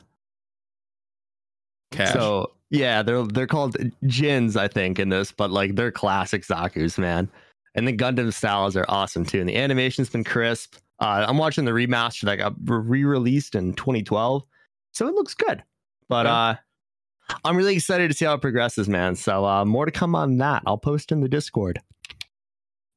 Cash. 1.93 2.15
So 2.15 2.51
Yeah, 2.71 3.03
they're 3.03 3.23
they're 3.27 3.47
called 3.47 3.77
GINNs, 4.09 4.57
I 4.57 4.67
think, 4.67 4.99
in 4.99 5.09
this, 5.11 5.31
but 5.31 5.51
like 5.53 5.77
they're 5.77 5.93
classic 5.93 6.43
Zaku's, 6.45 6.99
man. 6.99 7.29
And 7.77 7.87
the 7.87 7.93
Gundam 7.97 8.33
styles 8.33 8.77
are 8.77 8.87
awesome 8.89 9.25
too. 9.25 9.39
And 9.41 9.49
the 9.49 9.57
animation's 9.57 10.09
been 10.11 10.25
crisp. 10.25 10.77
Uh, 11.01 11.25
I'm 11.29 11.39
watching 11.39 11.65
the 11.65 11.73
remaster 11.73 12.23
that 12.23 12.37
got 12.37 12.55
re-released 12.65 13.55
in 13.55 13.75
2012, 13.75 14.45
so 14.93 15.09
it 15.09 15.15
looks 15.15 15.35
good. 15.35 15.63
But 16.09 16.27
Okay. 16.27 16.33
uh, 16.33 17.37
I'm 17.45 17.57
really 17.57 17.75
excited 17.75 18.11
to 18.11 18.17
see 18.17 18.25
how 18.27 18.35
it 18.35 18.41
progresses, 18.41 18.89
man. 18.89 19.17
So 19.17 19.45
uh, 19.45 19.65
more 19.65 19.87
to 19.87 19.91
come 19.91 20.15
on 20.15 20.37
that. 20.39 20.63
I'll 20.67 20.79
post 20.79 21.11
in 21.11 21.21
the 21.21 21.29
Discord. 21.29 21.81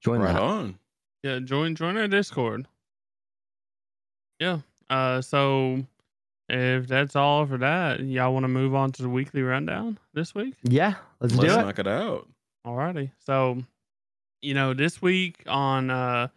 Join 0.03 0.19
right 0.21 0.33
that. 0.33 0.41
on. 0.41 0.77
Yeah, 1.23 1.39
join 1.39 1.75
join 1.75 1.97
our 1.97 2.07
Discord. 2.07 2.67
Yeah. 4.39 4.59
Uh 4.89 5.21
so 5.21 5.83
if 6.49 6.87
that's 6.87 7.15
all 7.15 7.45
for 7.45 7.57
that, 7.57 7.99
y'all 8.01 8.33
want 8.33 8.43
to 8.45 8.47
move 8.49 8.73
on 8.75 8.91
to 8.93 9.01
the 9.01 9.09
weekly 9.09 9.41
rundown 9.41 9.97
this 10.13 10.33
week? 10.33 10.53
Yeah, 10.63 10.95
let's, 11.19 11.35
Let's 11.35 11.53
do 11.53 11.59
it. 11.59 11.63
knock 11.63 11.79
it 11.79 11.87
out. 11.87 12.29
Alrighty. 12.65 13.11
So, 13.25 13.57
you 14.41 14.53
know, 14.53 14.73
this 14.73 15.01
week 15.01 15.43
on 15.47 15.89
uh 15.89 16.27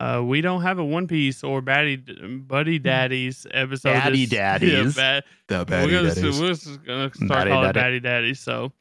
uh 0.00 0.22
we 0.24 0.40
don't 0.40 0.62
have 0.62 0.78
a 0.78 0.84
One 0.84 1.06
Piece 1.06 1.42
or 1.44 1.62
Baddie 1.62 2.46
Buddy 2.46 2.78
Daddies 2.78 3.46
episode. 3.50 3.94
Baddie 3.94 4.28
this- 4.28 4.30
Daddies. 4.38 4.96
Yeah, 4.96 5.20
bad, 5.48 5.66
The 5.68 5.82
we're 5.86 5.90
gonna, 5.90 6.08
s- 6.08 6.22
we're 6.40 6.48
just 6.48 6.84
gonna 6.84 7.10
start 7.14 7.46
Baddie 7.46 7.50
calling 7.50 7.70
it 7.70 7.72
Daddy. 7.72 8.00
Baddie 8.00 8.02
Daddies. 8.02 8.40
So 8.40 8.72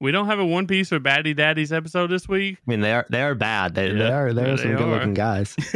we 0.00 0.10
don't 0.12 0.26
have 0.26 0.38
a 0.38 0.44
One 0.46 0.66
Piece 0.66 0.92
or 0.92 0.98
Baddie 1.00 1.36
Daddies 1.36 1.72
episode 1.72 2.08
this 2.08 2.26
week. 2.28 2.56
I 2.66 2.70
mean, 2.70 2.80
they 2.80 2.92
are 2.92 3.06
they 3.10 3.22
are 3.22 3.34
bad. 3.34 3.74
They 3.74 3.92
they 3.92 4.10
are 4.10 4.32
they 4.32 4.42
yeah, 4.42 4.48
are 4.52 4.56
they 4.56 4.62
some 4.62 4.76
good 4.76 4.88
looking 4.88 5.14
guys. 5.14 5.54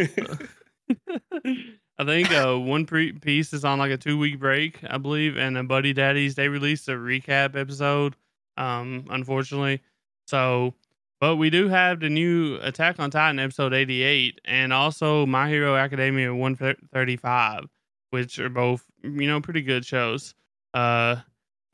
I 1.98 2.04
think 2.04 2.30
uh, 2.30 2.56
One 2.58 2.84
Piece 2.86 3.52
is 3.54 3.64
on 3.64 3.78
like 3.78 3.90
a 3.90 3.96
two 3.96 4.18
week 4.18 4.38
break, 4.38 4.80
I 4.88 4.98
believe, 4.98 5.36
and 5.38 5.56
the 5.56 5.62
Buddy 5.62 5.92
Daddies 5.92 6.34
they 6.34 6.48
released 6.48 6.88
a 6.88 6.92
recap 6.92 7.56
episode. 7.56 8.16
Um, 8.58 9.06
unfortunately, 9.10 9.80
so 10.26 10.74
but 11.20 11.36
we 11.36 11.50
do 11.50 11.68
have 11.68 12.00
the 12.00 12.08
new 12.10 12.58
Attack 12.62 12.98
on 13.00 13.10
Titan 13.10 13.38
episode 13.38 13.72
eighty 13.72 14.02
eight, 14.02 14.40
and 14.44 14.72
also 14.72 15.26
My 15.26 15.48
Hero 15.48 15.76
Academia 15.76 16.34
one 16.34 16.56
thirty 16.92 17.16
five, 17.16 17.64
which 18.10 18.38
are 18.38 18.48
both 18.48 18.84
you 19.02 19.26
know 19.26 19.40
pretty 19.40 19.62
good 19.62 19.84
shows. 19.84 20.34
Uh, 20.74 21.16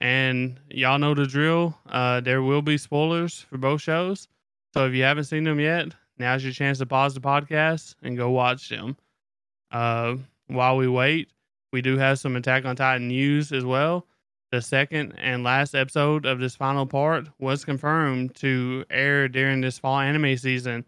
and 0.00 0.60
y'all 0.70 0.98
know 0.98 1.14
the 1.14 1.26
drill. 1.26 1.78
Uh, 1.88 2.20
there 2.20 2.42
will 2.42 2.62
be 2.62 2.78
spoilers 2.78 3.40
for 3.40 3.58
both 3.58 3.80
shows, 3.80 4.28
so 4.74 4.86
if 4.86 4.94
you 4.94 5.02
haven't 5.02 5.24
seen 5.24 5.44
them 5.44 5.60
yet, 5.60 5.88
now's 6.18 6.44
your 6.44 6.52
chance 6.52 6.78
to 6.78 6.86
pause 6.86 7.14
the 7.14 7.20
podcast 7.20 7.94
and 8.02 8.16
go 8.16 8.30
watch 8.30 8.68
them. 8.68 8.96
Uh, 9.70 10.16
while 10.48 10.76
we 10.76 10.86
wait, 10.86 11.30
we 11.72 11.82
do 11.82 11.96
have 11.98 12.18
some 12.18 12.36
Attack 12.36 12.64
on 12.64 12.76
Titan 12.76 13.08
news 13.08 13.52
as 13.52 13.64
well. 13.64 14.06
The 14.52 14.60
second 14.60 15.12
and 15.12 15.42
last 15.42 15.74
episode 15.74 16.26
of 16.26 16.38
this 16.38 16.54
final 16.54 16.84
part 16.84 17.26
was 17.38 17.64
confirmed 17.64 18.34
to 18.36 18.84
air 18.90 19.26
during 19.26 19.62
this 19.62 19.78
fall 19.78 19.98
anime 19.98 20.36
season. 20.36 20.84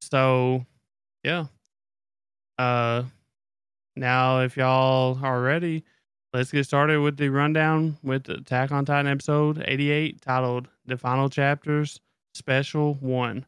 So, 0.00 0.64
yeah. 1.22 1.44
Uh, 2.58 3.02
now 3.94 4.40
if 4.40 4.56
y'all 4.56 5.18
are 5.22 5.42
ready, 5.42 5.84
let's 6.32 6.50
get 6.50 6.64
started 6.64 7.02
with 7.02 7.18
the 7.18 7.28
rundown 7.28 7.98
with 8.02 8.26
Attack 8.30 8.72
on 8.72 8.86
Titan 8.86 9.12
episode 9.12 9.62
88 9.68 10.22
titled 10.22 10.68
The 10.86 10.96
Final 10.96 11.28
Chapters 11.28 12.00
Special 12.32 12.94
1. 12.94 13.44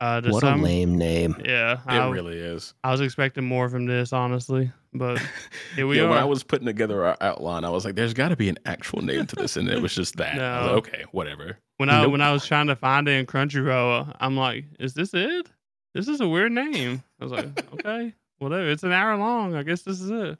Uh, 0.00 0.20
the 0.20 0.30
What 0.30 0.42
a 0.42 0.46
sum- 0.48 0.62
lame 0.62 0.98
name. 0.98 1.36
Yeah, 1.44 1.74
It 1.74 1.80
I, 1.86 2.08
really 2.10 2.36
is. 2.36 2.74
I 2.84 2.90
was 2.90 3.00
expecting 3.00 3.44
more 3.44 3.68
from 3.70 3.86
this, 3.86 4.12
honestly, 4.12 4.70
but 4.92 5.18
here 5.74 5.86
we 5.86 5.96
yeah, 5.98 6.08
when. 6.10 6.18
I 6.18 6.24
was 6.24 6.42
putting 6.42 6.66
together 6.66 7.04
our 7.06 7.16
outline, 7.22 7.64
I 7.64 7.70
was 7.70 7.84
like, 7.86 7.94
"There's 7.94 8.12
got 8.12 8.28
to 8.28 8.36
be 8.36 8.50
an 8.50 8.58
actual 8.66 9.00
name 9.00 9.24
to 9.26 9.36
this," 9.36 9.56
and 9.56 9.68
it 9.70 9.80
was 9.80 9.94
just 9.94 10.16
that. 10.16 10.38
I 10.38 10.60
was 10.60 10.68
like, 10.68 10.76
okay, 10.94 11.04
whatever. 11.12 11.56
when 11.78 11.88
I 11.88 12.02
Nope. 12.02 12.12
when 12.12 12.20
I 12.20 12.30
was 12.32 12.44
trying 12.44 12.66
to 12.66 12.76
find 12.76 13.08
it 13.08 13.12
in 13.12 13.24
Crunchyroll, 13.26 14.14
I'm 14.20 14.36
like, 14.36 14.66
is 14.78 14.92
this 14.92 15.14
it? 15.14 15.50
This 15.94 16.08
is 16.08 16.20
a 16.20 16.28
weird 16.28 16.52
name. 16.52 17.02
I 17.18 17.24
was 17.24 17.32
like, 17.32 17.72
okay, 17.74 18.12
whatever. 18.38 18.68
It's 18.68 18.82
an 18.82 18.92
hour 18.92 19.16
long. 19.16 19.54
I 19.54 19.62
guess 19.62 19.80
this 19.80 20.00
is 20.02 20.10
it. 20.10 20.38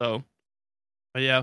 So, 0.00 0.24
but 1.12 1.22
yeah. 1.22 1.42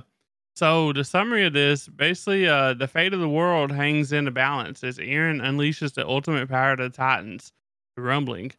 So 0.56 0.94
the 0.94 1.04
summary 1.04 1.46
of 1.46 1.54
this, 1.54 1.88
basically, 1.88 2.48
uh, 2.48 2.76
the 2.76 2.88
fate 2.88 3.14
of 3.14 3.20
the 3.20 3.30
world 3.30 3.72
hangs 3.72 4.12
in 4.12 4.26
the 4.26 4.32
balance 4.32 4.84
as 4.84 4.98
Eren 5.00 5.42
unleashes 5.42 5.94
the 5.94 6.08
ultimate 6.08 6.48
power 6.48 6.74
of 6.74 6.78
the 6.78 6.90
Titans, 6.90 7.52
the 7.96 8.04
Rumbling, 8.04 8.52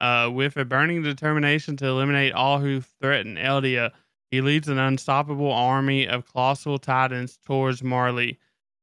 uh, 0.00 0.30
with 0.32 0.56
a 0.56 0.64
burning 0.64 1.02
determination 1.02 1.76
to 1.76 1.86
eliminate 1.86 2.32
all 2.32 2.58
who 2.58 2.80
threaten 2.80 3.36
Eldia. 3.36 3.92
He 4.30 4.40
leads 4.40 4.68
an 4.68 4.78
unstoppable 4.78 5.52
army 5.52 6.08
of 6.08 6.26
colossal 6.26 6.78
Titans 6.78 7.38
towards 7.44 7.82
Marley. 7.82 8.38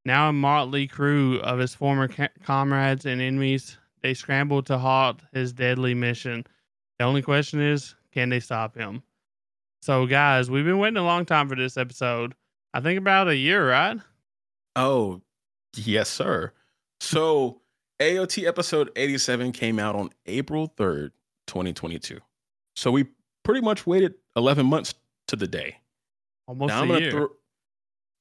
Now 0.06 0.30
a 0.30 0.34
motley 0.34 0.88
crew 0.88 1.40
of 1.40 1.58
his 1.60 1.74
former 1.74 2.08
ca- 2.08 2.30
comrades 2.44 3.06
and 3.06 3.20
enemies, 3.20 3.78
they 4.02 4.14
scramble 4.14 4.62
to 4.64 4.78
halt 4.78 5.22
his 5.34 5.54
deadly 5.54 5.96
mission. 5.96 6.46
The 7.00 7.06
only 7.06 7.24
question 7.24 7.60
is, 7.62 7.96
can 8.12 8.30
they 8.30 8.40
stop 8.40 8.76
him? 8.76 9.02
So, 9.82 10.06
guys, 10.06 10.52
we've 10.52 10.66
been 10.66 10.80
waiting 10.80 10.98
a 10.98 11.04
long 11.04 11.26
time 11.26 11.50
for 11.50 11.56
this 11.56 11.78
episode. 11.78 12.36
I 12.74 12.82
think 12.82 12.98
about 13.00 13.28
a 13.28 13.36
year, 13.36 13.68
right? 13.70 13.98
Oh, 14.76 15.22
yes, 15.76 16.10
sir. 16.10 16.52
So 17.00 17.62
AOT 18.00 18.46
episode 18.48 18.92
87 18.96 19.52
came 19.52 19.80
out 19.80 19.96
on 19.96 20.10
April 20.26 20.72
3rd, 20.78 21.12
2022. 21.48 22.20
So 22.76 22.92
we 22.92 23.08
pretty 23.44 23.62
much 23.62 23.88
waited 23.88 24.14
11 24.36 24.66
months 24.66 24.94
to 25.28 25.36
the 25.36 25.48
day. 25.48 25.78
Almost 26.48 26.70
Now 26.70 26.80
a 26.80 26.96
I'm 26.96 27.02
year. 27.02 27.12
throw. 27.12 27.30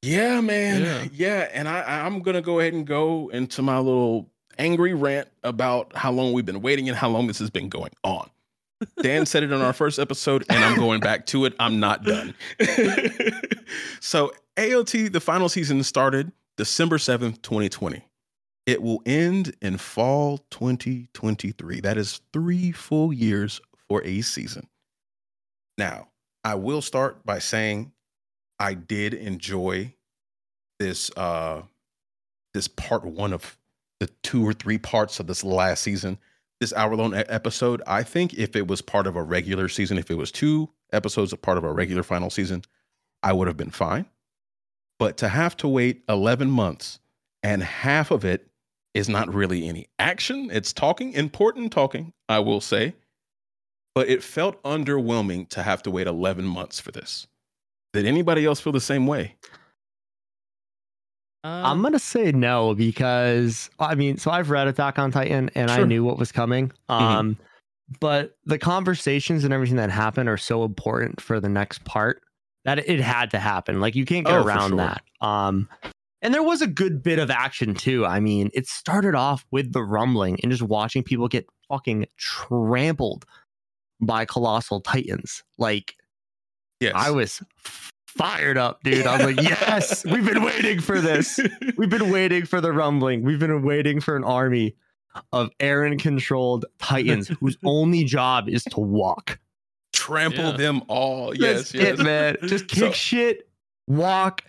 Yeah, 0.03 0.41
man. 0.41 0.83
Yeah. 0.83 1.05
Yeah, 1.13 1.49
and 1.53 1.69
I, 1.69 2.05
I'm 2.07 2.21
gonna 2.23 2.41
go 2.43 2.61
ahead 2.61 2.73
and 2.73 2.87
go 2.87 3.29
into 3.31 3.63
my 3.63 3.79
little 3.79 4.31
angry 4.59 4.95
rant 4.95 5.29
about 5.43 5.95
how 5.97 6.13
long 6.13 6.33
we've 6.33 6.47
been 6.47 6.63
waiting 6.63 6.89
and 6.89 6.97
how 6.97 7.09
long 7.09 7.27
this 7.27 7.39
has 7.39 7.51
been 7.51 7.69
going 7.69 7.91
on. 8.05 8.31
Dan 9.03 9.27
said 9.27 9.43
it 9.43 9.53
in 9.53 9.61
our 9.61 9.73
first 9.73 9.99
episode, 9.99 10.45
and 10.49 10.65
I'm 10.65 10.77
going 10.77 11.01
back 11.01 11.27
to 11.27 11.45
it. 11.45 11.55
I'm 11.59 11.81
not 11.81 12.05
done. 12.05 12.35
so 14.01 14.33
AOT, 14.57 15.13
the 15.13 15.21
final 15.21 15.49
season 15.49 15.83
started 15.83 16.33
December 16.57 16.99
7th, 16.99 17.43
2020. 17.43 18.05
It 18.67 18.83
will 18.83 19.03
end 19.07 19.55
in 19.63 19.79
fall 19.79 20.39
2023. 20.51 21.81
That 21.81 21.97
is 21.97 22.21
three 22.33 22.71
full 22.71 23.13
years 23.13 23.61
for 23.89 24.05
a 24.05 24.21
season. 24.21 24.69
Now, 25.79 26.09
I 26.45 26.55
will 26.55 26.83
start 26.83 27.25
by 27.25 27.39
saying 27.39 27.93
I 28.59 28.75
did 28.75 29.15
enjoy 29.15 29.95
this 30.79 31.11
uh 31.17 31.63
this 32.55 32.69
part 32.69 33.05
one 33.05 33.33
of 33.33 33.57
the 34.01 34.09
two 34.23 34.47
or 34.47 34.53
three 34.53 34.79
parts 34.79 35.21
of 35.21 35.27
this 35.27 35.43
last 35.43 35.83
season. 35.83 36.19
This 36.61 36.73
hour 36.73 36.97
long 36.97 37.15
episode, 37.15 37.83
I 37.87 38.03
think 38.03 38.35
if 38.35 38.57
it 38.57 38.67
was 38.67 38.83
part 38.83 39.07
of 39.07 39.15
a 39.15 39.23
regular 39.23 39.69
season, 39.69 39.97
if 39.97 40.11
it 40.11 40.17
was 40.17 40.33
two 40.33 40.69
episodes 40.93 41.33
of 41.33 41.41
part 41.41 41.57
of 41.57 41.65
a 41.65 41.73
regular 41.73 42.03
final 42.03 42.31
season, 42.31 42.63
I 43.23 43.33
would 43.33 43.47
have 43.47 43.57
been 43.57 43.71
fine. 43.71 44.07
But 44.99 45.17
to 45.19 45.29
have 45.29 45.57
to 45.59 45.69
wait 45.69 46.03
11 46.09 46.51
months 46.51 46.99
and 47.45 47.63
half 47.63 48.11
of 48.11 48.25
it 48.25 48.49
is 48.95 49.09
not 49.09 49.33
really 49.33 49.69
any 49.69 49.87
action, 50.01 50.51
it's 50.53 50.73
talking, 50.73 51.13
important 51.13 51.73
talking, 51.73 52.13
I 52.29 52.41
will 52.41 52.61
say. 52.61 52.95
But 53.95 54.09
it 54.09 54.23
felt 54.23 54.61
underwhelming 54.65 55.49
to 55.51 55.63
have 55.63 55.83
to 55.85 55.91
wait 55.91 56.09
11 56.09 56.45
months 56.45 56.81
for 56.81 56.91
this. 56.91 57.29
Did 57.93 58.07
anybody 58.07 58.45
else 58.45 58.61
feel 58.61 58.73
the 58.73 58.81
same 58.81 59.07
way? 59.07 59.37
Uh, 61.45 61.63
I'm 61.65 61.83
gonna 61.83 61.99
say 61.99 62.33
no 62.33 62.75
because 62.75 63.71
I 63.79 63.95
mean, 63.95 64.17
so 64.17 64.31
I've 64.31 64.51
read 64.51 64.67
Attack 64.69 64.99
on 64.99 65.11
Titan 65.13 65.51
and 65.55 65.71
I 65.71 65.85
knew 65.85 66.05
what 66.05 66.19
was 66.19 66.33
coming. 66.33 66.73
Um, 66.89 67.37
but 68.01 68.37
the 68.45 68.59
conversations 68.59 69.45
and 69.45 69.55
everything 69.55 69.77
that 69.77 69.91
happened 69.91 70.29
are 70.29 70.37
so 70.37 70.65
important 70.65 71.21
for 71.21 71.41
the 71.41 71.49
next 71.49 71.85
part 71.85 72.23
that 72.65 72.87
it 72.89 73.01
had 73.01 73.31
to 73.31 73.39
happen. 73.39 73.81
Like 73.81 73.95
you 73.95 74.05
can't 74.05 74.27
get 74.27 74.35
Oh, 74.35 74.45
around 74.45 74.71
sure. 74.71 74.79
that. 74.79 75.03
Um, 75.21 75.69
and 76.21 76.35
there 76.35 76.43
was 76.43 76.61
a 76.61 76.67
good 76.67 77.03
bit 77.03 77.19
of 77.21 77.31
action 77.31 77.73
too. 77.75 78.05
I 78.05 78.19
mean, 78.21 78.51
it 78.53 78.67
started 78.67 79.15
off 79.15 79.47
with 79.53 79.73
the 79.73 79.83
rumbling 79.83 80.39
and 80.43 80.51
just 80.51 80.63
watching 80.65 81.03
people 81.05 81.29
get 81.29 81.47
fucking 81.69 82.07
trampled 82.17 83.25
by 84.01 84.25
colossal 84.25 84.81
titans. 84.81 85.45
Like 85.57 85.95
Yes. 86.81 86.93
I 86.95 87.11
was 87.11 87.43
fired 88.19 88.59
up, 88.59 88.83
dude. 88.83 89.07
I 89.07 89.17
was 89.17 89.27
like, 89.37 89.43
yes, 89.49 90.05
we've 90.05 90.25
been 90.25 90.43
waiting 90.43 90.81
for 90.81 91.01
this. 91.01 91.41
We've 91.77 91.89
been 91.89 92.11
waiting 92.11 92.45
for 92.45 92.61
the 92.61 92.73
rumbling. 92.73 93.23
We've 93.23 93.39
been 93.39 93.63
waiting 93.63 94.01
for 94.01 94.17
an 94.17 94.25
army 94.25 94.75
of 95.33 95.51
Eren 95.59 95.99
controlled 95.99 96.67
titans 96.79 97.29
whose 97.41 97.57
only 97.65 98.05
job 98.05 98.49
is 98.49 98.65
to 98.65 98.81
walk. 98.81 99.39
Trample 99.93 100.51
Yeah. 100.51 100.57
them 100.57 100.83
all. 100.89 101.35
Yes, 101.35 101.73
That's 101.73 101.75
yes. 101.75 102.01
it, 102.01 102.03
man. 102.03 102.37
Just 102.47 102.69
kick 102.69 102.79
So- 102.81 102.93
shit, 102.93 103.49
walk, 103.87 104.43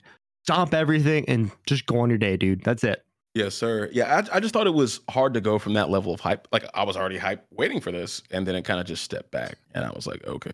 stomp 0.44 0.74
everything, 0.74 1.26
and 1.30 1.52
just 1.66 1.86
go 1.86 2.00
on 2.00 2.10
your 2.10 2.18
day, 2.18 2.36
dude. 2.38 2.64
That's 2.64 2.84
it. 2.84 3.06
Yes, 3.36 3.54
sir. 3.56 3.90
Yeah, 3.94 4.24
I, 4.32 4.38
I 4.38 4.40
just 4.40 4.54
thought 4.54 4.66
it 4.66 4.74
was 4.74 5.02
hard 5.10 5.36
to 5.36 5.42
go 5.42 5.60
from 5.60 5.74
that 5.74 5.90
level 5.92 6.12
of 6.14 6.20
hype. 6.20 6.48
Like 6.52 6.66
I 6.74 6.84
was 6.84 6.98
already 6.98 7.18
hype 7.20 7.46
waiting 7.52 7.80
for 7.80 7.92
this, 7.92 8.24
and 8.32 8.46
then 8.48 8.56
it 8.56 8.64
kind 8.66 8.80
of 8.80 8.88
just 8.88 9.04
stepped 9.04 9.30
back, 9.32 9.58
and 9.76 9.86
I 9.86 9.92
was 9.92 10.08
like, 10.08 10.26
okay, 10.28 10.52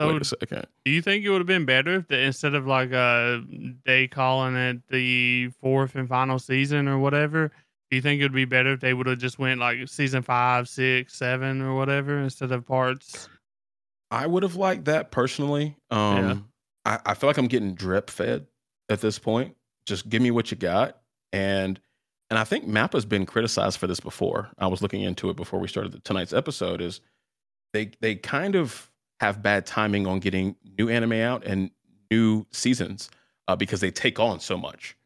So 0.00 0.12
Wait 0.14 0.22
a 0.22 0.24
second. 0.24 0.66
do 0.86 0.90
you 0.90 1.02
think 1.02 1.24
it 1.24 1.28
would 1.28 1.40
have 1.40 1.46
been 1.46 1.66
better 1.66 1.96
if 1.96 2.08
the, 2.08 2.18
instead 2.18 2.54
of 2.54 2.66
like 2.66 2.90
uh 2.92 3.40
they 3.84 4.08
calling 4.08 4.56
it 4.56 4.80
the 4.88 5.50
fourth 5.60 5.94
and 5.94 6.08
final 6.08 6.38
season 6.38 6.88
or 6.88 6.98
whatever? 6.98 7.48
Do 7.90 7.96
you 7.96 8.02
think 8.02 8.20
it 8.20 8.24
would 8.24 8.32
be 8.32 8.44
better 8.44 8.72
if 8.72 8.80
they 8.80 8.94
would 8.94 9.06
have 9.08 9.18
just 9.18 9.38
went 9.38 9.60
like 9.60 9.88
season 9.88 10.22
five, 10.22 10.68
six, 10.68 11.14
seven, 11.14 11.60
or 11.60 11.74
whatever 11.74 12.18
instead 12.18 12.52
of 12.52 12.64
parts? 12.64 13.28
I 14.10 14.26
would 14.26 14.42
have 14.42 14.56
liked 14.56 14.86
that 14.86 15.10
personally. 15.10 15.76
Um, 15.90 16.48
I, 16.84 16.98
I 17.04 17.14
feel 17.14 17.28
like 17.28 17.38
I'm 17.38 17.48
getting 17.48 17.74
drip 17.74 18.10
fed 18.10 18.46
at 18.88 19.00
this 19.00 19.18
point. 19.18 19.56
Just 19.86 20.08
give 20.08 20.22
me 20.22 20.30
what 20.30 20.50
you 20.50 20.56
got, 20.56 20.98
and 21.32 21.80
and 22.30 22.38
I 22.38 22.44
think 22.44 22.66
Mappa's 22.66 23.04
been 23.04 23.26
criticized 23.26 23.78
for 23.78 23.86
this 23.86 24.00
before. 24.00 24.50
I 24.58 24.68
was 24.68 24.82
looking 24.82 25.02
into 25.02 25.30
it 25.30 25.36
before 25.36 25.60
we 25.60 25.68
started 25.68 25.92
the, 25.92 26.00
tonight's 26.00 26.32
episode. 26.32 26.80
Is 26.80 27.00
they 27.72 27.90
they 28.00 28.14
kind 28.14 28.54
of 28.54 28.89
have 29.20 29.42
bad 29.42 29.66
timing 29.66 30.06
on 30.06 30.18
getting 30.18 30.56
new 30.78 30.88
anime 30.88 31.12
out 31.12 31.44
and 31.44 31.70
new 32.10 32.46
seasons 32.50 33.10
uh, 33.48 33.54
because 33.54 33.80
they 33.80 33.90
take 33.90 34.18
on 34.18 34.40
so 34.40 34.56
much. 34.56 34.96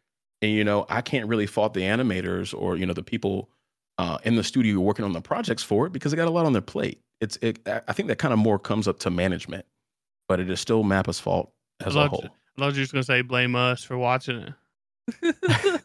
And 0.40 0.52
you 0.52 0.64
know, 0.64 0.86
I 0.88 1.00
can't 1.00 1.28
really 1.28 1.46
fault 1.46 1.74
the 1.74 1.82
animators 1.82 2.54
or 2.56 2.76
you 2.76 2.86
know 2.86 2.92
the 2.92 3.02
people 3.02 3.50
uh, 3.98 4.18
in 4.24 4.36
the 4.36 4.44
studio 4.44 4.80
working 4.80 5.04
on 5.04 5.12
the 5.12 5.20
projects 5.20 5.62
for 5.62 5.86
it 5.86 5.92
because 5.92 6.12
they 6.12 6.16
got 6.16 6.28
a 6.28 6.30
lot 6.30 6.46
on 6.46 6.52
their 6.52 6.62
plate. 6.62 7.00
It's 7.20 7.38
it, 7.42 7.58
I 7.66 7.92
think 7.92 8.08
that 8.08 8.18
kind 8.18 8.32
of 8.32 8.38
more 8.38 8.58
comes 8.58 8.86
up 8.86 8.98
to 9.00 9.10
management, 9.10 9.66
but 10.28 10.40
it 10.40 10.50
is 10.50 10.60
still 10.60 10.84
Mappa's 10.84 11.18
fault 11.18 11.52
as 11.84 11.94
a 11.94 11.98
Love 11.98 12.10
whole. 12.10 12.24
I 12.24 12.26
thought 12.26 12.34
you 12.58 12.64
were 12.64 12.72
just 12.72 12.92
gonna 12.92 13.04
say 13.04 13.22
blame 13.22 13.56
us 13.56 13.82
for 13.82 13.96
watching 13.98 14.54
it. 15.22 15.36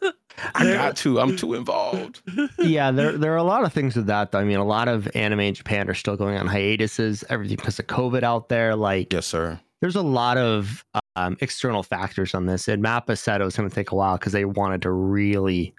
I 0.54 0.64
got 0.72 0.96
to. 0.98 1.20
I'm 1.20 1.36
too 1.36 1.54
involved. 1.54 2.22
yeah, 2.58 2.90
there 2.90 3.16
there 3.18 3.32
are 3.32 3.36
a 3.38 3.42
lot 3.42 3.64
of 3.64 3.72
things 3.72 3.96
with 3.96 4.06
that. 4.06 4.34
I 4.34 4.44
mean, 4.44 4.56
a 4.58 4.64
lot 4.64 4.88
of 4.88 5.08
anime 5.14 5.40
in 5.40 5.54
Japan 5.54 5.88
are 5.88 5.94
still 5.94 6.16
going 6.16 6.36
on 6.36 6.46
hiatuses. 6.46 7.24
Everything 7.28 7.56
because 7.56 7.78
of 7.78 7.86
COVID 7.86 8.22
out 8.22 8.48
there. 8.48 8.76
Like, 8.76 9.12
Yes, 9.12 9.26
sir. 9.26 9.60
there's 9.80 9.96
a 9.96 10.02
lot 10.02 10.36
of 10.38 10.84
um, 11.16 11.36
external 11.40 11.82
factors 11.82 12.34
on 12.34 12.46
this. 12.46 12.68
And 12.68 12.82
Mappa 12.82 13.16
said 13.18 13.40
it 13.40 13.44
was 13.44 13.56
going 13.56 13.68
to 13.68 13.74
take 13.74 13.90
a 13.90 13.94
while 13.94 14.16
because 14.18 14.32
they 14.32 14.44
wanted 14.44 14.82
to 14.82 14.90
really 14.90 15.74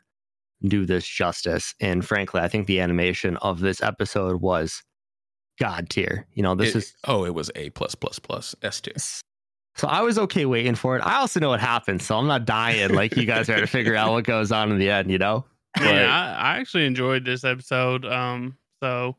do 0.63 0.85
this 0.85 1.07
justice. 1.07 1.73
And 1.79 2.05
frankly, 2.05 2.41
I 2.41 2.47
think 2.47 2.67
the 2.67 2.79
animation 2.81 3.37
of 3.37 3.59
this 3.61 3.81
episode 3.81 4.41
was 4.41 4.83
god 5.59 5.89
tier. 5.89 6.27
You 6.33 6.43
know, 6.43 6.55
this 6.55 6.69
It- 6.69 6.77
is 6.77 6.95
oh, 7.07 7.25
it 7.25 7.33
was 7.33 7.49
A 7.55 7.69
plus 7.71 7.95
plus 7.95 8.19
plus 8.19 8.55
S 8.61 8.79
tier. 8.81 8.93
So 9.75 9.87
I 9.87 10.01
was 10.01 10.17
okay 10.19 10.45
waiting 10.45 10.75
for 10.75 10.97
it. 10.97 11.01
I 11.01 11.15
also 11.17 11.39
know 11.39 11.49
what 11.49 11.59
happens, 11.59 12.05
so 12.05 12.17
I'm 12.17 12.27
not 12.27 12.45
dying 12.45 12.93
like 12.93 13.15
you 13.15 13.25
guys 13.25 13.49
are 13.49 13.59
to 13.59 13.67
figure 13.67 13.95
out 13.95 14.11
what 14.11 14.25
goes 14.25 14.51
on 14.51 14.71
in 14.71 14.79
the 14.79 14.89
end. 14.89 15.11
You 15.11 15.17
know. 15.17 15.45
Yeah, 15.79 16.35
I, 16.37 16.55
I 16.55 16.57
actually 16.57 16.85
enjoyed 16.85 17.23
this 17.23 17.43
episode. 17.43 18.05
Um, 18.05 18.57
so 18.83 19.15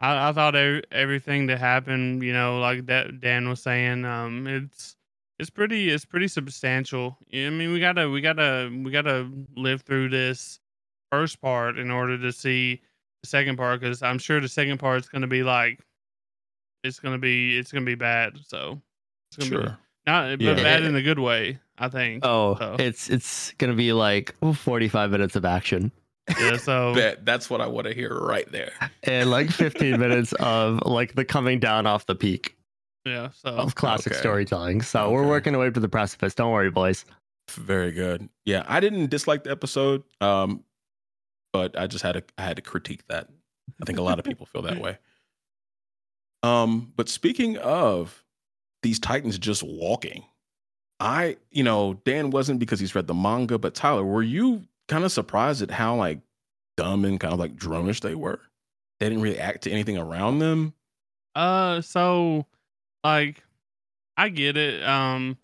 I, 0.00 0.28
I 0.28 0.32
thought 0.32 0.54
every, 0.54 0.82
everything 0.92 1.46
that 1.48 1.58
happened, 1.58 2.22
you 2.22 2.32
know, 2.32 2.60
like 2.60 2.86
that 2.86 3.20
Dan 3.20 3.48
was 3.48 3.60
saying, 3.60 4.04
um, 4.04 4.46
it's 4.46 4.96
it's 5.38 5.50
pretty 5.50 5.90
it's 5.90 6.04
pretty 6.04 6.28
substantial. 6.28 7.16
I 7.32 7.50
mean, 7.50 7.72
we 7.72 7.80
gotta 7.80 8.08
we 8.08 8.20
gotta 8.20 8.70
we 8.84 8.90
gotta 8.90 9.30
live 9.56 9.82
through 9.82 10.10
this 10.10 10.60
first 11.10 11.40
part 11.40 11.78
in 11.78 11.90
order 11.90 12.18
to 12.18 12.32
see 12.32 12.80
the 13.22 13.28
second 13.28 13.56
part 13.56 13.80
because 13.80 14.02
I'm 14.02 14.18
sure 14.18 14.40
the 14.40 14.48
second 14.48 14.78
part 14.78 15.00
is 15.00 15.08
gonna 15.08 15.26
be 15.26 15.42
like 15.42 15.80
it's 16.84 17.00
gonna 17.00 17.18
be 17.18 17.58
it's 17.58 17.72
gonna 17.72 17.86
be 17.86 17.94
bad. 17.94 18.38
So 18.46 18.80
it's 19.30 19.36
gonna 19.36 19.62
be 19.62 19.66
Sure. 19.66 19.78
Not 20.12 20.38
but 20.38 20.40
Yeah. 20.44 20.54
bad 20.54 20.82
in 20.82 20.96
a 20.96 21.02
good 21.02 21.18
way. 21.18 21.58
I 21.78 21.88
think. 21.88 22.24
Oh, 22.26 22.56
So- 22.58 22.76
it's 22.78 23.08
it's 23.08 23.52
gonna 23.58 23.74
be 23.74 23.92
like 23.92 24.34
45 24.54 25.10
minutes 25.10 25.36
of 25.36 25.44
action 25.44 25.92
Yeah. 26.40 26.56
So 26.56 26.92
Bet 26.96 27.24
that's 27.24 27.48
what 27.48 27.60
I 27.60 27.66
want 27.68 27.86
to 27.86 27.94
hear 27.94 28.12
right 28.12 28.50
there. 28.50 28.72
and 29.04 29.30
like 29.30 29.50
15 29.50 29.98
minutes 30.04 30.32
of 30.34 30.80
like 30.84 31.14
the 31.14 31.24
coming 31.24 31.60
down 31.60 31.86
off 31.86 32.06
the 32.06 32.14
peak 32.16 32.56
yeah. 33.04 33.30
So 33.30 33.50
of 33.50 33.74
classic 33.74 34.12
okay. 34.12 34.20
storytelling. 34.20 34.82
So 34.82 35.10
we're 35.10 35.26
working 35.26 35.54
our 35.54 35.60
way 35.60 35.70
to 35.70 35.80
the 35.80 35.88
precipice. 35.88 36.34
Don't 36.34 36.52
worry, 36.52 36.70
boys. 36.70 37.06
Very 37.52 37.92
good. 37.92 38.28
Yeah, 38.44 38.64
I 38.68 38.80
didn't 38.80 39.08
dislike 39.08 39.44
the 39.44 39.50
episode, 39.50 40.02
um, 40.20 40.62
but 41.54 41.78
I 41.78 41.86
just 41.86 42.02
had 42.04 42.12
to 42.12 42.24
I 42.36 42.42
had 42.42 42.56
to 42.56 42.62
critique 42.62 43.06
that. 43.08 43.28
I 43.80 43.84
think 43.86 43.98
a 43.98 44.02
lot 44.02 44.18
of 44.18 44.24
people 44.26 44.44
feel 44.44 44.60
that 44.62 44.78
way. 44.86 44.98
Um, 46.42 46.92
but 46.96 47.08
speaking 47.08 47.56
of 47.58 48.22
these 48.82 48.98
Titans 48.98 49.38
just 49.38 49.62
walking, 49.62 50.24
I 51.00 51.36
you 51.50 51.62
know 51.62 52.00
Dan 52.04 52.30
wasn't 52.30 52.60
because 52.60 52.80
he's 52.80 52.94
read 52.94 53.06
the 53.06 53.14
manga, 53.14 53.58
but 53.58 53.74
Tyler, 53.74 54.04
were 54.04 54.22
you 54.22 54.62
kind 54.88 55.04
of 55.04 55.12
surprised 55.12 55.62
at 55.62 55.70
how 55.70 55.96
like 55.96 56.20
dumb 56.76 57.04
and 57.04 57.20
kind 57.20 57.32
of 57.32 57.38
like 57.38 57.56
dronish 57.56 58.00
they 58.00 58.14
were? 58.14 58.40
They 59.00 59.08
didn't 59.08 59.22
really 59.22 59.38
act 59.38 59.62
to 59.62 59.70
anything 59.70 59.96
around 59.96 60.40
them. 60.40 60.74
Uh, 61.34 61.80
so 61.80 62.46
like, 63.04 63.44
I 64.16 64.28
get 64.28 64.56
it. 64.56 64.82
Um, 64.82 65.38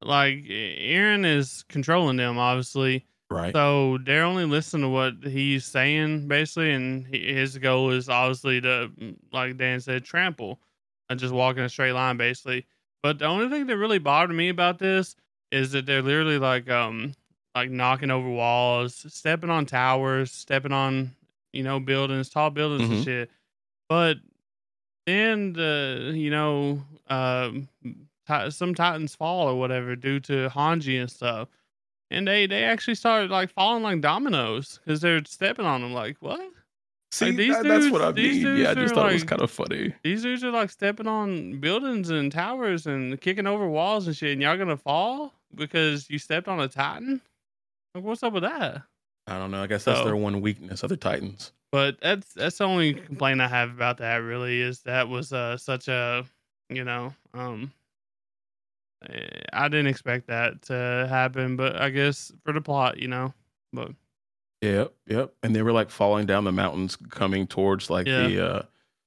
like 0.00 0.36
Eren 0.36 1.26
is 1.26 1.64
controlling 1.68 2.16
them, 2.16 2.38
obviously. 2.38 3.06
Right. 3.30 3.54
So 3.54 3.98
they're 4.04 4.24
only 4.24 4.44
listening 4.44 4.82
to 4.82 4.88
what 4.88 5.14
he's 5.24 5.64
saying, 5.64 6.28
basically, 6.28 6.72
and 6.72 7.06
he, 7.06 7.34
his 7.34 7.58
goal 7.58 7.90
is 7.90 8.08
obviously 8.08 8.60
to, 8.60 8.90
like 9.32 9.56
Dan 9.56 9.80
said, 9.80 10.04
trample 10.04 10.60
and 11.08 11.18
just 11.18 11.34
walk 11.34 11.56
in 11.56 11.64
a 11.64 11.68
straight 11.68 11.92
line, 11.92 12.16
basically. 12.16 12.66
But 13.04 13.20
the 13.20 13.26
only 13.26 13.50
thing 13.50 13.68
that 13.68 13.76
really 13.78 14.00
bothered 14.00 14.34
me 14.36 14.48
about 14.48 14.80
this 14.80 15.14
is 15.52 15.72
that 15.72 15.86
they're 15.86 16.02
literally 16.02 16.38
like, 16.38 16.70
um, 16.70 17.14
like 17.54 17.70
knocking 17.70 18.10
over 18.10 18.28
walls, 18.28 19.06
stepping 19.14 19.50
on 19.50 19.66
towers, 19.66 20.32
stepping 20.32 20.72
on, 20.72 21.14
you 21.52 21.62
know, 21.62 21.80
buildings, 21.80 22.30
tall 22.30 22.50
buildings 22.50 22.88
and 22.90 22.98
Mhm. 23.00 23.04
shit. 23.04 23.30
But 23.88 24.18
then 25.06 25.52
the, 25.52 26.12
you 26.16 26.30
know, 26.30 26.82
um, 27.08 27.68
ti- 28.28 28.50
some 28.50 28.74
Titans 28.74 29.14
fall 29.14 29.48
or 29.48 29.58
whatever 29.58 29.96
due 29.96 30.20
to 30.20 30.48
Hanji 30.50 31.00
and 31.00 31.10
stuff 31.10 31.48
and 32.10 32.28
they 32.28 32.46
they 32.46 32.64
actually 32.64 32.94
started 32.94 33.30
like 33.30 33.50
falling 33.52 33.82
like 33.82 34.00
dominoes 34.00 34.80
because 34.84 35.00
they're 35.00 35.24
stepping 35.26 35.66
on 35.66 35.82
them. 35.82 35.92
Like 35.94 36.16
what? 36.20 36.40
See, 37.14 37.30
these 37.30 37.54
that- 37.54 37.64
that's 37.64 37.90
what 37.90 38.02
I 38.02 38.12
dudes- 38.12 38.44
mean. 38.44 38.56
Yeah, 38.56 38.70
I 38.70 38.74
just 38.74 38.94
thought 38.94 39.10
it 39.10 39.14
was 39.14 39.24
kind 39.24 39.40
of 39.42 39.50
funny. 39.50 39.94
These 40.02 40.22
dudes 40.22 40.42
are 40.42 40.50
like 40.50 40.70
stepping 40.70 41.06
on 41.06 41.60
buildings 41.60 42.10
and 42.10 42.32
towers 42.32 42.86
and 42.86 43.20
kicking 43.20 43.46
over 43.46 43.68
walls 43.68 44.06
and 44.06 44.16
shit. 44.16 44.32
And 44.32 44.42
y'all 44.42 44.56
gonna 44.56 44.76
fall 44.76 45.32
because 45.54 46.10
you 46.10 46.18
stepped 46.18 46.48
on 46.48 46.58
a 46.60 46.68
titan? 46.68 47.20
Like 47.94 48.04
what's 48.04 48.22
up 48.22 48.32
with 48.32 48.42
that? 48.42 48.82
I 49.26 49.38
don't 49.38 49.50
know. 49.52 49.62
I 49.62 49.66
guess 49.68 49.84
that's 49.84 50.02
their 50.02 50.16
one 50.16 50.40
weakness. 50.40 50.82
Other 50.84 50.96
Titans. 50.96 51.52
But 51.72 52.00
that's 52.00 52.32
that's 52.34 52.58
the 52.58 52.64
only 52.64 52.94
complaint 52.94 53.40
I 53.40 53.48
have 53.48 53.70
about 53.70 53.98
that. 53.98 54.16
Really, 54.16 54.60
is 54.60 54.80
that 54.82 55.08
was 55.08 55.32
uh, 55.32 55.56
such 55.56 55.88
a 55.88 56.24
you 56.68 56.84
know 56.84 57.14
um. 57.32 57.72
eh, 59.08 59.28
I 59.52 59.68
didn't 59.68 59.86
expect 59.86 60.26
that 60.28 60.62
to 60.62 61.06
happen, 61.08 61.56
but 61.56 61.80
I 61.80 61.90
guess 61.90 62.32
for 62.44 62.52
the 62.52 62.60
plot, 62.60 62.98
you 62.98 63.08
know. 63.08 63.32
But 63.72 63.92
Yep, 64.64 64.92
yep. 65.06 65.34
And 65.42 65.54
they 65.54 65.62
were 65.62 65.72
like 65.72 65.90
falling 65.90 66.26
down 66.26 66.44
the 66.44 66.52
mountains, 66.52 66.96
coming 67.10 67.46
towards 67.46 67.90
like 67.90 68.06
Yeah. 68.06 68.26
the 68.28 68.46
uh 68.54 68.62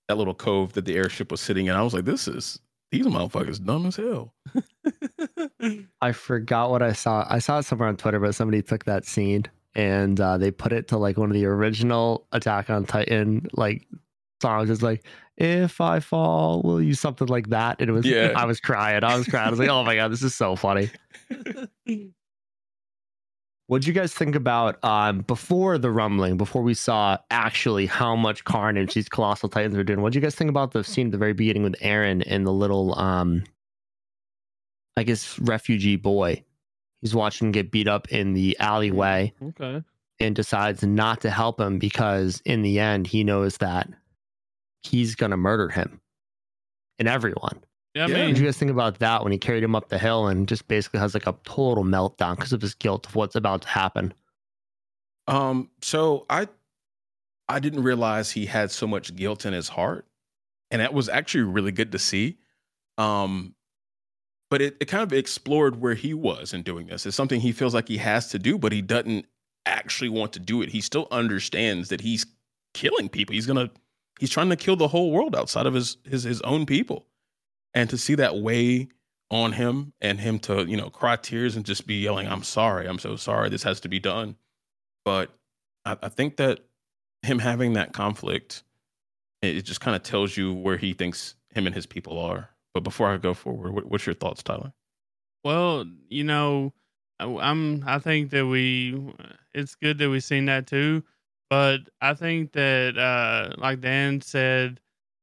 that 0.07 0.17
little 0.17 0.33
cove 0.35 0.73
that 0.73 0.85
the 0.85 0.95
airship 0.95 1.31
was 1.31 1.41
sitting 1.41 1.65
in. 1.67 1.75
I 1.75 1.81
was 1.81 1.93
like, 1.93 2.05
this 2.05 2.27
is 2.27 2.59
these 2.91 3.05
motherfuckers 3.05 3.63
dumb 3.63 3.85
as 3.85 3.97
hell. 3.97 4.33
I 6.01 6.11
forgot 6.13 6.69
what 6.71 6.81
I 6.81 6.93
saw. 6.93 7.25
I 7.29 7.39
saw 7.39 7.59
it 7.59 7.63
somewhere 7.63 7.89
on 7.89 7.97
Twitter, 7.97 8.19
but 8.19 8.33
somebody 8.35 8.61
took 8.61 8.85
that 8.85 9.05
scene 9.05 9.43
and 9.75 10.19
uh, 10.21 10.37
they 10.37 10.51
put 10.51 10.71
it 10.71 10.87
to 10.89 10.97
like 10.97 11.17
one 11.17 11.29
of 11.29 11.33
the 11.33 11.45
original 11.45 12.25
Attack 12.31 12.69
on 12.69 12.85
Titan 12.85 13.47
like 13.53 13.85
songs. 14.41 14.69
It's 14.69 14.81
like, 14.81 15.03
if 15.35 15.81
I 15.81 15.99
fall, 15.99 16.61
will 16.61 16.81
you 16.81 16.93
something 16.93 17.27
like 17.27 17.49
that? 17.49 17.81
And 17.81 17.89
it 17.89 17.93
was, 17.93 18.05
Yeah. 18.05 18.31
I 18.35 18.45
was 18.45 18.59
crying. 18.61 19.03
I 19.03 19.17
was 19.17 19.27
crying. 19.27 19.47
I 19.47 19.49
was 19.49 19.59
like, 19.59 19.69
oh 19.69 19.83
my 19.83 19.95
God, 19.95 20.07
this 20.11 20.23
is 20.23 20.33
so 20.33 20.55
funny. 20.55 20.89
What'd 23.67 23.85
you 23.85 23.93
guys 23.93 24.13
think 24.13 24.35
about 24.35 24.81
um, 24.83 25.19
before 25.19 25.77
the 25.77 25.91
rumbling, 25.91 26.37
before 26.37 26.61
we 26.61 26.73
saw 26.73 27.17
actually 27.29 27.85
how 27.85 28.15
much 28.15 28.45
carnage 28.45 28.93
these 28.93 29.09
colossal 29.09 29.49
titans 29.49 29.75
were 29.75 29.83
doing? 29.83 30.01
What'd 30.01 30.15
you 30.15 30.21
guys 30.21 30.35
think 30.35 30.49
about 30.49 30.71
the 30.71 30.85
scene 30.85 31.07
at 31.07 31.11
the 31.11 31.17
very 31.17 31.33
beginning 31.33 31.63
with 31.63 31.75
Eren 31.81 32.23
and 32.25 32.47
the 32.47 32.53
little, 32.53 32.97
um, 32.97 33.43
I 34.95 35.03
guess, 35.03 35.37
refugee 35.39 35.97
boy? 35.97 36.45
He's 37.01 37.13
watching 37.13 37.47
him 37.47 37.51
get 37.51 37.69
beat 37.69 37.89
up 37.89 38.07
in 38.07 38.33
the 38.33 38.57
alleyway 38.57 39.33
okay. 39.43 39.83
and 40.17 40.33
decides 40.33 40.81
not 40.83 41.19
to 41.21 41.29
help 41.29 41.59
him 41.59 41.77
because 41.77 42.41
in 42.45 42.61
the 42.61 42.79
end, 42.79 43.05
he 43.05 43.25
knows 43.25 43.57
that 43.57 43.89
he's 44.81 45.13
going 45.15 45.31
to 45.31 45.37
murder 45.37 45.67
him 45.67 45.99
and 46.99 47.09
everyone. 47.09 47.59
Yeah, 47.95 48.05
I 48.05 48.07
Yeah. 48.07 48.13
What 48.13 48.25
mean, 48.25 48.33
did 48.33 48.39
you 48.39 48.45
guys 48.45 48.57
think 48.57 48.71
about 48.71 48.99
that 48.99 49.23
when 49.23 49.31
he 49.31 49.37
carried 49.37 49.63
him 49.63 49.75
up 49.75 49.89
the 49.89 49.97
hill 49.97 50.27
and 50.27 50.47
just 50.47 50.67
basically 50.67 50.99
has 50.99 51.13
like 51.13 51.27
a 51.27 51.35
total 51.43 51.83
meltdown 51.83 52.35
because 52.35 52.53
of 52.53 52.61
his 52.61 52.73
guilt 52.73 53.07
of 53.07 53.15
what's 53.15 53.35
about 53.35 53.63
to 53.63 53.67
happen? 53.67 54.13
Um, 55.27 55.69
so 55.81 56.25
I 56.29 56.47
I 57.49 57.59
didn't 57.59 57.83
realize 57.83 58.31
he 58.31 58.45
had 58.45 58.71
so 58.71 58.87
much 58.87 59.15
guilt 59.15 59.45
in 59.45 59.53
his 59.53 59.69
heart. 59.69 60.05
And 60.69 60.81
that 60.81 60.93
was 60.93 61.07
actually 61.07 61.45
really 61.45 61.71
good 61.71 61.93
to 61.93 61.99
see. 61.99 62.37
Um, 62.97 63.55
but 64.49 64.61
it, 64.61 64.77
it 64.79 64.85
kind 64.85 65.03
of 65.03 65.13
explored 65.13 65.81
where 65.81 65.93
he 65.93 66.13
was 66.13 66.53
in 66.53 66.61
doing 66.61 66.87
this. 66.87 67.05
It's 67.05 67.15
something 67.15 67.39
he 67.39 67.51
feels 67.51 67.73
like 67.73 67.87
he 67.87 67.97
has 67.97 68.29
to 68.29 68.39
do, 68.39 68.57
but 68.57 68.71
he 68.71 68.81
doesn't 68.81 69.25
actually 69.65 70.09
want 70.09 70.33
to 70.33 70.39
do 70.39 70.61
it. 70.61 70.69
He 70.69 70.81
still 70.81 71.07
understands 71.11 71.89
that 71.89 72.01
he's 72.01 72.25
killing 72.73 73.09
people. 73.09 73.33
He's 73.33 73.45
gonna 73.45 73.69
he's 74.19 74.29
trying 74.29 74.49
to 74.49 74.55
kill 74.55 74.75
the 74.75 74.87
whole 74.87 75.11
world 75.11 75.35
outside 75.35 75.65
of 75.65 75.73
his 75.73 75.97
his 76.03 76.23
his 76.23 76.41
own 76.41 76.65
people. 76.65 77.05
And 77.73 77.89
to 77.89 77.97
see 77.97 78.15
that 78.15 78.37
weigh 78.37 78.89
on 79.29 79.51
him 79.53 79.93
and 80.01 80.19
him 80.19 80.39
to 80.39 80.65
you 80.65 80.77
know 80.77 80.89
cry 80.89 81.15
tears 81.15 81.55
and 81.55 81.65
just 81.65 81.87
be 81.87 81.95
yelling, 81.95 82.27
"I'm 82.27 82.43
sorry, 82.43 82.87
I'm 82.87 82.99
so 82.99 83.15
sorry, 83.15 83.49
this 83.49 83.63
has 83.63 83.79
to 83.81 83.89
be 83.89 83.99
done." 83.99 84.35
But 85.05 85.31
I, 85.85 85.97
I 86.03 86.09
think 86.09 86.37
that 86.37 86.59
him 87.23 87.39
having 87.39 87.73
that 87.73 87.93
conflict, 87.93 88.63
it, 89.41 89.61
just 89.63 89.81
kind 89.81 89.95
of 89.95 90.03
tells 90.03 90.37
you 90.37 90.53
where 90.53 90.77
he 90.77 90.93
thinks 90.93 91.35
him 91.53 91.65
and 91.65 91.75
his 91.75 91.85
people 91.85 92.19
are. 92.19 92.49
But 92.73 92.83
before 92.83 93.07
I 93.07 93.17
go 93.17 93.33
forward, 93.33 93.73
what, 93.73 93.85
what's 93.85 94.05
your 94.05 94.15
thoughts, 94.15 94.43
Tyler? 94.43 94.73
Well, 95.43 95.85
you 96.09 96.23
know, 96.23 96.73
I'm. 97.19 97.83
I 97.87 97.99
think 97.99 98.31
that 98.31 98.45
we. 98.45 99.13
It's 99.53 99.75
good 99.75 99.97
that 99.97 100.09
we've 100.09 100.23
seen 100.23 100.45
that 100.45 100.67
too, 100.67 101.03
but 101.49 101.79
I 102.01 102.13
think 102.13 102.51
that, 102.53 102.97
uh, 102.97 103.55
like 103.57 103.81
Dan 103.81 104.21
said, 104.21 104.79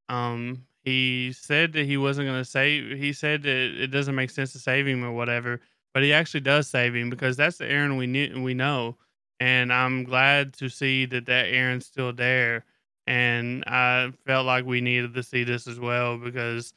um, 0.09 0.67
he 0.85 1.33
said 1.33 1.73
that 1.73 1.87
he 1.87 1.97
wasn't 1.97 2.29
going 2.29 2.41
to 2.41 2.45
save. 2.45 2.99
He 2.99 3.13
said 3.13 3.43
that 3.43 3.83
it 3.83 3.87
doesn't 3.89 4.15
make 4.15 4.31
sense 4.31 4.53
to 4.53 4.59
save 4.59 4.87
him 4.87 5.03
or 5.03 5.13
whatever, 5.13 5.61
but 5.95 6.03
he 6.03 6.13
actually 6.13 6.41
does 6.41 6.69
save 6.69 6.95
him 6.95 7.09
because 7.09 7.37
that's 7.37 7.57
the 7.57 7.65
Eren 7.65 7.97
we 7.97 8.07
knew, 8.07 8.43
we 8.43 8.53
know, 8.55 8.97
and 9.41 9.73
I'm 9.73 10.05
glad 10.05 10.53
to 10.55 10.69
see 10.69 11.07
that 11.07 11.27
that 11.27 11.47
Eren's 11.47 11.87
still 11.87 12.13
there. 12.13 12.65
And 13.07 13.65
I 13.67 14.13
felt 14.27 14.47
like 14.47 14.65
we 14.65 14.81
needed 14.81 15.15
to 15.15 15.23
see 15.23 15.45
this 15.45 15.67
as 15.67 15.79
well 15.79 16.17
because 16.17 16.73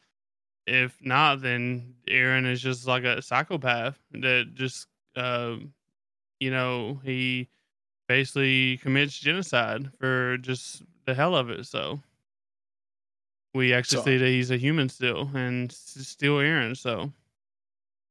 if 0.65 0.97
not, 1.01 1.41
then 1.41 1.95
Eren 2.07 2.45
is 2.45 2.61
just 2.61 2.87
like 2.87 3.05
a 3.05 3.21
psychopath 3.21 3.97
that 4.11 4.53
just, 4.53 4.87
uh, 5.15 5.55
you 6.39 6.51
know, 6.51 6.99
he 7.03 7.47
basically 8.07 8.77
commits 8.77 9.17
genocide 9.17 9.89
for 9.99 10.37
just 10.37 10.83
the 11.05 11.13
hell 11.13 11.35
of 11.35 11.49
it. 11.49 11.65
So 11.65 12.01
we 13.57 13.73
actually 13.73 13.97
So- 13.99 14.05
see 14.05 14.17
that 14.17 14.27
he's 14.27 14.51
a 14.51 14.57
human 14.57 14.87
still 14.89 15.29
and 15.33 15.71
still 15.71 16.37
Eren. 16.37 16.77
So 16.77 17.11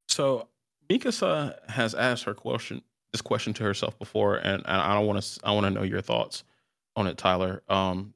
So 0.09 0.47
Mikasa 0.89 1.69
has 1.69 1.93
asked 1.95 2.23
her 2.25 2.33
question, 2.33 2.81
this 3.11 3.21
question 3.21 3.53
to 3.55 3.63
herself 3.63 3.97
before, 3.99 4.35
and, 4.37 4.63
and 4.65 4.81
I 4.81 4.93
don't 4.93 5.05
want 5.07 5.21
to. 5.21 5.39
I 5.43 5.51
want 5.51 5.65
to 5.65 5.69
know 5.69 5.83
your 5.83 6.01
thoughts 6.01 6.43
on 6.95 7.07
it, 7.07 7.17
Tyler. 7.17 7.63
Um, 7.67 8.13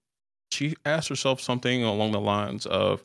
she 0.51 0.75
asked 0.85 1.09
herself 1.09 1.41
something 1.41 1.83
along 1.83 2.11
the 2.11 2.19
lines 2.21 2.65
of, 2.65 3.03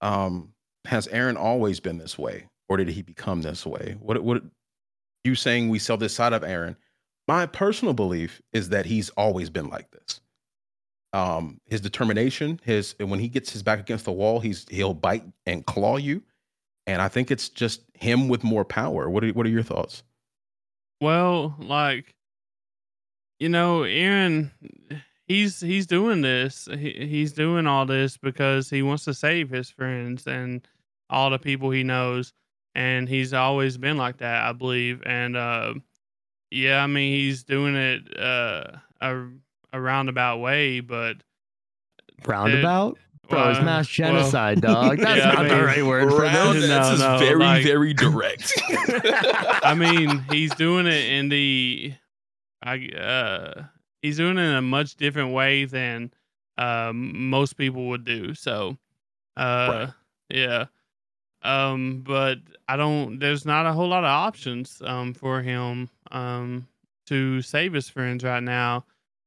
um, 0.00 0.54
"Has 0.86 1.06
Eren 1.08 1.36
always 1.36 1.80
been 1.80 1.98
this 1.98 2.18
way, 2.18 2.48
or 2.68 2.76
did 2.76 2.88
he 2.88 3.02
become 3.02 3.42
this 3.42 3.66
way?" 3.66 3.96
What 4.00 4.22
what 4.22 4.42
you 5.24 5.34
saying? 5.34 5.68
We 5.70 5.78
sell 5.78 5.96
this 5.96 6.14
side 6.14 6.32
of 6.32 6.42
Eren. 6.42 6.76
My 7.26 7.46
personal 7.46 7.94
belief 7.94 8.40
is 8.52 8.68
that 8.70 8.86
he's 8.86 9.08
always 9.10 9.48
been 9.50 9.68
like 9.68 9.90
this. 9.90 10.20
Um, 11.14 11.60
his 11.66 11.80
determination, 11.80 12.60
his 12.64 12.94
when 12.98 13.20
he 13.20 13.28
gets 13.28 13.52
his 13.52 13.62
back 13.62 13.78
against 13.80 14.04
the 14.04 14.12
wall, 14.12 14.40
he's 14.40 14.66
he'll 14.68 14.94
bite 14.94 15.24
and 15.46 15.64
claw 15.64 15.96
you 15.96 16.22
and 16.86 17.00
I 17.00 17.08
think 17.08 17.30
it's 17.30 17.48
just 17.48 17.82
him 17.94 18.28
with 18.28 18.44
more 18.44 18.64
power. 18.64 19.08
What 19.08 19.24
are 19.24 19.30
what 19.30 19.46
are 19.46 19.50
your 19.50 19.62
thoughts? 19.62 20.02
Well, 21.00 21.54
like 21.58 22.14
you 23.38 23.48
know, 23.48 23.80
Eren 23.80 24.50
he's 25.26 25.60
he's 25.60 25.86
doing 25.86 26.20
this. 26.20 26.68
He, 26.70 27.06
he's 27.06 27.32
doing 27.32 27.66
all 27.66 27.86
this 27.86 28.16
because 28.16 28.68
he 28.70 28.82
wants 28.82 29.04
to 29.04 29.14
save 29.14 29.50
his 29.50 29.70
friends 29.70 30.26
and 30.26 30.66
all 31.10 31.30
the 31.30 31.38
people 31.38 31.70
he 31.70 31.82
knows 31.82 32.32
and 32.74 33.08
he's 33.08 33.32
always 33.32 33.76
been 33.78 33.96
like 33.96 34.18
that, 34.18 34.44
I 34.44 34.52
believe. 34.52 35.02
And 35.06 35.36
uh 35.36 35.74
yeah, 36.50 36.82
I 36.82 36.86
mean, 36.86 37.12
he's 37.14 37.44
doing 37.44 37.74
it 37.76 38.18
uh 38.18 38.78
a 39.74 39.80
roundabout 39.80 40.38
way, 40.38 40.80
but 40.80 41.16
Roundabout? 42.26 42.98
Bro, 43.28 43.48
it's 43.50 43.58
well, 43.58 43.64
mass 43.64 43.98
well, 43.98 44.12
genocide, 44.12 44.60
dog. 44.60 44.98
That's 45.00 45.18
yeah, 45.24 45.30
I 45.30 45.42
not 45.42 45.48
the 45.48 45.64
right 45.64 45.84
word 45.84 46.10
for 46.10 46.22
Round, 46.22 46.56
this. 46.58 46.68
No, 46.68 46.74
that's 46.74 46.88
just 46.90 47.00
no, 47.00 47.18
very 47.18 47.36
like- 47.36 47.64
very 47.64 47.94
direct. 47.94 48.52
I 49.62 49.74
mean, 49.74 50.22
he's 50.30 50.54
doing 50.54 50.86
it 50.86 51.10
in 51.10 51.30
the, 51.30 51.94
I 52.62 52.86
uh, 52.88 53.62
he's 54.02 54.18
doing 54.18 54.36
it 54.36 54.42
in 54.42 54.54
a 54.54 54.62
much 54.62 54.96
different 54.96 55.32
way 55.32 55.64
than 55.64 56.12
um 56.58 57.28
most 57.30 57.54
people 57.56 57.88
would 57.88 58.04
do. 58.04 58.34
So, 58.34 58.76
uh, 59.38 59.86
Right. 59.86 59.88
yeah, 60.28 60.64
um, 61.42 62.02
but 62.06 62.38
I 62.68 62.76
don't. 62.76 63.18
There's 63.18 63.46
not 63.46 63.64
a 63.66 63.72
whole 63.72 63.88
lot 63.88 64.04
of 64.04 64.10
options 64.10 64.82
um 64.84 65.14
for 65.14 65.40
him 65.40 65.88
um 66.10 66.68
to 67.06 67.40
save 67.40 67.72
his 67.72 67.88
friends 67.88 68.22
right 68.22 68.42
now. 68.42 68.84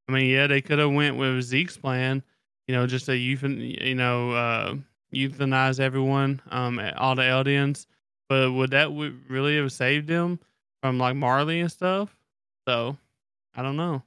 I 0.08 0.12
mean, 0.12 0.30
yeah, 0.30 0.48
they 0.48 0.62
could 0.62 0.80
have 0.80 0.92
went 0.92 1.18
with 1.18 1.42
Zeke's 1.44 1.78
plan. 1.78 2.24
You 2.68 2.76
know, 2.76 2.88
just 2.88 3.08
a 3.08 3.14
euthan, 3.14 3.82
you 3.86 3.96
know, 3.96 4.32
uh, 4.32 4.76
euthanize 5.14 5.80
everyone, 5.80 6.42
um, 6.50 6.82
all 6.98 7.16
the 7.16 7.24
Eldians. 7.24 7.86
But 8.30 8.52
would 8.52 8.72
that 8.72 8.86
w- 8.86 9.18
really 9.30 9.58
have 9.58 9.72
saved 9.72 10.10
him 10.10 10.40
from 10.82 10.98
like 10.98 11.16
Marley 11.16 11.62
and 11.62 11.72
stuff? 11.72 12.16
So, 12.68 12.98
I 13.56 13.62
don't 13.62 13.78
know. 13.78 14.04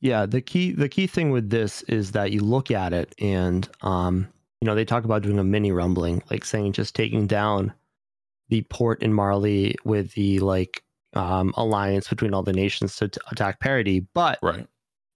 Yeah, 0.00 0.26
the 0.26 0.42
key 0.42 0.72
the 0.72 0.88
key 0.88 1.06
thing 1.06 1.30
with 1.30 1.48
this 1.48 1.82
is 1.84 2.12
that 2.12 2.30
you 2.30 2.40
look 2.40 2.70
at 2.70 2.92
it 2.92 3.14
and 3.18 3.68
um, 3.82 4.28
you 4.60 4.66
know, 4.66 4.74
they 4.74 4.84
talk 4.84 5.04
about 5.04 5.22
doing 5.22 5.38
a 5.38 5.44
mini 5.44 5.72
rumbling, 5.72 6.22
like 6.30 6.44
saying 6.44 6.72
just 6.72 6.94
taking 6.94 7.26
down 7.26 7.72
the 8.48 8.62
port 8.62 9.02
in 9.02 9.12
Marley 9.12 9.76
with 9.84 10.12
the 10.12 10.38
like 10.40 10.82
um 11.14 11.54
alliance 11.56 12.08
between 12.08 12.34
all 12.34 12.42
the 12.42 12.52
nations 12.52 12.96
to 12.96 13.08
t- 13.08 13.20
attack 13.32 13.60
Paradis, 13.60 14.02
but 14.12 14.38
right. 14.42 14.66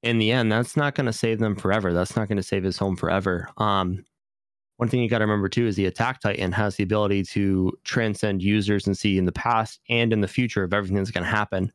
In 0.02 0.18
the 0.18 0.32
end, 0.32 0.50
that's 0.50 0.76
not 0.76 0.94
going 0.94 1.06
to 1.06 1.12
save 1.12 1.40
them 1.40 1.54
forever. 1.54 1.92
That's 1.92 2.16
not 2.16 2.28
going 2.28 2.36
to 2.38 2.42
save 2.42 2.64
his 2.64 2.78
home 2.78 2.96
forever. 2.96 3.48
Um, 3.58 4.04
one 4.80 4.88
thing 4.88 5.02
you 5.02 5.10
got 5.10 5.18
to 5.18 5.24
remember 5.24 5.50
too 5.50 5.66
is 5.66 5.76
the 5.76 5.84
attack 5.84 6.22
titan 6.22 6.52
has 6.52 6.76
the 6.76 6.84
ability 6.84 7.22
to 7.24 7.70
transcend 7.84 8.42
users 8.42 8.86
and 8.86 8.96
see 8.96 9.18
in 9.18 9.26
the 9.26 9.32
past 9.32 9.78
and 9.90 10.10
in 10.10 10.22
the 10.22 10.26
future 10.26 10.64
of 10.64 10.72
everything 10.72 10.96
that's 10.96 11.10
going 11.10 11.24
to 11.24 11.30
happen. 11.30 11.70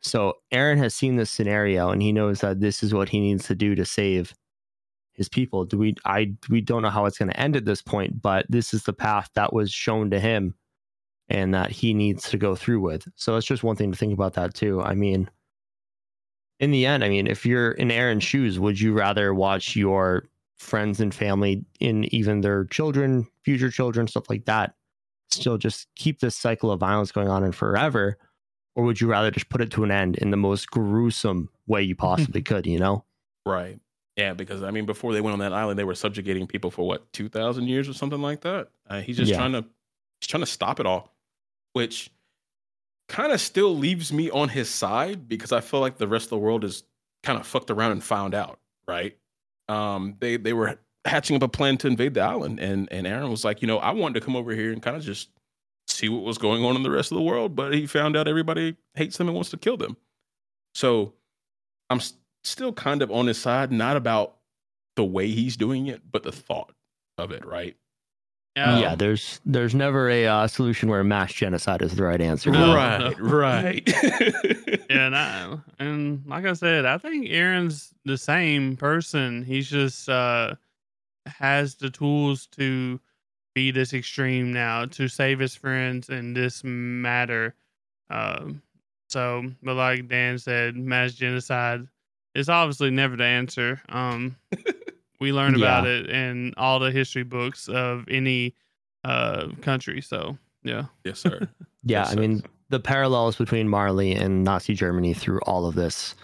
So 0.00 0.38
Eren 0.50 0.78
has 0.78 0.94
seen 0.94 1.16
this 1.16 1.30
scenario 1.30 1.90
and 1.90 2.00
he 2.00 2.12
knows 2.12 2.40
that 2.40 2.60
this 2.60 2.82
is 2.82 2.94
what 2.94 3.10
he 3.10 3.20
needs 3.20 3.46
to 3.48 3.54
do 3.54 3.74
to 3.74 3.84
save 3.84 4.32
his 5.12 5.28
people. 5.28 5.66
Do 5.66 5.76
we? 5.76 5.94
I 6.06 6.34
we 6.48 6.62
don't 6.62 6.80
know 6.80 6.88
how 6.88 7.04
it's 7.04 7.18
going 7.18 7.28
to 7.28 7.38
end 7.38 7.56
at 7.56 7.66
this 7.66 7.82
point, 7.82 8.22
but 8.22 8.46
this 8.48 8.72
is 8.72 8.84
the 8.84 8.94
path 8.94 9.28
that 9.34 9.52
was 9.52 9.70
shown 9.70 10.08
to 10.08 10.18
him 10.18 10.54
and 11.28 11.52
that 11.52 11.70
he 11.70 11.92
needs 11.92 12.30
to 12.30 12.38
go 12.38 12.54
through 12.54 12.80
with. 12.80 13.06
So 13.16 13.36
it's 13.36 13.46
just 13.46 13.62
one 13.62 13.76
thing 13.76 13.92
to 13.92 13.98
think 13.98 14.14
about 14.14 14.32
that 14.34 14.54
too. 14.54 14.80
I 14.80 14.94
mean 14.94 15.30
in 16.60 16.70
the 16.70 16.86
end, 16.86 17.02
I 17.02 17.08
mean, 17.08 17.26
if 17.26 17.44
you're 17.44 17.72
in 17.72 17.88
Eren's 17.88 18.22
shoes, 18.22 18.58
would 18.60 18.80
you 18.80 18.92
rather 18.92 19.34
watch 19.34 19.74
your 19.74 20.28
friends 20.58 21.00
and 21.00 21.14
family, 21.14 21.64
in 21.80 22.04
even 22.14 22.42
their 22.42 22.66
children, 22.66 23.26
future 23.44 23.70
children, 23.70 24.06
stuff 24.06 24.28
like 24.30 24.44
that, 24.44 24.74
still 25.30 25.56
just 25.58 25.88
keep 25.96 26.20
this 26.20 26.36
cycle 26.36 26.70
of 26.70 26.78
violence 26.78 27.10
going 27.12 27.28
on 27.28 27.42
and 27.42 27.54
forever? 27.54 28.18
Or 28.76 28.84
would 28.84 29.00
you 29.00 29.08
rather 29.08 29.30
just 29.30 29.48
put 29.48 29.60
it 29.60 29.70
to 29.72 29.84
an 29.84 29.90
end 29.90 30.16
in 30.18 30.30
the 30.30 30.36
most 30.36 30.70
gruesome 30.70 31.48
way 31.66 31.82
you 31.82 31.96
possibly 31.96 32.42
could, 32.42 32.66
you 32.66 32.78
know? 32.78 33.04
Right. 33.46 33.80
Yeah, 34.16 34.34
because 34.34 34.62
I 34.62 34.70
mean, 34.70 34.84
before 34.84 35.14
they 35.14 35.22
went 35.22 35.32
on 35.32 35.38
that 35.38 35.54
island, 35.54 35.78
they 35.78 35.84
were 35.84 35.94
subjugating 35.94 36.46
people 36.46 36.70
for 36.70 36.86
what 36.86 37.10
two 37.12 37.28
thousand 37.28 37.68
years 37.68 37.88
or 37.88 37.94
something 37.94 38.20
like 38.20 38.42
that. 38.42 38.68
Uh, 38.88 39.00
he's 39.00 39.16
just 39.16 39.30
Yeah. 39.30 39.38
trying 39.38 39.52
to, 39.52 39.64
he's 40.20 40.26
trying 40.28 40.42
to 40.42 40.46
stop 40.46 40.78
it 40.78 40.84
all, 40.84 41.14
which 41.72 42.10
kind 43.10 43.32
of 43.32 43.40
still 43.40 43.76
leaves 43.76 44.12
me 44.12 44.30
on 44.30 44.48
his 44.48 44.70
side 44.70 45.28
because 45.28 45.52
I 45.52 45.60
feel 45.60 45.80
like 45.80 45.98
the 45.98 46.08
rest 46.08 46.26
of 46.26 46.30
the 46.30 46.38
world 46.38 46.64
is 46.64 46.84
kind 47.22 47.38
of 47.38 47.46
fucked 47.46 47.70
around 47.70 47.92
and 47.92 48.02
found 48.02 48.34
out. 48.34 48.58
Right? 48.88 49.18
Um, 49.68 50.16
they 50.20 50.36
they 50.36 50.52
were 50.52 50.78
hatching 51.04 51.36
up 51.36 51.42
a 51.42 51.48
plan 51.48 51.76
to 51.78 51.86
invade 51.86 52.14
the 52.14 52.20
island, 52.22 52.58
and 52.60 52.90
and 52.90 53.06
Eren 53.06 53.30
was 53.30 53.44
like, 53.44 53.60
you 53.60 53.68
know, 53.68 53.78
I 53.78 53.90
wanted 53.90 54.20
to 54.20 54.24
come 54.24 54.36
over 54.36 54.52
here 54.52 54.72
and 54.72 54.82
kind 54.82 54.96
of 54.96 55.02
just 55.02 55.28
see 55.88 56.08
what 56.08 56.22
was 56.22 56.38
going 56.38 56.64
on 56.64 56.76
in 56.76 56.82
the 56.82 56.90
rest 56.90 57.10
of 57.12 57.16
the 57.16 57.22
world, 57.22 57.54
but 57.56 57.74
he 57.74 57.86
found 57.86 58.16
out 58.16 58.28
everybody 58.28 58.76
hates 58.94 59.16
them 59.18 59.28
and 59.28 59.34
wants 59.34 59.50
to 59.50 59.56
kill 59.56 59.76
them. 59.76 59.96
So 60.74 61.14
I'm 61.90 61.98
s- 61.98 62.14
still 62.44 62.72
kind 62.72 63.02
of 63.02 63.10
on 63.10 63.26
his 63.26 63.38
side, 63.38 63.72
not 63.72 63.96
about 63.96 64.36
the 64.96 65.04
way 65.04 65.28
he's 65.28 65.56
doing 65.56 65.88
it, 65.88 66.02
but 66.10 66.22
the 66.22 66.30
thought 66.32 66.72
of 67.18 67.32
it, 67.32 67.44
right? 67.44 67.76
Yeah. 68.56 68.78
yeah, 68.78 68.94
there's 68.96 69.40
there's 69.46 69.76
never 69.76 70.10
a 70.10 70.26
uh, 70.26 70.46
solution 70.48 70.88
where 70.88 71.04
mass 71.04 71.32
genocide 71.32 71.82
is 71.82 71.94
the 71.94 72.02
right 72.02 72.20
answer. 72.20 72.50
No. 72.50 72.74
right, 72.74 73.18
right. 73.20 73.82
Yeah, 74.90 75.06
and, 75.06 75.16
I, 75.16 75.56
and 75.78 76.26
like 76.26 76.44
I 76.44 76.52
said, 76.54 76.84
I 76.84 76.98
think 76.98 77.26
Eren's 77.26 77.94
the 78.04 78.18
same 78.18 78.76
person. 78.76 79.44
He's 79.44 79.70
just 79.70 80.08
uh 80.08 80.54
has 81.26 81.76
the 81.76 81.90
tools 81.90 82.46
to 82.58 82.98
be 83.54 83.70
this 83.70 83.92
extreme 83.92 84.52
now 84.52 84.86
to 84.86 85.06
save 85.06 85.38
his 85.38 85.54
friends 85.54 86.08
in 86.08 86.34
this 86.34 86.62
matter. 86.64 87.54
Um, 88.10 88.62
so, 89.08 89.44
but 89.62 89.74
like 89.74 90.08
Dan 90.08 90.38
said, 90.38 90.76
mass 90.76 91.14
genocide 91.14 91.86
is 92.34 92.48
obviously 92.48 92.90
never 92.90 93.16
the 93.16 93.24
answer. 93.24 93.80
Um, 93.88 94.36
we 95.20 95.32
learn 95.32 95.54
about 95.54 95.84
Yeah. 95.84 95.90
it 95.90 96.10
in 96.10 96.54
all 96.56 96.78
the 96.78 96.90
history 96.90 97.22
books 97.22 97.68
of 97.68 98.04
any 98.08 98.54
uh 99.04 99.48
country. 99.62 100.00
So, 100.00 100.36
yeah. 100.62 100.86
yes, 101.04 101.18
sir. 101.20 101.48
Yeah, 101.82 102.00
Yes, 102.00 102.08
I 102.10 102.14
sir. 102.14 102.20
mean, 102.20 102.42
the 102.68 102.80
parallels 102.80 103.36
between 103.36 103.66
Marley 103.68 104.12
and 104.12 104.44
Nazi 104.44 104.74
Germany 104.74 105.14
through 105.14 105.40
all 105.46 105.64
of 105.66 105.74
this 105.74 106.14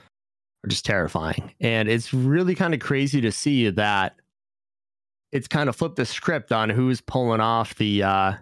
are 0.65 0.69
just 0.69 0.85
terrifying. 0.85 1.51
And 1.61 1.89
it's 1.89 2.13
really 2.13 2.55
kind 2.55 2.75
of 2.75 2.81
crazy 2.81 3.23
to 3.23 3.33
see 3.33 3.71
that 3.71 4.17
it's 5.33 5.49
kind 5.49 5.71
of 5.71 5.77
flipped 5.77 5.97
the 5.97 6.05
script 6.05 6.53
on 6.53 6.69
who's 6.69 7.01
pulling 7.01 7.41
off 7.41 7.75
the 7.77 8.03
uh 8.03 8.33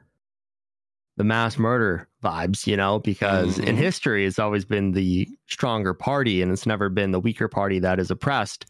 the 1.16 1.22
mass 1.24 1.56
murder 1.56 2.08
vibes, 2.24 2.66
you 2.66 2.76
know, 2.76 2.98
because 2.98 3.60
in 3.60 3.76
Mhm. 3.76 3.78
history 3.78 4.26
it's 4.26 4.40
always 4.40 4.64
been 4.64 4.90
the 4.90 5.28
stronger 5.46 5.94
party 5.94 6.42
and 6.42 6.50
it's 6.50 6.66
never 6.66 6.88
been 6.88 7.12
the 7.12 7.20
weaker 7.20 7.46
party 7.46 7.78
that 7.78 8.00
is 8.00 8.10
oppressed 8.10 8.66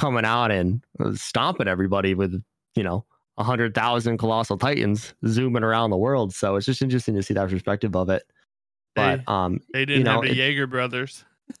coming 0.00 0.24
out 0.24 0.50
and 0.50 0.82
stomping 1.14 1.68
everybody 1.68 2.14
with, 2.14 2.42
you 2.74 2.82
know, 2.82 3.04
a 3.36 3.44
hundred 3.44 3.74
thousand 3.74 4.18
colossal 4.18 4.58
titans 4.58 5.14
zooming 5.26 5.62
around 5.62 5.90
the 5.90 5.96
world. 5.96 6.34
So 6.34 6.56
it's 6.56 6.66
just 6.66 6.82
interesting 6.82 7.14
to 7.14 7.22
see 7.22 7.34
that 7.34 7.48
perspective 7.50 7.94
of 7.94 8.08
it. 8.08 8.24
But 8.96 9.28
um 9.28 9.60
They 9.72 9.84
didn't 9.84 10.04
know, 10.04 10.12
have 10.14 10.22
the 10.22 10.30
it- 10.30 10.36
Jaeger 10.36 10.66
brothers. 10.66 11.24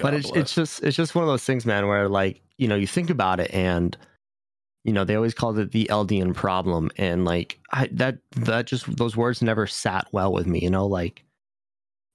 but 0.00 0.14
it's 0.14 0.30
it's 0.32 0.54
just 0.54 0.82
it's 0.82 0.96
just 0.96 1.14
one 1.14 1.24
of 1.24 1.28
those 1.28 1.44
things, 1.44 1.66
man, 1.66 1.86
where 1.88 2.08
like 2.08 2.42
you 2.58 2.68
know 2.68 2.76
you 2.76 2.86
think 2.86 3.10
about 3.10 3.40
it 3.40 3.52
and 3.52 3.96
you 4.84 4.92
know 4.92 5.04
they 5.04 5.14
always 5.14 5.34
called 5.34 5.58
it 5.58 5.72
the 5.72 5.86
Eldian 5.90 6.34
problem, 6.34 6.90
and 6.96 7.24
like 7.24 7.58
I, 7.72 7.88
that 7.92 8.18
that 8.36 8.66
just 8.66 8.96
those 8.96 9.16
words 9.16 9.42
never 9.42 9.66
sat 9.66 10.06
well 10.12 10.32
with 10.32 10.46
me. 10.46 10.60
You 10.60 10.70
know, 10.70 10.86
like 10.86 11.24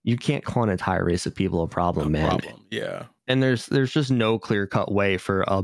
you 0.04 0.18
can't 0.18 0.44
call 0.44 0.64
an 0.64 0.70
entire 0.70 1.06
race 1.06 1.26
of 1.26 1.36
people 1.36 1.62
a 1.64 1.68
problem, 1.68 2.12
no 2.12 2.20
man. 2.20 2.30
problem. 2.30 2.66
Yeah. 2.72 3.06
And 3.28 3.42
there's 3.42 3.66
there's 3.68 3.92
just 3.94 4.12
no 4.12 4.38
clear 4.38 4.68
cut 4.68 4.92
way 4.92 5.18
for 5.18 5.42
a 5.48 5.64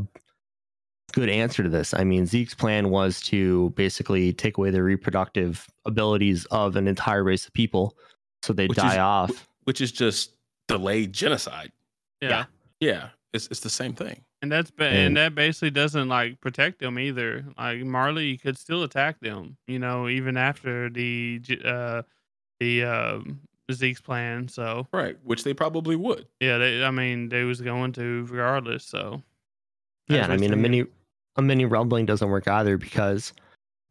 good 1.12 1.30
answer 1.30 1.64
to 1.64 1.70
this. 1.70 1.94
I 1.94 2.04
mean, 2.04 2.26
Zeke's 2.26 2.54
plan 2.54 2.90
was 2.90 3.20
to 3.22 3.72
basically 3.72 4.32
take 4.34 4.58
away 4.58 4.70
the 4.70 4.84
reproductive 4.84 5.68
abilities 5.86 6.46
of 6.52 6.76
an 6.76 6.88
entire 6.88 7.24
race 7.24 7.46
of 7.48 7.54
people, 7.54 7.98
so 8.44 8.54
they 8.54 8.68
Which 8.68 8.78
die 8.78 8.94
is- 8.94 8.98
off. 9.00 9.48
Which 9.66 9.82
is 9.82 9.92
just 9.92 10.34
delayed 10.68 11.14
genocide. 11.14 11.72
Yeah. 12.22 12.30
Yeah. 12.30 12.46
Yeah. 12.80 13.10
It's 13.34 13.48
it's 13.48 13.60
the 13.60 13.70
same 13.70 13.94
thing. 13.94 14.24
And 14.42 14.50
that's 14.52 14.72
ba- 14.72 14.86
And- 14.88 14.98
and 15.08 15.18
that 15.18 15.36
basically 15.36 15.72
doesn't 15.72 16.08
like 16.08 16.40
protect 16.42 16.80
them 16.80 16.98
either. 16.98 17.46
Like 17.58 17.84
Marley 17.84 18.38
could 18.38 18.58
still 18.58 18.84
attack 18.84 19.20
them, 19.20 19.58
you 19.68 19.80
know, 19.80 20.08
even 20.08 20.38
after 20.38 20.90
the 20.90 21.42
uh 21.66 22.04
the 22.60 22.84
um 22.84 23.42
Zeke's 23.74 24.02
plan. 24.02 24.48
So 24.48 24.88
Right. 24.92 25.18
Which 25.24 25.44
they 25.44 25.54
probably 25.54 25.96
would. 25.96 26.28
yeah, 26.40 26.58
they, 26.58 26.84
I 26.84 26.92
mean 26.92 27.30
they 27.30 27.44
was 27.44 27.62
going 27.62 27.92
to 27.94 28.26
regardless. 28.30 28.86
So 28.86 29.22
Yeah, 30.08 30.18
That's 30.18 30.24
and 30.24 30.32
I 30.32 30.36
what's 30.36 30.42
mean 30.42 30.54
a 30.54 30.56
mini 30.56 30.86
a 31.36 31.42
mini 31.42 31.66
rumbling 31.66 32.06
doesn't 32.06 32.30
work 32.30 32.48
either 32.48 32.78
because 32.78 33.34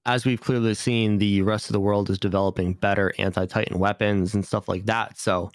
as 0.07 0.24
we've 0.24 0.41
clearly 0.41 0.74
seen, 0.74 1.18
the 1.18 1.43
rest 1.43 1.68
of 1.68 1.72
the 1.72 1.81
world 1.81 2.09
is 2.09 2.18
developing 2.18 2.72
better 2.72 3.12
anti-titan 3.18 3.79
weapons 3.79 4.35
and 4.35 4.45
stuff 4.45 4.66
like 4.68 4.87
that. 4.87 5.18
So, 5.18 5.51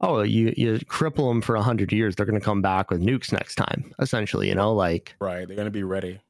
oh, 0.00 0.22
you 0.22 0.52
you 0.56 0.78
cripple 0.80 1.28
them 1.30 1.40
for 1.40 1.54
a 1.54 1.62
hundred 1.62 1.92
years, 1.92 2.16
they're 2.16 2.26
going 2.26 2.38
to 2.38 2.44
come 2.44 2.62
back 2.62 2.90
with 2.90 3.00
nukes 3.00 3.32
next 3.32 3.54
time. 3.54 3.92
Essentially, 4.00 4.48
you 4.48 4.54
know, 4.54 4.72
like 4.74 5.14
Right. 5.20 5.46
They're 5.46 5.56
gonna 5.56 5.70
be 5.70 5.84
ready. 5.84 6.20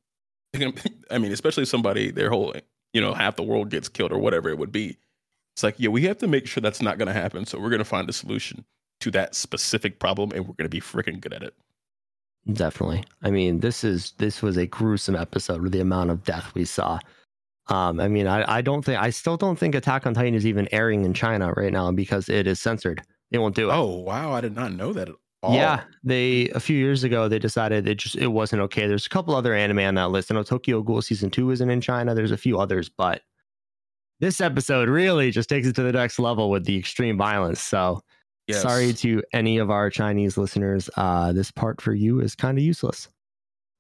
They're 0.53 0.71
gonna, 0.71 0.83
I 1.11 1.19
mean, 1.19 1.33
especially 1.33 1.65
somebody 1.65 2.11
their 2.11 2.31
whole 2.31 2.55
you 2.93 3.01
know, 3.01 3.15
half 3.15 3.37
the 3.37 3.43
world 3.43 3.71
gets 3.71 3.89
killed 3.89 4.13
or 4.13 4.19
whatever 4.19 4.51
it 4.51 4.59
would 4.59 4.73
be. 4.73 4.99
It's 5.55 5.63
like, 5.63 5.75
yeah, 5.79 5.89
we 5.91 6.03
have 6.05 6.19
to 6.19 6.29
make 6.29 6.47
sure 6.47 6.61
that's 6.61 6.83
not 6.83 6.99
gonna 6.99 7.13
happen. 7.13 7.45
So 7.47 7.59
we're 7.61 7.71
gonna 7.71 7.85
find 7.85 8.09
a 8.09 8.13
solution 8.13 8.65
to 9.01 9.11
that 9.13 9.35
specific 9.35 9.99
problem 9.99 10.33
and 10.33 10.47
we're 10.47 10.55
gonna 10.55 10.69
be 10.69 10.81
freaking 10.81 11.21
good 11.21 11.33
at 11.33 11.43
it. 11.43 11.55
definitely. 12.53 13.05
I 13.23 13.31
mean, 13.31 13.61
this 13.61 13.85
is 13.85 14.13
this 14.19 14.43
was 14.43 14.57
a 14.57 14.67
gruesome 14.67 15.17
episode 15.17 15.63
with 15.63 15.73
the 15.73 15.81
amount 15.81 16.11
of 16.11 16.25
death 16.25 16.53
we 16.55 16.65
saw. 16.65 16.99
Um, 17.69 18.01
I 18.01 18.09
mean, 18.09 18.27
I, 18.27 18.59
I 18.59 18.61
don't 18.63 18.85
think 18.85 19.01
I 19.01 19.11
still 19.11 19.37
don't 19.37 19.59
think 19.59 19.75
Attack 19.75 20.07
on 20.07 20.15
Titan 20.15 20.35
is 20.35 20.47
even 20.47 20.69
airing 20.73 21.05
in 21.05 21.15
China 21.15 21.53
right 21.53 21.73
now 21.73 21.91
because 21.93 22.29
it 22.29 22.47
is 22.47 22.61
censored. 22.61 23.03
They 23.31 23.39
won't 23.39 23.55
do 23.55 23.71
it. 23.71 23.73
Oh 23.75 23.99
wow, 23.99 24.33
I 24.33 24.41
did 24.41 24.55
not 24.57 24.73
know 24.73 24.93
that 24.93 25.09
at 25.09 25.15
all. 25.43 25.55
Yeah, 25.55 25.83
they 26.03 26.49
a 26.51 26.61
few 26.61 26.77
years 26.77 27.05
ago 27.05 27.29
they 27.29 27.39
decided 27.39 27.87
it 27.89 27.97
just 27.97 28.17
it 28.17 28.29
wasn't 28.29 28.63
okay. 28.63 28.87
There's 28.87 29.07
a 29.07 29.11
couple 29.11 29.35
other 29.35 29.55
anime 29.55 29.79
on 29.81 29.95
that 29.95 30.11
list. 30.11 30.31
I 30.31 30.35
know 30.35 30.43
Tokyo 30.43 30.83
Ghoul 30.83 31.03
season 31.03 31.31
two 31.31 31.51
isn't 31.53 31.71
in 31.71 31.81
China. 31.81 32.15
There's 32.15 32.33
a 32.33 32.37
few 32.37 32.59
others, 32.59 32.89
but 32.89 33.23
this 34.23 34.41
episode 34.41 34.89
really 34.89 35.31
just 35.31 35.51
takes 35.51 35.67
it 35.67 35.75
to 35.77 35.83
the 35.83 35.93
next 35.93 36.19
level 36.19 36.49
with 36.49 36.65
the 36.65 36.79
extreme 36.79 37.19
violence. 37.19 37.61
So 37.61 38.01
Yes. 38.49 38.63
sorry 38.63 38.93
to 38.95 39.23
any 39.35 39.59
of 39.59 39.71
our 39.71 39.89
Chinese 39.91 40.37
listeners. 40.39 40.89
Uh, 40.97 41.33
this 41.33 41.51
part 41.51 41.81
for 41.83 41.93
you 41.95 42.21
is 42.21 42.35
kind 42.35 42.57
of 42.59 42.65
useless 42.65 43.09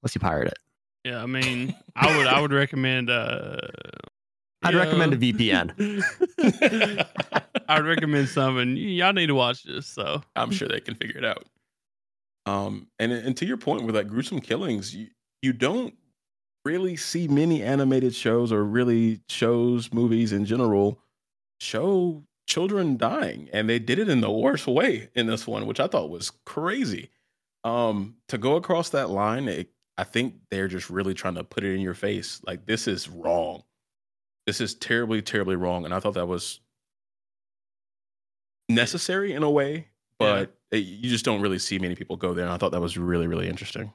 unless 0.03 0.15
you 0.15 0.21
pirate 0.21 0.49
it. 0.49 0.59
yeah, 1.05 1.23
I 1.23 1.27
mean 1.27 1.75
I 1.97 2.17
would 2.17 2.27
I 2.27 2.41
would 2.41 2.53
recommend 2.53 3.09
uh 3.11 3.57
I'd 4.65 4.75
recommend 4.77 5.13
a 5.15 5.17
VPN. 5.17 5.73
I'd 7.69 7.85
recommend 7.85 8.29
something. 8.29 8.77
y'all 8.77 9.13
need 9.13 9.27
to 9.27 9.35
watch 9.35 9.65
this. 9.65 9.87
So 9.87 10.23
I'm 10.37 10.51
sure 10.53 10.69
they 10.69 10.81
can 10.81 10.95
figure 10.95 11.19
it 11.19 11.25
out. 11.25 11.45
Um, 12.47 12.87
and 13.01 13.11
and 13.13 13.37
to 13.39 13.47
your 13.47 13.57
point 13.57 13.85
with 13.85 13.97
like 13.97 14.07
gruesome 14.09 14.41
killings, 14.41 14.95
you 14.95 15.09
you 15.43 15.53
don't 15.53 15.95
really 16.65 16.97
see 16.97 17.29
many 17.29 17.63
animated 17.63 18.15
shows 18.15 18.53
or 18.53 18.65
really 18.65 19.21
shows, 19.29 19.93
movies 19.93 20.33
in 20.33 20.45
general, 20.45 21.01
show 21.61 22.25
children 22.47 22.97
dying, 22.97 23.49
and 23.53 23.69
they 23.69 23.79
did 23.79 23.99
it 23.99 24.09
in 24.09 24.21
the 24.21 24.31
worst 24.31 24.67
way 24.67 25.09
in 25.15 25.27
this 25.27 25.47
one, 25.47 25.67
which 25.67 25.81
I 25.81 25.87
thought 25.87 26.11
was 26.11 26.33
crazy. 26.45 27.11
Um, 27.65 28.17
to 28.29 28.39
go 28.39 28.57
across 28.57 28.91
that 28.91 29.11
line, 29.11 29.49
it, 29.49 29.71
I 29.97 30.05
think 30.05 30.35
they're 30.51 30.69
just 30.69 30.91
really 30.91 31.15
trying 31.15 31.35
to 31.37 31.45
put 31.45 31.65
it 31.65 31.75
in 31.75 31.81
your 31.81 31.95
face, 31.95 32.41
like 32.45 32.67
this 32.67 32.89
is 32.89 33.09
wrong. 33.09 33.63
This 34.47 34.61
is 34.61 34.75
terribly, 34.75 35.23
terribly 35.23 35.55
wrong, 35.57 35.85
and 35.85 35.95
I 35.95 36.01
thought 36.01 36.15
that 36.15 36.27
was 36.27 36.61
necessary 38.69 39.33
in 39.33 39.43
a 39.43 39.51
way, 39.51 39.89
but 40.19 40.57
it- 40.71 40.79
you 40.79 41.11
just 41.11 41.25
don't 41.25 41.41
really 41.41 41.59
see 41.59 41.79
many 41.79 41.95
people 41.95 42.17
go 42.17 42.35
there. 42.35 42.45
And 42.45 42.53
I 42.53 42.57
thought 42.57 42.73
that 42.73 42.81
was 42.81 42.97
really, 42.97 43.27
really 43.27 43.49
interesting. 43.49 43.93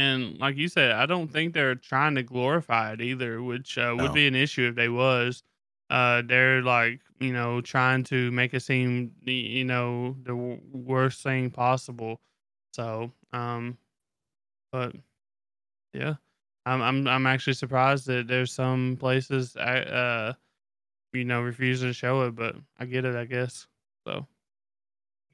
And 0.00 0.38
like 0.38 0.56
you 0.56 0.68
said, 0.68 0.92
I 0.92 1.04
don't 1.04 1.30
think 1.30 1.52
they're 1.52 1.74
trying 1.74 2.14
to 2.14 2.22
glorify 2.22 2.92
it 2.94 3.02
either, 3.02 3.42
which 3.42 3.76
uh, 3.76 3.94
would 3.98 4.08
No. 4.08 4.12
be 4.14 4.26
an 4.26 4.34
issue 4.34 4.66
if 4.68 4.74
they 4.74 4.88
was. 4.88 5.42
Uh, 5.90 6.22
they're 6.24 6.62
like, 6.62 7.00
you 7.18 7.32
know, 7.34 7.60
trying 7.60 8.04
to 8.04 8.30
make 8.30 8.54
it 8.54 8.60
seem, 8.60 9.12
you 9.24 9.64
know, 9.64 10.16
the 10.22 10.34
worst 10.34 11.22
thing 11.22 11.50
possible. 11.50 12.20
So, 12.72 13.12
um, 13.32 13.76
but 14.72 14.94
yeah, 15.92 16.14
I'm 16.64 16.80
I'm 16.80 17.06
I'm 17.06 17.26
actually 17.26 17.54
surprised 17.54 18.06
that 18.06 18.26
there's 18.28 18.52
some 18.52 18.96
places, 18.98 19.56
I, 19.56 19.80
uh, 19.80 20.32
you 21.12 21.24
know, 21.24 21.42
refusing 21.42 21.90
to 21.90 21.92
show 21.92 22.22
it, 22.22 22.36
but 22.36 22.56
I 22.78 22.86
get 22.86 23.04
it, 23.04 23.16
I 23.16 23.26
guess. 23.26 23.66
So 24.06 24.26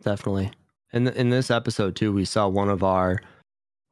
Definitely. 0.03 0.51
And 0.93 1.09
in 1.09 1.31
this 1.31 1.51
episode 1.51 1.95
too, 1.95 2.13
we 2.13 2.25
saw 2.25 2.49
one 2.49 2.69
of 2.69 2.83
our 2.83 3.21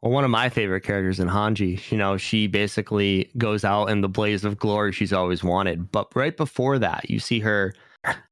well, 0.05 0.13
one 0.13 0.23
of 0.25 0.31
my 0.31 0.51
favorite 0.51 0.83
characters 0.83 1.19
in 1.19 1.29
Hanji. 1.29 1.91
You 1.91 1.97
know, 1.97 2.19
she 2.19 2.47
basically 2.47 3.31
goes 3.39 3.65
out 3.65 3.87
in 3.87 4.03
the 4.03 4.09
blaze 4.09 4.45
of 4.45 4.59
glory 4.59 4.93
she's 4.93 5.15
always 5.15 5.43
wanted. 5.43 5.91
But 5.91 6.15
right 6.15 6.37
before 6.37 6.79
that, 6.79 7.09
you 7.09 7.19
see 7.19 7.41
her 7.41 7.73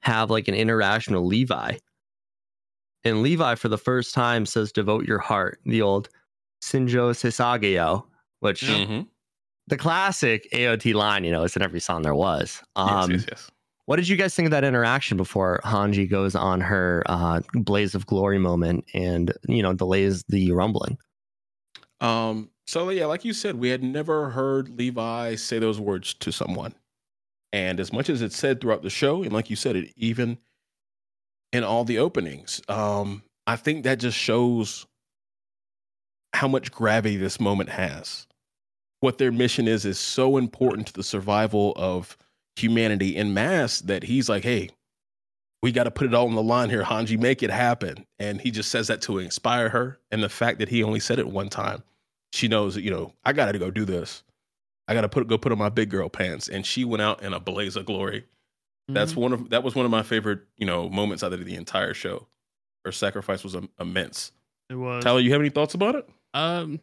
have 0.01 0.29
like 0.31 0.49
an 0.49 0.55
interaction 0.55 1.15
with 1.15 1.25
Levi. 1.25 1.79
And 3.05 3.23
Levi, 3.23 3.55
for 3.55 3.69
the 3.69 3.79
first 3.79 4.15
time, 4.15 4.45
says, 4.45 4.71
Devote 4.71 5.07
your 5.07 5.19
heart, 5.19 5.61
the 5.65 5.81
old 5.81 6.11
Shinzo 6.63 7.11
Sasageyo, 7.15 8.05
which. 8.41 8.61
Mhm. 8.61 9.07
the 9.69 9.79
classic 9.79 10.47
AOT 10.53 10.93
line, 10.93 11.25
you 11.25 11.31
know, 11.31 11.45
it's 11.45 11.57
in 11.57 11.63
every 11.63 11.81
song 11.81 12.03
there 12.03 12.15
was. 12.15 12.61
Um, 12.77 13.13
yes, 13.13 13.21
yes, 13.21 13.27
yes. 13.31 13.51
what 13.87 13.97
did 13.97 14.09
you 14.09 14.17
guys 14.17 14.35
think 14.35 14.45
of 14.47 14.51
that 14.51 14.65
interaction 14.65 15.17
before 15.17 15.61
Hanji 15.65 16.07
goes 16.11 16.35
on 16.35 16.61
her 16.61 17.03
uh, 17.07 17.41
blaze 17.55 17.95
of 17.95 18.05
glory 18.05 18.39
moment 18.39 18.85
and 18.93 19.33
you 19.49 19.63
know 19.63 19.73
delays 19.73 20.25
the 20.29 20.53
rumbling? 20.53 20.99
Um, 22.03 22.51
so 22.67 22.91
yeah, 22.91 23.07
like 23.07 23.25
you 23.25 23.33
said, 23.33 23.57
we 23.57 23.71
had 23.71 23.83
never 23.83 24.31
heard 24.31 24.69
Levi 24.69 25.37
say 25.37 25.59
those 25.59 25.81
words 25.81 26.13
to 26.15 26.33
someone. 26.33 26.75
And 27.53 27.79
as 27.81 27.93
much 27.93 28.11
as 28.11 28.23
it's 28.23 28.37
said 28.37 28.61
throughout 28.61 28.83
the 28.83 28.91
show, 28.91 29.23
and 29.23 29.33
like 29.33 29.51
you 29.51 29.57
said, 29.57 29.77
it 29.77 29.93
even 29.97 30.39
in 31.53 31.65
all 31.65 31.85
the 31.85 31.99
openings, 31.99 32.61
um, 32.69 33.23
I 33.47 33.57
think 33.57 33.85
that 33.85 33.99
just 33.99 34.19
shows 34.19 34.87
how 36.35 36.49
much 36.49 36.73
gravity 36.73 37.17
this 37.17 37.39
moment 37.39 37.69
has. 37.69 38.27
What 39.01 39.19
their 39.19 39.33
mission 39.33 39.69
is 39.69 39.85
is 39.85 39.99
so 39.99 40.37
important 40.37 40.89
to 40.89 40.93
the 40.93 41.03
survival 41.03 41.73
of 41.77 42.17
humanity 42.57 43.17
in 43.17 43.35
mass 43.35 43.81
that 43.83 44.05
he's 44.05 44.29
like, 44.29 44.45
hey, 44.45 44.71
we 45.63 45.73
got 45.73 45.85
to 45.85 45.91
put 45.91 46.07
it 46.07 46.15
all 46.15 46.27
on 46.27 46.35
the 46.35 46.43
line 46.43 46.71
here, 46.71 46.83
Hanji, 46.83 47.19
make 47.19 47.43
it 47.43 47.51
happen. 47.51 48.07
And 48.19 48.41
he 48.41 48.51
just 48.51 48.71
says 48.71 48.89
that 48.89 49.03
to 49.03 49.19
inspire 49.19 49.69
her. 49.69 49.99
And 50.11 50.23
the 50.23 50.29
fact 50.29 50.59
that 50.59 50.69
he 50.69 50.83
only 50.83 51.01
said 51.01 51.19
it 51.19 51.29
one 51.29 51.49
time, 51.49 51.83
she 52.33 52.49
knows 52.49 52.75
that, 52.75 52.83
you 52.83 52.91
know, 52.91 53.13
I 53.25 53.33
got 53.33 53.53
to 53.53 53.59
go 53.59 53.71
do 53.71 53.85
this. 53.85 54.23
I 54.89 54.95
got 54.95 55.03
to 55.03 55.09
put 55.09 55.29
go 55.29 55.39
put 55.39 55.53
on 55.53 55.59
my 55.59 55.69
big 55.69 55.91
girl 55.91 56.09
pants. 56.09 56.49
And 56.49 56.67
she 56.67 56.85
went 56.85 57.03
out 57.03 57.23
in 57.23 57.33
a 57.33 57.41
blaze 57.41 57.77
of 57.77 57.87
glory. 57.87 58.25
That's 58.89 59.13
mhm. 59.13 59.17
one 59.17 59.33
of 59.33 59.51
that 59.51 59.63
was 59.63 59.75
one 59.75 59.85
of 59.85 59.91
my 59.91 60.03
favorite, 60.03 60.41
you 60.57 60.67
know, 60.67 60.89
moments 60.89 61.23
out 61.23 61.33
of 61.33 61.45
the 61.45 61.55
entire 61.55 61.95
show. 61.95 62.27
Her 62.85 62.93
sacrifice 62.93 63.45
was 63.45 63.57
immense. 63.79 64.33
it 64.69 64.75
was. 64.75 65.05
Tyler, 65.05 65.21
you 65.21 65.31
have 65.33 65.41
any 65.41 65.51
thoughts 65.51 65.75
about 65.75 65.95
it? 65.95 66.09
Um, 66.35 66.81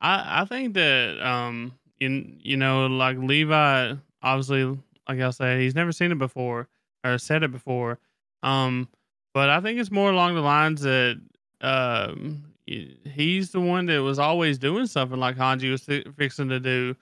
I 0.00 0.42
I 0.42 0.44
think 0.46 0.74
that 0.74 1.20
um, 1.20 1.74
you 1.98 2.36
you 2.40 2.56
know, 2.56 2.86
like 2.86 3.18
Levi, 3.18 3.94
obviously, 4.22 4.64
like 5.08 5.20
I 5.20 5.30
said, 5.30 5.60
he's 5.60 5.74
never 5.74 5.92
seen 5.92 6.10
it 6.10 6.18
before 6.18 6.68
or 7.04 7.18
said 7.18 7.42
it 7.42 7.52
before. 7.52 7.98
Um, 8.42 8.88
but 9.34 9.50
I 9.50 9.60
think 9.60 9.78
it's 9.78 9.90
more 9.90 10.10
along 10.10 10.34
the 10.34 10.40
lines 10.40 10.80
that 10.82 11.20
um, 11.60 12.45
he's 12.66 13.52
the 13.52 13.60
one 13.60 13.86
that 13.86 14.02
was 14.02 14.18
always 14.18 14.58
doing 14.58 14.86
something 14.86 15.18
like 15.18 15.36
Hanji 15.36 15.70
was 15.70 15.84
fixing 16.16 16.48
to 16.48 16.60
do. 16.60 16.96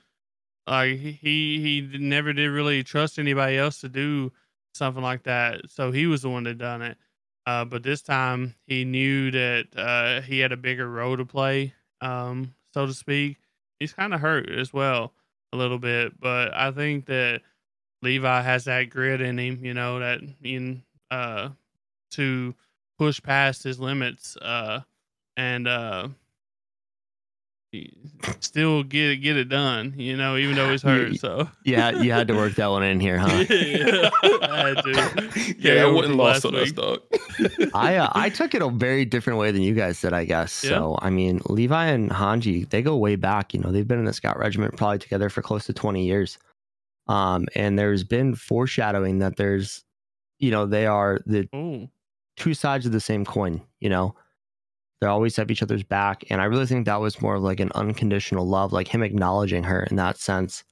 Like 0.67 0.99
he 0.99 1.19
he 1.21 1.99
never 1.99 2.33
did 2.33 2.49
really 2.49 2.83
trust 2.83 3.19
anybody 3.19 3.59
else 3.59 3.81
to 3.81 3.89
do 3.89 4.33
something 4.75 5.03
like 5.03 5.25
that, 5.25 5.71
so 5.71 5.93
he 5.93 6.07
was 6.07 6.23
the 6.23 6.31
one 6.31 6.45
that 6.45 6.59
done 6.59 6.83
it. 6.83 6.97
Uh, 7.47 7.65
but 7.65 7.83
this 7.83 8.01
time 8.01 8.55
he 8.67 8.85
knew 8.85 9.31
that 9.31 9.67
uh, 9.77 10.23
he 10.23 10.39
had 10.39 10.53
a 10.53 10.57
bigger 10.57 10.89
role 10.89 11.17
to 11.17 11.27
play, 11.27 11.75
um, 12.01 12.55
so 12.73 12.87
to 12.87 12.95
speak. 12.95 13.37
He's 13.79 13.93
kind 13.93 14.15
of 14.15 14.21
hurt 14.21 14.49
as 14.49 14.73
well 14.73 15.13
a 15.53 15.57
little 15.57 15.79
bit, 15.79 16.19
but 16.19 16.55
I 16.55 16.71
think 16.71 17.07
that 17.07 17.43
Levi 18.01 18.43
has 18.43 18.65
that 18.65 18.89
grit 18.91 19.21
in 19.21 19.39
him, 19.39 19.65
you 19.65 19.75
know, 19.75 19.99
that 19.99 20.21
in 20.43 20.83
uh, 21.11 21.51
to 22.13 22.55
push 22.99 23.21
past 23.23 23.63
his 23.63 23.79
limits 23.79 24.37
uh, 24.39 24.81
and 25.37 25.69
uh, 25.69 26.09
still 28.41 28.83
get 28.83 29.11
it 29.11 29.17
get 29.17 29.37
it 29.37 29.49
done. 29.49 29.95
You 29.97 30.17
know, 30.17 30.37
even 30.37 30.55
though 30.55 30.71
he's 30.71 30.83
hurt. 30.83 31.17
So 31.17 31.49
yeah, 31.65 31.91
you 31.91 32.13
had 32.13 32.29
to 32.29 32.35
work 32.35 32.55
that 32.55 32.69
one 32.69 32.83
in 32.83 33.01
here, 33.01 33.19
huh? 33.19 33.45
yeah, 33.51 34.11
I 34.23 34.69
had 34.69 34.77
to. 34.85 35.55
Yeah, 35.59 35.85
I 35.85 35.91
wasn't 35.91 36.17
lost 36.17 36.45
on 36.45 36.55
us, 36.55 36.73
dog. 36.73 37.01
I 37.75 37.97
uh, 37.97 38.11
I 38.13 38.31
took 38.31 38.55
it 38.55 38.63
a 38.63 38.69
very 38.69 39.05
different 39.05 39.39
way 39.39 39.51
than 39.51 39.63
you 39.63 39.75
guys 39.75 40.01
did, 40.01 40.13
I 40.13 40.25
guess. 40.25 40.63
Yeah. 40.63 40.71
So 40.71 40.99
I 41.01 41.11
mean, 41.11 41.41
Levi 41.47 41.87
and 41.87 42.11
Hanji, 42.11 42.69
they 42.69 42.83
go 42.83 42.97
way 42.97 43.17
back. 43.17 43.55
You 43.55 43.61
know, 43.61 43.73
they've 43.73 43.87
been 43.87 43.99
in 43.99 44.05
the 44.05 44.13
Scout 44.13 44.39
Regiment 44.39 44.77
probably 44.77 44.99
together 44.99 45.29
for 45.29 45.43
close 45.43 45.67
to 45.67 45.73
twenty 45.73 46.05
years. 46.05 46.39
Um, 47.07 47.47
and 47.55 47.79
there's 47.79 48.03
been 48.03 48.35
foreshadowing 48.35 49.19
that 49.19 49.37
there's, 49.37 49.85
you 50.39 50.51
know, 50.51 50.65
they 50.65 50.87
are 50.87 51.21
the 51.27 51.47
Ooh. 51.55 51.91
two 52.37 52.55
sides 52.55 52.87
of 52.87 52.93
the 52.93 53.01
same 53.01 53.27
coin. 53.27 53.61
You 53.81 53.91
know, 53.91 54.15
they 55.01 55.07
always 55.07 55.37
have 55.37 55.51
each 55.51 55.63
other's 55.63 55.83
back. 55.83 56.25
And 56.31 56.41
I 56.41 56.45
really 56.45 56.67
think 56.67 56.87
that 56.87 57.01
was 57.01 57.21
more 57.21 57.37
of 57.37 57.43
like 57.43 57.61
an 57.61 57.73
unconditional 57.75 58.47
love, 58.47 58.73
like 58.73 58.89
him 58.89 59.03
acknowledging 59.03 59.65
her 59.65 59.85
in 59.85 59.97
that 59.97 60.19
sense. 60.19 60.65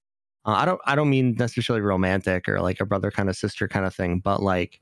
Uh, 0.44 0.52
I 0.52 0.64
don't 0.64 0.80
I 0.86 0.94
don't 0.94 1.10
mean 1.10 1.34
necessarily 1.38 1.82
romantic 1.82 2.48
or 2.48 2.60
like 2.60 2.80
a 2.80 2.86
brother 2.86 3.10
kind 3.10 3.28
of 3.28 3.36
sister 3.36 3.68
kind 3.68 3.86
of 3.86 3.94
thing, 3.94 4.20
but 4.20 4.42
like 4.42 4.80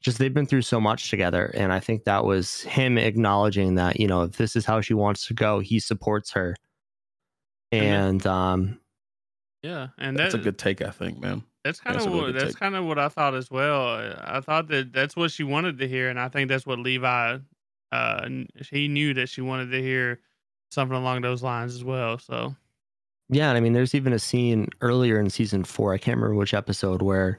just 0.00 0.18
they've 0.18 0.34
been 0.34 0.46
through 0.46 0.62
so 0.62 0.80
much 0.80 1.10
together. 1.10 1.50
And 1.54 1.72
I 1.72 1.80
think 1.80 2.04
that 2.04 2.24
was 2.24 2.62
him 2.62 2.98
acknowledging 2.98 3.76
that, 3.76 3.98
you 3.98 4.06
know, 4.06 4.22
if 4.22 4.36
this 4.36 4.54
is 4.54 4.64
how 4.64 4.80
she 4.80 4.94
wants 4.94 5.26
to 5.26 5.34
go, 5.34 5.60
he 5.60 5.80
supports 5.80 6.32
her. 6.32 6.54
And 7.72 8.24
um 8.26 8.78
yeah, 9.62 9.88
and 9.98 10.16
that's 10.16 10.32
that, 10.32 10.40
a 10.40 10.44
good 10.44 10.58
take, 10.58 10.80
I 10.82 10.90
think, 10.90 11.18
man. 11.18 11.42
That's 11.64 11.80
kind 11.80 11.96
of 11.96 12.12
what 12.12 12.34
that's 12.34 12.54
kind 12.54 12.76
of 12.76 12.84
what 12.84 12.98
I 12.98 13.08
thought 13.08 13.34
as 13.34 13.50
well. 13.50 14.14
I 14.20 14.40
thought 14.40 14.68
that 14.68 14.92
that's 14.92 15.16
what 15.16 15.32
she 15.32 15.42
wanted 15.42 15.78
to 15.78 15.88
hear, 15.88 16.08
and 16.08 16.20
I 16.20 16.28
think 16.28 16.48
that's 16.48 16.64
what 16.64 16.78
Levi 16.78 17.38
uh, 17.92 18.28
he 18.70 18.88
knew 18.88 19.14
that 19.14 19.28
she 19.28 19.40
wanted 19.40 19.70
to 19.70 19.82
hear 19.82 20.20
something 20.70 20.96
along 20.96 21.22
those 21.22 21.42
lines 21.42 21.74
as 21.74 21.84
well. 21.84 22.18
So, 22.18 22.54
yeah, 23.28 23.48
and 23.48 23.56
I 23.56 23.60
mean, 23.60 23.72
there's 23.72 23.94
even 23.94 24.12
a 24.12 24.18
scene 24.18 24.68
earlier 24.80 25.18
in 25.18 25.30
season 25.30 25.64
four. 25.64 25.94
I 25.94 25.98
can't 25.98 26.16
remember 26.16 26.36
which 26.36 26.54
episode 26.54 27.02
where 27.02 27.38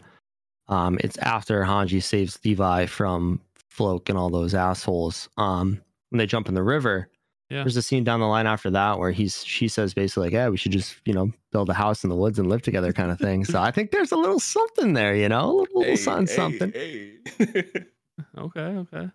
um, 0.67 0.97
it's 1.01 1.17
after 1.19 1.63
Hanji 1.63 2.01
saves 2.01 2.39
Levi 2.43 2.85
from 2.85 3.41
Floch 3.71 4.09
and 4.09 4.17
all 4.17 4.29
those 4.29 4.53
assholes. 4.53 5.29
Um, 5.37 5.81
when 6.09 6.17
they 6.17 6.25
jump 6.25 6.47
in 6.47 6.55
the 6.55 6.63
river, 6.63 7.09
yeah. 7.49 7.63
there's 7.63 7.77
a 7.77 7.81
scene 7.81 8.03
down 8.03 8.19
the 8.19 8.27
line 8.27 8.47
after 8.47 8.69
that 8.71 8.99
where 8.99 9.11
he's 9.11 9.43
she 9.45 9.67
says 9.67 9.93
basically 9.93 10.27
like, 10.27 10.33
yeah, 10.33 10.49
we 10.49 10.57
should 10.57 10.71
just 10.71 10.95
you 11.05 11.13
know 11.13 11.31
build 11.51 11.69
a 11.69 11.73
house 11.73 12.03
in 12.03 12.09
the 12.09 12.15
woods 12.15 12.39
and 12.39 12.49
live 12.49 12.61
together, 12.61 12.91
kind 12.91 13.11
of 13.11 13.19
thing. 13.19 13.45
so 13.45 13.61
I 13.61 13.71
think 13.71 13.91
there's 13.91 14.11
a 14.11 14.17
little 14.17 14.39
something 14.39 14.93
there, 14.93 15.15
you 15.15 15.29
know, 15.29 15.45
a 15.45 15.51
little, 15.51 15.79
little 15.79 15.83
hey, 15.83 15.95
something, 15.95 16.27
hey, 16.27 16.35
something. 16.35 16.71
Hey. 16.71 17.83
okay, 18.37 18.61
okay. 18.61 19.09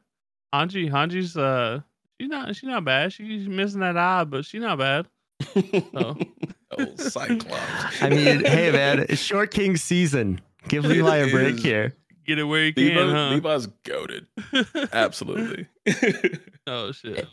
Hanji, 0.52 0.90
Hanji's 0.90 1.36
uh, 1.36 1.80
she's 2.20 2.28
not 2.28 2.54
she's 2.54 2.68
not 2.68 2.84
bad. 2.84 3.12
She's 3.12 3.48
missing 3.48 3.80
that 3.80 3.96
eye, 3.96 4.24
but 4.24 4.44
she's 4.44 4.60
not 4.60 4.78
bad. 4.78 5.06
So. 5.54 6.16
oh, 6.78 6.96
Cyclops. 6.96 8.02
I 8.02 8.08
mean, 8.10 8.44
hey 8.44 8.70
man, 8.70 9.06
it's 9.08 9.20
Short 9.20 9.50
King 9.50 9.76
season. 9.76 10.40
Give 10.68 10.84
Levi 10.84 11.16
a 11.16 11.30
break 11.30 11.58
here. 11.58 11.94
Get 12.26 12.38
it 12.38 12.44
where 12.44 12.66
you 12.66 12.72
Levi, 12.76 12.94
can, 12.94 13.10
huh? 13.10 13.30
Levi's 13.30 13.66
goaded. 13.84 14.26
Absolutely. 14.92 15.66
oh 16.66 16.92
shit. 16.92 17.26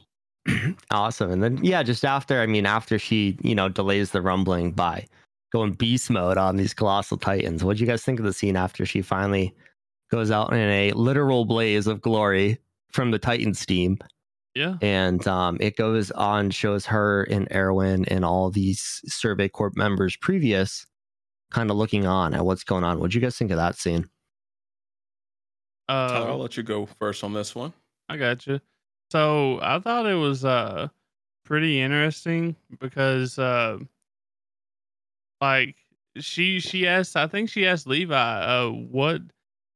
awesome. 0.92 1.32
And 1.32 1.44
then 1.44 1.64
yeah, 1.64 1.84
just 1.84 2.04
after, 2.04 2.42
I 2.42 2.48
mean, 2.48 2.66
after 2.66 2.98
she, 2.98 3.38
you 3.44 3.54
know, 3.54 3.70
delays 3.70 4.12
the 4.12 4.22
rumbling 4.22 4.72
by 4.72 5.06
going 5.52 5.74
beast 5.74 6.10
mode 6.10 6.38
on 6.38 6.58
these 6.58 6.74
colossal 6.74 7.18
titans. 7.18 7.64
What 7.64 7.78
do 7.78 7.84
you 7.84 7.88
guys 7.88 8.04
think 8.04 8.20
of 8.20 8.26
the 8.26 8.34
scene 8.34 8.56
after 8.56 8.86
she 8.86 9.02
finally 9.02 9.54
goes 10.10 10.32
out 10.32 10.54
in 10.54 10.60
a 10.60 10.92
literal 10.94 11.46
blaze 11.46 11.86
of 11.86 12.02
glory 12.02 12.58
from 12.92 13.12
the 13.12 13.20
Titans 13.20 13.66
team. 13.66 13.98
Yeah. 14.56 14.78
And 14.82 15.26
um, 15.28 15.58
it 15.60 15.78
goes 15.78 16.12
on, 16.12 16.50
shows 16.50 16.86
her 16.88 17.24
and 17.24 17.48
Erwin 17.54 18.06
and 18.06 18.26
all 18.26 18.50
these 18.50 19.02
Survey 19.06 19.48
Corp 19.48 19.78
members 19.78 20.18
previous 20.18 20.86
kind 21.52 21.72
of 21.72 21.78
looking 21.78 22.06
on 22.06 22.34
at 22.34 22.46
what's 22.46 22.64
going 22.64 22.84
on. 22.84 23.00
What'd 23.00 23.14
you 23.14 23.22
guys 23.22 23.38
think 23.38 23.52
of 23.52 23.58
that 23.58 23.76
scene? 23.76 24.06
Uh, 25.88 26.10
Tyler, 26.10 26.30
I'll 26.30 26.38
let 26.38 26.58
you 26.58 26.64
go 26.64 26.86
first 26.86 27.24
on 27.24 27.34
this 27.34 27.56
one. 27.56 27.74
I 28.10 28.18
got 28.18 28.46
you. 28.46 28.60
So 29.12 29.60
I 29.62 29.80
thought 29.80 30.06
it 30.06 30.16
was 30.16 30.46
uh 30.46 30.90
pretty 31.46 31.82
interesting 31.82 32.56
because 32.80 33.40
uh 33.40 33.80
like 35.42 35.76
she 36.18 36.60
she 36.60 36.88
asked 36.88 37.16
I 37.16 37.26
think 37.26 37.50
she 37.50 37.66
asked 37.66 37.88
Levi 37.88 38.16
uh 38.16 38.70
what 38.70 39.22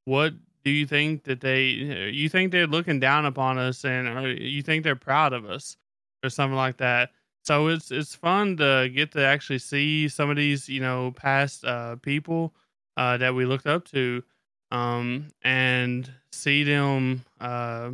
what 0.06 0.34
do 0.64 0.72
you 0.72 0.86
think 0.88 1.24
that 1.24 1.42
they 1.42 1.64
you 1.66 2.30
think 2.30 2.52
they're 2.52 2.68
looking 2.68 3.00
down 3.00 3.26
upon 3.26 3.58
us 3.58 3.84
and 3.86 4.08
or 4.08 4.32
you 4.32 4.62
think 4.62 4.84
they're 4.84 4.96
proud 4.96 5.34
of 5.34 5.46
us 5.46 5.78
or 6.24 6.30
something 6.30 6.56
like 6.58 6.78
that? 6.78 7.12
So 7.44 7.68
it's 7.68 7.92
it's 7.92 8.16
fun 8.16 8.58
to 8.58 8.90
get 8.94 9.12
to 9.14 9.26
actually 9.26 9.60
see 9.60 10.08
some 10.08 10.30
of 10.30 10.38
these 10.38 10.70
you 10.70 10.80
know 10.80 11.12
past 11.16 11.66
uh, 11.66 11.98
people 11.98 12.54
uh, 12.98 13.18
that 13.18 13.36
we 13.36 13.46
looked 13.46 13.68
up 13.68 13.86
to 13.86 14.24
um, 14.72 15.28
and 15.44 16.12
see 16.32 16.64
them 16.64 17.24
uh, 17.40 17.92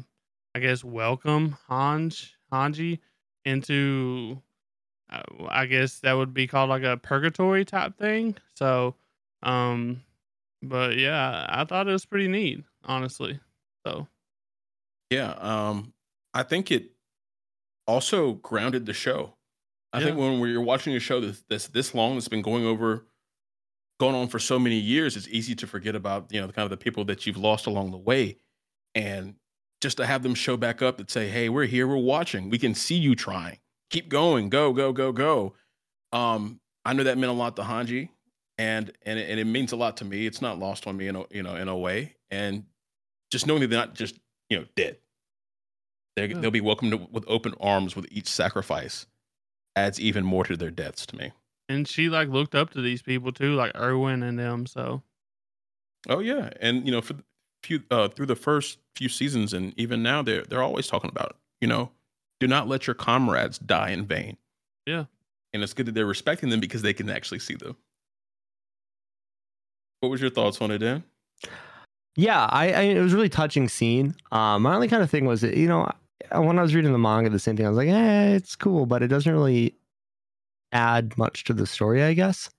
i 0.55 0.59
guess 0.59 0.83
welcome 0.83 1.57
hanj 1.69 2.31
hanji 2.51 2.99
into 3.45 4.41
uh, 5.11 5.21
i 5.49 5.65
guess 5.65 5.99
that 5.99 6.13
would 6.13 6.33
be 6.33 6.47
called 6.47 6.69
like 6.69 6.83
a 6.83 6.97
purgatory 6.97 7.65
type 7.65 7.97
thing. 7.97 8.35
So 8.55 8.95
um 9.43 10.01
but 10.61 10.97
yeah, 10.97 11.45
I 11.49 11.63
thought 11.65 11.87
it 11.87 11.91
was 11.91 12.05
pretty 12.05 12.27
neat, 12.27 12.63
honestly. 12.83 13.39
So 13.85 14.07
yeah, 15.09 15.31
um, 15.39 15.93
I 16.33 16.43
think 16.43 16.71
it 16.71 16.91
also 17.87 18.33
grounded 18.33 18.85
the 18.85 18.93
show. 18.93 19.35
I 19.91 19.99
yeah. 19.99 20.05
think 20.05 20.17
when 20.17 20.39
we're 20.39 20.61
watching 20.61 20.95
a 20.95 20.99
show 20.99 21.19
that's, 21.19 21.43
that's 21.49 21.67
this 21.67 21.95
long, 21.95 22.15
that's 22.15 22.27
been 22.27 22.43
going 22.43 22.65
over, 22.65 23.07
going 23.99 24.15
on 24.15 24.27
for 24.27 24.37
so 24.37 24.59
many 24.59 24.75
years, 24.75 25.17
it's 25.17 25.27
easy 25.29 25.55
to 25.55 25.67
forget 25.67 25.95
about 25.95 26.31
you 26.31 26.39
know 26.39 26.47
the 26.47 26.53
kind 26.53 26.65
of 26.65 26.69
the 26.69 26.77
people 26.77 27.05
that 27.05 27.25
you've 27.25 27.37
lost 27.37 27.65
along 27.65 27.91
the 27.91 27.97
way, 27.97 28.37
and 28.93 29.35
just 29.81 29.97
to 29.97 30.05
have 30.05 30.23
them 30.23 30.35
show 30.35 30.57
back 30.57 30.81
up 30.81 30.99
and 30.99 31.09
say, 31.09 31.29
"Hey, 31.29 31.49
we're 31.49 31.65
here, 31.65 31.87
we're 31.87 31.97
watching, 31.97 32.49
we 32.49 32.59
can 32.59 32.75
see 32.75 32.95
you 32.95 33.15
trying, 33.15 33.59
keep 33.89 34.09
going, 34.09 34.49
go, 34.49 34.73
go, 34.73 34.91
go, 34.91 35.11
go." 35.11 35.53
Um, 36.11 36.59
I 36.85 36.93
know 36.93 37.03
that 37.03 37.17
meant 37.17 37.31
a 37.31 37.35
lot 37.35 37.55
to 37.55 37.63
Hanji 37.63 38.09
and 38.59 38.91
and 39.03 39.17
it, 39.17 39.29
and 39.29 39.39
it 39.39 39.45
means 39.45 39.71
a 39.71 39.77
lot 39.77 39.97
to 39.97 40.05
me. 40.05 40.27
It's 40.27 40.41
not 40.41 40.59
lost 40.59 40.85
on 40.85 40.97
me 40.97 41.07
in 41.07 41.15
a 41.15 41.23
you 41.31 41.41
know 41.41 41.55
in 41.55 41.69
a 41.69 41.77
way, 41.77 42.15
and 42.29 42.65
just 43.31 43.47
knowing 43.47 43.61
that 43.61 43.67
they're 43.67 43.79
not 43.79 43.95
just 43.95 44.19
you 44.49 44.59
know 44.59 44.65
dead, 44.75 44.97
they 46.15 46.27
yeah. 46.27 46.37
they'll 46.37 46.51
be 46.51 46.61
welcomed 46.61 47.07
with 47.11 47.23
open 47.27 47.55
arms 47.59 47.95
with 47.95 48.05
each 48.11 48.27
sacrifice 48.27 49.07
adds 49.75 49.99
even 49.99 50.25
more 50.25 50.43
to 50.43 50.57
their 50.57 50.71
deaths 50.71 51.05
to 51.05 51.15
me. 51.15 51.31
And 51.69 51.87
she 51.87 52.09
like 52.09 52.27
looked 52.27 52.53
up 52.53 52.71
to 52.71 52.81
these 52.81 53.01
people 53.01 53.31
too, 53.31 53.55
like 53.55 53.71
Erwin 53.75 54.23
and 54.23 54.37
them. 54.37 54.65
So, 54.65 55.03
oh 56.09 56.19
yeah, 56.19 56.49
and 56.59 56.85
you 56.85 56.91
know 56.91 57.01
for 57.01 57.15
few 57.63 57.83
uh, 57.89 58.09
through 58.09 58.25
the 58.25 58.35
first 58.35 58.79
few 58.95 59.07
seasons, 59.07 59.53
and 59.53 59.73
even 59.77 60.03
now 60.03 60.21
they're 60.21 60.43
they're 60.43 60.63
always 60.63 60.87
talking 60.87 61.09
about 61.09 61.29
it. 61.29 61.35
You 61.61 61.67
know, 61.69 61.91
do 62.41 62.47
not 62.47 62.67
let 62.67 62.87
your 62.87 62.93
comrades 62.93 63.57
die 63.57 63.91
in 63.91 64.05
vain. 64.05 64.35
Yeah, 64.85 65.05
and 65.53 65.63
it's 65.63 65.73
good 65.73 65.85
that 65.85 65.93
they're 65.93 66.05
respecting 66.05 66.49
them 66.49 66.59
because 66.59 66.81
they 66.81 66.93
can 66.93 67.09
actually 67.09 67.39
see 67.39 67.55
them. 67.55 67.77
What 69.99 70.09
was 70.09 70.21
your 70.21 70.29
thoughts 70.29 70.61
on 70.61 70.71
it, 70.71 70.79
Dan? 70.79 71.03
Yeah, 72.15 72.45
I, 72.45 72.71
I 72.71 72.81
it 72.81 73.01
was 73.01 73.13
really 73.13 73.29
touching 73.29 73.67
scene. 73.67 74.15
Um, 74.31 74.63
my 74.63 74.73
only 74.73 74.87
kind 74.87 75.03
of 75.03 75.09
thing 75.09 75.25
was, 75.25 75.41
that, 75.41 75.55
you 75.57 75.67
know, 75.67 75.89
when 76.33 76.59
I 76.59 76.61
was 76.61 76.75
reading 76.75 76.91
the 76.91 76.97
manga, 76.97 77.29
the 77.29 77.39
same 77.39 77.57
thing. 77.57 77.65
I 77.65 77.69
was 77.69 77.77
like, 77.77 77.89
eh, 77.89 78.35
it's 78.35 78.55
cool, 78.55 78.85
but 78.85 79.03
it 79.03 79.07
doesn't 79.07 79.31
really 79.31 79.75
add 80.71 81.17
much 81.17 81.43
to 81.45 81.53
the 81.53 81.65
story. 81.65 82.03
I 82.03 82.13
guess. 82.13 82.49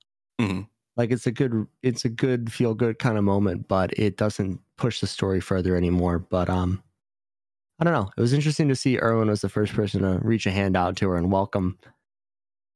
Mm-hmm. 0.41 0.63
Like 0.97 1.11
it's 1.11 1.27
a 1.27 1.31
good, 1.31 1.67
it's 1.83 2.05
a 2.05 2.09
good 2.09 2.53
feel 2.53 2.75
good 2.75 2.99
kind 2.99 3.17
of 3.17 3.25
moment, 3.25 3.69
but 3.69 3.93
it 3.99 4.17
doesn't 4.17 4.61
push 4.77 5.01
the 5.01 5.07
story 5.07 5.41
further 5.41 5.77
anymore. 5.77 6.19
But 6.19 6.51
um, 6.51 6.83
I 7.79 7.85
don't 7.85 7.95
know. 7.95 8.11
It 8.17 8.21
was 8.21 8.33
interesting 8.33 8.69
to 8.69 8.77
see 8.77 8.99
Erwin 8.99 9.29
was 9.29 9.41
the 9.41 9.49
first 9.49 9.73
person 9.73 10.03
to 10.03 10.19
reach 10.23 10.47
a 10.47 10.51
hand 10.51 10.77
out 10.77 10.97
to 10.97 11.09
her 11.09 11.17
and 11.17 11.33
welcome, 11.33 11.79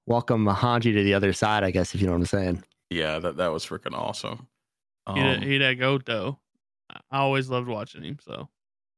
welcome 0.06 0.46
Hanji 0.46 0.94
to 0.94 1.02
the 1.02 1.12
other 1.12 1.32
side. 1.34 1.64
I 1.64 1.70
guess 1.70 1.94
if 1.94 2.00
you 2.00 2.06
know 2.06 2.12
what 2.12 2.20
I'm 2.20 2.26
saying. 2.26 2.64
Yeah, 2.90 3.18
that 3.18 3.36
that 3.38 3.52
was 3.52 3.66
freaking 3.66 3.94
awesome. 3.94 4.46
Um, 5.06 5.16
he, 5.42 5.48
he 5.48 5.58
that 5.58 5.74
goat 5.74 6.04
though. 6.06 6.38
I 7.10 7.18
always 7.18 7.48
loved 7.48 7.68
watching 7.68 8.02
him. 8.04 8.18
So 8.22 8.48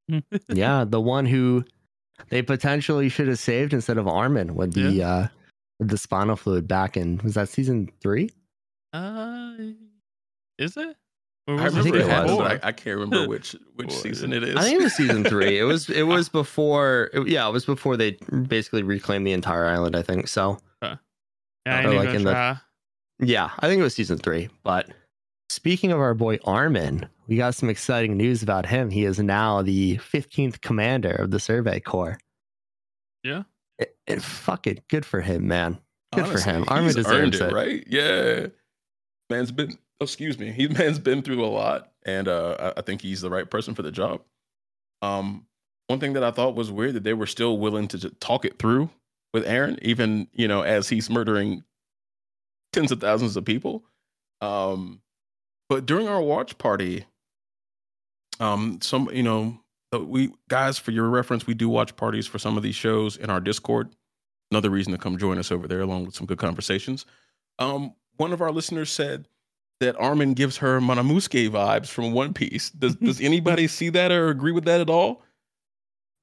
yeah, 0.49 0.85
the 0.87 1.01
one 1.01 1.27
who 1.27 1.65
They 2.31 2.43
potentially 2.43 3.09
should 3.09 3.29
have 3.29 3.39
saved 3.39 3.73
instead 3.73 3.99
of 3.99 4.07
Armin 4.09 4.55
with 4.55 4.73
the 4.75 4.91
Yeah. 4.93 5.09
uh 5.09 5.29
with 5.79 5.89
the 5.89 5.99
spinal 5.99 6.37
fluid 6.37 6.67
back 6.67 6.97
in 6.97 7.19
was 7.23 7.35
that 7.35 7.49
season 7.49 7.91
three? 8.01 8.31
Uh, 8.93 9.55
is 10.59 10.77
it? 10.77 10.97
Or 11.49 11.61
I 11.61 11.65
was 11.65 11.77
remember 11.77 11.99
it 11.99 12.03
it 12.07 12.09
happened, 12.09 12.39
but 12.39 12.65
I, 12.65 12.69
I 12.69 12.73
can't 12.73 12.99
remember 12.99 13.29
which 13.35 13.55
which 13.75 13.89
Boy. 13.89 13.95
season 13.95 14.33
it 14.33 14.43
is. 14.43 14.57
I 14.57 14.63
think 14.63 14.81
it 14.81 14.85
was 14.85 14.95
season 14.95 15.23
three. 15.25 15.59
It 15.59 15.65
was 15.65 15.89
it 15.91 16.03
was 16.05 16.29
before 16.43 17.11
it- 17.13 17.29
yeah, 17.29 17.47
it 17.49 17.53
was 17.53 17.65
before 17.67 17.97
they 17.97 18.13
basically 18.49 18.83
reclaimed 18.83 19.27
the 19.27 19.33
entire 19.33 19.67
island, 19.67 19.95
I 19.97 20.03
think. 20.03 20.29
So 20.29 20.59
Yeah, 20.83 20.97
I 21.67 21.71
Or 21.71 21.77
ain't 21.79 21.85
even 21.87 21.97
like 21.99 22.07
gonna 22.07 22.19
in 22.19 22.25
the- 22.25 22.61
yeah, 23.33 23.51
I 23.61 23.69
think 23.69 23.81
it 23.81 23.83
was 23.85 23.95
season 23.95 24.19
three. 24.19 24.49
But 24.65 24.89
speaking 25.49 25.93
of 25.93 26.01
our 26.01 26.15
boy 26.15 26.39
Armin, 26.45 27.09
we 27.27 27.37
got 27.37 27.55
some 27.55 27.69
exciting 27.69 28.17
news 28.17 28.43
about 28.43 28.67
him. 28.67 28.91
He 28.91 29.05
is 29.05 29.19
now 29.19 29.63
the 29.63 29.99
15th 29.99 30.61
commander 30.61 31.13
of 31.13 31.31
the 31.31 31.41
Survey 31.41 31.81
Corps. 31.81 32.19
Yeah. 33.23 33.43
It, 33.79 33.97
it, 34.07 34.23
fuck 34.23 34.67
it. 34.67 34.87
Good 34.89 35.05
for 35.05 35.21
him, 35.21 35.49
man. 35.49 35.79
Good 36.15 36.27
for 36.27 36.41
him. 36.41 36.65
Armin 36.69 36.95
deserves 36.95 37.41
it, 37.41 37.49
it. 37.49 37.53
right? 37.53 37.85
Yeah, 37.87 38.47
man's 39.29 39.53
been. 39.53 39.73
oh, 40.01 40.05
excuse 40.05 40.39
me, 40.39 40.51
he 40.51 40.69
man's 40.69 40.99
been 40.99 41.23
through 41.23 41.45
a 41.45 41.47
lot, 41.47 41.93
and 42.05 42.29
uh, 42.29 42.73
I, 42.77 42.81
I 42.81 42.83
think 42.83 43.03
he's 43.03 43.21
the 43.21 43.31
right 43.31 43.49
person 43.49 43.75
for 43.75 43.83
the 43.83 43.93
job. 43.93 44.23
Um, 45.03 45.47
one 45.89 46.01
thing 46.01 46.15
that 46.15 46.25
I 46.25 46.31
thought 46.31 46.55
was 46.55 46.71
weird 46.71 46.95
that 46.95 47.05
they 47.05 47.13
were 47.13 47.27
still 47.27 47.59
willing 47.59 47.89
to 47.89 48.11
talk 48.11 48.45
it 48.45 48.59
through 48.59 48.91
with 49.35 49.45
Eren, 49.47 49.79
even 49.83 50.29
you 50.33 50.49
know 50.49 50.63
as 50.63 50.89
he's 50.89 51.11
murdering 51.11 51.65
tens 52.73 52.93
of 52.93 53.01
thousands 53.01 53.37
of 53.37 53.45
people. 53.45 53.85
Um, 54.41 55.01
but 55.69 55.87
during 55.87 56.09
our 56.09 56.21
watch 56.21 56.59
party, 56.59 57.05
um, 58.41 58.79
some 58.83 59.09
you 59.13 59.23
know 59.23 59.59
uh, 59.95 60.01
we 60.01 60.33
guys 60.49 60.79
for 60.79 60.91
your 60.91 61.09
reference, 61.09 61.47
we 61.47 61.55
do 61.55 61.69
watch 61.69 61.97
parties 61.97 62.27
for 62.27 62.39
some 62.39 62.57
of 62.57 62.63
these 62.63 62.77
shows 62.77 63.17
in 63.17 63.31
our 63.31 63.41
Discord 63.41 63.95
another 64.51 64.71
reason 64.71 64.93
to 64.93 64.99
come 64.99 65.19
join 65.19 65.39
us 65.39 65.51
over 65.51 65.67
there 65.67 65.81
along 65.81 66.07
with 66.07 66.15
some 66.15 66.27
good 66.27 66.39
conversations. 66.39 67.07
Um, 67.59 67.95
one 68.17 68.33
of 68.33 68.41
our 68.41 68.53
listeners 68.53 68.91
said 68.91 69.29
that 69.81 69.97
Armin 69.97 70.35
gives 70.35 70.57
her 70.59 70.81
Momonosuke 70.81 71.51
vibes 71.51 71.89
from 71.89 72.13
One 72.13 72.33
Piece. 72.33 72.71
Does 72.71 72.97
does 73.03 73.21
anybody 73.21 73.67
see 73.67 73.89
that 73.91 74.13
or 74.13 74.29
agree 74.29 74.53
with 74.53 74.65
that 74.65 74.81
at 74.81 74.91
all? 74.91 75.23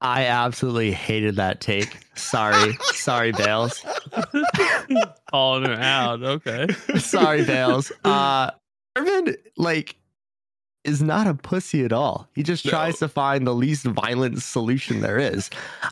I 0.00 0.26
absolutely 0.26 0.92
hated 0.92 1.36
that 1.36 1.60
take. 1.60 1.96
Sorry. 2.14 2.74
Sorry, 2.82 3.32
Bales. 3.32 3.82
Calling 5.30 5.64
her 5.64 5.80
out. 5.80 6.22
Okay. 6.22 6.66
Sorry, 6.98 7.44
Bales. 7.44 7.90
Uh 8.04 8.50
Armin, 8.96 9.36
like, 9.56 9.96
is 10.84 11.02
not 11.02 11.26
a 11.26 11.34
pussy 11.34 11.84
at 11.84 11.92
all. 11.92 12.28
He 12.34 12.42
just 12.42 12.64
No. 12.64 12.70
tries 12.70 12.98
to 12.98 13.08
find 13.08 13.46
the 13.46 13.54
least 13.54 13.84
violent 13.84 14.42
solution 14.42 15.00
there 15.00 15.18
is. 15.18 15.48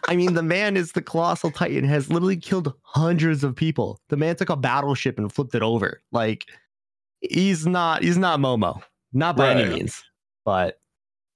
I 0.06 0.16
mean, 0.16 0.34
the 0.34 0.42
man 0.42 0.76
is 0.76 0.92
the 0.92 1.00
colossal 1.02 1.50
titan, 1.50 1.84
has 1.84 2.10
literally 2.10 2.36
killed 2.36 2.74
hundreds 2.82 3.42
of 3.42 3.56
people. 3.56 4.00
The 4.08 4.16
man 4.18 4.36
took 4.36 4.50
a 4.50 4.56
battleship 4.56 5.18
and 5.18 5.32
flipped 5.32 5.54
it 5.54 5.62
over. 5.62 6.02
Like, 6.12 6.44
he's 7.20 7.66
not 7.66 8.02
he's 8.02 8.18
not 8.18 8.38
Momo. 8.40 8.82
Not 9.14 9.36
by 9.36 9.50
any 9.52 9.64
means. 9.64 10.02
But 10.44 10.78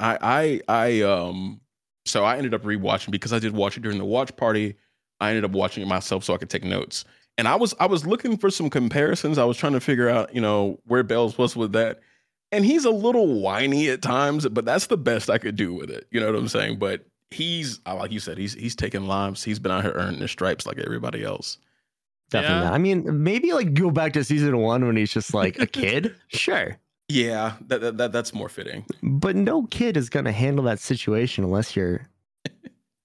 I 0.01 0.19
I 0.21 0.61
I 0.69 1.01
um 1.03 1.61
so 2.05 2.25
I 2.25 2.37
ended 2.37 2.53
up 2.55 2.63
rewatching 2.63 3.11
because 3.11 3.33
I 3.33 3.39
did 3.39 3.53
watch 3.55 3.77
it 3.77 3.83
during 3.83 3.99
the 3.99 4.05
watch 4.05 4.35
party. 4.37 4.77
I 5.21 5.31
ended 5.31 5.45
up 5.45 5.53
watching 5.53 5.83
it 5.83 5.87
myself 5.87 6.25
so 6.25 6.35
I 6.35 6.37
could 6.37 6.51
take 6.51 6.65
notes. 6.65 7.05
And 7.39 7.47
I 7.47 7.57
was 7.57 7.75
I 7.79 7.87
was 7.87 8.07
looking 8.07 8.37
for 8.37 8.51
some 8.51 8.71
comparisons. 8.71 9.39
I 9.39 9.45
was 9.45 9.57
trying 9.57 9.75
to 9.75 9.81
figure 9.81 10.09
out, 10.09 10.35
you 10.35 10.41
know, 10.41 10.81
where 10.87 11.03
Bells 11.03 11.37
was 11.37 11.55
with 11.55 11.73
that. 11.73 12.01
And 12.53 12.65
he's 12.65 12.85
a 12.85 12.91
little 12.91 13.41
whiny 13.41 13.89
at 13.91 14.03
times, 14.03 14.49
but 14.49 14.65
that's 14.65 14.87
the 14.87 14.97
best 14.97 15.29
I 15.29 15.39
could 15.39 15.57
do 15.57 15.75
with 15.75 15.91
it. 15.91 16.07
You 16.11 16.21
know 16.21 16.27
what 16.27 16.37
I'm 16.37 16.49
saying? 16.49 16.79
But 16.79 17.05
he's 17.31 17.81
like 17.87 18.13
you 18.13 18.21
said, 18.21 18.39
he's 18.39 18.55
he's 18.55 18.77
taking 18.77 19.07
lives. 19.07 19.45
He's 19.45 19.59
been 19.59 19.73
out 19.73 19.83
here 19.83 19.93
earning 19.93 20.21
his 20.21 20.31
stripes 20.31 20.67
like 20.67 20.79
everybody 20.79 21.25
else. 21.25 21.59
definitely 22.31 22.67
Yeah. 22.67 22.73
I 22.73 22.79
mean, 22.79 23.23
maybe 23.23 23.53
like 23.53 23.75
go 23.75 23.91
back 23.91 24.13
to 24.15 24.25
season 24.25 24.57
one 24.59 24.87
when 24.87 24.97
he's 24.97 25.13
just 25.13 25.35
like 25.35 25.59
a 25.59 25.67
kid. 25.67 26.15
sure. 26.29 26.79
Yeah, 27.09 27.55
that, 27.69 27.81
that, 27.83 27.99
that 27.99 28.13
that's 28.13 28.35
more 28.35 28.49
fitting. 28.49 28.85
But 29.03 29.37
no 29.37 29.65
kid 29.67 29.97
is 29.97 30.09
gonna 30.09 30.33
handle 30.33 30.65
that 30.65 30.81
situation 30.81 31.45
unless 31.45 31.77
you're 31.77 32.09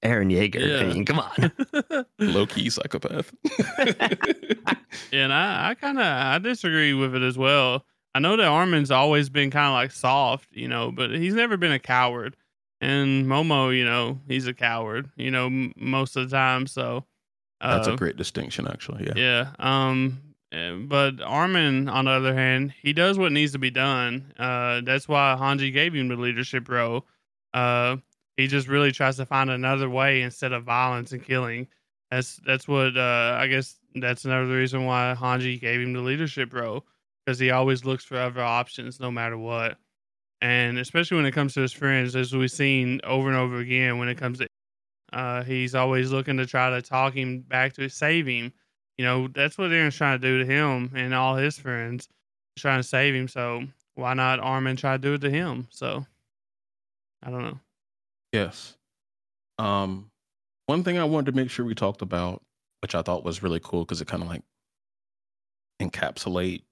Eren 0.04 0.32
Yeager. 0.32 0.82
I 0.82 0.93
mean, 0.93 1.06
come 1.06 1.20
on. 1.20 2.06
Low 2.20 2.45
key 2.47 2.70
psychopath. 2.70 3.32
and 5.14 5.32
I, 5.34 5.70
I 5.70 5.74
kind 5.76 5.97
of 5.99 6.06
I 6.06 6.38
disagree 6.39 6.93
with 6.93 7.16
it 7.16 7.22
as 7.22 7.38
well. 7.38 7.86
I 8.14 8.20
know 8.20 8.36
that 8.36 8.45
Armin's 8.47 8.91
always 8.91 9.30
been 9.30 9.52
kind 9.52 9.68
of 9.68 9.74
like 9.74 9.91
soft, 9.91 10.49
you 10.52 10.68
know, 10.68 10.91
but 10.91 11.12
he's 11.12 11.34
never 11.34 11.56
been 11.58 11.72
a 11.72 11.80
coward. 11.80 12.36
And 12.82 13.26
Momo, 13.28 13.76
you 13.78 13.86
know, 13.86 14.20
he's 14.28 14.47
a 14.47 14.54
coward, 14.54 15.10
you 15.16 15.30
know, 15.32 15.45
m- 15.45 15.74
most 15.78 16.16
of 16.18 16.30
the 16.30 16.36
time. 16.36 16.66
So 16.68 17.06
that's 17.62 17.88
uh, 17.88 17.93
a 17.93 17.95
great 17.97 18.18
distinction, 18.18 18.68
actually. 18.68 19.06
Yeah. 19.06 19.14
Yeah. 19.16 19.49
Um. 19.60 20.20
eh, 20.52 20.72
But 20.74 21.22
Armin, 21.22 21.88
on 21.89 22.06
the 22.06 22.12
other 22.12 22.34
hand, 22.34 22.74
he 22.82 22.91
does 22.91 23.20
what 23.20 23.32
needs 23.32 23.52
to 23.52 23.60
be 23.60 23.70
done. 23.72 24.34
Uh. 24.38 24.82
That's 24.82 25.08
why 25.08 25.38
Hanji 25.39 25.72
gave 25.72 25.93
him 25.93 26.08
the 26.08 26.16
leadership 26.16 26.68
role. 26.68 27.06
Uh. 27.54 27.97
He 28.42 28.48
just 28.48 28.68
really 28.68 28.92
tries 28.92 29.18
to 29.18 29.26
find 29.26 29.52
another 29.52 29.88
way 29.88 30.24
instead 30.24 30.52
of 30.52 30.64
violence 30.64 31.12
and 31.12 31.24
killing. 31.24 31.68
That's 32.10 32.38
that's 32.38 32.68
what 32.68 32.98
uh. 32.98 33.38
I 33.39 33.48
guess 33.48 33.78
that's 33.96 34.26
another 34.26 34.48
reason 34.48 34.86
why 34.86 35.16
Hanji 35.18 35.62
gave 35.62 35.80
him 35.80 35.94
the 35.94 36.02
leadership 36.02 36.52
role 36.54 36.86
because 37.24 37.38
he 37.38 37.52
always 37.52 37.86
looks 37.86 38.04
for 38.04 38.18
other 38.18 38.42
options 38.42 39.00
no 39.00 39.12
matter 39.12 39.38
what. 39.38 39.78
And 40.42 40.80
especially 40.80 41.18
when 41.18 41.28
it 41.28 41.34
comes 41.34 41.54
to 41.54 41.62
his 41.62 41.72
friends, 41.72 42.16
as 42.16 42.34
we've 42.34 42.50
seen 42.50 43.00
over 43.04 43.30
and 43.30 43.38
over 43.38 43.60
again, 43.60 44.00
when 44.00 44.10
it 44.10 44.18
comes 44.18 44.39
to 44.39 44.48
uh, 45.14 45.44
he's 45.44 45.76
always 45.76 46.12
looking 46.12 46.38
to 46.38 46.46
try 46.48 46.70
to 46.72 46.82
talk 46.82 47.14
him 47.14 47.42
back 47.42 47.74
to 47.74 47.89
save 47.89 48.26
him. 48.26 48.52
You 48.98 49.06
know, 49.06 49.28
that's 49.28 49.58
what 49.58 49.70
Eren's 49.70 49.96
trying 49.96 50.20
to 50.20 50.28
do 50.28 50.39
to 50.39 50.46
him 50.46 50.92
and 50.96 51.14
all 51.14 51.36
his 51.36 51.60
friends, 51.60 52.08
trying 52.58 52.80
to 52.80 52.88
save 52.88 53.14
him. 53.14 53.28
So 53.28 53.66
why 53.96 54.14
not 54.16 54.39
Armin 54.39 54.78
try 54.78 54.94
to 54.94 54.98
do 54.98 55.14
it 55.14 55.22
to 55.22 55.30
him? 55.30 55.68
So 55.70 56.06
I 57.24 57.30
don't 57.30 57.44
know. 57.44 57.60
Yes. 58.32 58.78
Um, 59.58 60.10
one 60.66 60.84
thing 60.84 60.98
I 60.98 61.04
wanted 61.04 61.32
to 61.32 61.38
make 61.38 61.50
sure 61.50 61.66
we 61.66 61.76
talked 61.76 62.02
about, 62.02 62.42
which 62.82 62.96
I 62.96 63.02
thought 63.02 63.24
was 63.24 63.44
really 63.44 63.60
cool 63.62 63.84
because 63.84 64.02
it 64.02 64.08
kind 64.08 64.24
of 64.24 64.30
like 64.30 64.44
encapsulate 65.82 66.64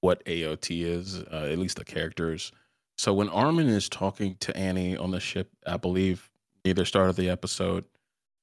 what 0.00 0.24
AOT 0.26 0.82
is, 0.84 1.18
uh, 1.18 1.48
at 1.50 1.58
least 1.58 1.76
the 1.76 1.84
characters. 1.84 2.52
So 2.96 3.12
when 3.14 3.28
Armin 3.28 3.68
is 3.68 3.88
talking 3.88 4.36
to 4.40 4.56
Annie 4.56 4.96
on 4.96 5.10
the 5.10 5.20
ship, 5.20 5.50
I 5.66 5.76
believe 5.76 6.30
the 6.64 6.84
start 6.84 7.08
of 7.08 7.16
the 7.16 7.30
episode, 7.30 7.84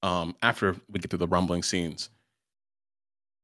um, 0.01 0.35
after 0.41 0.75
we 0.89 0.99
get 0.99 1.11
through 1.11 1.19
the 1.19 1.27
rumbling 1.27 1.63
scenes, 1.63 2.09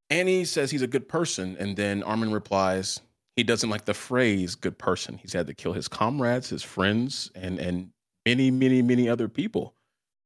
Annie 0.10 0.44
says 0.44 0.72
he's 0.72 0.82
a 0.82 0.88
good 0.88 1.08
person, 1.08 1.56
and 1.60 1.78
then 1.78 2.04
Armin 2.04 2.32
replies 2.32 3.00
he 3.36 3.44
doesn't 3.44 3.70
like 3.70 3.86
the 3.86 3.94
phrase 3.94 4.56
"good 4.56 4.78
person." 4.78 5.18
He's 5.18 5.34
had 5.34 5.48
to 5.48 5.54
kill 5.54 5.74
his 5.74 5.88
comrades, 5.88 6.50
his 6.50 6.64
friends, 6.64 7.32
and 7.36 7.60
and 7.60 7.92
many, 8.26 8.52
many, 8.52 8.82
many 8.82 9.10
other 9.10 9.28
people. 9.28 9.74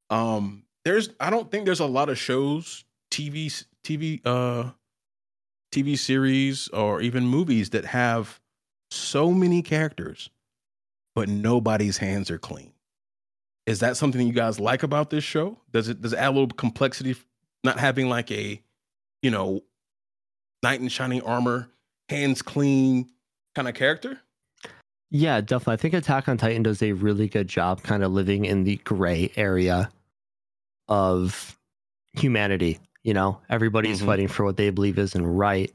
Um, 0.10 0.64
there's 0.84 1.10
I 1.20 1.30
don't 1.30 1.50
think 1.50 1.66
there's 1.66 1.80
a 1.80 1.86
lot 1.86 2.10
of 2.10 2.18
shows, 2.18 2.86
TV, 3.12 3.66
TV, 3.84 4.22
uh, 4.26 4.72
TV 5.72 5.98
series, 5.98 6.68
or 6.70 7.02
even 7.02 7.26
movies 7.26 7.72
that 7.72 7.86
have 7.86 8.39
so 8.91 9.32
many 9.32 9.62
characters, 9.62 10.30
but 11.16 11.28
nobody's 11.28 11.98
hands 11.98 12.30
are 12.30 12.38
clean. 12.38 12.72
Is 13.66 13.80
that 13.80 13.98
something 13.98 14.26
you 14.26 14.34
guys 14.34 14.60
like 14.60 14.84
about 14.84 15.10
this 15.10 15.24
show? 15.24 15.58
Does 15.72 15.89
it 15.89 16.02
does 16.02 16.14
it 16.14 16.20
add 16.20 16.30
a 16.30 16.32
little 16.32 16.48
complexity, 16.48 17.16
not 17.64 17.80
having 17.80 18.10
like 18.10 18.32
a, 18.32 18.62
you 19.24 19.32
know, 19.32 19.64
knight 20.62 20.82
in 20.82 20.88
shining 20.88 21.22
armor, 21.24 21.70
hands 22.10 22.43
clean 22.43 23.10
kind 23.56 23.68
of 23.68 23.74
character? 23.74 24.22
Yeah, 25.12 25.39
definitely. 25.41 25.74
I 25.74 25.78
think 25.78 25.93
Attack 25.93 26.28
on 26.28 26.38
Titan 26.38 26.64
does 26.64 26.82
a 26.82 26.91
really 26.93 27.28
good 27.28 27.47
job 27.47 27.84
kind 27.84 28.03
of 28.03 28.12
living 28.12 28.45
in 28.45 28.64
the 28.64 28.78
gray 28.78 29.32
area 29.36 29.91
of 30.88 31.58
humanity. 32.14 32.80
You 33.03 33.14
know, 33.14 33.39
everybody's 33.49 34.01
Mhm. 34.01 34.06
fighting 34.08 34.28
for 34.28 34.43
what 34.45 34.58
they 34.58 34.70
believe 34.72 34.97
isn't 34.97 35.26
right. 35.26 35.72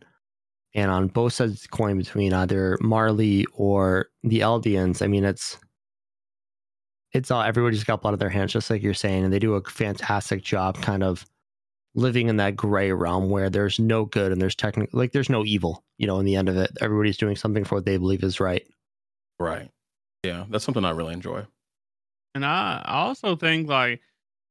And 0.74 0.90
on 0.90 1.08
both 1.08 1.32
sides 1.34 1.52
of 1.54 1.62
the 1.62 1.68
coin 1.68 1.98
between 1.98 2.32
either 2.32 2.76
Marley 2.80 3.46
or 3.54 4.08
the 4.22 4.40
Eldians, 4.40 5.02
I 5.02 5.06
mean, 5.06 5.24
it's 5.24 5.58
it's 7.12 7.30
all 7.30 7.42
everybody's 7.42 7.82
got 7.84 8.02
blood 8.02 8.12
on 8.14 8.18
their 8.20 8.28
hands, 8.28 8.52
just 8.52 8.70
like 8.70 8.82
you're 8.82 8.94
saying, 8.94 9.24
and 9.24 9.32
they 9.32 9.38
do 9.40 9.54
a 9.54 9.62
fantastic 9.64 10.42
job 10.42 10.80
kind 10.80 11.02
of 11.02 11.26
living 11.94 12.28
in 12.28 12.36
that 12.36 12.56
gray 12.56 12.92
realm 12.92 13.30
where 13.30 13.50
there's 13.50 13.80
no 13.80 14.04
good 14.04 14.32
and 14.32 14.40
there's 14.40 14.54
technically 14.54 14.96
like 14.98 15.12
there's 15.12 15.30
no 15.30 15.44
evil, 15.44 15.84
you 15.98 16.06
know, 16.06 16.18
in 16.20 16.26
the 16.26 16.36
end 16.36 16.48
of 16.48 16.56
it. 16.56 16.70
Everybody's 16.80 17.16
doing 17.18 17.36
something 17.36 17.64
for 17.64 17.76
what 17.76 17.84
they 17.86 17.96
believe 17.98 18.22
is 18.24 18.40
right. 18.40 18.66
Right. 19.40 19.70
Yeah, 20.22 20.44
that's 20.50 20.64
something 20.64 20.84
I 20.84 20.90
really 20.90 21.14
enjoy. 21.14 21.46
And 22.34 22.44
I, 22.46 22.82
also 22.86 23.36
think 23.36 23.68
like 23.68 24.02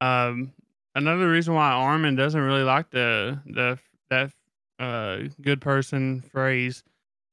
um 0.01 0.53
another 0.95 1.29
reason 1.29 1.53
why 1.53 1.71
Armin 1.71 2.15
doesn't 2.15 2.41
really 2.41 2.63
like 2.63 2.89
the 2.91 3.39
the 3.45 3.79
that 4.09 4.31
uh 4.79 5.19
good 5.41 5.61
person 5.61 6.21
phrase. 6.21 6.83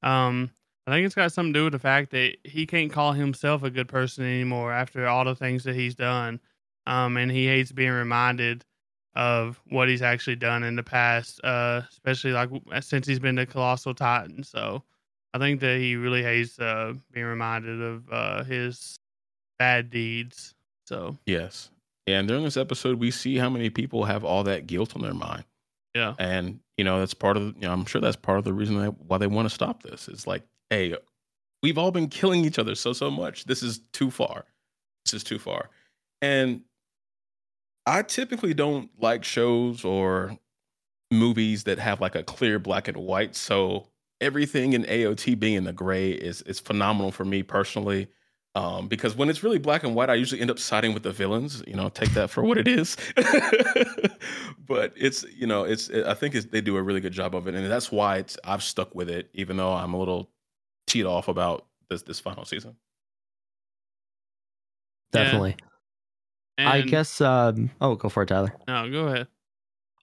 Um 0.04 0.50
I 0.86 0.92
think 0.92 1.06
it's 1.06 1.16
got 1.16 1.32
something 1.32 1.52
to 1.54 1.58
do 1.60 1.64
with 1.64 1.72
the 1.72 1.80
fact 1.80 2.12
that 2.12 2.36
he 2.44 2.66
can't 2.66 2.92
call 2.92 3.12
himself 3.12 3.64
a 3.64 3.70
good 3.70 3.88
person 3.88 4.24
anymore 4.24 4.72
after 4.72 5.08
all 5.08 5.24
the 5.24 5.34
things 5.34 5.64
that 5.64 5.74
he's 5.74 5.96
done. 5.96 6.40
um, 6.86 7.16
and 7.16 7.30
he 7.32 7.46
hates 7.48 7.72
being 7.72 7.92
reminded 7.92 8.64
of 9.16 9.60
what 9.68 9.88
he's 9.88 10.02
actually 10.02 10.36
done 10.36 10.62
in 10.64 10.76
the 10.76 10.82
past, 10.84 11.40
uh, 11.44 11.82
especially 11.90 12.32
like 12.32 12.50
since 12.82 13.06
he's 13.06 13.18
been 13.20 13.36
the 13.36 13.46
Colossal 13.46 13.94
Titan. 13.94 14.44
So 14.44 14.84
I 15.36 15.38
think 15.38 15.60
that 15.60 15.78
he 15.78 15.96
really 15.96 16.22
hates 16.22 16.58
uh, 16.58 16.94
being 17.12 17.26
reminded 17.26 17.82
of 17.82 18.10
uh, 18.10 18.44
his 18.44 18.98
bad 19.58 19.90
deeds. 19.90 20.54
So 20.86 21.18
Yes. 21.26 21.68
And 22.06 22.26
during 22.26 22.42
this 22.42 22.56
episode, 22.56 22.98
we 22.98 23.10
see 23.10 23.36
how 23.36 23.50
many 23.50 23.68
people 23.68 24.04
have 24.04 24.24
all 24.24 24.44
that 24.44 24.66
guilt 24.66 24.96
on 24.96 25.02
their 25.02 25.12
mind. 25.12 25.44
yeah, 25.94 26.14
And, 26.18 26.60
you 26.78 26.84
know, 26.84 27.00
that's 27.00 27.12
part 27.12 27.36
of, 27.36 27.54
you 27.56 27.62
know, 27.62 27.72
I'm 27.72 27.84
sure 27.84 28.00
that's 28.00 28.16
part 28.16 28.38
of 28.38 28.44
the 28.44 28.54
reason 28.54 28.80
they, 28.80 28.86
why 28.86 29.18
they 29.18 29.26
want 29.26 29.46
to 29.46 29.54
stop 29.54 29.82
this. 29.82 30.08
It's 30.08 30.26
like, 30.26 30.42
hey, 30.70 30.96
we've 31.62 31.76
all 31.76 31.90
been 31.90 32.08
killing 32.08 32.42
each 32.46 32.58
other 32.58 32.74
so, 32.74 32.94
so 32.94 33.10
much. 33.10 33.44
This 33.44 33.62
is 33.62 33.80
too 33.92 34.10
far. 34.10 34.46
This 35.04 35.12
is 35.12 35.22
too 35.22 35.38
far. 35.38 35.68
And 36.22 36.62
I 37.84 38.00
typically 38.00 38.54
don't 38.54 38.88
like 38.98 39.22
shows 39.22 39.84
or 39.84 40.38
movies 41.10 41.64
that 41.64 41.78
have 41.78 42.00
like 42.00 42.14
a 42.14 42.22
clear 42.22 42.58
black 42.58 42.88
and 42.88 42.96
white. 42.96 43.36
So 43.36 43.88
everything 44.20 44.72
in 44.72 44.84
AOT 44.84 45.38
being 45.38 45.54
in 45.54 45.64
the 45.64 45.72
gray 45.72 46.10
is 46.10 46.42
is 46.42 46.60
phenomenal 46.60 47.12
for 47.12 47.24
me 47.24 47.42
personally. 47.42 48.08
Um, 48.54 48.88
because 48.88 49.14
when 49.14 49.28
it's 49.28 49.42
really 49.42 49.58
black 49.58 49.84
and 49.84 49.94
white, 49.94 50.08
I 50.08 50.14
usually 50.14 50.40
end 50.40 50.50
up 50.50 50.58
siding 50.58 50.94
with 50.94 51.02
the 51.02 51.12
villains. 51.12 51.62
You 51.66 51.74
know, 51.74 51.90
take 51.90 52.12
that 52.14 52.30
for 52.30 52.42
what 52.42 52.56
it 52.56 52.66
is. 52.66 52.96
but 54.66 54.94
it's 54.96 55.24
you 55.34 55.46
know, 55.46 55.64
it's 55.64 55.90
I 55.90 56.14
think 56.14 56.34
it's, 56.34 56.46
they 56.46 56.62
do 56.62 56.76
a 56.78 56.82
really 56.82 57.00
good 57.00 57.12
job 57.12 57.34
of 57.34 57.46
it, 57.48 57.54
and 57.54 57.70
that's 57.70 57.92
why 57.92 58.16
it's 58.16 58.38
I've 58.44 58.62
stuck 58.62 58.94
with 58.94 59.10
it, 59.10 59.28
even 59.34 59.58
though 59.58 59.72
I'm 59.72 59.92
a 59.92 59.98
little 59.98 60.30
teed 60.86 61.04
off 61.04 61.28
about 61.28 61.66
this 61.90 62.02
this 62.02 62.18
final 62.18 62.46
season. 62.46 62.76
Yeah. 65.12 65.24
Definitely. 65.24 65.56
I 66.58 66.80
guess. 66.80 67.20
Um, 67.20 67.70
oh, 67.80 67.94
go 67.96 68.08
for 68.08 68.22
it, 68.22 68.26
Tyler. 68.26 68.54
No, 68.66 68.90
go 68.90 69.08
ahead. 69.08 69.26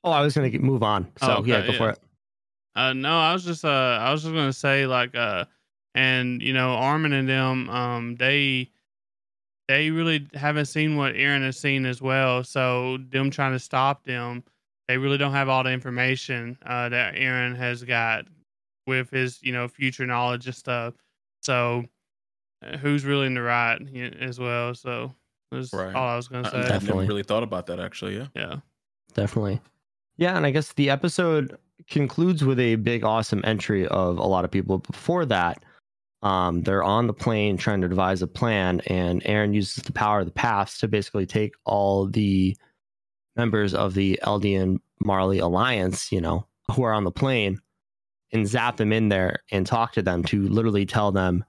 Oh, 0.03 0.11
I 0.11 0.22
was 0.22 0.36
gonna 0.36 0.51
move 0.59 0.84
on. 0.84 1.11
So 1.20 1.38
Oh, 1.38 1.43
yeah, 1.43 1.57
okay, 1.57 1.72
go 1.72 1.78
for 1.78 1.89
it. 1.89 1.99
Uh, 2.76 2.93
no, 2.93 3.17
I 3.19 3.34
was 3.34 3.43
just 3.43 3.63
uh, 3.63 3.67
I 4.01 4.11
was 4.11 4.24
just 4.24 4.34
gonna 4.34 4.53
say 4.53 4.86
like 4.88 5.15
uh, 5.15 5.45
and 5.93 6.41
you 6.41 6.53
know 6.53 6.74
Armin 6.74 7.13
and 7.13 7.30
them 7.30 7.69
um 7.69 8.15
they 8.15 8.69
they 9.67 9.91
really 9.91 10.28
haven't 10.34 10.65
seen 10.65 10.97
what 10.97 11.13
Eren 11.13 11.43
has 11.43 11.57
seen 11.57 11.86
as 11.86 12.01
well. 12.01 12.43
So 12.43 12.97
them 13.09 13.30
trying 13.32 13.53
to 13.53 13.59
stop 13.59 14.03
them, 14.03 14.43
they 14.88 14.97
really 14.97 15.17
don't 15.17 15.32
have 15.32 15.49
all 15.49 15.63
the 15.63 15.71
information 15.71 16.57
uh, 16.65 16.89
that 16.89 17.15
Eren 17.15 17.55
has 17.55 17.84
got 17.84 18.26
with 18.88 19.09
his 19.11 19.41
you 19.41 19.53
know 19.53 19.67
future 19.67 20.05
knowledge 20.05 20.47
and 20.47 20.55
stuff. 20.55 20.95
So 21.41 21.86
uh, 22.65 22.78
who's 22.78 23.05
really 23.05 23.28
in 23.28 23.36
the 23.36 23.41
right 23.41 23.78
as 24.19 24.39
well? 24.39 24.74
So 24.74 25.13
that's 25.51 25.71
Right. 25.74 25.95
all 25.95 26.07
I 26.07 26.15
was 26.15 26.28
gonna 26.28 26.49
say. 26.49 26.57
I've 26.57 26.84
never 26.84 27.01
really 27.01 27.24
thought 27.24 27.43
about 27.43 27.67
that 27.67 27.80
actually. 27.80 28.17
Yeah. 28.17 28.28
yeah. 28.36 28.55
Definitely. 29.13 29.61
Yeah, 30.17 30.36
and 30.36 30.45
I 30.45 30.51
guess 30.51 30.74
the 30.74 30.89
episode 30.89 31.57
concludes 31.90 32.44
with 32.44 32.60
a 32.60 32.76
big, 32.76 33.04
awesome 33.04 33.42
entry 33.44 33.88
of 33.88 34.18
a 34.18 34.26
lot 34.26 34.46
of 34.46 34.52
people. 34.52 34.80
Before 34.80 35.26
that, 35.26 35.64
um, 36.22 36.62
they're 36.62 36.84
on 36.84 37.08
the 37.08 37.14
plane 37.14 37.58
trying 37.58 37.82
to 37.82 37.90
devise 37.90 38.22
a 38.22 38.28
plan, 38.28 38.82
and 38.88 39.24
Eren 39.24 39.54
uses 39.54 39.84
the 39.84 39.92
power 39.92 40.22
of 40.22 40.26
the 40.26 40.32
paths 40.32 40.80
to 40.80 40.88
basically 40.88 41.26
take 41.26 41.54
all 41.66 42.08
the 42.08 42.56
members 43.36 43.74
of 43.74 43.94
the 43.94 44.20
Eldian 44.24 44.80
Marley 45.02 45.40
Alliance, 45.40 46.12
you 46.12 46.22
know, 46.22 46.46
who 46.72 46.84
are 46.84 46.94
on 46.94 47.04
the 47.04 47.12
plane, 47.12 47.60
and 48.32 48.48
zap 48.48 48.78
them 48.78 48.94
in 48.94 49.10
there 49.10 49.40
and 49.52 49.66
talk 49.66 49.94
to 49.94 50.02
them 50.02 50.24
to 50.24 50.48
literally 50.48 50.86
tell 50.86 51.12
them 51.12 51.44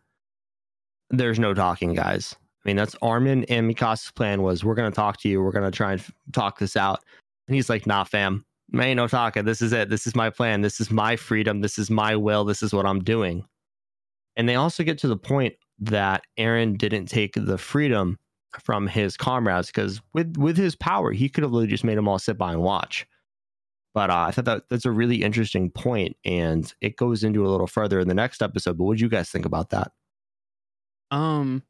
there's 1.11 1.39
no 1.39 1.55
talking, 1.55 1.95
guys. 1.95 2.35
I 2.65 2.69
mean, 2.69 2.77
that's 2.77 2.97
Armin 3.03 3.45
and 3.45 3.71
Mikasa's 3.71 4.11
plan 4.11 4.43
was 4.43 4.65
we're 4.65 4.75
going 4.75 4.91
to 4.91 4.97
talk 4.97 5.21
to 5.21 5.29
you. 5.29 5.43
We're 5.43 5.53
going 5.53 5.71
to 5.71 5.77
try 5.77 5.93
and 5.93 6.01
f- 6.01 6.11
talk 6.33 6.59
this 6.59 6.77
out. 6.77 7.05
And 7.47 7.55
he's 7.55 7.69
like, 7.69 7.87
nah, 7.87 8.05
fam, 8.05 8.45
no 8.73 9.07
talking. 9.07 9.45
This 9.45 9.63
is 9.63 9.73
it. 9.73 9.91
This 9.91 10.07
is 10.07 10.15
my 10.15 10.31
plan. 10.31 10.61
This 10.61 10.81
is 10.81 10.91
my 10.91 11.17
freedom. 11.17 11.61
This 11.61 11.79
is 11.79 11.91
my 11.91 12.17
will. 12.17 12.45
This 12.45 12.63
is 12.63 12.73
what 12.73 12.87
I'm 12.87 13.03
doing. 13.03 13.45
And 14.37 14.49
they 14.49 14.57
also 14.57 14.83
get 14.83 14.99
to 14.99 15.09
the 15.09 15.17
point 15.17 15.55
that 15.79 16.23
Eren 16.39 16.77
didn't 16.77 17.07
take 17.07 17.35
the 17.35 17.59
freedom 17.59 18.19
from 18.63 18.87
his 18.87 19.17
comrades 19.17 19.69
because 19.69 20.01
with 20.13 20.37
with 20.37 20.57
his 20.57 20.77
power, 20.77 21.13
he 21.13 21.29
could 21.29 21.43
have 21.43 21.53
literally 21.53 21.71
just 21.71 21.85
made 21.85 21.99
them 21.99 22.09
all 22.09 22.19
sit 22.19 22.39
by 22.39 22.53
and 22.53 22.63
watch. 22.63 23.07
But 23.95 24.11
uh, 24.11 24.25
I 24.29 24.31
thought 24.33 24.45
that 24.47 24.65
that's 24.69 24.85
a 24.85 24.91
really 24.91 25.23
interesting 25.23 25.71
point, 25.71 26.17
and 26.25 26.73
it 26.81 26.97
goes 26.97 27.23
into 27.23 27.47
a 27.47 27.51
little 27.51 27.69
further 27.69 28.01
in 28.01 28.09
the 28.09 28.15
next 28.15 28.43
episode. 28.43 28.77
But 28.77 28.85
what 28.85 28.99
do 28.99 29.05
you 29.05 29.09
guys 29.09 29.31
think 29.31 29.47
about 29.47 29.71
that? 29.71 29.93
Um, 31.13 31.63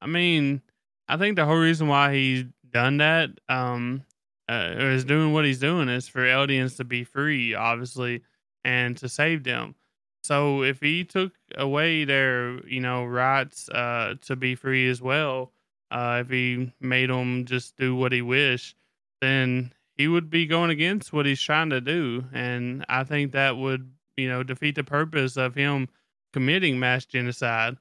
I 0.00 0.06
mean, 0.06 0.62
I 1.08 1.16
think 1.16 1.36
the 1.36 1.44
whole 1.44 1.56
reason 1.56 1.88
why 1.88 2.14
he's 2.14 2.44
done 2.70 2.98
that, 2.98 3.30
um, 3.48 4.04
uh, 4.52 4.74
is 4.78 5.04
doing 5.04 5.32
what 5.32 5.44
he's 5.44 5.58
doing 5.58 5.88
is 5.88 6.08
for 6.08 6.20
Eldians 6.20 6.76
to 6.76 6.84
be 6.84 7.04
free, 7.04 7.54
obviously, 7.54 8.22
and 8.64 8.96
to 8.98 9.08
save 9.08 9.44
them. 9.44 9.74
So 10.22 10.62
if 10.62 10.80
he 10.80 11.04
took 11.04 11.32
away 11.56 12.04
their, 12.04 12.64
you 12.66 12.80
know, 12.80 13.04
rights 13.04 13.68
uh, 13.68 14.14
to 14.22 14.36
be 14.36 14.54
free 14.54 14.88
as 14.88 15.02
well, 15.02 15.52
uh, 15.90 16.22
if 16.24 16.30
he 16.30 16.72
made 16.80 17.10
them 17.10 17.44
just 17.44 17.76
do 17.76 17.94
what 17.94 18.12
he 18.12 18.22
wished, 18.22 18.76
then 19.20 19.72
he 19.96 20.08
would 20.08 20.30
be 20.30 20.46
going 20.46 20.70
against 20.70 21.12
what 21.12 21.26
he's 21.26 21.40
trying 21.40 21.70
to 21.70 21.80
do, 21.80 22.24
and 22.32 22.84
I 22.88 23.04
think 23.04 23.32
that 23.32 23.56
would, 23.56 23.92
you 24.16 24.28
know, 24.28 24.42
defeat 24.42 24.74
the 24.74 24.84
purpose 24.84 25.36
of 25.36 25.54
him 25.54 25.88
committing 26.32 26.78
mass 26.78 27.04
genocide. 27.04 27.76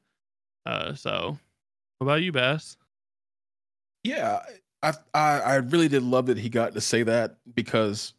Uh, 0.66 0.94
so, 0.94 1.38
what 1.98 2.06
about 2.06 2.22
you, 2.22 2.32
Bass? 2.32 2.78
Yeah, 4.04 4.42
I, 4.84 4.94
I 5.14 5.40
I 5.40 5.56
really 5.56 5.88
did 5.88 6.04
love 6.04 6.28
that 6.28 6.38
he 6.38 6.50
got 6.50 6.74
to 6.74 6.82
say 6.82 7.04
that 7.04 7.38
because 7.54 8.14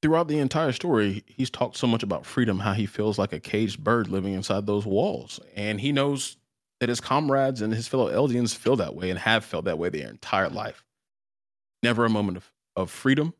throughout 0.00 0.28
the 0.28 0.38
entire 0.38 0.72
story, 0.72 1.22
he's 1.26 1.50
talked 1.50 1.76
so 1.76 1.86
much 1.86 2.02
about 2.02 2.26
freedom, 2.26 2.58
how 2.58 2.72
he 2.72 2.86
feels 2.86 3.18
like 3.18 3.32
a 3.32 3.40
caged 3.40 3.82
bird 3.82 4.08
living 4.08 4.34
inside 4.34 4.66
those 4.66 4.86
walls, 4.86 5.40
and 5.54 5.80
he 5.80 5.92
knows 5.92 6.36
that 6.80 6.88
his 6.88 7.00
comrades 7.00 7.62
and 7.62 7.72
his 7.72 7.86
fellow 7.86 8.10
Eldians 8.10 8.56
feel 8.56 8.76
that 8.76 8.94
way 8.94 9.10
and 9.10 9.18
have 9.18 9.44
felt 9.44 9.64
that 9.66 9.78
way 9.78 9.88
their 9.88 10.08
entire 10.08 10.48
life. 10.48 10.84
Never 11.82 12.04
a 12.04 12.10
moment 12.10 12.36
of, 12.38 12.52
of 12.74 12.90
freedom, 12.90 13.34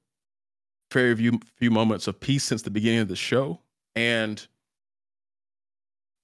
very 0.93 1.15
few 1.17 1.41
few 1.57 1.71
moments 1.71 2.07
of 2.07 2.21
peace 2.21 2.45
since 2.45 2.63
the 2.63 2.71
beginning 2.71 3.01
of 3.01 3.09
the 3.09 3.17
show, 3.17 3.61
and 3.95 4.47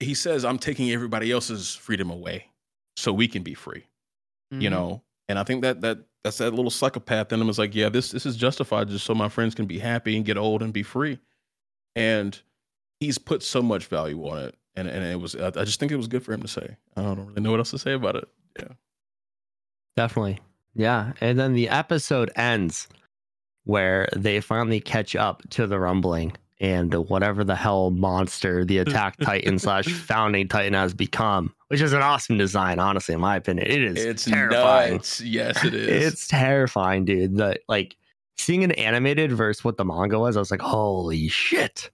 he 0.00 0.14
says, 0.14 0.44
"I'm 0.44 0.58
taking 0.58 0.90
everybody 0.90 1.30
else's 1.30 1.74
freedom 1.74 2.10
away 2.10 2.46
so 2.96 3.12
we 3.12 3.28
can 3.28 3.42
be 3.42 3.54
free." 3.54 3.84
Mm-hmm. 4.50 4.62
you 4.62 4.70
know 4.70 5.02
and 5.28 5.38
i 5.38 5.42
think 5.42 5.62
that 5.62 5.80
that 5.80 5.98
that's 6.24 6.38
that 6.38 6.52
little 6.54 6.70
psychopath 6.70 7.32
in 7.32 7.40
him 7.40 7.48
is 7.48 7.58
like 7.58 7.74
yeah 7.74 7.88
this 7.88 8.10
this 8.10 8.26
is 8.26 8.36
justified 8.36 8.88
just 8.88 9.04
so 9.04 9.14
my 9.14 9.28
friends 9.28 9.54
can 9.54 9.66
be 9.66 9.78
happy 9.78 10.16
and 10.16 10.24
get 10.24 10.36
old 10.36 10.62
and 10.62 10.72
be 10.72 10.82
free. 10.82 11.18
And 11.96 12.40
he's 13.00 13.18
put 13.18 13.42
so 13.42 13.62
much 13.62 13.86
value 13.86 14.22
on 14.28 14.38
it. 14.38 14.54
And 14.76 14.88
and 14.88 15.04
it 15.04 15.20
was 15.20 15.34
i 15.36 15.46
I 15.46 15.64
just 15.64 15.80
think 15.80 15.92
it 15.92 15.96
was 15.96 16.08
good 16.08 16.22
for 16.22 16.32
him 16.32 16.42
to 16.42 16.48
say. 16.48 16.76
I 16.96 17.02
don't 17.02 17.26
really 17.26 17.40
know 17.40 17.50
what 17.50 17.60
else 17.60 17.70
to 17.70 17.78
say 17.78 17.92
about 17.92 18.16
it. 18.16 18.28
Yeah. 18.58 18.68
Definitely. 19.96 20.40
Yeah. 20.74 21.12
And 21.20 21.38
then 21.38 21.54
the 21.54 21.68
episode 21.68 22.30
ends 22.36 22.88
where 23.64 24.08
they 24.16 24.40
finally 24.40 24.80
catch 24.80 25.16
up 25.16 25.42
to 25.50 25.66
the 25.66 25.78
rumbling 25.78 26.36
and 26.60 26.92
whatever 26.94 27.44
the 27.44 27.54
hell 27.54 27.90
monster 27.90 28.64
the 28.64 28.78
attack 28.84 29.16
titan 29.18 29.58
slash 29.58 29.86
founding 29.86 30.48
titan 30.48 30.74
has 30.74 30.92
become, 30.94 31.54
which 31.68 31.80
is 31.80 31.92
an 31.92 32.02
awesome 32.02 32.36
design, 32.38 32.78
honestly, 32.78 33.14
in 33.14 33.20
my 33.20 33.36
opinion. 33.36 33.66
It 33.66 33.82
is 33.82 34.04
it's 34.04 34.24
terrifying. 34.24 34.94
nuts. 34.94 35.20
yes 35.20 35.64
it 35.64 35.74
is 35.74 36.12
It's 36.12 36.28
terrifying, 36.28 37.04
dude. 37.04 37.36
The 37.36 37.58
like 37.68 37.96
seeing 38.36 38.64
an 38.64 38.72
animated 38.72 39.32
versus 39.32 39.64
what 39.64 39.76
the 39.76 39.84
manga 39.84 40.18
was, 40.18 40.36
I 40.36 40.40
was 40.40 40.50
like, 40.50 40.60
holy 40.60 41.28
shit. 41.28 41.90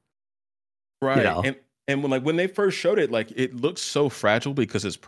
right 1.02 1.22
know. 1.22 1.42
and 1.44 1.56
and 1.88 2.02
when 2.02 2.10
like 2.10 2.22
when 2.22 2.36
they 2.36 2.46
first 2.46 2.78
showed 2.78 2.98
it 2.98 3.10
like 3.10 3.30
it 3.36 3.54
looks 3.54 3.82
so 3.82 4.08
fragile 4.08 4.54
because 4.54 4.84
it's 4.84 4.98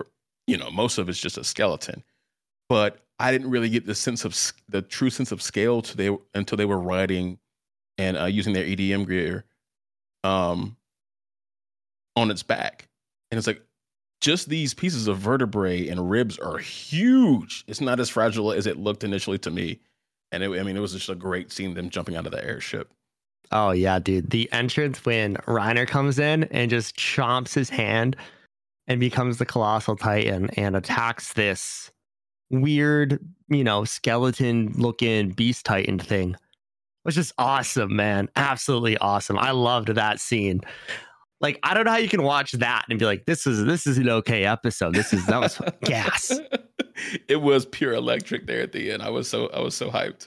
you 0.47 0.57
know 0.57 0.71
most 0.71 0.99
of 0.99 1.09
it's 1.09 1.19
just 1.19 1.39
a 1.39 1.45
skeleton 1.45 2.03
but 2.69 2.99
i 3.19 3.33
didn't 3.33 3.51
really 3.51 3.69
get 3.69 3.87
the 3.87 3.95
sense 3.95 4.25
of 4.25 4.37
the 4.69 4.83
true 4.83 5.11
sense 5.11 5.33
of 5.33 5.41
scale 5.41 5.81
to 5.81 5.97
they 5.97 6.17
until 6.35 6.57
they 6.57 6.65
were 6.65 6.79
riding 6.79 7.39
and 7.99 8.17
uh, 8.17 8.25
using 8.25 8.53
their 8.53 8.65
ODM 8.65 9.09
gear 9.09 9.45
um 10.25 10.77
on 12.17 12.31
its 12.31 12.43
back 12.43 12.89
and 13.31 13.39
it's 13.39 13.47
like 13.47 13.63
just 14.21 14.49
these 14.49 14.75
pieces 14.75 15.07
of 15.07 15.19
vertebrae 15.19 15.89
and 15.89 16.11
ribs 16.11 16.39
are 16.39 16.59
huge 16.59 17.65
it's 17.69 17.81
not 17.81 18.01
as 18.01 18.09
fragile 18.09 18.51
as 18.51 18.67
it 18.67 18.79
looked 18.79 19.05
initially 19.05 19.39
to 19.39 19.51
me 19.51 19.79
and 20.33 20.43
it, 20.43 20.49
i 20.59 20.63
mean 20.63 20.77
it 20.77 20.81
was 20.81 20.95
just 20.95 21.09
a 21.09 21.15
great 21.15 21.53
scene 21.53 21.75
them 21.75 21.91
jumping 21.91 22.17
out 22.17 22.27
of 22.27 22.33
the 22.33 22.45
airship 22.45 22.93
Oh 23.53 23.71
yeah, 23.71 23.99
dude. 23.99 24.31
The 24.31 24.51
entrance 24.53 25.05
when 25.05 25.37
Reiner 25.47 25.87
comes 25.87 26.19
in 26.19 26.45
and 26.45 26.71
just 26.71 26.97
chomps 26.97 27.55
his 27.55 27.71
hand 27.71 28.17
and 28.87 29.01
becomes 29.01 29.39
the 29.39 29.47
colossal 29.47 29.97
titan 29.97 30.51
and 30.57 30.77
attacks 30.77 31.33
this 31.33 31.91
weird, 32.51 33.21
you 33.49 33.65
know, 33.65 33.85
skeleton 33.85 34.73
looking 34.77 35.31
beast 35.31 35.65
titan 35.65 35.99
thing. 35.99 36.37
Was 37.07 37.15
just 37.15 37.33
awesome, 37.39 37.95
man. 37.95 38.29
Absolutely 38.35 38.99
awesome. 38.99 39.39
I 39.39 39.53
loved 39.53 39.95
that 39.95 40.19
scene. 40.19 40.61
Like, 41.41 41.61
I 41.63 41.73
don't 41.73 41.85
know 41.85 41.93
how 41.93 41.99
you 41.99 42.09
can 42.09 42.25
watch 42.25 42.51
that 42.53 42.85
and 42.91 42.99
be 42.99 43.05
like, 43.05 43.27
this 43.27 43.47
is 43.47 43.65
this 43.65 43.87
is 43.87 43.97
an 43.97 44.09
okay 44.09 44.45
episode. 44.45 44.93
This 44.93 45.13
is 45.13 45.25
that 45.27 45.41
was 45.41 45.61
gas. 45.85 46.37
it 47.29 47.37
was 47.37 47.65
pure 47.65 47.93
electric 47.93 48.49
there 48.49 48.61
at 48.61 48.73
the 48.73 48.91
end. 48.91 49.05
I 49.05 49.11
was 49.11 49.29
so 49.29 49.47
I 49.51 49.61
was 49.61 49.77
so 49.77 49.89
hyped. 49.89 50.27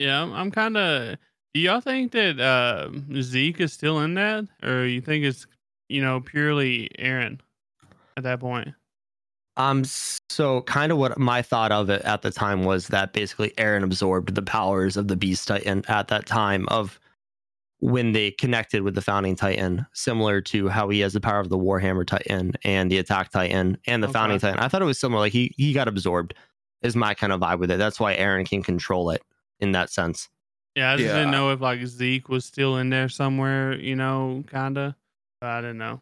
Yeah, 0.00 0.20
I'm, 0.20 0.32
I'm 0.32 0.50
kind 0.50 0.76
of. 0.76 1.16
Do 1.54 1.60
y'all 1.60 1.80
think 1.80 2.10
that 2.10 2.40
uh, 2.40 2.90
Zeke 3.22 3.60
is 3.60 3.72
still 3.72 4.00
in 4.00 4.14
that, 4.14 4.46
or 4.64 4.84
you 4.84 5.00
think 5.00 5.24
it's 5.24 5.46
you 5.88 6.02
know 6.02 6.20
purely 6.20 6.90
Eren 6.98 7.38
at 8.16 8.24
that 8.24 8.40
point? 8.40 8.74
Um, 9.58 9.82
so 9.84 10.62
kind 10.62 10.92
of 10.92 10.98
what 10.98 11.18
my 11.18 11.42
thought 11.42 11.72
of 11.72 11.90
it 11.90 12.02
at 12.02 12.22
the 12.22 12.30
time 12.30 12.64
was 12.64 12.88
that 12.88 13.12
basically 13.12 13.50
Eren 13.58 13.82
absorbed 13.82 14.34
the 14.34 14.42
powers 14.42 14.96
of 14.96 15.08
the 15.08 15.16
Beast 15.16 15.48
Titan 15.48 15.84
at 15.88 16.08
that 16.08 16.26
time 16.26 16.66
of 16.68 17.00
when 17.80 18.12
they 18.12 18.30
connected 18.32 18.82
with 18.82 18.94
the 18.94 19.00
Founding 19.02 19.36
Titan, 19.36 19.86
similar 19.92 20.40
to 20.42 20.68
how 20.68 20.88
he 20.88 21.00
has 21.00 21.12
the 21.12 21.20
power 21.20 21.40
of 21.40 21.48
the 21.48 21.58
Warhammer 21.58 22.06
Titan 22.06 22.52
and 22.64 22.90
the 22.90 22.98
Attack 22.98 23.30
Titan 23.30 23.78
and 23.86 24.02
the 24.02 24.08
Okay. 24.08 24.12
Founding 24.12 24.38
Titan. 24.38 24.58
I 24.60 24.68
thought 24.68 24.82
it 24.82 24.86
was 24.86 24.98
similar. 24.98 25.20
Like 25.20 25.32
he 25.32 25.52
he 25.56 25.72
got 25.72 25.88
absorbed. 25.88 26.34
Is 26.82 26.94
my 26.94 27.12
kind 27.14 27.32
of 27.32 27.40
vibe 27.40 27.58
with 27.58 27.72
it. 27.72 27.78
That's 27.78 27.98
why 27.98 28.16
Eren 28.16 28.48
can 28.48 28.62
control 28.62 29.10
it 29.10 29.22
in 29.58 29.72
that 29.72 29.90
sense. 29.90 30.28
Yeah, 30.76 30.92
I 30.92 30.96
just 30.96 31.06
Yeah. 31.06 31.14
didn't 31.14 31.32
know 31.32 31.50
if 31.50 31.60
like 31.60 31.84
Zeke 31.86 32.28
was 32.28 32.44
still 32.44 32.76
in 32.76 32.90
there 32.90 33.08
somewhere. 33.08 33.74
You 33.76 33.96
know, 33.96 34.44
kinda. 34.48 34.96
I 35.42 35.60
didn't 35.60 35.78
know. 35.78 36.00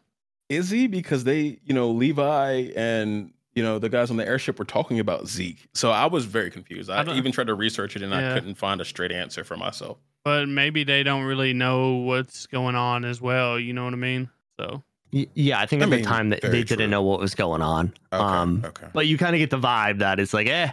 Is 0.49 0.69
he? 0.69 0.87
Because 0.87 1.23
they, 1.23 1.59
you 1.63 1.73
know, 1.73 1.89
Levi 1.89 2.71
and 2.75 3.33
you 3.57 3.63
know 3.63 3.79
the 3.79 3.89
guys 3.89 4.11
on 4.11 4.17
the 4.17 4.27
airship 4.27 4.59
were 4.59 4.65
talking 4.65 4.99
about 4.99 5.27
Zeke. 5.27 5.67
So 5.73 5.89
I 5.89 6.05
was 6.05 6.25
very 6.25 6.51
confused. 6.51 6.91
I, 6.91 7.01
I 7.01 7.15
even 7.15 7.31
tried 7.31 7.47
to 7.47 7.55
research 7.55 7.95
it 7.95 8.03
and 8.03 8.13
I 8.13 8.35
couldn't 8.35 8.53
find 8.53 8.79
a 8.79 8.85
straight 8.85 9.11
answer 9.11 9.43
for 9.43 9.57
myself. 9.57 9.97
But 10.23 10.47
maybe 10.47 10.83
they 10.83 11.01
don't 11.01 11.23
really 11.23 11.53
know 11.53 11.95
what's 11.95 12.45
going 12.45 12.75
on 12.75 13.03
as 13.03 13.19
well. 13.19 13.59
You 13.59 13.73
know 13.73 13.85
what 13.85 13.93
I 13.93 13.97
mean? 13.97 14.29
So 14.59 14.83
yeah, 15.11 15.59
I 15.59 15.65
think 15.65 15.81
I 15.81 15.85
at 15.85 15.89
mean, 15.89 16.01
the 16.01 16.05
time 16.05 16.29
that 16.29 16.43
very 16.43 16.51
they 16.51 16.63
didn't 16.63 16.77
true. 16.77 16.87
know 16.87 17.01
what 17.01 17.19
was 17.19 17.33
going 17.33 17.63
on. 17.63 17.93
Okay. 18.13 18.23
Um, 18.23 18.61
okay. 18.63 18.87
but 18.93 19.07
you 19.07 19.17
kind 19.17 19.35
of 19.35 19.39
get 19.39 19.49
the 19.49 19.57
vibe 19.57 19.99
that 19.99 20.19
it's 20.19 20.35
like, 20.35 20.47
eh, 20.47 20.69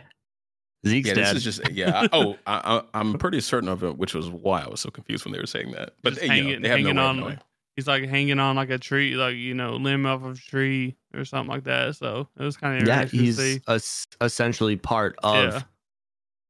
Zeke's 0.86 1.08
Yeah, 1.08 1.14
dead. 1.14 1.24
this 1.36 1.36
is 1.36 1.56
just 1.56 1.70
yeah. 1.72 2.00
I, 2.02 2.08
oh, 2.12 2.36
I, 2.46 2.76
I, 2.76 2.82
I'm 3.00 3.14
pretty 3.14 3.40
certain 3.40 3.70
of 3.70 3.82
it, 3.82 3.96
which 3.96 4.12
was 4.14 4.28
why 4.28 4.60
I 4.60 4.68
was 4.68 4.80
so 4.80 4.90
confused 4.90 5.24
when 5.24 5.32
they 5.32 5.38
were 5.40 5.46
saying 5.46 5.70
that. 5.72 5.94
But 6.02 6.16
Just 6.16 6.26
you 6.26 6.28
know, 6.28 6.60
they 6.60 6.68
have 6.68 6.80
no 6.80 6.84
hanging 6.84 6.96
way 6.96 7.02
of 7.02 7.08
on, 7.08 7.20
knowing. 7.20 7.38
He's 7.76 7.86
like 7.86 8.04
hanging 8.08 8.38
on 8.38 8.56
like 8.56 8.70
a 8.70 8.78
tree, 8.78 9.14
like 9.14 9.36
you 9.36 9.54
know, 9.54 9.76
limb 9.76 10.06
off 10.06 10.22
of 10.24 10.36
a 10.36 10.40
tree 10.40 10.96
or 11.14 11.24
something 11.24 11.50
like 11.50 11.64
that. 11.64 11.96
So 11.96 12.28
it 12.38 12.42
was 12.42 12.56
kind 12.56 12.80
of 12.82 12.86
yeah, 12.88 13.02
interesting 13.02 13.18
to 13.18 13.24
he's 13.24 13.36
see. 13.38 13.60
es- 13.68 14.06
essentially 14.20 14.76
part 14.76 15.16
of 15.22 15.52
Yeah. 15.52 15.62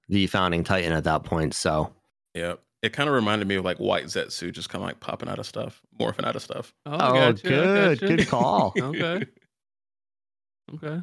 the 0.09 0.27
founding 0.27 0.65
titan 0.65 0.93
at 0.93 1.05
that 1.05 1.25
point. 1.25 1.55
So 1.55 1.93
Yeah, 2.35 2.55
it 2.83 2.93
kind 2.93 3.09
of 3.09 3.15
reminded 3.15 3.49
me 3.49 3.55
of 3.57 3.65
like 3.65 3.79
White 3.79 4.05
Zetsu, 4.05 4.53
just 4.53 4.69
kind 4.69 4.83
of 4.83 4.89
like 4.89 5.01
popping 5.01 5.29
out 5.29 5.39
of 5.39 5.47
stuff, 5.47 5.81
morphing 5.99 6.25
out 6.27 6.37
of 6.37 6.43
stuff. 6.43 6.75
Oh, 6.87 6.93
oh, 6.93 7.15
gotcha, 7.33 7.49
good, 7.49 8.01
gotcha. 8.01 8.17
good 8.17 8.29
call. 8.29 8.75
Okay. 8.81 9.25
Okay. 10.75 11.03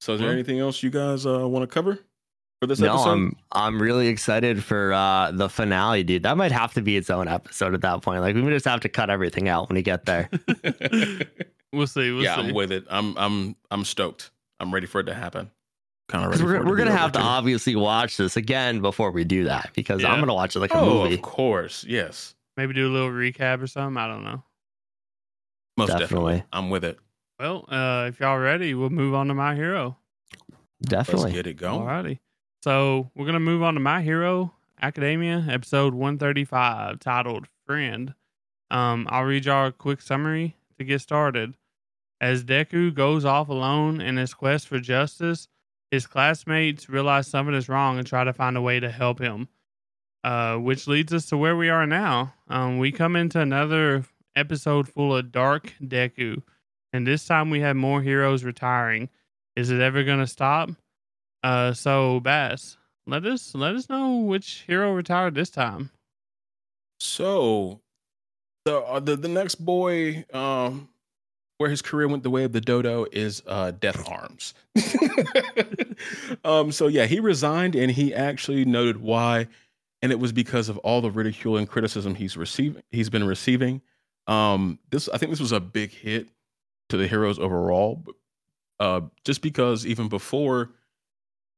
So, 0.00 0.14
is 0.14 0.20
there 0.20 0.30
anything 0.30 0.58
else 0.58 0.82
you 0.82 0.88
guys 0.88 1.26
uh, 1.26 1.46
want 1.46 1.62
to 1.62 1.66
cover 1.66 1.98
for 2.60 2.66
this 2.66 2.78
no, 2.78 2.94
episode? 2.94 3.10
I'm 3.10 3.36
I'm 3.52 3.82
really 3.82 4.08
excited 4.08 4.62
for 4.62 4.92
uh, 4.92 5.30
the 5.32 5.48
finale, 5.48 6.02
dude. 6.04 6.22
That 6.22 6.36
might 6.36 6.52
have 6.52 6.74
to 6.74 6.82
be 6.82 6.96
its 6.96 7.10
own 7.10 7.26
episode 7.28 7.74
at 7.74 7.80
that 7.82 8.02
point. 8.02 8.20
Like 8.20 8.34
we 8.36 8.42
just 8.42 8.66
have 8.66 8.80
to 8.80 8.88
cut 8.88 9.10
everything 9.10 9.48
out 9.48 9.68
when 9.68 9.76
we 9.76 9.82
get 9.82 10.04
there. 10.06 10.28
We'll 11.72 11.86
see. 11.86 12.10
We'll 12.10 12.24
yeah, 12.24 12.34
see. 12.34 12.48
I'm 12.48 12.52
with 12.54 12.72
it. 12.72 12.84
I'm 12.90 13.16
I'm 13.16 13.54
I'm 13.70 13.84
stoked. 13.84 14.32
I'm 14.58 14.74
ready 14.74 14.88
for 14.88 15.00
it 15.00 15.04
to 15.04 15.14
happen. 15.14 15.52
Kind 16.08 16.24
of 16.24 16.32
'Cause 16.32 16.42
ready. 16.42 16.58
we're 16.58 16.64
for 16.64 16.68
we're 16.70 16.76
gonna 16.76 16.90
have 16.90 17.12
to 17.12 17.20
too. 17.20 17.24
obviously 17.24 17.76
watch 17.76 18.16
this 18.16 18.36
again 18.36 18.80
before 18.80 19.12
we 19.12 19.22
do 19.22 19.44
that 19.44 19.70
because 19.76 20.04
I'm 20.04 20.18
gonna 20.18 20.34
watch 20.34 20.56
it 20.56 20.58
like 20.58 20.72
a 20.74 20.80
Oh, 20.80 21.04
movie. 21.04 21.14
of 21.14 21.22
course, 21.22 21.84
yes, 21.88 22.34
Maybe 22.56 22.74
do 22.74 22.88
a 22.88 22.92
little 22.92 23.10
recap 23.10 23.62
or 23.62 23.68
something. 23.68 23.96
I 23.96 24.08
don't 24.08 24.24
know. 24.24 24.42
most 25.76 25.90
definitely. 25.90 26.06
Definitely. 26.38 26.44
I'm 26.52 26.70
with 26.70 26.84
it. 26.84 26.98
Well, 27.38 27.64
uh, 27.68 28.06
if 28.08 28.18
y'all 28.18 28.38
ready, 28.38 28.74
we'll 28.74 28.90
move 28.90 29.14
on 29.14 29.28
to 29.28 29.34
my 29.34 29.54
hero. 29.54 29.96
Definitely. 30.82 31.22
Let's 31.26 31.34
get 31.36 31.46
it 31.46 31.54
going. 31.54 31.82
Alrighty. 31.82 32.18
So 32.62 33.10
we're 33.14 33.24
gonna 33.24 33.40
move 33.40 33.62
on 33.62 33.72
to 33.74 33.80
My 33.80 34.02
Hero 34.02 34.52
Academia, 34.82 35.46
episode 35.48 35.94
one 35.94 36.18
thirty 36.18 36.44
five, 36.44 37.00
titled 37.00 37.46
"Friend." 37.66 38.12
Um, 38.70 39.06
I'll 39.10 39.24
read 39.24 39.46
y'all 39.46 39.68
a 39.68 39.72
quick 39.72 40.02
summary 40.02 40.56
to 40.78 40.84
get 40.84 41.00
started. 41.00 41.54
As 42.20 42.44
Deku 42.44 42.92
goes 42.92 43.24
off 43.24 43.48
alone 43.48 44.02
in 44.02 44.18
his 44.18 44.34
quest 44.34 44.68
for 44.68 44.78
justice, 44.78 45.48
his 45.90 46.06
classmates 46.06 46.90
realize 46.90 47.26
something 47.26 47.54
is 47.54 47.70
wrong 47.70 47.96
and 47.96 48.06
try 48.06 48.24
to 48.24 48.32
find 48.34 48.58
a 48.58 48.62
way 48.62 48.78
to 48.78 48.90
help 48.90 49.20
him. 49.20 49.48
Uh, 50.22 50.56
which 50.56 50.86
leads 50.86 51.14
us 51.14 51.24
to 51.30 51.38
where 51.38 51.56
we 51.56 51.70
are 51.70 51.86
now. 51.86 52.34
Um, 52.46 52.76
we 52.76 52.92
come 52.92 53.16
into 53.16 53.40
another 53.40 54.04
episode 54.36 54.86
full 54.86 55.16
of 55.16 55.32
dark 55.32 55.72
Deku, 55.82 56.42
and 56.92 57.06
this 57.06 57.24
time 57.24 57.48
we 57.48 57.60
have 57.60 57.74
more 57.76 58.02
heroes 58.02 58.44
retiring. 58.44 59.08
Is 59.56 59.70
it 59.70 59.80
ever 59.80 60.04
gonna 60.04 60.26
stop? 60.26 60.68
Uh, 61.42 61.72
so 61.72 62.20
Bass, 62.20 62.76
let 63.06 63.24
us 63.24 63.54
let 63.54 63.74
us 63.74 63.88
know 63.88 64.16
which 64.16 64.64
hero 64.66 64.92
retired 64.92 65.34
this 65.34 65.50
time. 65.50 65.90
So, 67.00 67.80
the 68.64 68.78
uh, 68.78 69.00
the 69.00 69.16
the 69.16 69.28
next 69.28 69.56
boy, 69.56 70.24
um, 70.32 70.88
where 71.58 71.70
his 71.70 71.82
career 71.82 72.08
went 72.08 72.22
the 72.22 72.30
way 72.30 72.44
of 72.44 72.52
the 72.52 72.60
dodo 72.60 73.06
is 73.10 73.42
uh, 73.46 73.70
Death 73.72 74.06
Arms. 74.08 74.54
um, 76.44 76.70
so 76.72 76.86
yeah, 76.86 77.06
he 77.06 77.20
resigned, 77.20 77.74
and 77.74 77.90
he 77.90 78.14
actually 78.14 78.64
noted 78.66 78.98
why, 78.98 79.48
and 80.02 80.12
it 80.12 80.18
was 80.18 80.32
because 80.32 80.68
of 80.68 80.76
all 80.78 81.00
the 81.00 81.10
ridicule 81.10 81.56
and 81.56 81.68
criticism 81.68 82.14
he's 82.14 82.36
receiving. 82.36 82.82
He's 82.90 83.10
been 83.10 83.26
receiving. 83.26 83.80
Um, 84.26 84.78
this 84.90 85.08
I 85.08 85.16
think 85.16 85.30
this 85.30 85.40
was 85.40 85.52
a 85.52 85.60
big 85.60 85.90
hit 85.90 86.28
to 86.90 86.98
the 86.98 87.08
heroes 87.08 87.38
overall, 87.38 88.04
uh, 88.78 89.00
just 89.24 89.40
because 89.40 89.86
even 89.86 90.08
before 90.08 90.70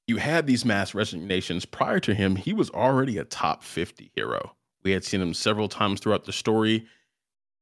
you 0.07 0.17
had 0.17 0.47
these 0.47 0.65
mass 0.65 0.95
resignations 0.95 1.65
prior 1.65 2.01
to 2.01 2.15
him, 2.15 2.37
he 2.37 2.53
was 2.53 2.71
already 2.71 3.19
a 3.19 3.25
top 3.25 3.63
fifty 3.63 4.11
hero. 4.15 4.57
We 4.83 4.91
had 4.93 5.05
seen 5.05 5.21
him 5.21 5.35
several 5.35 5.69
times 5.69 6.01
throughout 6.01 6.25
the 6.25 6.33
story. 6.33 6.87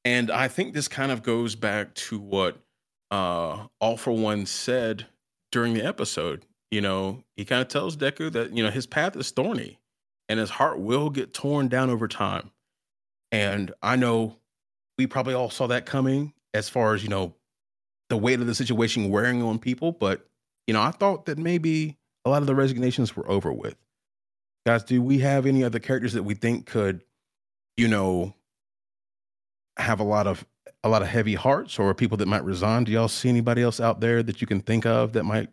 And 0.05 0.31
I 0.31 0.49
think 0.49 0.73
this 0.73 0.89
kind 0.89 1.13
of 1.13 1.23
goes 1.23 1.55
back 1.55 1.95
to 1.95 2.19
what 2.19 2.57
uh, 3.11 3.67
All 3.81 3.99
for 3.99 4.13
One 4.13 4.47
said 4.47 5.07
during 5.53 5.75
the 5.75 5.85
episode. 5.85 6.47
You 6.71 6.81
know, 6.81 7.25
he 7.37 7.45
kind 7.45 7.61
of 7.61 7.69
tells 7.69 7.97
Deku 7.97 8.33
that, 8.33 8.57
you 8.57 8.63
know, 8.63 8.71
his 8.71 8.87
path 8.87 9.17
is 9.17 9.31
thorny 9.31 9.79
and 10.29 10.41
his 10.41 10.49
heart 10.49 10.79
will 10.79 11.11
get 11.11 11.35
torn 11.35 11.69
down 11.69 11.91
over 11.91 12.09
time. 12.09 12.53
And 13.31 13.73
I 13.83 13.97
know 13.97 14.37
we 14.97 15.07
probably 15.07 15.35
all 15.35 15.51
saw 15.51 15.67
that 15.67 15.85
coming 15.85 16.33
as 16.55 16.69
far 16.71 16.95
as, 16.95 17.03
you 17.03 17.11
know, 17.11 17.35
the 18.09 18.17
weight 18.17 18.41
of 18.41 18.47
the 18.47 18.55
situation 18.55 19.11
wearing 19.11 19.43
on 19.43 19.59
people. 19.59 19.93
But, 19.93 20.27
you 20.67 20.73
know, 20.73 20.81
I 20.81 20.93
thought 20.93 21.27
that 21.27 21.37
maybe 21.37 21.99
a 22.25 22.31
lot 22.31 22.43
of 22.43 22.47
the 22.47 22.55
resignations 22.55 23.17
were 23.17 23.29
over 23.31 23.53
with. 23.53 23.77
Guys, 24.67 24.85
do 24.85 25.01
we 25.01 25.19
have 25.21 25.47
any 25.47 25.65
other 25.65 25.79
characters 25.79 26.13
that 26.13 26.23
we 26.23 26.35
think 26.35 26.67
could, 26.67 27.03
you 27.77 27.89
know, 27.89 28.35
have 29.79 30.01
a 30.01 30.05
lot 30.05 30.27
of 30.27 30.45
a 30.83 30.89
lot 30.89 31.03
of 31.03 31.09
heavy 31.09 31.35
hearts 31.35 31.79
or 31.79 31.95
people 31.95 32.17
that 32.19 32.29
might 32.29 32.45
resign? 32.45 32.85
Do 32.85 32.93
y'all 32.93 33.09
see 33.09 33.29
anybody 33.29 33.63
else 33.63 33.81
out 33.81 34.01
there 34.01 34.23
that 34.23 34.41
you 34.41 34.47
can 34.47 34.61
think 34.61 34.85
of 34.87 35.13
that 35.15 35.25
might 35.25 35.49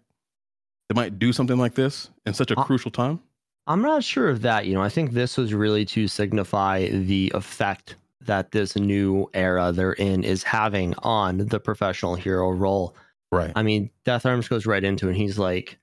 that 0.90 0.96
might 0.96 1.20
do 1.20 1.32
something 1.34 1.58
like 1.58 1.76
this 1.76 2.10
in 2.26 2.34
such 2.34 2.52
a 2.52 2.60
Uh, 2.60 2.64
crucial 2.64 2.92
time? 2.92 3.20
I'm 3.66 3.82
not 3.82 4.04
sure 4.04 4.30
of 4.30 4.42
that. 4.42 4.66
You 4.66 4.74
know, 4.74 4.82
I 4.82 4.90
think 4.90 5.12
this 5.12 5.38
was 5.38 5.54
really 5.54 5.86
to 5.86 6.08
signify 6.08 6.88
the 6.88 7.32
effect 7.36 7.96
that 8.22 8.52
this 8.52 8.76
new 8.76 9.30
era 9.34 9.72
they're 9.74 9.94
in 9.94 10.24
is 10.24 10.44
having 10.44 10.94
on 11.00 11.38
the 11.38 11.60
professional 11.60 12.16
hero 12.16 12.52
role. 12.52 12.96
Right. 13.32 13.52
I 13.56 13.64
mean, 13.64 13.90
Death 14.06 14.26
Arms 14.26 14.48
goes 14.48 14.66
right 14.66 14.84
into 14.84 15.08
it. 15.08 15.12
And 15.12 15.18
he's 15.18 15.38
like, 15.38 15.78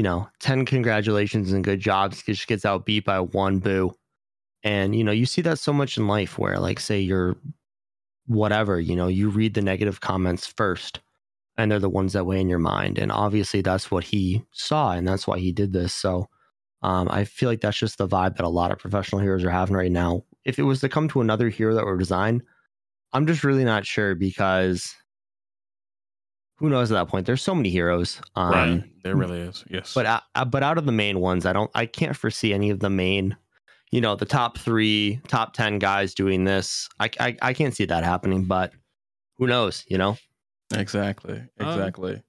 you 0.00 0.04
know, 0.04 0.26
10 0.38 0.64
congratulations 0.64 1.52
and 1.52 1.62
good 1.62 1.78
jobs. 1.78 2.22
Just 2.22 2.46
gets 2.46 2.64
outbeat 2.64 3.04
by 3.04 3.20
one 3.20 3.58
boo. 3.58 3.94
And, 4.62 4.96
you 4.96 5.04
know, 5.04 5.12
you 5.12 5.26
see 5.26 5.42
that 5.42 5.58
so 5.58 5.74
much 5.74 5.98
in 5.98 6.06
life 6.06 6.38
where, 6.38 6.58
like, 6.58 6.80
say 6.80 6.98
you're 6.98 7.36
whatever, 8.26 8.80
you 8.80 8.96
know, 8.96 9.08
you 9.08 9.28
read 9.28 9.52
the 9.52 9.60
negative 9.60 10.00
comments 10.00 10.46
first 10.46 11.00
and 11.58 11.70
they're 11.70 11.78
the 11.78 11.90
ones 11.90 12.14
that 12.14 12.24
weigh 12.24 12.40
in 12.40 12.48
your 12.48 12.58
mind. 12.58 12.96
And 12.96 13.12
obviously 13.12 13.60
that's 13.60 13.90
what 13.90 14.04
he 14.04 14.42
saw 14.52 14.92
and 14.92 15.06
that's 15.06 15.26
why 15.26 15.38
he 15.38 15.52
did 15.52 15.74
this. 15.74 15.92
So 15.92 16.30
um, 16.80 17.06
I 17.10 17.24
feel 17.24 17.50
like 17.50 17.60
that's 17.60 17.76
just 17.76 17.98
the 17.98 18.08
vibe 18.08 18.38
that 18.38 18.46
a 18.46 18.48
lot 18.48 18.72
of 18.72 18.78
professional 18.78 19.20
heroes 19.20 19.44
are 19.44 19.50
having 19.50 19.76
right 19.76 19.92
now. 19.92 20.24
If 20.46 20.58
it 20.58 20.62
was 20.62 20.80
to 20.80 20.88
come 20.88 21.08
to 21.08 21.20
another 21.20 21.50
hero 21.50 21.74
that 21.74 21.84
were 21.84 21.98
designed, 21.98 22.40
I'm 23.12 23.26
just 23.26 23.44
really 23.44 23.64
not 23.64 23.84
sure 23.84 24.14
because 24.14 24.94
who 26.60 26.68
knows 26.68 26.92
at 26.92 26.94
that 26.94 27.08
point? 27.08 27.24
There's 27.24 27.42
so 27.42 27.54
many 27.54 27.70
heroes. 27.70 28.20
Um, 28.36 28.52
right. 28.52 29.02
There 29.02 29.16
really 29.16 29.38
is. 29.40 29.64
Yes. 29.70 29.94
But 29.94 30.06
uh, 30.06 30.20
uh, 30.34 30.44
but 30.44 30.62
out 30.62 30.76
of 30.76 30.84
the 30.84 30.92
main 30.92 31.18
ones, 31.20 31.46
I 31.46 31.54
don't 31.54 31.70
I 31.74 31.86
can't 31.86 32.14
foresee 32.14 32.52
any 32.52 32.68
of 32.68 32.80
the 32.80 32.90
main, 32.90 33.34
you 33.90 34.00
know, 34.02 34.14
the 34.14 34.26
top 34.26 34.58
three, 34.58 35.20
top 35.26 35.54
ten 35.54 35.78
guys 35.78 36.14
doing 36.14 36.44
this. 36.44 36.88
I 37.00 37.10
I, 37.18 37.36
I 37.40 37.54
can't 37.54 37.74
see 37.74 37.86
that 37.86 38.04
happening. 38.04 38.44
But 38.44 38.72
who 39.38 39.46
knows? 39.46 39.84
You 39.88 39.96
know. 39.96 40.18
exactly. 40.74 41.42
Um, 41.58 41.68
Exactly. 41.68 42.22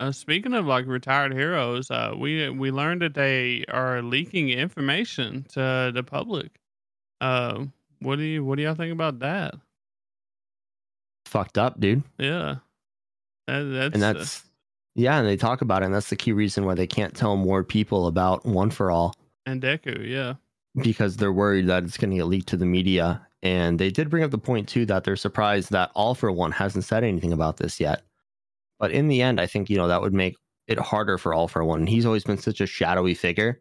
Uh, 0.00 0.10
speaking 0.10 0.54
of 0.54 0.66
like 0.66 0.86
retired 0.86 1.32
heroes, 1.32 1.90
uh, 1.90 2.14
we 2.18 2.48
we 2.48 2.72
learned 2.72 3.02
that 3.02 3.14
they 3.14 3.64
are 3.68 4.02
leaking 4.02 4.48
information 4.48 5.44
to 5.50 5.92
the 5.94 6.02
public. 6.02 6.58
Uh, 7.20 7.66
what 8.00 8.16
do 8.16 8.22
you 8.22 8.44
what 8.44 8.56
do 8.56 8.62
y'all 8.62 8.74
think 8.74 8.92
about 8.92 9.20
that? 9.20 9.54
Fucked 11.26 11.58
up, 11.58 11.78
dude. 11.78 12.02
Yeah, 12.18 12.56
that, 13.46 13.62
that's, 13.62 13.94
And 13.94 14.04
uh, 14.04 14.12
that's 14.12 14.44
Yeah, 14.94 15.18
and 15.18 15.26
they 15.26 15.36
talk 15.36 15.62
about 15.62 15.82
it, 15.82 15.86
and 15.86 15.94
that's 15.94 16.10
the 16.10 16.16
key 16.16 16.32
reason 16.32 16.64
why 16.64 16.74
they 16.74 16.86
can't 16.86 17.14
tell 17.14 17.36
more 17.36 17.64
people 17.64 18.06
about 18.06 18.44
One 18.44 18.70
for 18.70 18.90
All 18.90 19.14
And 19.46 19.62
Deku, 19.62 20.08
yeah. 20.08 20.34
because 20.82 21.16
they're 21.16 21.32
worried 21.32 21.66
that 21.66 21.84
it's 21.84 21.96
going 21.96 22.10
to 22.10 22.16
get 22.16 22.26
leaked 22.26 22.48
to 22.48 22.56
the 22.56 22.66
media. 22.66 23.26
And 23.42 23.78
they 23.78 23.90
did 23.90 24.10
bring 24.10 24.22
up 24.22 24.30
the 24.30 24.38
point 24.38 24.68
too 24.68 24.84
that 24.86 25.04
they're 25.04 25.16
surprised 25.16 25.70
that 25.70 25.90
All 25.94 26.14
for 26.14 26.30
One 26.30 26.52
hasn't 26.52 26.84
said 26.84 27.04
anything 27.04 27.32
about 27.32 27.56
this 27.56 27.80
yet. 27.80 28.02
But 28.78 28.90
in 28.92 29.08
the 29.08 29.22
end, 29.22 29.40
I 29.40 29.46
think 29.46 29.70
you 29.70 29.76
know 29.76 29.88
that 29.88 30.02
would 30.02 30.14
make 30.14 30.36
it 30.66 30.78
harder 30.78 31.18
for 31.18 31.34
All 31.34 31.48
for 31.48 31.64
One. 31.64 31.86
He's 31.86 32.06
always 32.06 32.24
been 32.24 32.38
such 32.38 32.60
a 32.60 32.66
shadowy 32.66 33.14
figure 33.14 33.60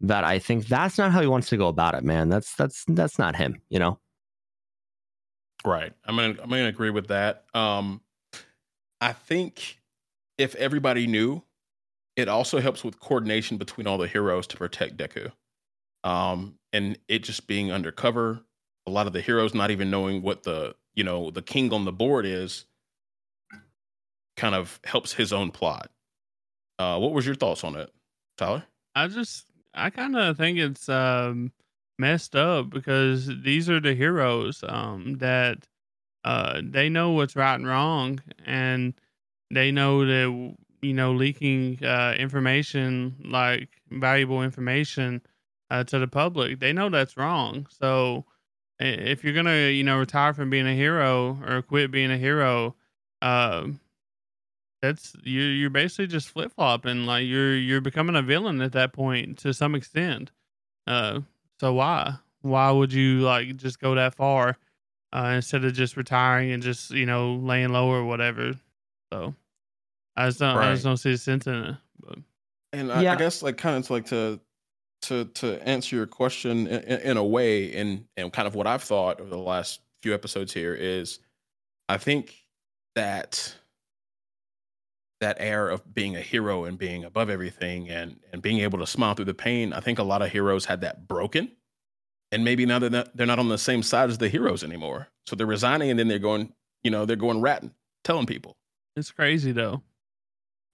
that 0.00 0.24
I 0.24 0.38
think 0.38 0.66
that's 0.66 0.98
not 0.98 1.12
how 1.12 1.20
he 1.20 1.26
wants 1.26 1.48
to 1.48 1.56
go 1.56 1.68
about 1.68 1.94
it, 1.94 2.04
man. 2.04 2.28
That's 2.28 2.54
that's 2.54 2.84
that's 2.88 3.18
not 3.18 3.36
him, 3.36 3.60
you 3.68 3.78
know. 3.78 3.98
Right. 5.64 5.92
I'm 6.04 6.16
gonna 6.16 6.36
I'm 6.42 6.50
gonna 6.50 6.68
agree 6.68 6.90
with 6.90 7.08
that. 7.08 7.44
Um, 7.54 8.00
I 9.00 9.12
think 9.12 9.78
if 10.38 10.54
everybody 10.56 11.06
knew, 11.06 11.42
it 12.16 12.28
also 12.28 12.60
helps 12.60 12.82
with 12.82 12.98
coordination 13.00 13.58
between 13.58 13.86
all 13.86 13.98
the 13.98 14.08
heroes 14.08 14.46
to 14.48 14.56
protect 14.56 14.96
Deku. 14.96 15.32
Um, 16.02 16.58
and 16.72 16.98
it 17.08 17.20
just 17.20 17.46
being 17.46 17.72
undercover, 17.72 18.40
a 18.86 18.90
lot 18.90 19.06
of 19.06 19.12
the 19.12 19.20
heroes 19.20 19.54
not 19.54 19.70
even 19.70 19.90
knowing 19.90 20.22
what 20.22 20.44
the 20.44 20.74
you 20.94 21.04
know 21.04 21.30
the 21.30 21.42
king 21.42 21.72
on 21.72 21.84
the 21.84 21.92
board 21.92 22.24
is, 22.24 22.64
kind 24.36 24.54
of 24.54 24.80
helps 24.84 25.12
his 25.12 25.32
own 25.32 25.50
plot. 25.50 25.90
Uh, 26.78 26.98
what 26.98 27.12
was 27.12 27.26
your 27.26 27.34
thoughts 27.34 27.64
on 27.64 27.74
it, 27.76 27.90
Tyler? 28.38 28.64
I 28.94 29.08
just 29.08 29.46
I 29.74 29.90
kind 29.90 30.16
of 30.16 30.36
think 30.36 30.58
it's 30.58 30.88
um 30.88 31.52
messed 31.98 32.36
up 32.36 32.70
because 32.70 33.26
these 33.42 33.68
are 33.70 33.80
the 33.80 33.94
heroes 33.94 34.62
um 34.68 35.16
that 35.18 35.66
uh 36.26 36.60
they 36.62 36.88
know 36.88 37.12
what's 37.12 37.36
right 37.36 37.54
and 37.54 37.66
wrong 37.66 38.20
and 38.44 38.94
they 39.50 39.70
know 39.70 40.04
that 40.04 40.56
you 40.82 40.92
know 40.92 41.12
leaking 41.12 41.78
uh 41.84 42.14
information 42.18 43.16
like 43.24 43.68
valuable 43.90 44.42
information 44.42 45.22
uh, 45.70 45.82
to 45.84 45.98
the 45.98 46.08
public 46.08 46.60
they 46.60 46.72
know 46.72 46.88
that's 46.90 47.16
wrong 47.16 47.66
so 47.70 48.24
if 48.78 49.24
you're 49.24 49.34
gonna 49.34 49.68
you 49.70 49.84
know 49.84 49.98
retire 49.98 50.34
from 50.34 50.50
being 50.50 50.66
a 50.66 50.74
hero 50.74 51.38
or 51.46 51.62
quit 51.62 51.90
being 51.90 52.10
a 52.10 52.18
hero 52.18 52.74
um 53.22 53.80
that's 54.82 55.14
you 55.24 55.40
you're 55.42 55.70
basically 55.70 56.06
just 56.06 56.28
flip 56.30 56.52
flopping. 56.52 57.06
Like 57.06 57.26
you're 57.26 57.56
you're 57.56 57.80
becoming 57.80 58.16
a 58.16 58.22
villain 58.22 58.60
at 58.60 58.72
that 58.72 58.92
point 58.92 59.38
to 59.38 59.54
some 59.54 59.74
extent. 59.74 60.30
Uh, 60.86 61.20
so 61.60 61.74
why 61.74 62.16
why 62.42 62.70
would 62.70 62.92
you 62.92 63.20
like 63.20 63.56
just 63.56 63.80
go 63.80 63.94
that 63.94 64.14
far 64.14 64.56
uh, 65.16 65.32
instead 65.34 65.64
of 65.64 65.72
just 65.72 65.96
retiring 65.96 66.52
and 66.52 66.62
just 66.62 66.90
you 66.90 67.06
know 67.06 67.34
laying 67.36 67.70
low 67.70 67.88
or 67.88 68.04
whatever? 68.04 68.52
So 69.12 69.34
I 70.16 70.26
just 70.26 70.38
don't 70.38 70.56
I 70.56 70.72
just 70.72 70.84
don't 70.84 70.96
see 70.96 71.12
the 71.12 71.18
sense 71.18 71.46
in 71.46 71.54
it. 71.54 71.76
But 72.00 72.18
And 72.72 72.92
I, 72.92 73.12
I 73.12 73.16
guess 73.16 73.42
like 73.42 73.56
kind 73.56 73.76
of 73.76 73.90
like 73.90 74.06
to 74.06 74.40
to 75.02 75.24
to 75.24 75.66
answer 75.66 75.96
your 75.96 76.06
question 76.06 76.66
in, 76.66 76.82
in, 76.82 77.00
in 77.00 77.16
a 77.16 77.24
way, 77.24 77.74
and 77.74 78.04
and 78.16 78.32
kind 78.32 78.46
of 78.46 78.54
what 78.54 78.66
I've 78.66 78.82
thought 78.82 79.20
over 79.20 79.30
the 79.30 79.38
last 79.38 79.80
few 80.02 80.12
episodes 80.12 80.52
here 80.52 80.74
is, 80.74 81.20
I 81.88 81.96
think 81.96 82.34
that 82.94 83.54
that 85.20 85.36
air 85.40 85.68
of 85.70 85.94
being 85.94 86.14
a 86.14 86.20
hero 86.20 86.64
and 86.64 86.76
being 86.76 87.04
above 87.04 87.30
everything 87.30 87.88
and 87.88 88.20
and 88.32 88.42
being 88.42 88.60
able 88.60 88.78
to 88.80 88.86
smile 88.86 89.14
through 89.14 89.24
the 89.24 89.34
pain. 89.34 89.72
I 89.72 89.80
think 89.80 89.98
a 89.98 90.02
lot 90.02 90.20
of 90.22 90.30
heroes 90.30 90.66
had 90.66 90.82
that 90.82 91.08
broken, 91.08 91.52
and 92.36 92.44
maybe 92.44 92.66
now 92.66 92.78
they're 92.78 92.90
not 92.90 93.16
they're 93.16 93.26
not 93.26 93.38
on 93.38 93.48
the 93.48 93.56
same 93.56 93.82
side 93.82 94.10
as 94.10 94.18
the 94.18 94.28
heroes 94.28 94.62
anymore. 94.62 95.08
So 95.26 95.34
they're 95.34 95.46
resigning, 95.46 95.88
and 95.90 95.98
then 95.98 96.06
they're 96.06 96.18
going, 96.18 96.52
you 96.82 96.90
know, 96.90 97.06
they're 97.06 97.16
going 97.16 97.40
ratting, 97.40 97.72
telling 98.04 98.26
people. 98.26 98.56
it's 98.94 99.10
crazy 99.10 99.52
though. 99.52 99.82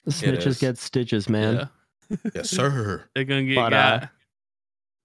The 0.05 0.10
snitches 0.10 0.60
get 0.60 0.76
stitches, 0.76 1.28
man. 1.28 1.68
Yeah, 2.10 2.16
Yes, 2.34 2.51
sir. 2.51 3.05
they're 3.14 3.22
gonna 3.24 3.44
get 3.44 3.55
But, 3.55 3.72
uh, 3.72 3.98
got. 4.01 4.09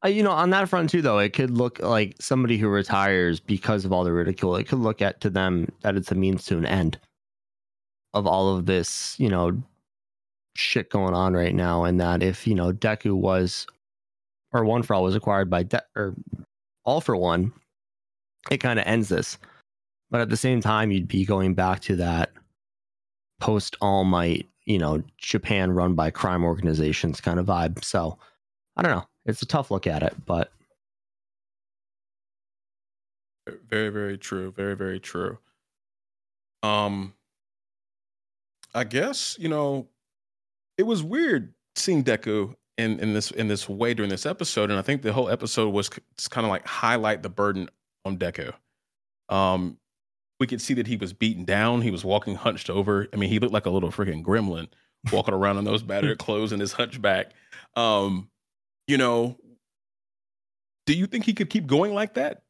Uh, 0.03 0.07
you 0.09 0.23
know, 0.23 0.31
on 0.31 0.49
that 0.49 0.67
front 0.67 0.89
too, 0.89 1.03
though, 1.03 1.19
it 1.19 1.33
could 1.33 1.51
look 1.51 1.79
like 1.79 2.15
somebody 2.19 2.57
who 2.57 2.67
retires 2.69 3.39
because 3.39 3.85
of 3.85 3.93
all 3.93 4.03
the 4.03 4.11
ridicule. 4.11 4.55
It 4.55 4.67
could 4.67 4.79
look 4.79 5.01
at 5.01 5.21
to 5.21 5.29
them 5.29 5.71
that 5.81 5.95
it's 5.95 6.11
a 6.11 6.15
means 6.15 6.45
to 6.45 6.57
an 6.57 6.65
end 6.65 6.99
of 8.15 8.25
all 8.25 8.55
of 8.57 8.65
this, 8.65 9.15
you 9.19 9.29
know, 9.29 9.61
shit 10.55 10.89
going 10.89 11.13
on 11.13 11.33
right 11.35 11.53
now, 11.53 11.83
and 11.83 11.99
that 11.99 12.23
if 12.23 12.47
you 12.47 12.55
know 12.55 12.71
Deku 12.73 13.13
was 13.13 13.67
or 14.53 14.63
One 14.65 14.81
for 14.81 14.93
All 14.95 15.03
was 15.03 15.15
acquired 15.15 15.49
by 15.49 15.63
De- 15.63 15.83
or 15.95 16.15
All 16.87 17.01
for 17.01 17.15
One, 17.15 17.51
it 18.49 18.57
kind 18.57 18.79
of 18.79 18.87
ends 18.87 19.09
this. 19.09 19.37
But 20.09 20.21
at 20.21 20.29
the 20.29 20.37
same 20.37 20.61
time, 20.61 20.89
you'd 20.89 21.09
be 21.09 21.25
going 21.25 21.53
back 21.53 21.81
to 21.81 21.97
that 21.97 22.31
post 23.39 23.75
All 23.81 24.05
Might, 24.05 24.47
you 24.65 24.79
know, 24.79 25.03
Japan 25.17 25.71
run 25.71 25.93
by 25.93 26.09
crime 26.09 26.43
organizations 26.43 27.21
kind 27.21 27.39
of 27.39 27.45
vibe. 27.45 27.83
So 27.83 28.17
I 28.77 28.81
don't 28.81 28.91
know. 28.91 29.05
It's 29.25 29.41
a 29.41 29.45
tough 29.45 29.69
look 29.69 29.85
at 29.85 30.01
it, 30.01 30.15
but 30.25 30.51
Very, 33.69 33.89
very 33.89 34.17
true. 34.17 34.51
Very, 34.51 34.75
very 34.75 34.99
true. 34.99 35.37
Um, 36.63 37.13
I 38.73 38.83
guess 38.83 39.37
you 39.39 39.49
know, 39.49 39.87
it 40.77 40.83
was 40.83 41.03
weird 41.03 41.53
seeing 41.75 42.03
Deku 42.03 42.55
in 42.77 42.99
in 42.99 43.13
this 43.13 43.31
in 43.31 43.47
this 43.47 43.67
way 43.67 43.93
during 43.93 44.09
this 44.09 44.25
episode, 44.25 44.69
and 44.69 44.79
I 44.79 44.81
think 44.81 45.01
the 45.01 45.13
whole 45.13 45.29
episode 45.29 45.69
was 45.69 45.89
kind 45.89 46.45
of 46.45 46.49
like 46.49 46.65
highlight 46.65 47.23
the 47.23 47.29
burden 47.29 47.69
on 48.05 48.17
Deku. 48.17 48.53
Um, 49.29 49.77
we 50.39 50.47
could 50.47 50.61
see 50.61 50.73
that 50.75 50.87
he 50.87 50.95
was 50.95 51.13
beaten 51.13 51.45
down. 51.45 51.81
He 51.81 51.91
was 51.91 52.05
walking 52.05 52.35
hunched 52.35 52.69
over. 52.69 53.07
I 53.11 53.15
mean, 53.15 53.29
he 53.29 53.39
looked 53.39 53.53
like 53.53 53.65
a 53.65 53.71
little 53.71 53.91
freaking 53.91 54.23
gremlin 54.23 54.67
walking 55.11 55.33
around 55.33 55.57
in 55.57 55.65
those 55.65 55.81
battered 55.83 56.17
clothes 56.19 56.51
and 56.51 56.61
his 56.61 56.73
hunchback. 56.73 57.31
Um, 57.75 58.29
you 58.87 58.97
know, 58.97 59.37
do 60.85 60.93
you 60.93 61.07
think 61.07 61.25
he 61.25 61.33
could 61.33 61.49
keep 61.49 61.67
going 61.67 61.93
like 61.93 62.13
that? 62.13 62.43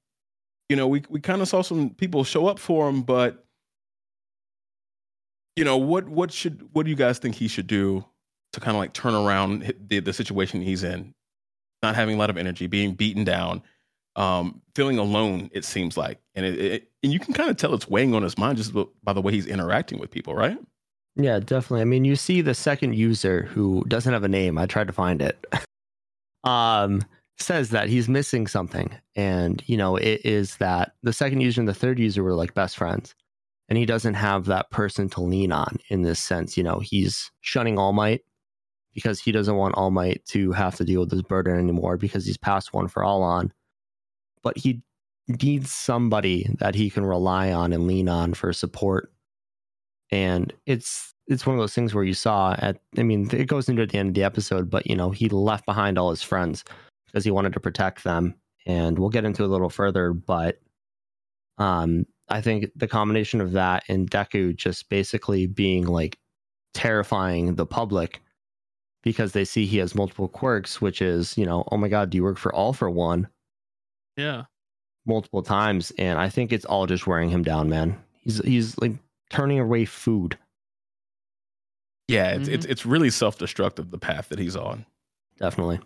you 0.70 0.76
know, 0.76 0.88
we 0.88 1.04
we 1.10 1.20
kind 1.20 1.42
of 1.42 1.48
saw 1.48 1.62
some 1.62 1.92
people 1.92 2.24
show 2.24 2.48
up 2.48 2.60
for 2.60 2.90
him, 2.90 3.04
but 3.04 3.46
you 5.56 5.64
know, 5.64 5.78
what 5.78 6.08
what 6.10 6.32
should 6.32 6.68
what 6.74 6.84
do 6.84 6.90
you 6.90 6.96
guys 6.96 7.20
think 7.20 7.36
he 7.36 7.48
should 7.48 7.68
do 7.68 8.06
to 8.58 8.62
kind 8.62 8.76
of 8.76 8.80
like 8.80 8.94
turn 8.94 9.14
around 9.14 9.74
the 9.88 10.00
the 10.00 10.14
situation 10.14 10.62
he's 10.62 10.84
in? 10.84 11.14
Not 11.84 11.96
having 11.96 12.16
a 12.16 12.18
lot 12.18 12.30
of 12.30 12.38
energy, 12.38 12.68
being 12.68 12.96
beaten 12.96 13.24
down, 13.24 13.62
um, 14.16 14.62
feeling 14.76 14.98
alone. 14.98 15.50
It 15.54 15.64
seems 15.64 15.96
like, 15.96 16.20
and 16.36 16.46
it, 16.46 16.60
it 16.60 16.92
and 17.04 17.14
you 17.14 17.20
can 17.20 17.34
kind 17.34 17.50
of 17.50 17.58
tell 17.58 17.74
it's 17.74 17.88
weighing 17.88 18.14
on 18.16 18.24
his 18.24 18.38
mind 18.38 18.58
just 18.58 18.74
by 19.04 19.14
the 19.14 19.22
way 19.22 19.32
he's 19.32 19.46
interacting 19.46 20.00
with 20.00 20.12
people, 20.12 20.36
right? 20.36 20.58
yeah, 21.18 21.40
definitely. 21.40 21.82
I 21.82 21.86
mean, 21.86 22.06
you 22.06 22.16
see 22.16 22.42
the 22.42 22.54
second 22.54 22.94
user 22.94 23.44
who 23.44 23.84
doesn't 23.88 24.14
have 24.14 24.24
a 24.24 24.30
name. 24.30 24.58
I 24.58 24.68
tried 24.68 24.88
to 24.88 24.94
find 24.94 25.22
it. 25.22 25.44
um, 26.44 27.02
says 27.40 27.72
that 27.72 27.90
he's 27.90 28.08
missing 28.08 28.48
something, 28.48 28.92
and 29.16 29.64
you 29.66 29.78
know, 29.78 29.96
it 29.96 30.22
is 30.24 30.58
that 30.58 30.94
the 31.04 31.14
second 31.14 31.42
user 31.42 31.62
and 31.62 31.68
the 31.68 31.74
third 31.74 32.00
user 32.00 32.24
were 32.24 32.36
like 32.36 32.54
best 32.54 32.78
friends, 32.78 33.16
and 33.68 33.78
he 33.78 33.86
doesn't 33.86 34.14
have 34.14 34.46
that 34.46 34.70
person 34.70 35.10
to 35.10 35.22
lean 35.22 35.52
on 35.52 35.78
in 35.90 36.04
this 36.04 36.20
sense. 36.20 36.56
You 36.56 36.64
know, 36.64 36.80
he's 36.80 37.32
shunning 37.42 37.80
All 37.80 37.94
Might 37.94 38.22
because 38.98 39.20
he 39.20 39.32
doesn't 39.32 39.58
want 39.58 39.76
All 39.78 39.92
Might 39.92 40.26
to 40.26 40.52
have 40.54 40.76
to 40.78 40.84
deal 40.84 41.02
with 41.02 41.12
this 41.12 41.22
burden 41.22 41.56
anymore 41.56 41.98
because 41.98 42.26
he's 42.26 42.36
passed 42.36 42.74
one 42.74 42.88
for 42.88 43.04
all 43.04 43.22
on. 43.22 43.54
But 44.42 44.58
he 44.58 44.82
needs 45.28 45.72
somebody 45.72 46.50
that 46.58 46.74
he 46.74 46.90
can 46.90 47.06
rely 47.06 47.52
on 47.52 47.74
and 47.74 47.86
lean 47.86 48.10
on 48.10 48.34
for 48.34 48.52
support. 48.52 49.14
And 50.10 50.52
it's 50.66 51.14
it's 51.28 51.46
one 51.46 51.56
of 51.56 51.60
those 51.60 51.76
things 51.76 51.94
where 51.94 52.06
you 52.06 52.16
saw 52.16 52.56
at 52.58 52.82
I 52.98 53.04
mean, 53.04 53.30
it 53.32 53.46
goes 53.46 53.70
into 53.70 53.86
the 53.86 54.00
end 54.00 54.10
of 54.10 54.16
the 54.16 54.24
episode, 54.24 54.68
but 54.68 54.88
you 54.88 54.96
know, 54.96 55.12
he 55.12 55.30
left 55.30 55.68
behind 55.68 56.00
all 56.00 56.10
his 56.10 56.24
friends 56.24 56.64
because 57.06 57.24
he 57.24 57.30
wanted 57.30 57.54
to 57.54 57.60
protect 57.60 58.04
them. 58.04 58.34
And 58.66 58.98
we'll 58.98 59.10
get 59.10 59.26
into 59.26 59.46
a 59.46 59.54
little 59.54 59.70
further, 59.70 60.12
but 60.12 60.60
um 61.60 62.08
I 62.30 62.42
think 62.42 62.72
the 62.76 62.88
combination 62.88 63.42
of 63.42 63.52
that 63.52 63.84
and 63.90 64.10
Deku 64.10 64.56
just 64.56 64.90
basically 64.90 65.46
being 65.46 65.86
like 65.86 66.18
terrifying 66.74 67.54
the 67.54 67.68
public 67.68 68.24
because 69.04 69.32
they 69.34 69.46
see 69.46 69.66
he 69.66 69.78
has 69.78 69.96
multiple 69.96 70.28
quirks, 70.28 70.82
which 70.82 71.02
is, 71.02 71.38
you 71.38 71.46
know, 71.46 71.64
oh 71.72 71.78
my 71.78 71.88
god, 71.88 72.10
do 72.10 72.18
you 72.18 72.24
work 72.24 72.38
for 72.38 72.54
all 72.54 72.74
for 72.74 72.90
one 72.90 73.28
Yeah, 74.18 74.46
multiple 75.06 75.44
times? 75.44 75.92
And 75.98 76.20
I 76.20 76.30
think 76.30 76.52
it's 76.52 76.66
all 76.66 76.86
just 76.88 77.08
wearing 77.08 77.30
him 77.30 77.44
down, 77.44 77.70
man. 77.70 77.98
He's 78.22 78.40
he's 78.40 78.78
like 78.80 78.94
turning 79.30 79.60
away 79.60 79.86
food. 79.86 80.38
Yeah, 82.08 82.32
it's 82.32 82.48
it's 82.48 82.66
it's 82.66 82.86
really 82.86 83.10
self 83.10 83.38
destructive 83.38 83.92
the 83.92 83.98
path 83.98 84.30
that 84.30 84.40
he's 84.40 84.56
on. 84.56 84.86
Definitely. 85.40 85.80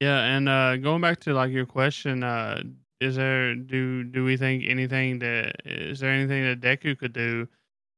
yeah. 0.00 0.24
And 0.24 0.48
uh, 0.48 0.76
going 0.76 1.00
back 1.00 1.20
to 1.20 1.34
like 1.34 1.50
your 1.52 1.66
question, 1.66 2.22
uh, 2.22 2.62
is 3.00 3.16
there 3.16 3.54
do 3.54 4.04
do 4.04 4.24
we 4.24 4.36
think 4.36 4.64
anything 4.66 5.18
that 5.20 5.56
is 5.64 6.00
there 6.00 6.10
anything 6.12 6.44
that 6.44 6.60
Deku 6.60 6.98
could 6.98 7.12
do? 7.12 7.48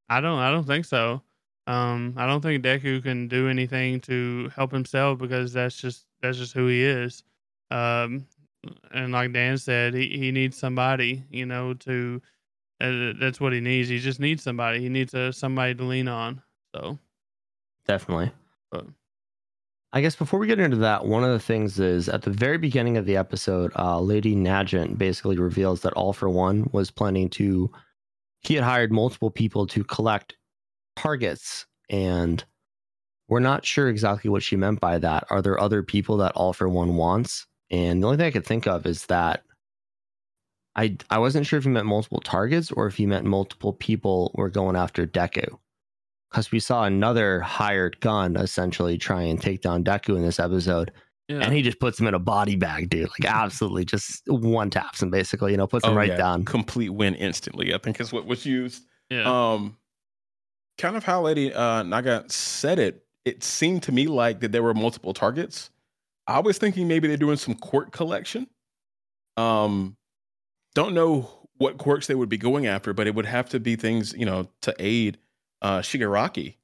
I 0.09 0.21
don't 0.21 0.39
I 0.39 0.51
don't 0.51 0.65
think 0.65 0.85
so. 0.85 1.21
Um, 1.67 2.13
I 2.15 2.27
don't 2.27 2.41
think 2.41 2.63
Deku 2.63 3.01
can 3.01 3.27
do 3.27 3.49
anything 3.49 3.99
to 4.01 4.51
help 4.55 4.71
himself 4.71 5.19
because 5.19 5.53
that's 5.53 5.75
just 5.75 6.05
that's 6.21 6.37
just 6.37 6.53
who 6.53 6.67
he 6.67 6.83
is. 6.83 7.23
Um, 7.71 8.27
and 8.93 9.11
like 9.11 9.33
Dan 9.33 9.57
said, 9.57 9.93
he, 9.93 10.17
he 10.17 10.31
needs 10.31 10.57
somebody, 10.57 11.23
you 11.29 11.45
know, 11.45 11.73
to 11.75 12.21
uh, 12.81 13.13
that's 13.19 13.39
what 13.39 13.53
he 13.53 13.61
needs. 13.61 13.89
He 13.89 13.99
just 13.99 14.19
needs 14.19 14.43
somebody. 14.43 14.79
He 14.79 14.89
needs 14.89 15.13
a, 15.13 15.31
somebody 15.33 15.75
to 15.75 15.83
lean 15.83 16.07
on. 16.07 16.41
So 16.75 16.99
Definitely. 17.87 18.31
But- 18.71 18.87
I 19.93 20.01
guess 20.01 20.15
before 20.17 20.39
we 20.39 20.47
get 20.47 20.59
into 20.59 20.75
that, 20.77 21.05
one 21.05 21.23
of 21.23 21.29
the 21.29 21.39
things 21.39 21.79
is 21.79 22.09
at 22.09 22.23
the 22.23 22.29
very 22.29 22.57
beginning 22.57 22.97
of 22.97 23.05
the 23.05 23.15
episode, 23.15 23.71
uh, 23.77 23.97
Lady 24.01 24.35
Nagant 24.35 24.97
basically 24.97 25.37
reveals 25.37 25.81
that 25.81 25.93
All 25.93 26.11
for 26.11 26.29
One 26.29 26.69
was 26.73 26.91
planning 26.91 27.29
to, 27.29 27.71
he 28.41 28.55
had 28.55 28.65
hired 28.65 28.91
multiple 28.91 29.31
people 29.31 29.65
to 29.67 29.85
collect 29.85 30.35
targets. 30.95 31.65
And 31.89 32.43
we're 33.27 33.39
not 33.39 33.65
sure 33.65 33.89
exactly 33.89 34.29
what 34.29 34.43
she 34.43 34.55
meant 34.55 34.79
by 34.79 34.97
that. 34.99 35.25
Are 35.29 35.41
there 35.41 35.59
other 35.59 35.83
people 35.83 36.17
that 36.17 36.33
All 36.33 36.53
for 36.53 36.69
One 36.69 36.95
wants? 36.95 37.47
And 37.71 38.01
the 38.01 38.07
only 38.07 38.17
thing 38.17 38.27
I 38.27 38.31
could 38.31 38.45
think 38.45 38.67
of 38.67 38.85
is 38.85 39.05
that 39.07 39.43
I, 40.75 40.97
I 41.09 41.19
wasn't 41.19 41.45
sure 41.47 41.57
if 41.57 41.63
he 41.63 41.69
meant 41.69 41.85
multiple 41.87 42.19
targets 42.21 42.71
or 42.71 42.85
if 42.87 42.95
he 42.97 43.05
meant 43.05 43.25
multiple 43.25 43.73
people 43.73 44.31
were 44.35 44.49
going 44.49 44.75
after 44.75 45.07
Deku 45.07 45.57
because 46.29 46.51
we 46.51 46.59
saw 46.59 46.83
another 46.83 47.39
hired 47.39 47.99
gun 48.01 48.35
essentially 48.35 48.97
try 48.97 49.21
and 49.21 49.41
take 49.41 49.61
down 49.61 49.83
Deku 49.85 50.17
in 50.17 50.21
this 50.21 50.39
episode, 50.39 50.91
yeah, 51.29 51.39
and 51.39 51.53
he 51.53 51.61
just 51.61 51.79
puts 51.79 51.97
him 51.99 52.07
in 52.07 52.13
a 52.13 52.19
body 52.19 52.55
bag, 52.57 52.89
dude. 52.89 53.07
Like 53.09 53.25
absolutely, 53.25 53.85
just 53.85 54.21
one 54.27 54.69
taps 54.69 55.01
him 55.01 55.09
basically, 55.09 55.51
you 55.51 55.57
know, 55.57 55.65
puts 55.65 55.85
him 55.85 55.93
Oh, 55.93 55.95
right 55.95 56.09
yeah. 56.09 56.17
down. 56.17 56.43
Complete 56.43 56.89
win 56.89 57.15
instantly. 57.15 57.73
I 57.73 57.77
think 57.77 58.01
is 58.01 58.11
what 58.11 58.25
was 58.25 58.45
used. 58.45 58.83
yeah, 59.09 59.23
Um, 59.53 59.77
kind 60.77 60.95
of 60.95 61.03
how 61.03 61.21
Lady 61.21 61.53
uh, 61.53 61.83
Naga 61.83 62.25
said 62.27 62.79
it. 62.79 63.05
It 63.23 63.43
seemed 63.43 63.83
to 63.83 63.91
me 63.91 64.07
like 64.07 64.41
that 64.41 64.51
there 64.51 64.63
were 64.63 64.73
multiple 64.73 65.13
targets. 65.13 65.69
I 66.27 66.39
was 66.39 66.57
thinking 66.57 66.87
maybe 66.87 67.07
they're 67.07 67.17
doing 67.17 67.37
some 67.37 67.55
quirk 67.55 67.91
collection. 67.91 68.47
Um, 69.37 69.97
don't 70.73 70.93
know 70.93 71.29
what 71.57 71.77
quirks 71.77 72.07
they 72.07 72.15
would 72.15 72.29
be 72.29 72.37
going 72.37 72.67
after, 72.67 72.93
but 72.93 73.07
it 73.07 73.15
would 73.15 73.25
have 73.25 73.49
to 73.49 73.59
be 73.59 73.75
things 73.75 74.13
you 74.13 74.25
know 74.25 74.47
to 74.61 74.75
aid 74.79 75.17
uh, 75.61 75.79
Shigaraki 75.79 76.55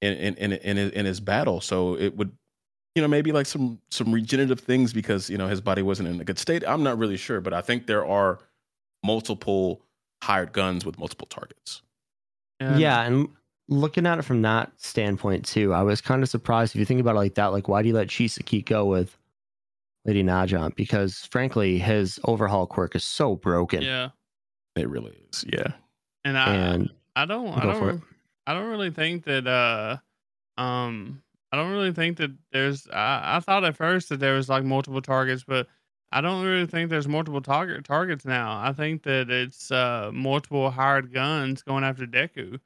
in 0.00 0.14
in 0.14 0.34
in 0.34 0.52
in 0.52 0.76
his, 0.76 0.92
in 0.92 1.06
his 1.06 1.20
battle. 1.20 1.60
So 1.60 1.96
it 1.96 2.16
would, 2.16 2.32
you 2.94 3.02
know, 3.02 3.08
maybe 3.08 3.32
like 3.32 3.46
some 3.46 3.80
some 3.90 4.12
regenerative 4.12 4.60
things 4.60 4.92
because 4.92 5.30
you 5.30 5.38
know 5.38 5.48
his 5.48 5.60
body 5.60 5.82
wasn't 5.82 6.08
in 6.08 6.20
a 6.20 6.24
good 6.24 6.38
state. 6.38 6.64
I'm 6.66 6.82
not 6.82 6.98
really 6.98 7.16
sure, 7.16 7.40
but 7.40 7.52
I 7.52 7.60
think 7.60 7.86
there 7.86 8.06
are 8.06 8.38
multiple 9.04 9.82
hired 10.22 10.52
guns 10.52 10.84
with 10.84 10.98
multiple 10.98 11.26
targets. 11.26 11.82
Yeah, 12.60 13.02
and 13.02 13.28
looking 13.68 14.06
at 14.06 14.18
it 14.18 14.22
from 14.22 14.42
that 14.42 14.72
standpoint 14.76 15.44
too, 15.46 15.72
I 15.72 15.82
was 15.82 16.00
kind 16.00 16.22
of 16.22 16.28
surprised 16.28 16.74
if 16.74 16.78
you 16.78 16.84
think 16.84 17.00
about 17.00 17.14
it 17.16 17.18
like 17.18 17.34
that. 17.36 17.46
Like, 17.46 17.68
why 17.68 17.82
do 17.82 17.88
you 17.88 17.94
let 17.94 18.08
Chisaki 18.08 18.64
go 18.64 18.84
with 18.84 19.16
Lady 20.04 20.22
Nagant? 20.22 20.74
Because 20.76 21.26
frankly, 21.30 21.78
his 21.78 22.18
overhaul 22.24 22.66
quirk 22.66 22.94
is 22.94 23.04
so 23.04 23.36
broken. 23.36 23.82
yeah, 23.82 24.10
It 24.76 24.88
really 24.88 25.16
is. 25.30 25.44
Yeah. 25.48 25.72
and 26.24 26.36
I 26.36 26.54
And 26.54 26.90
I 27.16 27.24
don't 27.24 27.48
I 27.48 27.62
Go 27.62 27.74
for 27.74 27.90
don't 27.92 28.02
I 28.46 28.54
don't 28.54 28.68
really 28.68 28.90
think 28.90 29.24
that 29.24 29.46
uh 29.46 29.96
um 30.60 31.22
I 31.52 31.56
don't 31.56 31.72
really 31.72 31.92
think 31.92 32.18
that 32.18 32.30
there's 32.52 32.86
I, 32.92 33.36
I 33.36 33.40
thought 33.40 33.64
at 33.64 33.76
first 33.76 34.08
that 34.10 34.20
there 34.20 34.34
was 34.34 34.48
like 34.48 34.64
multiple 34.64 35.02
targets, 35.02 35.44
but 35.46 35.66
I 36.12 36.20
don't 36.20 36.44
really 36.44 36.66
think 36.66 36.90
there's 36.90 37.06
multiple 37.06 37.40
target 37.40 37.84
targets 37.84 38.24
now. 38.24 38.60
I 38.60 38.72
think 38.72 39.02
that 39.04 39.30
it's 39.30 39.70
uh 39.70 40.10
multiple 40.12 40.70
hired 40.70 41.12
guns 41.12 41.62
going 41.62 41.84
after 41.84 42.06
Deku. 42.06 42.58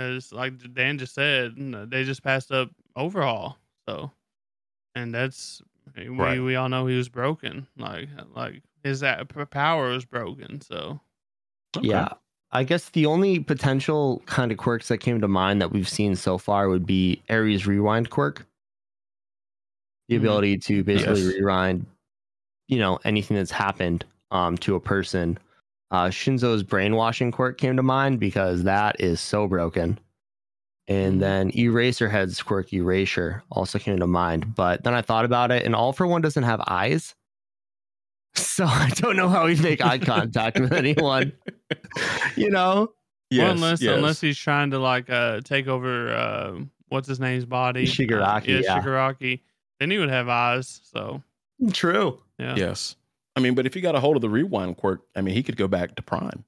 As 0.00 0.32
like 0.32 0.54
Dan 0.74 0.98
just 0.98 1.14
said, 1.14 1.54
they 1.90 2.04
just 2.04 2.22
passed 2.22 2.50
up 2.52 2.70
overhaul. 2.96 3.56
So 3.88 4.10
and 4.94 5.14
that's 5.14 5.62
we 5.96 6.08
Right. 6.08 6.40
we 6.40 6.56
all 6.56 6.68
know 6.68 6.86
he 6.86 6.96
was 6.96 7.08
broken. 7.08 7.66
Like 7.76 8.08
like 8.34 8.62
his 8.82 9.00
that 9.00 9.28
power 9.50 9.90
was 9.90 10.04
broken. 10.04 10.60
So 10.60 11.00
Okay. 11.76 11.88
Yeah. 11.88 12.08
I 12.50 12.64
guess 12.64 12.88
the 12.90 13.04
only 13.06 13.40
potential 13.40 14.22
kind 14.24 14.50
of 14.50 14.56
quirks 14.56 14.88
that 14.88 14.98
came 14.98 15.20
to 15.20 15.28
mind 15.28 15.60
that 15.60 15.70
we've 15.70 15.88
seen 15.88 16.16
so 16.16 16.38
far 16.38 16.68
would 16.70 16.86
be 16.86 17.22
Eri's 17.28 17.66
Rewind 17.66 18.08
quirk. 18.08 18.46
The 20.08 20.14
Mhm. 20.14 20.18
ability 20.20 20.56
to 20.58 20.82
basically 20.82 21.24
Yes. 21.24 21.34
rewind, 21.34 21.84
you 22.68 22.78
know, 22.78 22.98
anything 23.04 23.36
that's 23.36 23.50
happened 23.50 24.04
um, 24.30 24.56
to 24.58 24.74
a 24.76 24.80
person. 24.80 25.38
Uh, 25.90 26.08
Shinso's 26.08 26.62
brainwashing 26.62 27.32
quirk 27.32 27.58
came 27.58 27.76
to 27.76 27.82
mind 27.82 28.20
because 28.20 28.64
that 28.64 29.00
is 29.00 29.20
so 29.20 29.46
broken. 29.48 29.98
And 30.86 31.16
Mhm. 31.16 31.20
then 31.20 31.50
Eraserhead's 31.52 32.42
quirk 32.42 32.72
Erasure 32.72 33.42
also 33.50 33.78
came 33.78 33.98
to 33.98 34.06
mind. 34.06 34.54
But 34.54 34.84
then 34.84 34.94
I 34.94 35.02
thought 35.02 35.24
about 35.24 35.50
it, 35.50 35.64
and 35.64 35.74
All 35.74 35.92
for 35.92 36.06
One 36.06 36.20
doesn't 36.22 36.44
have 36.44 36.60
eyes. 36.66 37.14
So 38.36 38.66
I 38.66 38.90
don't 38.96 39.16
know 39.16 39.28
how 39.28 39.46
he'd 39.46 39.62
make 39.62 39.80
eye 39.80 39.98
contact 39.98 40.60
with 40.60 40.72
anyone 40.72 41.32
you 42.36 42.50
know 42.50 42.92
Yes, 43.30 43.42
well, 43.42 43.50
unless 43.52 43.80
yes. 43.80 43.96
unless 43.96 44.20
he's 44.20 44.38
trying 44.38 44.70
to 44.72 44.78
like 44.78 45.10
uh 45.10 45.40
take 45.42 45.66
over 45.68 46.12
uh 46.12 46.58
what's 46.88 47.08
his 47.08 47.18
name's 47.20 47.44
body, 47.44 47.84
Shigaraki, 47.86 48.48
Uh, 48.48 48.52
yeah, 48.52 48.60
yeah. 48.64 48.80
Shigaraki. 48.82 49.40
Then 49.80 49.90
he 49.90 49.98
would 49.98 50.10
have 50.10 50.28
eyes. 50.28 50.80
So 50.84 51.22
true 51.72 52.20
yeah. 52.38 52.54
yes. 52.56 52.96
I 53.36 53.40
mean, 53.40 53.54
but 53.54 53.66
if 53.66 53.74
he 53.74 53.80
got 53.80 53.94
a 53.94 54.00
hold 54.00 54.16
of 54.16 54.22
the 54.22 54.28
rewind 54.28 54.76
quirk, 54.76 55.02
I 55.14 55.20
mean, 55.20 55.34
he 55.34 55.42
could 55.42 55.56
go 55.56 55.68
back 55.68 55.94
to 55.94 56.02
Prime. 56.02 56.44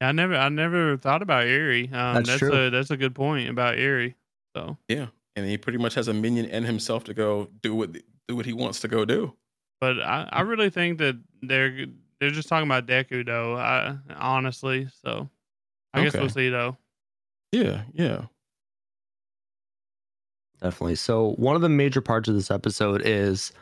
I 0.00 0.12
never 0.12 0.36
I 0.36 0.48
never 0.48 0.96
thought 0.96 1.22
about 1.22 1.44
Eri. 1.44 1.84
Um, 1.84 2.14
That's 2.14 2.28
that's 2.28 2.38
true. 2.38 2.66
a 2.66 2.70
that's 2.70 2.90
a 2.90 2.96
good 2.96 3.14
point 3.14 3.48
about 3.48 3.78
Eri. 3.78 4.16
So, 4.56 4.76
Yeah, 4.88 5.06
and 5.34 5.46
he 5.46 5.56
pretty 5.56 5.78
much 5.78 5.94
has 5.94 6.08
a 6.08 6.14
minion 6.14 6.46
and 6.46 6.64
himself 6.64 7.04
to 7.04 7.14
go 7.14 7.48
do 7.62 7.74
what 7.74 7.92
do 7.92 8.36
what 8.36 8.46
he 8.46 8.52
wants 8.52 8.80
to 8.80 8.88
go 8.88 9.04
do. 9.04 9.34
but 9.80 10.00
I, 10.00 10.28
I 10.30 10.40
really 10.42 10.70
think 10.70 10.98
that 10.98 11.16
they're 11.42 11.86
they're 12.20 12.30
just 12.30 12.48
talking 12.48 12.68
about 12.68 12.86
Deku 12.86 13.24
though. 13.24 13.56
I 13.56 13.96
honestly, 14.16 14.88
so 15.02 15.28
I 15.92 16.04
guess 16.04 16.14
we'll 16.14 16.28
see 16.28 16.48
though. 16.50 16.76
Yeah, 17.52 17.82
yeah. 17.92 18.26
definitely 20.60 20.96
so 20.96 21.34
one 21.36 21.56
of 21.56 21.62
the 21.62 21.68
major 21.68 22.00
parts 22.00 22.28
of 22.28 22.34
this 22.34 22.50
episode 22.50 23.02
is 23.04 23.52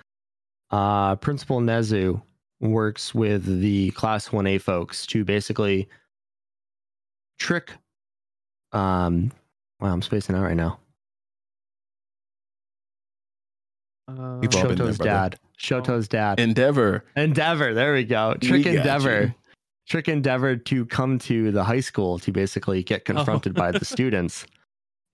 uh 0.72 1.14
principal 1.16 1.60
nezu 1.60 2.20
works 2.60 3.14
with 3.14 3.60
the 3.60 3.90
class 3.92 4.28
1a 4.30 4.60
folks 4.60 5.06
to 5.06 5.24
basically 5.24 5.88
trick 7.38 7.72
um 8.72 9.30
wow 9.80 9.92
i'm 9.92 10.02
spacing 10.02 10.34
out 10.36 10.42
right 10.42 10.56
now 10.56 10.78
Uh, 14.08 14.38
We've 14.40 14.54
all 14.56 14.64
been 14.66 14.76
there, 14.76 14.86
shoto's 14.88 14.98
dad 14.98 15.38
shoto's 15.58 16.08
dad 16.08 16.40
Endeavor. 16.40 17.04
Endeavor, 17.16 17.72
there 17.72 17.94
we 17.94 18.04
go. 18.04 18.34
Trick 18.42 18.64
got 18.64 18.74
Endeavor. 18.74 19.22
you. 19.22 19.34
Trick 19.88 20.08
Endeavor 20.08 20.56
to 20.56 20.86
come 20.86 21.18
to 21.20 21.52
the 21.52 21.62
high 21.62 21.80
school 21.80 22.18
to 22.18 22.32
basically 22.32 22.82
get 22.82 23.04
confronted 23.04 23.54
by 23.54 23.70
the 23.70 23.84
students 23.84 24.44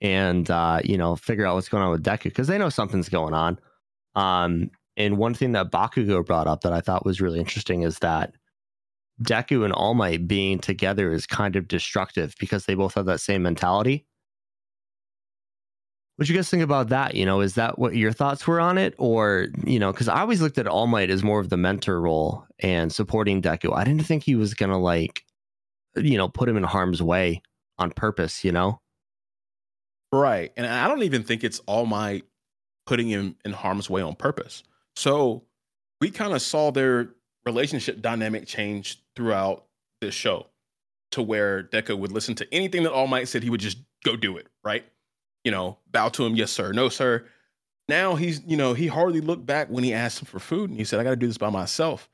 and 0.00 0.50
uh, 0.50 0.80
you 0.82 0.96
know, 0.96 1.16
figure 1.16 1.44
out 1.44 1.54
what's 1.54 1.68
going 1.68 1.82
on 1.82 1.90
with 1.90 2.02
Deku 2.02 2.24
because 2.24 2.46
they 2.46 2.56
know 2.56 2.70
something's 2.70 3.08
going 3.10 3.34
on. 3.34 3.58
Um, 4.14 4.70
and 4.98 5.16
one 5.16 5.32
thing 5.32 5.52
that 5.52 5.70
Bakugo 5.70 6.26
brought 6.26 6.48
up 6.48 6.62
that 6.62 6.72
I 6.72 6.80
thought 6.82 7.06
was 7.06 7.20
really 7.20 7.38
interesting 7.38 7.82
is 7.82 8.00
that 8.00 8.34
Deku 9.22 9.64
and 9.64 9.72
All 9.72 9.94
Might 9.94 10.28
being 10.28 10.58
together 10.58 11.12
is 11.12 11.24
kind 11.24 11.56
of 11.56 11.68
destructive 11.68 12.34
because 12.38 12.66
they 12.66 12.74
both 12.74 12.94
have 12.94 13.06
that 13.06 13.20
same 13.20 13.42
mentality. 13.42 14.04
What 16.16 16.28
you 16.28 16.34
guys 16.34 16.50
think 16.50 16.64
about 16.64 16.88
that? 16.88 17.14
You 17.14 17.24
know, 17.24 17.40
is 17.40 17.54
that 17.54 17.78
what 17.78 17.94
your 17.94 18.10
thoughts 18.10 18.44
were 18.44 18.58
on 18.58 18.76
it? 18.76 18.94
Or, 18.98 19.46
you 19.64 19.78
know, 19.78 19.92
because 19.92 20.08
I 20.08 20.20
always 20.20 20.42
looked 20.42 20.58
at 20.58 20.66
All 20.66 20.88
Might 20.88 21.10
as 21.10 21.22
more 21.22 21.38
of 21.38 21.48
the 21.48 21.56
mentor 21.56 22.00
role 22.00 22.44
and 22.58 22.92
supporting 22.92 23.40
Deku. 23.40 23.72
I 23.76 23.84
didn't 23.84 24.04
think 24.04 24.24
he 24.24 24.34
was 24.34 24.54
going 24.54 24.70
to, 24.70 24.76
like, 24.76 25.22
you 25.94 26.18
know, 26.18 26.28
put 26.28 26.48
him 26.48 26.56
in 26.56 26.64
harm's 26.64 27.00
way 27.00 27.40
on 27.78 27.92
purpose, 27.92 28.44
you 28.44 28.50
know? 28.50 28.80
Right. 30.12 30.52
And 30.56 30.66
I 30.66 30.88
don't 30.88 31.04
even 31.04 31.22
think 31.22 31.44
it's 31.44 31.60
All 31.66 31.86
Might 31.86 32.24
putting 32.84 33.06
him 33.06 33.36
in 33.44 33.52
harm's 33.52 33.88
way 33.88 34.02
on 34.02 34.16
purpose. 34.16 34.64
So 34.96 35.44
we 36.00 36.10
kind 36.10 36.32
of 36.32 36.42
saw 36.42 36.70
their 36.70 37.10
relationship 37.44 38.00
dynamic 38.02 38.46
change 38.46 39.02
throughout 39.16 39.64
this 40.00 40.14
show 40.14 40.46
to 41.12 41.22
where 41.22 41.62
Deku 41.62 41.98
would 41.98 42.12
listen 42.12 42.34
to 42.36 42.54
anything 42.54 42.82
that 42.82 42.92
All 42.92 43.06
Might 43.06 43.28
said, 43.28 43.42
he 43.42 43.50
would 43.50 43.60
just 43.60 43.78
go 44.04 44.16
do 44.16 44.36
it, 44.36 44.46
right? 44.62 44.84
You 45.44 45.50
know, 45.50 45.78
bow 45.90 46.08
to 46.10 46.26
him, 46.26 46.36
yes, 46.36 46.50
sir, 46.50 46.72
no, 46.72 46.88
sir. 46.88 47.24
Now 47.88 48.16
he's, 48.16 48.42
you 48.46 48.56
know, 48.56 48.74
he 48.74 48.86
hardly 48.86 49.20
looked 49.20 49.46
back 49.46 49.68
when 49.68 49.82
he 49.82 49.94
asked 49.94 50.20
him 50.20 50.26
for 50.26 50.38
food 50.38 50.68
and 50.68 50.78
he 50.78 50.84
said, 50.84 51.00
I 51.00 51.04
got 51.04 51.10
to 51.10 51.16
do 51.16 51.26
this 51.26 51.38
by 51.38 51.48
myself. 51.48 52.08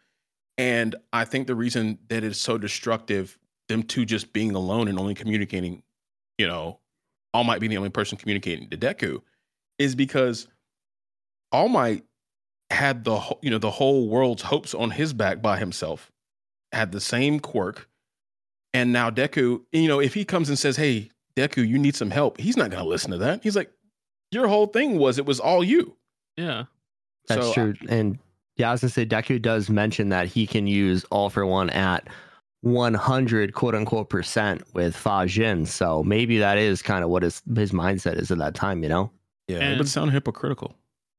And 0.57 0.95
I 1.13 1.25
think 1.25 1.49
the 1.49 1.57
reason 1.57 1.99
that 2.09 2.23
it's 2.23 2.39
so 2.39 2.59
destructive, 2.59 3.37
them 3.69 3.83
two 3.83 4.05
just 4.05 4.33
being 4.33 4.55
alone 4.55 4.87
and 4.87 4.99
only 5.01 5.15
communicating, 5.15 5.83
you 6.39 6.47
know, 6.47 6.79
all 7.33 7.43
Might 7.43 7.59
being 7.59 7.71
the 7.71 7.77
only 7.77 7.91
person 7.91 8.17
communicating 8.17 8.71
to 8.71 8.77
Deku, 8.77 9.21
is 9.81 9.97
because 9.97 10.47
All 11.51 11.69
Might 11.69 12.05
had 12.70 13.05
the 13.05 13.19
whole, 13.19 13.39
you 13.43 13.51
know 13.51 13.59
the 13.59 13.70
whole 13.70 14.09
world's 14.09 14.43
hopes 14.43 14.74
on 14.74 14.91
his 14.91 15.12
back 15.12 15.41
by 15.43 15.59
himself, 15.59 16.11
had 16.73 16.93
the 16.93 17.01
same 17.01 17.41
quirk, 17.41 17.89
and 18.73 18.93
now 18.93 19.11
Deku, 19.11 19.62
you 19.73 19.89
know, 19.89 20.01
if 20.01 20.15
he 20.15 20.24
comes 20.24 20.49
and 20.49 20.59
says, 20.59 20.77
"Hey, 20.77 21.11
Deku, 21.36 21.66
you 21.66 21.78
need 21.78 21.95
some 21.97 22.11
help," 22.11 22.39
he's 22.41 22.57
not 22.57 22.70
going 22.70 22.82
to 22.82 22.89
listen 22.89 23.11
to 23.12 23.19
that. 23.19 23.43
He's 23.43 23.57
like, 23.57 23.70
"Your 24.32 24.49
whole 24.49 24.66
thing 24.66 24.99
was 24.99 25.19
it 25.19 25.27
was 25.27 25.41
all 25.41 25.62
you." 25.62 25.97
Yeah. 26.36 26.65
That's 27.28 27.47
So, 27.47 27.53
true. 27.53 27.74
And 27.89 28.19
yeah, 28.57 28.69
I 28.69 28.73
was 28.73 28.81
gonna 28.82 28.91
say 28.91 29.07
Deku 29.07 29.41
does 29.41 29.70
mention 29.70 30.09
that 30.11 30.27
he 30.28 30.47
can 30.47 30.66
use 30.66 31.05
all 31.11 31.31
for 31.31 31.47
one 31.47 31.70
at 31.70 32.07
100 32.62 33.53
quote 33.55 33.74
unquote 33.74 34.09
percent 34.09 34.62
with 34.74 34.97
Fa 34.97 35.24
Jin. 35.27 35.66
So 35.66 36.03
maybe 36.03 36.39
that 36.39 36.59
is 36.59 36.82
kind 36.82 37.05
of 37.05 37.11
what 37.11 37.23
his 37.23 37.43
his 37.55 37.73
mindset 37.73 38.16
is 38.19 38.31
at 38.31 38.39
that 38.39 38.55
time, 38.55 38.82
you 38.82 38.89
know? 38.89 39.11
Yeah, 39.49 39.57
it 39.59 39.62
And- 39.62 39.78
would 39.78 39.89
sound 39.89 40.11
hypocritical. 40.12 40.74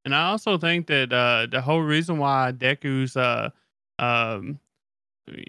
And 0.06 0.14
I 0.14 0.28
also 0.28 0.60
think 0.60 0.86
that 0.88 1.12
uh, 1.12 1.48
the 1.50 1.62
whole 1.62 1.82
reason 1.82 2.20
why 2.20 2.54
Deku's 2.56 3.18
uh, 3.18 3.50
um, 3.98 4.60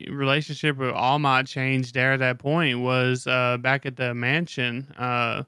relationship 0.09 0.79
with 0.79 0.95
All 0.95 1.19
Might 1.19 1.47
changed 1.47 1.95
there 1.95 2.15
at 2.15 2.21
that 2.21 2.39
point 2.39 2.81
was 2.81 3.27
uh, 3.27 3.59
back 3.59 3.85
at 3.85 3.97
the 3.97 4.15
mansion. 4.15 4.91
Uh, 4.97 5.43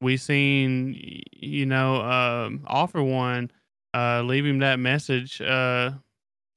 we 0.00 0.16
seen, 0.16 1.22
you 1.32 1.64
know, 1.64 2.02
um, 2.02 2.64
All 2.66 2.88
For 2.88 3.04
One 3.04 3.52
uh, 3.94 4.22
leave 4.22 4.44
him 4.44 4.58
that 4.58 4.80
message. 4.80 5.40
Uh, 5.40 5.92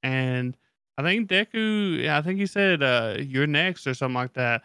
and 0.02 0.56
I 0.98 1.02
think 1.02 1.30
Deku, 1.30 2.08
I 2.08 2.22
think 2.22 2.40
he 2.40 2.46
said, 2.46 2.80
you're 3.24 3.46
next 3.46 3.86
or 3.86 3.94
something 3.94 4.14
like 4.14 4.32
that. 4.32 4.62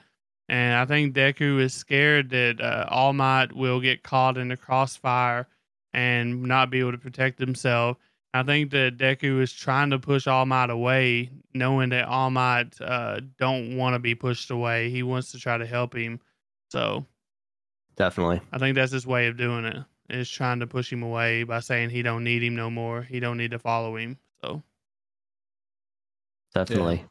And 0.47 0.73
I 0.73 0.85
think 0.85 1.13
Deku 1.13 1.61
is 1.61 1.75
scared 1.75 2.31
that 2.31 2.87
All 2.89 3.13
Might 3.13 3.53
will 3.53 3.79
get 3.79 4.01
caught 4.01 4.39
in 4.39 4.47
the 4.47 4.57
crossfire 4.57 5.47
and 5.93 6.43
not 6.43 6.69
be 6.69 6.79
able 6.79 6.91
to 6.91 6.97
protect 6.97 7.39
himself. 7.39 7.97
I 8.33 8.43
think 8.43 8.71
that 8.71 8.97
Deku 8.97 9.41
is 9.41 9.51
trying 9.51 9.89
to 9.89 9.97
push 9.99 10.27
All 10.27 10.45
Might 10.45 10.69
away, 10.69 11.31
knowing 11.53 11.89
that 11.89 12.07
All 12.07 12.29
Might 12.29 12.79
uh, 12.79 13.21
don't 13.39 13.75
want 13.75 13.95
to 13.95 13.99
be 13.99 14.13
pushed 14.13 14.51
away. 14.51 14.89
He 14.91 15.01
wants 15.01 15.31
to 15.31 15.39
try 15.39 15.57
to 15.57 15.65
help 15.65 15.95
him. 15.95 16.19
So 16.69 17.05
Definitely. 17.95 18.41
I 18.53 18.59
think 18.59 18.75
that's 18.75 18.91
his 18.91 19.07
way 19.07 19.27
of 19.27 19.37
doing 19.37 19.65
it. 19.65 19.77
Is 20.09 20.29
trying 20.29 20.59
to 20.61 20.67
push 20.67 20.91
him 20.91 21.03
away 21.03 21.43
by 21.43 21.59
saying 21.59 21.89
he 21.91 22.01
don't 22.01 22.23
need 22.23 22.41
him 22.43 22.55
no 22.55 22.69
more. 22.71 23.03
He 23.03 23.19
don't 23.19 23.37
need 23.37 23.51
to 23.51 23.59
follow 23.59 23.95
him. 23.95 24.17
So 24.41 24.63
Definitely. 26.53 27.05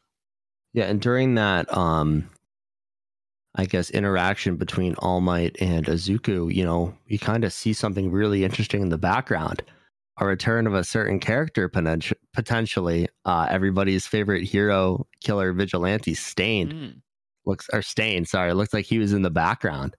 Yeah. 0.73 0.85
and 0.85 0.99
during 1.01 1.35
that 1.35 1.75
um 1.75 2.29
I 3.59 3.65
guess 3.65 3.89
interaction 3.89 4.55
between 4.55 4.95
All 4.99 5.19
Might 5.19 5.57
and 5.59 5.85
Izuku, 5.85 6.55
you 6.55 6.63
know, 6.63 6.95
you 7.07 7.19
kind 7.19 7.43
of 7.43 7.51
see 7.51 7.73
something 7.73 8.09
really 8.09 8.45
interesting 8.45 8.81
in 8.81 8.87
the 8.87 8.97
background. 8.97 9.61
A 10.21 10.25
return 10.25 10.65
of 10.65 10.73
a 10.73 10.83
certain 10.85 11.19
character 11.19 11.67
potent- 11.67 12.13
potentially. 12.33 13.09
Uh 13.25 13.47
everybody's 13.49 14.07
favorite 14.07 14.45
hero 14.45 15.05
killer 15.21 15.51
vigilante 15.51 16.13
Stained 16.13 16.73
mm, 16.73 17.01
looks 17.45 17.67
or 17.73 17.81
Stain, 17.81 18.23
sorry, 18.23 18.53
looks 18.53 18.73
like 18.73 18.85
he 18.85 18.97
was 18.97 19.11
in 19.11 19.23
the 19.23 19.29
background. 19.29 19.97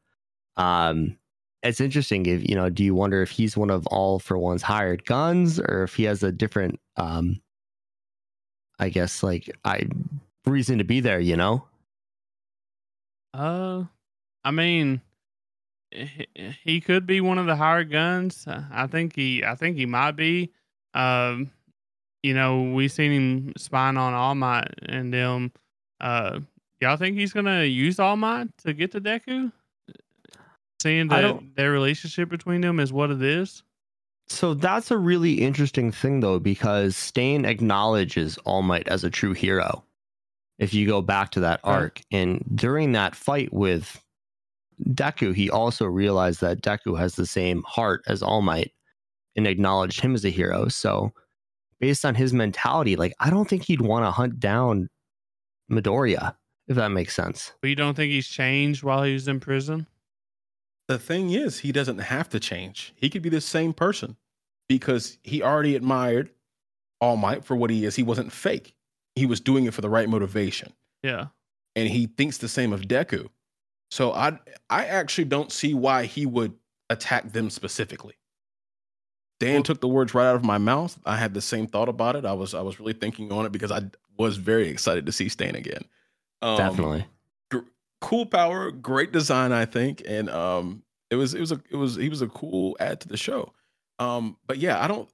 Um 0.57 1.19
it's 1.63 1.83
interesting 1.83 2.25
if 2.25 2.49
you 2.49 2.55
know, 2.55 2.71
do 2.71 2.83
you 2.83 2.95
wonder 2.95 3.21
if 3.21 3.31
he's 3.31 3.59
one 3.59 3.71
of 3.71 3.87
all 3.89 4.21
for 4.21 4.39
one's 4.39 4.63
hired 4.63 5.05
guns 5.05 5.61
or 5.61 5.83
if 5.83 5.95
he 5.97 6.05
has 6.05 6.23
a 6.23 6.33
different 6.33 6.81
um 6.97 7.43
I 8.79 8.89
guess 8.89 9.23
like 9.23 9.51
I 9.67 9.87
reason 10.47 10.79
to 10.79 10.85
be 10.85 11.01
there, 11.01 11.21
you 11.21 11.37
know? 11.37 11.67
Uh, 13.35 13.85
I 14.45 14.51
mean, 14.51 15.01
he, 16.65 16.81
could 16.81 17.07
be 17.07 17.21
one 17.21 17.39
of 17.39 17.47
the 17.47 17.57
higher 17.57 17.85
guns. 17.85 18.47
Uh, 18.47 18.63
I 18.71 18.87
think 18.87 19.15
he. 19.15 19.45
I 19.45 19.55
think 19.55 19.77
he 19.77 19.87
might 19.87 20.13
be. 20.13 20.53
Um, 20.95 21.51
you 22.23 22.35
know, 22.35 22.63
we 22.63 22.89
seen 22.89 23.13
him 23.13 23.53
spying 23.57 23.97
on 23.97 24.15
All 24.15 24.35
Might 24.35 24.75
and 24.83 25.13
them. 25.13 25.53
Uh, 26.01 26.41
y'all 26.81 26.97
think 26.97 27.17
he's 27.17 27.33
gonna 27.33 27.65
use 27.65 27.99
All 27.99 28.17
Might 28.17 28.57
to 28.59 28.73
get 28.73 28.93
to 28.93 29.01
Deku? 29.01 29.53
Seeing 30.81 31.09
that 31.09 31.41
their 31.57 31.73
relationship 31.73 32.29
between 32.29 32.63
them 32.63 32.81
is 32.81 32.93
what 32.93 33.11
it 33.11 33.23
is. 33.23 33.63
So 34.29 34.55
that's 34.55 34.91
a 34.91 34.97
really 34.97 35.35
interesting 35.35 35.91
thing 35.93 36.21
though, 36.21 36.39
because 36.39 36.97
Stain 36.97 37.45
acknowledges 37.45 38.39
All 38.39 38.63
Might 38.63 38.89
as 38.89 39.05
a 39.05 39.11
true 39.11 39.33
hero. 39.33 39.85
If 40.61 40.73
you 40.73 40.87
go 40.87 41.03
back 41.03 41.31
to 41.33 41.41
that 41.41 41.61
Right. 41.65 41.73
arc, 41.73 42.03
and 42.13 42.45
during 42.55 42.93
that 42.93 43.17
fight 43.17 43.53
with 43.53 44.01
Deku, 44.91 45.35
he 45.35 45.51
also 45.51 45.87
realized 45.87 46.41
that 46.43 46.63
Deku 46.63 46.99
has 46.99 47.17
the 47.17 47.27
same 47.27 47.63
heart 47.67 48.03
as 48.07 48.23
All 48.23 48.43
Might 48.43 48.73
and 49.35 49.47
acknowledged 49.47 50.01
him 50.01 50.15
as 50.15 50.25
a 50.25 50.31
hero. 50.31 50.69
So, 50.69 51.13
based 51.81 52.05
on 52.05 52.15
his 52.15 52.33
mentality, 52.33 52.95
like 52.95 53.15
I 53.21 53.31
don't 53.31 53.49
think 53.49 53.65
he'd 53.65 53.81
want 53.81 54.05
to 54.05 54.11
hunt 54.11 54.39
down 54.39 54.89
Midoriya, 55.71 56.37
if 56.69 56.77
that 56.77 56.89
makes 56.89 57.15
sense. 57.15 57.53
But 57.63 57.69
you 57.69 57.77
don't 57.77 57.95
think 57.95 58.11
he's 58.13 58.29
changed 58.29 58.83
while 58.83 59.03
he 59.03 59.15
was 59.15 59.29
in 59.29 59.41
prison? 59.41 59.87
The 60.89 60.99
thing 60.99 61.31
is, 61.31 61.61
he 61.61 61.73
doesn't 61.73 61.99
have 61.99 62.29
to 62.31 62.41
change. 62.41 62.93
He 62.97 63.09
could 63.09 63.23
be 63.23 63.29
the 63.29 63.41
same 63.41 63.73
person 63.73 64.17
because 64.69 65.19
he 65.23 65.43
already 65.43 65.75
admired 65.75 66.31
All 67.01 67.17
Might 67.17 67.45
for 67.45 67.57
what 67.57 67.71
he 67.71 67.85
is. 67.85 67.97
He 67.97 68.03
wasn't 68.03 68.33
fake. 68.33 68.75
He 69.21 69.27
was 69.27 69.39
doing 69.41 69.67
it 69.67 69.75
for 69.75 69.83
the 69.83 69.91
right 69.91 70.09
motivation. 70.09 70.73
Yeah. 71.03 71.27
And 71.77 71.89
he 71.89 72.07
thinks 72.07 72.39
the 72.39 72.49
same 72.49 72.73
of 72.73 72.81
Deku. 72.83 73.29
So 73.91 74.13
I 74.13 74.39
I 74.71 74.87
actually 74.87 75.25
don't 75.27 75.53
see 75.53 75.75
why 75.75 76.07
he 76.07 76.25
would 76.27 76.55
attack 76.89 77.33
them 77.33 77.51
specifically. 77.51 78.15
Dan 79.39 79.55
Well- 79.57 79.63
took 79.63 79.81
the 79.81 79.89
words 79.89 80.15
right 80.15 80.27
out 80.27 80.37
of 80.37 80.45
my 80.45 80.59
mouth. 80.59 80.99
I 81.05 81.17
had 81.17 81.35
the 81.35 81.41
same 81.41 81.67
thought 81.67 81.89
about 81.89 82.17
it. 82.17 82.25
I 82.25 82.33
was 82.33 82.55
I 82.55 82.63
was 82.63 82.81
really 82.81 82.93
thinking 82.95 83.31
on 83.33 83.47
it 83.47 83.53
because 83.53 83.71
I 83.71 83.83
was 84.17 84.37
very 84.37 84.69
excited 84.69 85.07
to 85.07 85.13
see 85.13 85.29
Stain 85.29 85.55
again. 85.55 85.85
Um, 86.43 86.57
Definitely. 86.57 87.05
cool 88.01 88.27
power, 88.27 88.71
great 88.71 89.13
design, 89.13 89.53
I 89.53 89.65
think, 89.67 90.03
and 90.07 90.31
um, 90.31 90.83
it 91.11 91.17
was 91.17 91.35
it 91.35 91.41
was 91.41 91.53
a 91.53 91.61
it 91.71 91.77
was 91.77 91.97
he 91.97 92.09
was 92.09 92.23
a 92.23 92.29
cool 92.29 92.77
add 92.81 93.01
to 93.03 93.09
the 93.09 93.17
show. 93.17 93.53
Um, 93.99 94.37
but 94.47 94.59
yeah, 94.59 94.83
I 94.83 94.89
don't 94.89 95.09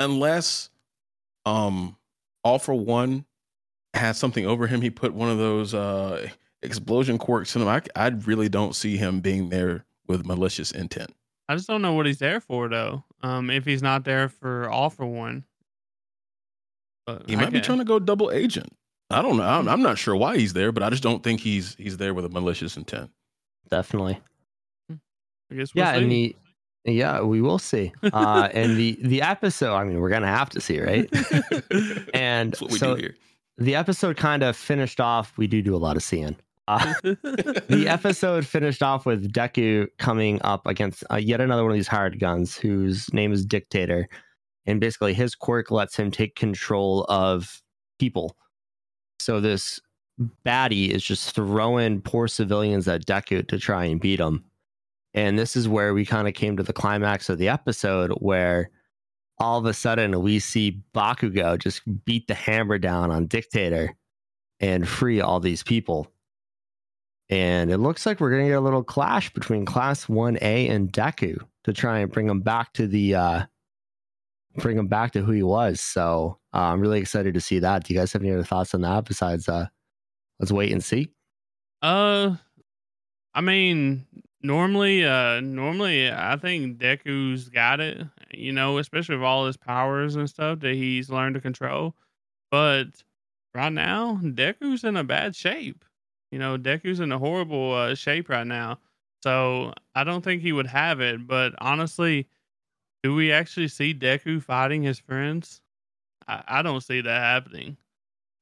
unless 0.00 0.70
um, 1.44 1.96
all 2.46 2.60
for 2.60 2.74
one 2.74 3.24
has 3.92 4.16
something 4.16 4.46
over 4.46 4.68
him. 4.68 4.80
He 4.80 4.90
put 4.90 5.12
one 5.12 5.28
of 5.28 5.38
those 5.38 5.74
uh 5.74 6.28
explosion 6.62 7.18
quirks 7.18 7.56
in 7.56 7.62
him. 7.62 7.68
I 7.68 7.82
I 7.96 8.08
really 8.08 8.48
don't 8.48 8.74
see 8.74 8.96
him 8.96 9.20
being 9.20 9.48
there 9.48 9.84
with 10.06 10.24
malicious 10.24 10.70
intent. 10.70 11.12
I 11.48 11.56
just 11.56 11.66
don't 11.66 11.82
know 11.82 11.94
what 11.94 12.06
he's 12.06 12.18
there 12.18 12.40
for 12.40 12.68
though. 12.68 13.02
Um, 13.22 13.50
if 13.50 13.64
he's 13.64 13.82
not 13.82 14.04
there 14.04 14.28
for 14.28 14.70
all 14.70 14.90
for 14.90 15.04
one, 15.06 15.44
but 17.04 17.24
He 17.28 17.34
I 17.34 17.40
might 17.40 17.52
be 17.52 17.60
trying 17.60 17.78
to 17.78 17.84
go 17.84 17.98
double 17.98 18.30
agent. 18.30 18.72
I 19.10 19.22
don't 19.22 19.36
know. 19.36 19.44
I'm, 19.44 19.68
I'm 19.68 19.82
not 19.82 19.98
sure 19.98 20.14
why 20.14 20.36
he's 20.36 20.52
there, 20.52 20.70
but 20.70 20.82
I 20.82 20.90
just 20.90 21.02
don't 21.02 21.24
think 21.24 21.40
he's 21.40 21.74
he's 21.76 21.96
there 21.96 22.14
with 22.14 22.24
a 22.24 22.28
malicious 22.28 22.76
intent. 22.76 23.10
Definitely. 23.70 24.20
I 24.90 25.54
guess 25.54 25.74
we'll 25.74 25.84
yeah, 25.84 25.94
and 25.94 26.10
see. 26.10 26.36
Yeah, 26.86 27.20
we 27.22 27.40
will 27.42 27.58
see. 27.58 27.92
Uh 28.12 28.48
and 28.52 28.76
the 28.76 28.98
the 29.02 29.22
episode, 29.22 29.74
I 29.74 29.84
mean, 29.84 30.00
we're 30.00 30.10
gonna 30.10 30.26
have 30.28 30.50
to 30.50 30.60
see, 30.60 30.80
right? 30.80 31.08
And 32.14 32.52
That's 32.52 32.62
what 32.62 32.70
we 32.72 32.78
so 32.78 32.94
do 32.96 33.00
here. 33.02 33.14
the 33.58 33.74
episode 33.74 34.16
kind 34.16 34.42
of 34.42 34.56
finished 34.56 35.00
off. 35.00 35.36
We 35.38 35.46
do 35.46 35.62
do 35.62 35.74
a 35.74 35.78
lot 35.78 35.96
of 35.96 36.02
seeing. 36.02 36.36
Uh, 36.68 36.94
the 37.02 37.86
episode 37.88 38.44
finished 38.46 38.82
off 38.82 39.06
with 39.06 39.32
Deku 39.32 39.86
coming 39.98 40.40
up 40.42 40.66
against 40.66 41.04
uh, 41.12 41.16
yet 41.16 41.40
another 41.40 41.62
one 41.62 41.70
of 41.72 41.76
these 41.76 41.86
hired 41.88 42.18
guns, 42.18 42.56
whose 42.56 43.12
name 43.12 43.32
is 43.32 43.46
Dictator, 43.46 44.08
and 44.66 44.80
basically 44.80 45.14
his 45.14 45.34
quirk 45.36 45.70
lets 45.70 45.96
him 45.96 46.10
take 46.10 46.34
control 46.34 47.04
of 47.08 47.62
people. 48.00 48.36
So 49.20 49.40
this 49.40 49.78
baddie 50.44 50.88
is 50.88 51.04
just 51.04 51.34
throwing 51.36 52.00
poor 52.00 52.26
civilians 52.26 52.88
at 52.88 53.06
Deku 53.06 53.46
to 53.48 53.58
try 53.58 53.84
and 53.84 54.00
beat 54.00 54.18
him. 54.18 54.44
And 55.16 55.38
this 55.38 55.56
is 55.56 55.66
where 55.66 55.94
we 55.94 56.04
kind 56.04 56.28
of 56.28 56.34
came 56.34 56.58
to 56.58 56.62
the 56.62 56.74
climax 56.74 57.30
of 57.30 57.38
the 57.38 57.48
episode 57.48 58.10
where 58.20 58.70
all 59.38 59.58
of 59.58 59.64
a 59.64 59.72
sudden 59.72 60.20
we 60.20 60.38
see 60.38 60.82
Bakugo 60.94 61.58
just 61.58 61.82
beat 62.04 62.28
the 62.28 62.34
hammer 62.34 62.78
down 62.78 63.10
on 63.10 63.26
Dictator 63.26 63.96
and 64.60 64.86
free 64.86 65.20
all 65.22 65.40
these 65.40 65.62
people. 65.62 66.12
And 67.30 67.70
it 67.70 67.78
looks 67.78 68.04
like 68.04 68.20
we're 68.20 68.30
going 68.30 68.44
to 68.44 68.50
get 68.50 68.58
a 68.58 68.60
little 68.60 68.84
clash 68.84 69.32
between 69.32 69.64
Class 69.64 70.04
1A 70.04 70.70
and 70.70 70.92
Deku 70.92 71.38
to 71.64 71.72
try 71.72 71.98
and 71.98 72.12
bring 72.12 72.28
him 72.28 72.40
back 72.40 72.72
to 72.74 72.86
the 72.86 73.14
uh 73.16 73.46
bring 74.58 74.78
him 74.78 74.86
back 74.86 75.12
to 75.12 75.22
who 75.22 75.32
he 75.32 75.42
was. 75.42 75.80
So, 75.80 76.38
uh, 76.54 76.58
I'm 76.58 76.80
really 76.80 77.00
excited 77.00 77.34
to 77.34 77.40
see 77.40 77.58
that. 77.58 77.84
Do 77.84 77.92
you 77.92 78.00
guys 78.00 78.12
have 78.12 78.22
any 78.22 78.32
other 78.32 78.44
thoughts 78.44 78.74
on 78.74 78.82
that 78.82 79.04
besides 79.06 79.48
uh 79.48 79.66
let's 80.38 80.52
wait 80.52 80.72
and 80.72 80.84
see? 80.84 81.10
Uh, 81.82 82.36
I 83.34 83.40
mean, 83.40 84.06
normally, 84.46 85.04
uh, 85.04 85.40
normally, 85.40 86.10
I 86.10 86.36
think 86.36 86.78
Deku's 86.78 87.48
got 87.48 87.80
it. 87.80 88.00
You 88.32 88.52
know, 88.52 88.78
especially 88.78 89.16
with 89.16 89.24
all 89.24 89.46
his 89.46 89.56
powers 89.56 90.16
and 90.16 90.28
stuff 90.28 90.60
that 90.60 90.74
he's 90.74 91.10
learned 91.10 91.34
to 91.34 91.40
control. 91.40 91.94
But 92.50 92.86
right 93.54 93.72
now, 93.72 94.20
Deku's 94.22 94.84
in 94.84 94.96
a 94.96 95.04
bad 95.04 95.34
shape. 95.34 95.84
You 96.30 96.38
know, 96.38 96.58
Deku's 96.58 97.00
in 97.00 97.12
a 97.12 97.18
horrible 97.18 97.74
uh, 97.74 97.94
shape 97.94 98.28
right 98.28 98.46
now. 98.46 98.78
So 99.22 99.72
I 99.94 100.04
don't 100.04 100.22
think 100.22 100.42
he 100.42 100.52
would 100.52 100.66
have 100.66 101.00
it. 101.00 101.26
But 101.26 101.54
honestly, 101.58 102.28
do 103.02 103.14
we 103.14 103.32
actually 103.32 103.68
see 103.68 103.94
Deku 103.94 104.42
fighting 104.42 104.82
his 104.82 104.98
friends? 104.98 105.60
I, 106.28 106.42
I 106.46 106.62
don't 106.62 106.82
see 106.82 107.00
that 107.00 107.20
happening. 107.20 107.76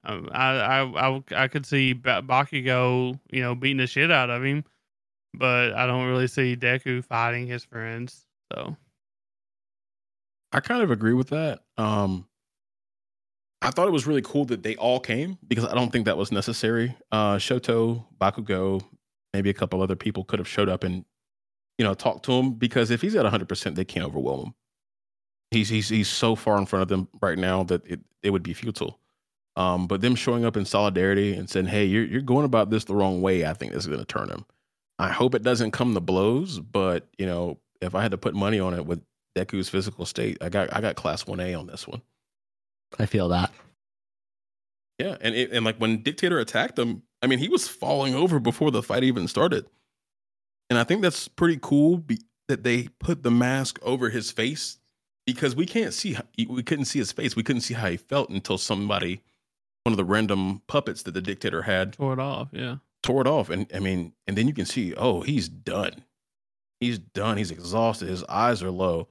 Um, 0.04 0.28
I, 0.32 0.50
I 0.56 1.08
I 1.08 1.22
I 1.36 1.48
could 1.48 1.64
see 1.64 1.94
ba- 1.94 2.22
Bakugo, 2.26 3.18
you 3.30 3.42
know, 3.42 3.54
beating 3.54 3.78
the 3.78 3.86
shit 3.86 4.10
out 4.10 4.30
of 4.30 4.44
him, 4.44 4.64
but 5.38 5.74
I 5.74 5.86
don't 5.86 6.06
really 6.06 6.26
see 6.26 6.56
Deku 6.56 7.04
fighting 7.04 7.46
his 7.46 7.64
friends. 7.64 8.26
So 8.52 8.76
I 10.52 10.60
kind 10.60 10.82
of 10.82 10.90
agree 10.90 11.14
with 11.14 11.28
that. 11.30 11.60
Um, 11.76 12.26
I 13.60 13.70
thought 13.70 13.88
it 13.88 13.92
was 13.92 14.06
really 14.06 14.22
cool 14.22 14.44
that 14.46 14.62
they 14.62 14.76
all 14.76 15.00
came 15.00 15.38
because 15.48 15.64
I 15.64 15.74
don't 15.74 15.90
think 15.90 16.04
that 16.04 16.16
was 16.16 16.30
necessary. 16.30 16.94
Uh, 17.10 17.36
Shoto, 17.36 18.04
Bakugo, 18.20 18.82
maybe 19.32 19.50
a 19.50 19.54
couple 19.54 19.82
other 19.82 19.96
people 19.96 20.22
could 20.24 20.38
have 20.38 20.48
showed 20.48 20.68
up 20.68 20.84
and 20.84 21.04
you 21.78 21.84
know 21.84 21.94
talked 21.94 22.24
to 22.26 22.32
him 22.32 22.52
because 22.52 22.90
if 22.90 23.00
he's 23.00 23.16
at 23.16 23.22
100, 23.22 23.48
percent 23.48 23.74
they 23.74 23.84
can't 23.84 24.06
overwhelm 24.06 24.48
him. 24.48 24.54
He's 25.50 25.68
he's 25.68 25.88
he's 25.88 26.08
so 26.08 26.36
far 26.36 26.58
in 26.58 26.66
front 26.66 26.82
of 26.82 26.88
them 26.88 27.08
right 27.22 27.38
now 27.38 27.62
that 27.64 27.86
it, 27.86 28.00
it 28.22 28.30
would 28.30 28.42
be 28.42 28.54
futile. 28.54 29.00
Um, 29.56 29.86
but 29.86 30.00
them 30.00 30.16
showing 30.16 30.44
up 30.44 30.56
in 30.56 30.64
solidarity 30.64 31.34
and 31.34 31.48
saying, 31.48 31.66
"Hey, 31.66 31.84
you're 31.84 32.04
you're 32.04 32.22
going 32.22 32.44
about 32.44 32.70
this 32.70 32.84
the 32.84 32.94
wrong 32.94 33.22
way," 33.22 33.46
I 33.46 33.54
think 33.54 33.72
is 33.72 33.86
going 33.86 34.00
to 34.00 34.04
turn 34.04 34.28
him. 34.28 34.44
I 34.98 35.10
hope 35.10 35.34
it 35.34 35.42
doesn't 35.42 35.72
come 35.72 35.94
to 35.94 36.00
blows, 36.00 36.60
but 36.60 37.06
you 37.18 37.26
know, 37.26 37.58
if 37.80 37.94
I 37.94 38.02
had 38.02 38.12
to 38.12 38.18
put 38.18 38.34
money 38.34 38.60
on 38.60 38.74
it 38.74 38.86
with 38.86 39.02
Deku's 39.36 39.68
physical 39.68 40.06
state, 40.06 40.38
I 40.40 40.48
got 40.48 40.74
I 40.74 40.80
got 40.80 40.96
class 40.96 41.26
one 41.26 41.40
A 41.40 41.54
on 41.54 41.66
this 41.66 41.86
one. 41.86 42.02
I 42.98 43.06
feel 43.06 43.28
that. 43.30 43.52
Yeah, 44.98 45.16
and 45.20 45.34
it, 45.34 45.50
and 45.50 45.64
like 45.64 45.78
when 45.78 46.02
Dictator 46.02 46.38
attacked 46.38 46.78
him, 46.78 47.02
I 47.20 47.26
mean, 47.26 47.40
he 47.40 47.48
was 47.48 47.66
falling 47.66 48.14
over 48.14 48.38
before 48.38 48.70
the 48.70 48.82
fight 48.82 49.02
even 49.02 49.26
started, 49.26 49.66
and 50.70 50.78
I 50.78 50.84
think 50.84 51.02
that's 51.02 51.26
pretty 51.26 51.58
cool 51.60 51.98
be, 51.98 52.18
that 52.46 52.62
they 52.62 52.88
put 53.00 53.24
the 53.24 53.30
mask 53.30 53.80
over 53.82 54.10
his 54.10 54.30
face 54.30 54.78
because 55.26 55.56
we 55.56 55.66
can't 55.66 55.92
see 55.92 56.16
we 56.48 56.62
couldn't 56.62 56.84
see 56.84 57.00
his 57.00 57.10
face, 57.10 57.34
we 57.34 57.42
couldn't 57.42 57.62
see 57.62 57.74
how 57.74 57.88
he 57.88 57.96
felt 57.96 58.30
until 58.30 58.58
somebody, 58.58 59.22
one 59.82 59.92
of 59.92 59.96
the 59.96 60.04
random 60.04 60.62
puppets 60.68 61.02
that 61.02 61.14
the 61.14 61.20
Dictator 61.20 61.62
had, 61.62 61.94
tore 61.94 62.12
it 62.12 62.20
off. 62.20 62.48
Yeah, 62.52 62.76
tore 63.04 63.20
it 63.20 63.26
off, 63.26 63.50
and 63.50 63.70
I 63.74 63.78
mean, 63.78 64.12
and 64.26 64.36
then 64.36 64.48
you 64.48 64.54
can 64.54 64.66
see, 64.66 64.94
oh, 64.94 65.20
he's 65.20 65.48
done, 65.48 66.04
he's 66.80 66.98
done, 66.98 67.36
he's 67.36 67.50
exhausted, 67.50 68.08
his 68.08 68.24
eyes 68.24 68.62
are 68.62 68.70
low, 68.70 69.08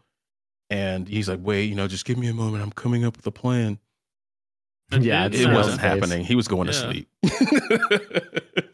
and 0.70 1.07
he's 1.07 1.30
like, 1.30 1.40
wait, 1.41 1.70
you 1.70 1.76
know, 1.76 1.88
just 1.88 2.06
give 2.06 2.18
me 2.18 2.28
a 2.28 2.34
moment, 2.34 2.64
I'm 2.64 2.72
coming 2.72 3.06
up 3.06 3.15
with 3.15 3.28
a 3.28 3.32
plan 3.32 3.80
yeah, 5.02 5.30
it 5.32 5.53
wasn't 5.53 5.82
happening. 5.82 6.24
He 6.24 6.36
was 6.36 6.48
going 6.48 6.68
yeah. 6.68 6.74
to 6.74 6.78
sleep. 6.78 7.10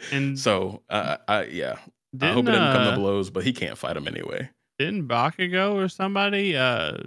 and 0.11 0.37
so, 0.37 0.81
uh, 0.89 1.17
I 1.27 1.43
yeah, 1.45 1.77
I 2.21 2.31
hope 2.31 2.47
it 2.47 2.51
didn't 2.51 2.73
come 2.73 2.83
to 2.83 2.91
uh, 2.91 2.95
blows, 2.95 3.29
but 3.29 3.43
he 3.43 3.53
can't 3.53 3.77
fight 3.77 3.97
him 3.97 4.07
anyway. 4.07 4.49
Didn't 4.77 5.07
Bakugo 5.07 5.75
or 5.75 5.87
somebody 5.87 6.55
uh, 6.55 6.97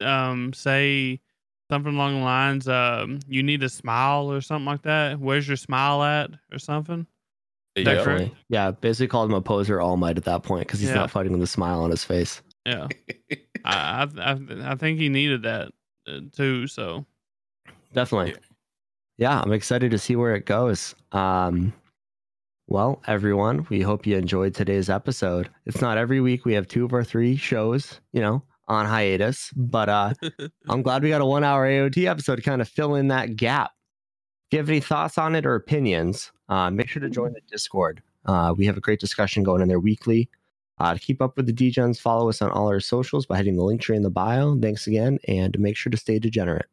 um, 0.00 0.52
say 0.52 1.20
something 1.70 1.94
along 1.94 2.18
the 2.18 2.24
lines, 2.24 2.68
um, 2.68 3.20
"You 3.28 3.42
need 3.42 3.62
a 3.62 3.68
smile" 3.68 4.30
or 4.30 4.40
something 4.40 4.66
like 4.66 4.82
that? 4.82 5.18
Where's 5.18 5.48
your 5.48 5.56
smile 5.56 6.02
at, 6.02 6.30
or 6.52 6.58
something? 6.58 7.06
Yeah, 7.76 8.28
yeah. 8.48 8.70
Basically, 8.72 9.06
called 9.06 9.30
him 9.30 9.36
a 9.36 9.40
poser 9.40 9.80
All 9.80 9.96
Might 9.96 10.16
at 10.16 10.24
that 10.24 10.42
point 10.42 10.66
because 10.66 10.80
he's 10.80 10.88
yeah. 10.88 10.96
not 10.96 11.10
fighting 11.10 11.32
with 11.32 11.42
a 11.42 11.46
smile 11.46 11.80
on 11.80 11.90
his 11.90 12.04
face. 12.04 12.42
Yeah, 12.66 12.88
I, 13.64 14.08
I 14.18 14.38
I 14.64 14.74
think 14.74 14.98
he 14.98 15.08
needed 15.08 15.42
that 15.42 15.72
uh, 16.08 16.20
too. 16.32 16.66
So 16.66 17.06
definitely. 17.92 18.32
Yeah. 18.32 18.36
yeah, 19.18 19.40
I'm 19.40 19.52
excited 19.52 19.92
to 19.92 19.98
see 19.98 20.16
where 20.16 20.34
it 20.34 20.46
goes. 20.46 20.94
Um, 21.12 21.72
well, 22.70 23.02
everyone, 23.08 23.66
we 23.68 23.80
hope 23.80 24.06
you 24.06 24.16
enjoyed 24.16 24.54
today's 24.54 24.88
episode. 24.88 25.50
It's 25.66 25.80
not 25.80 25.98
every 25.98 26.20
week 26.20 26.44
we 26.44 26.54
have 26.54 26.68
two 26.68 26.84
of 26.84 26.92
our 26.92 27.02
three 27.02 27.36
shows, 27.36 28.00
you 28.12 28.20
know, 28.20 28.44
on 28.68 28.86
hiatus, 28.86 29.50
but 29.56 29.88
uh, 29.88 30.14
I'm 30.68 30.82
glad 30.82 31.02
we 31.02 31.08
got 31.08 31.20
a 31.20 31.26
one 31.26 31.42
hour 31.42 31.66
AOT 31.68 32.06
episode 32.06 32.36
to 32.36 32.42
kind 32.42 32.62
of 32.62 32.68
fill 32.68 32.94
in 32.94 33.08
that 33.08 33.34
gap. 33.34 33.72
If 34.50 34.54
you 34.54 34.58
have 34.58 34.68
any 34.68 34.80
thoughts 34.80 35.16
on 35.16 35.36
it 35.36 35.46
or 35.46 35.54
opinions, 35.54 36.32
uh, 36.48 36.70
make 36.70 36.88
sure 36.88 37.00
to 37.00 37.08
join 37.08 37.32
the 37.34 37.40
Discord. 37.48 38.02
Uh, 38.26 38.52
we 38.56 38.66
have 38.66 38.76
a 38.76 38.80
great 38.80 38.98
discussion 38.98 39.44
going 39.44 39.62
in 39.62 39.68
there 39.68 39.78
weekly. 39.78 40.28
Uh, 40.80 40.92
to 40.92 40.98
keep 40.98 41.22
up 41.22 41.36
with 41.36 41.46
the 41.46 41.52
Degens, 41.52 42.00
follow 42.00 42.28
us 42.28 42.42
on 42.42 42.50
all 42.50 42.66
our 42.66 42.80
socials 42.80 43.26
by 43.26 43.36
hitting 43.36 43.54
the 43.54 43.62
Linktree 43.62 43.94
in 43.94 44.02
the 44.02 44.10
bio. 44.10 44.58
Thanks 44.58 44.88
again, 44.88 45.20
and 45.28 45.56
make 45.56 45.76
sure 45.76 45.92
to 45.92 45.96
stay 45.96 46.18
degenerate. 46.18 46.66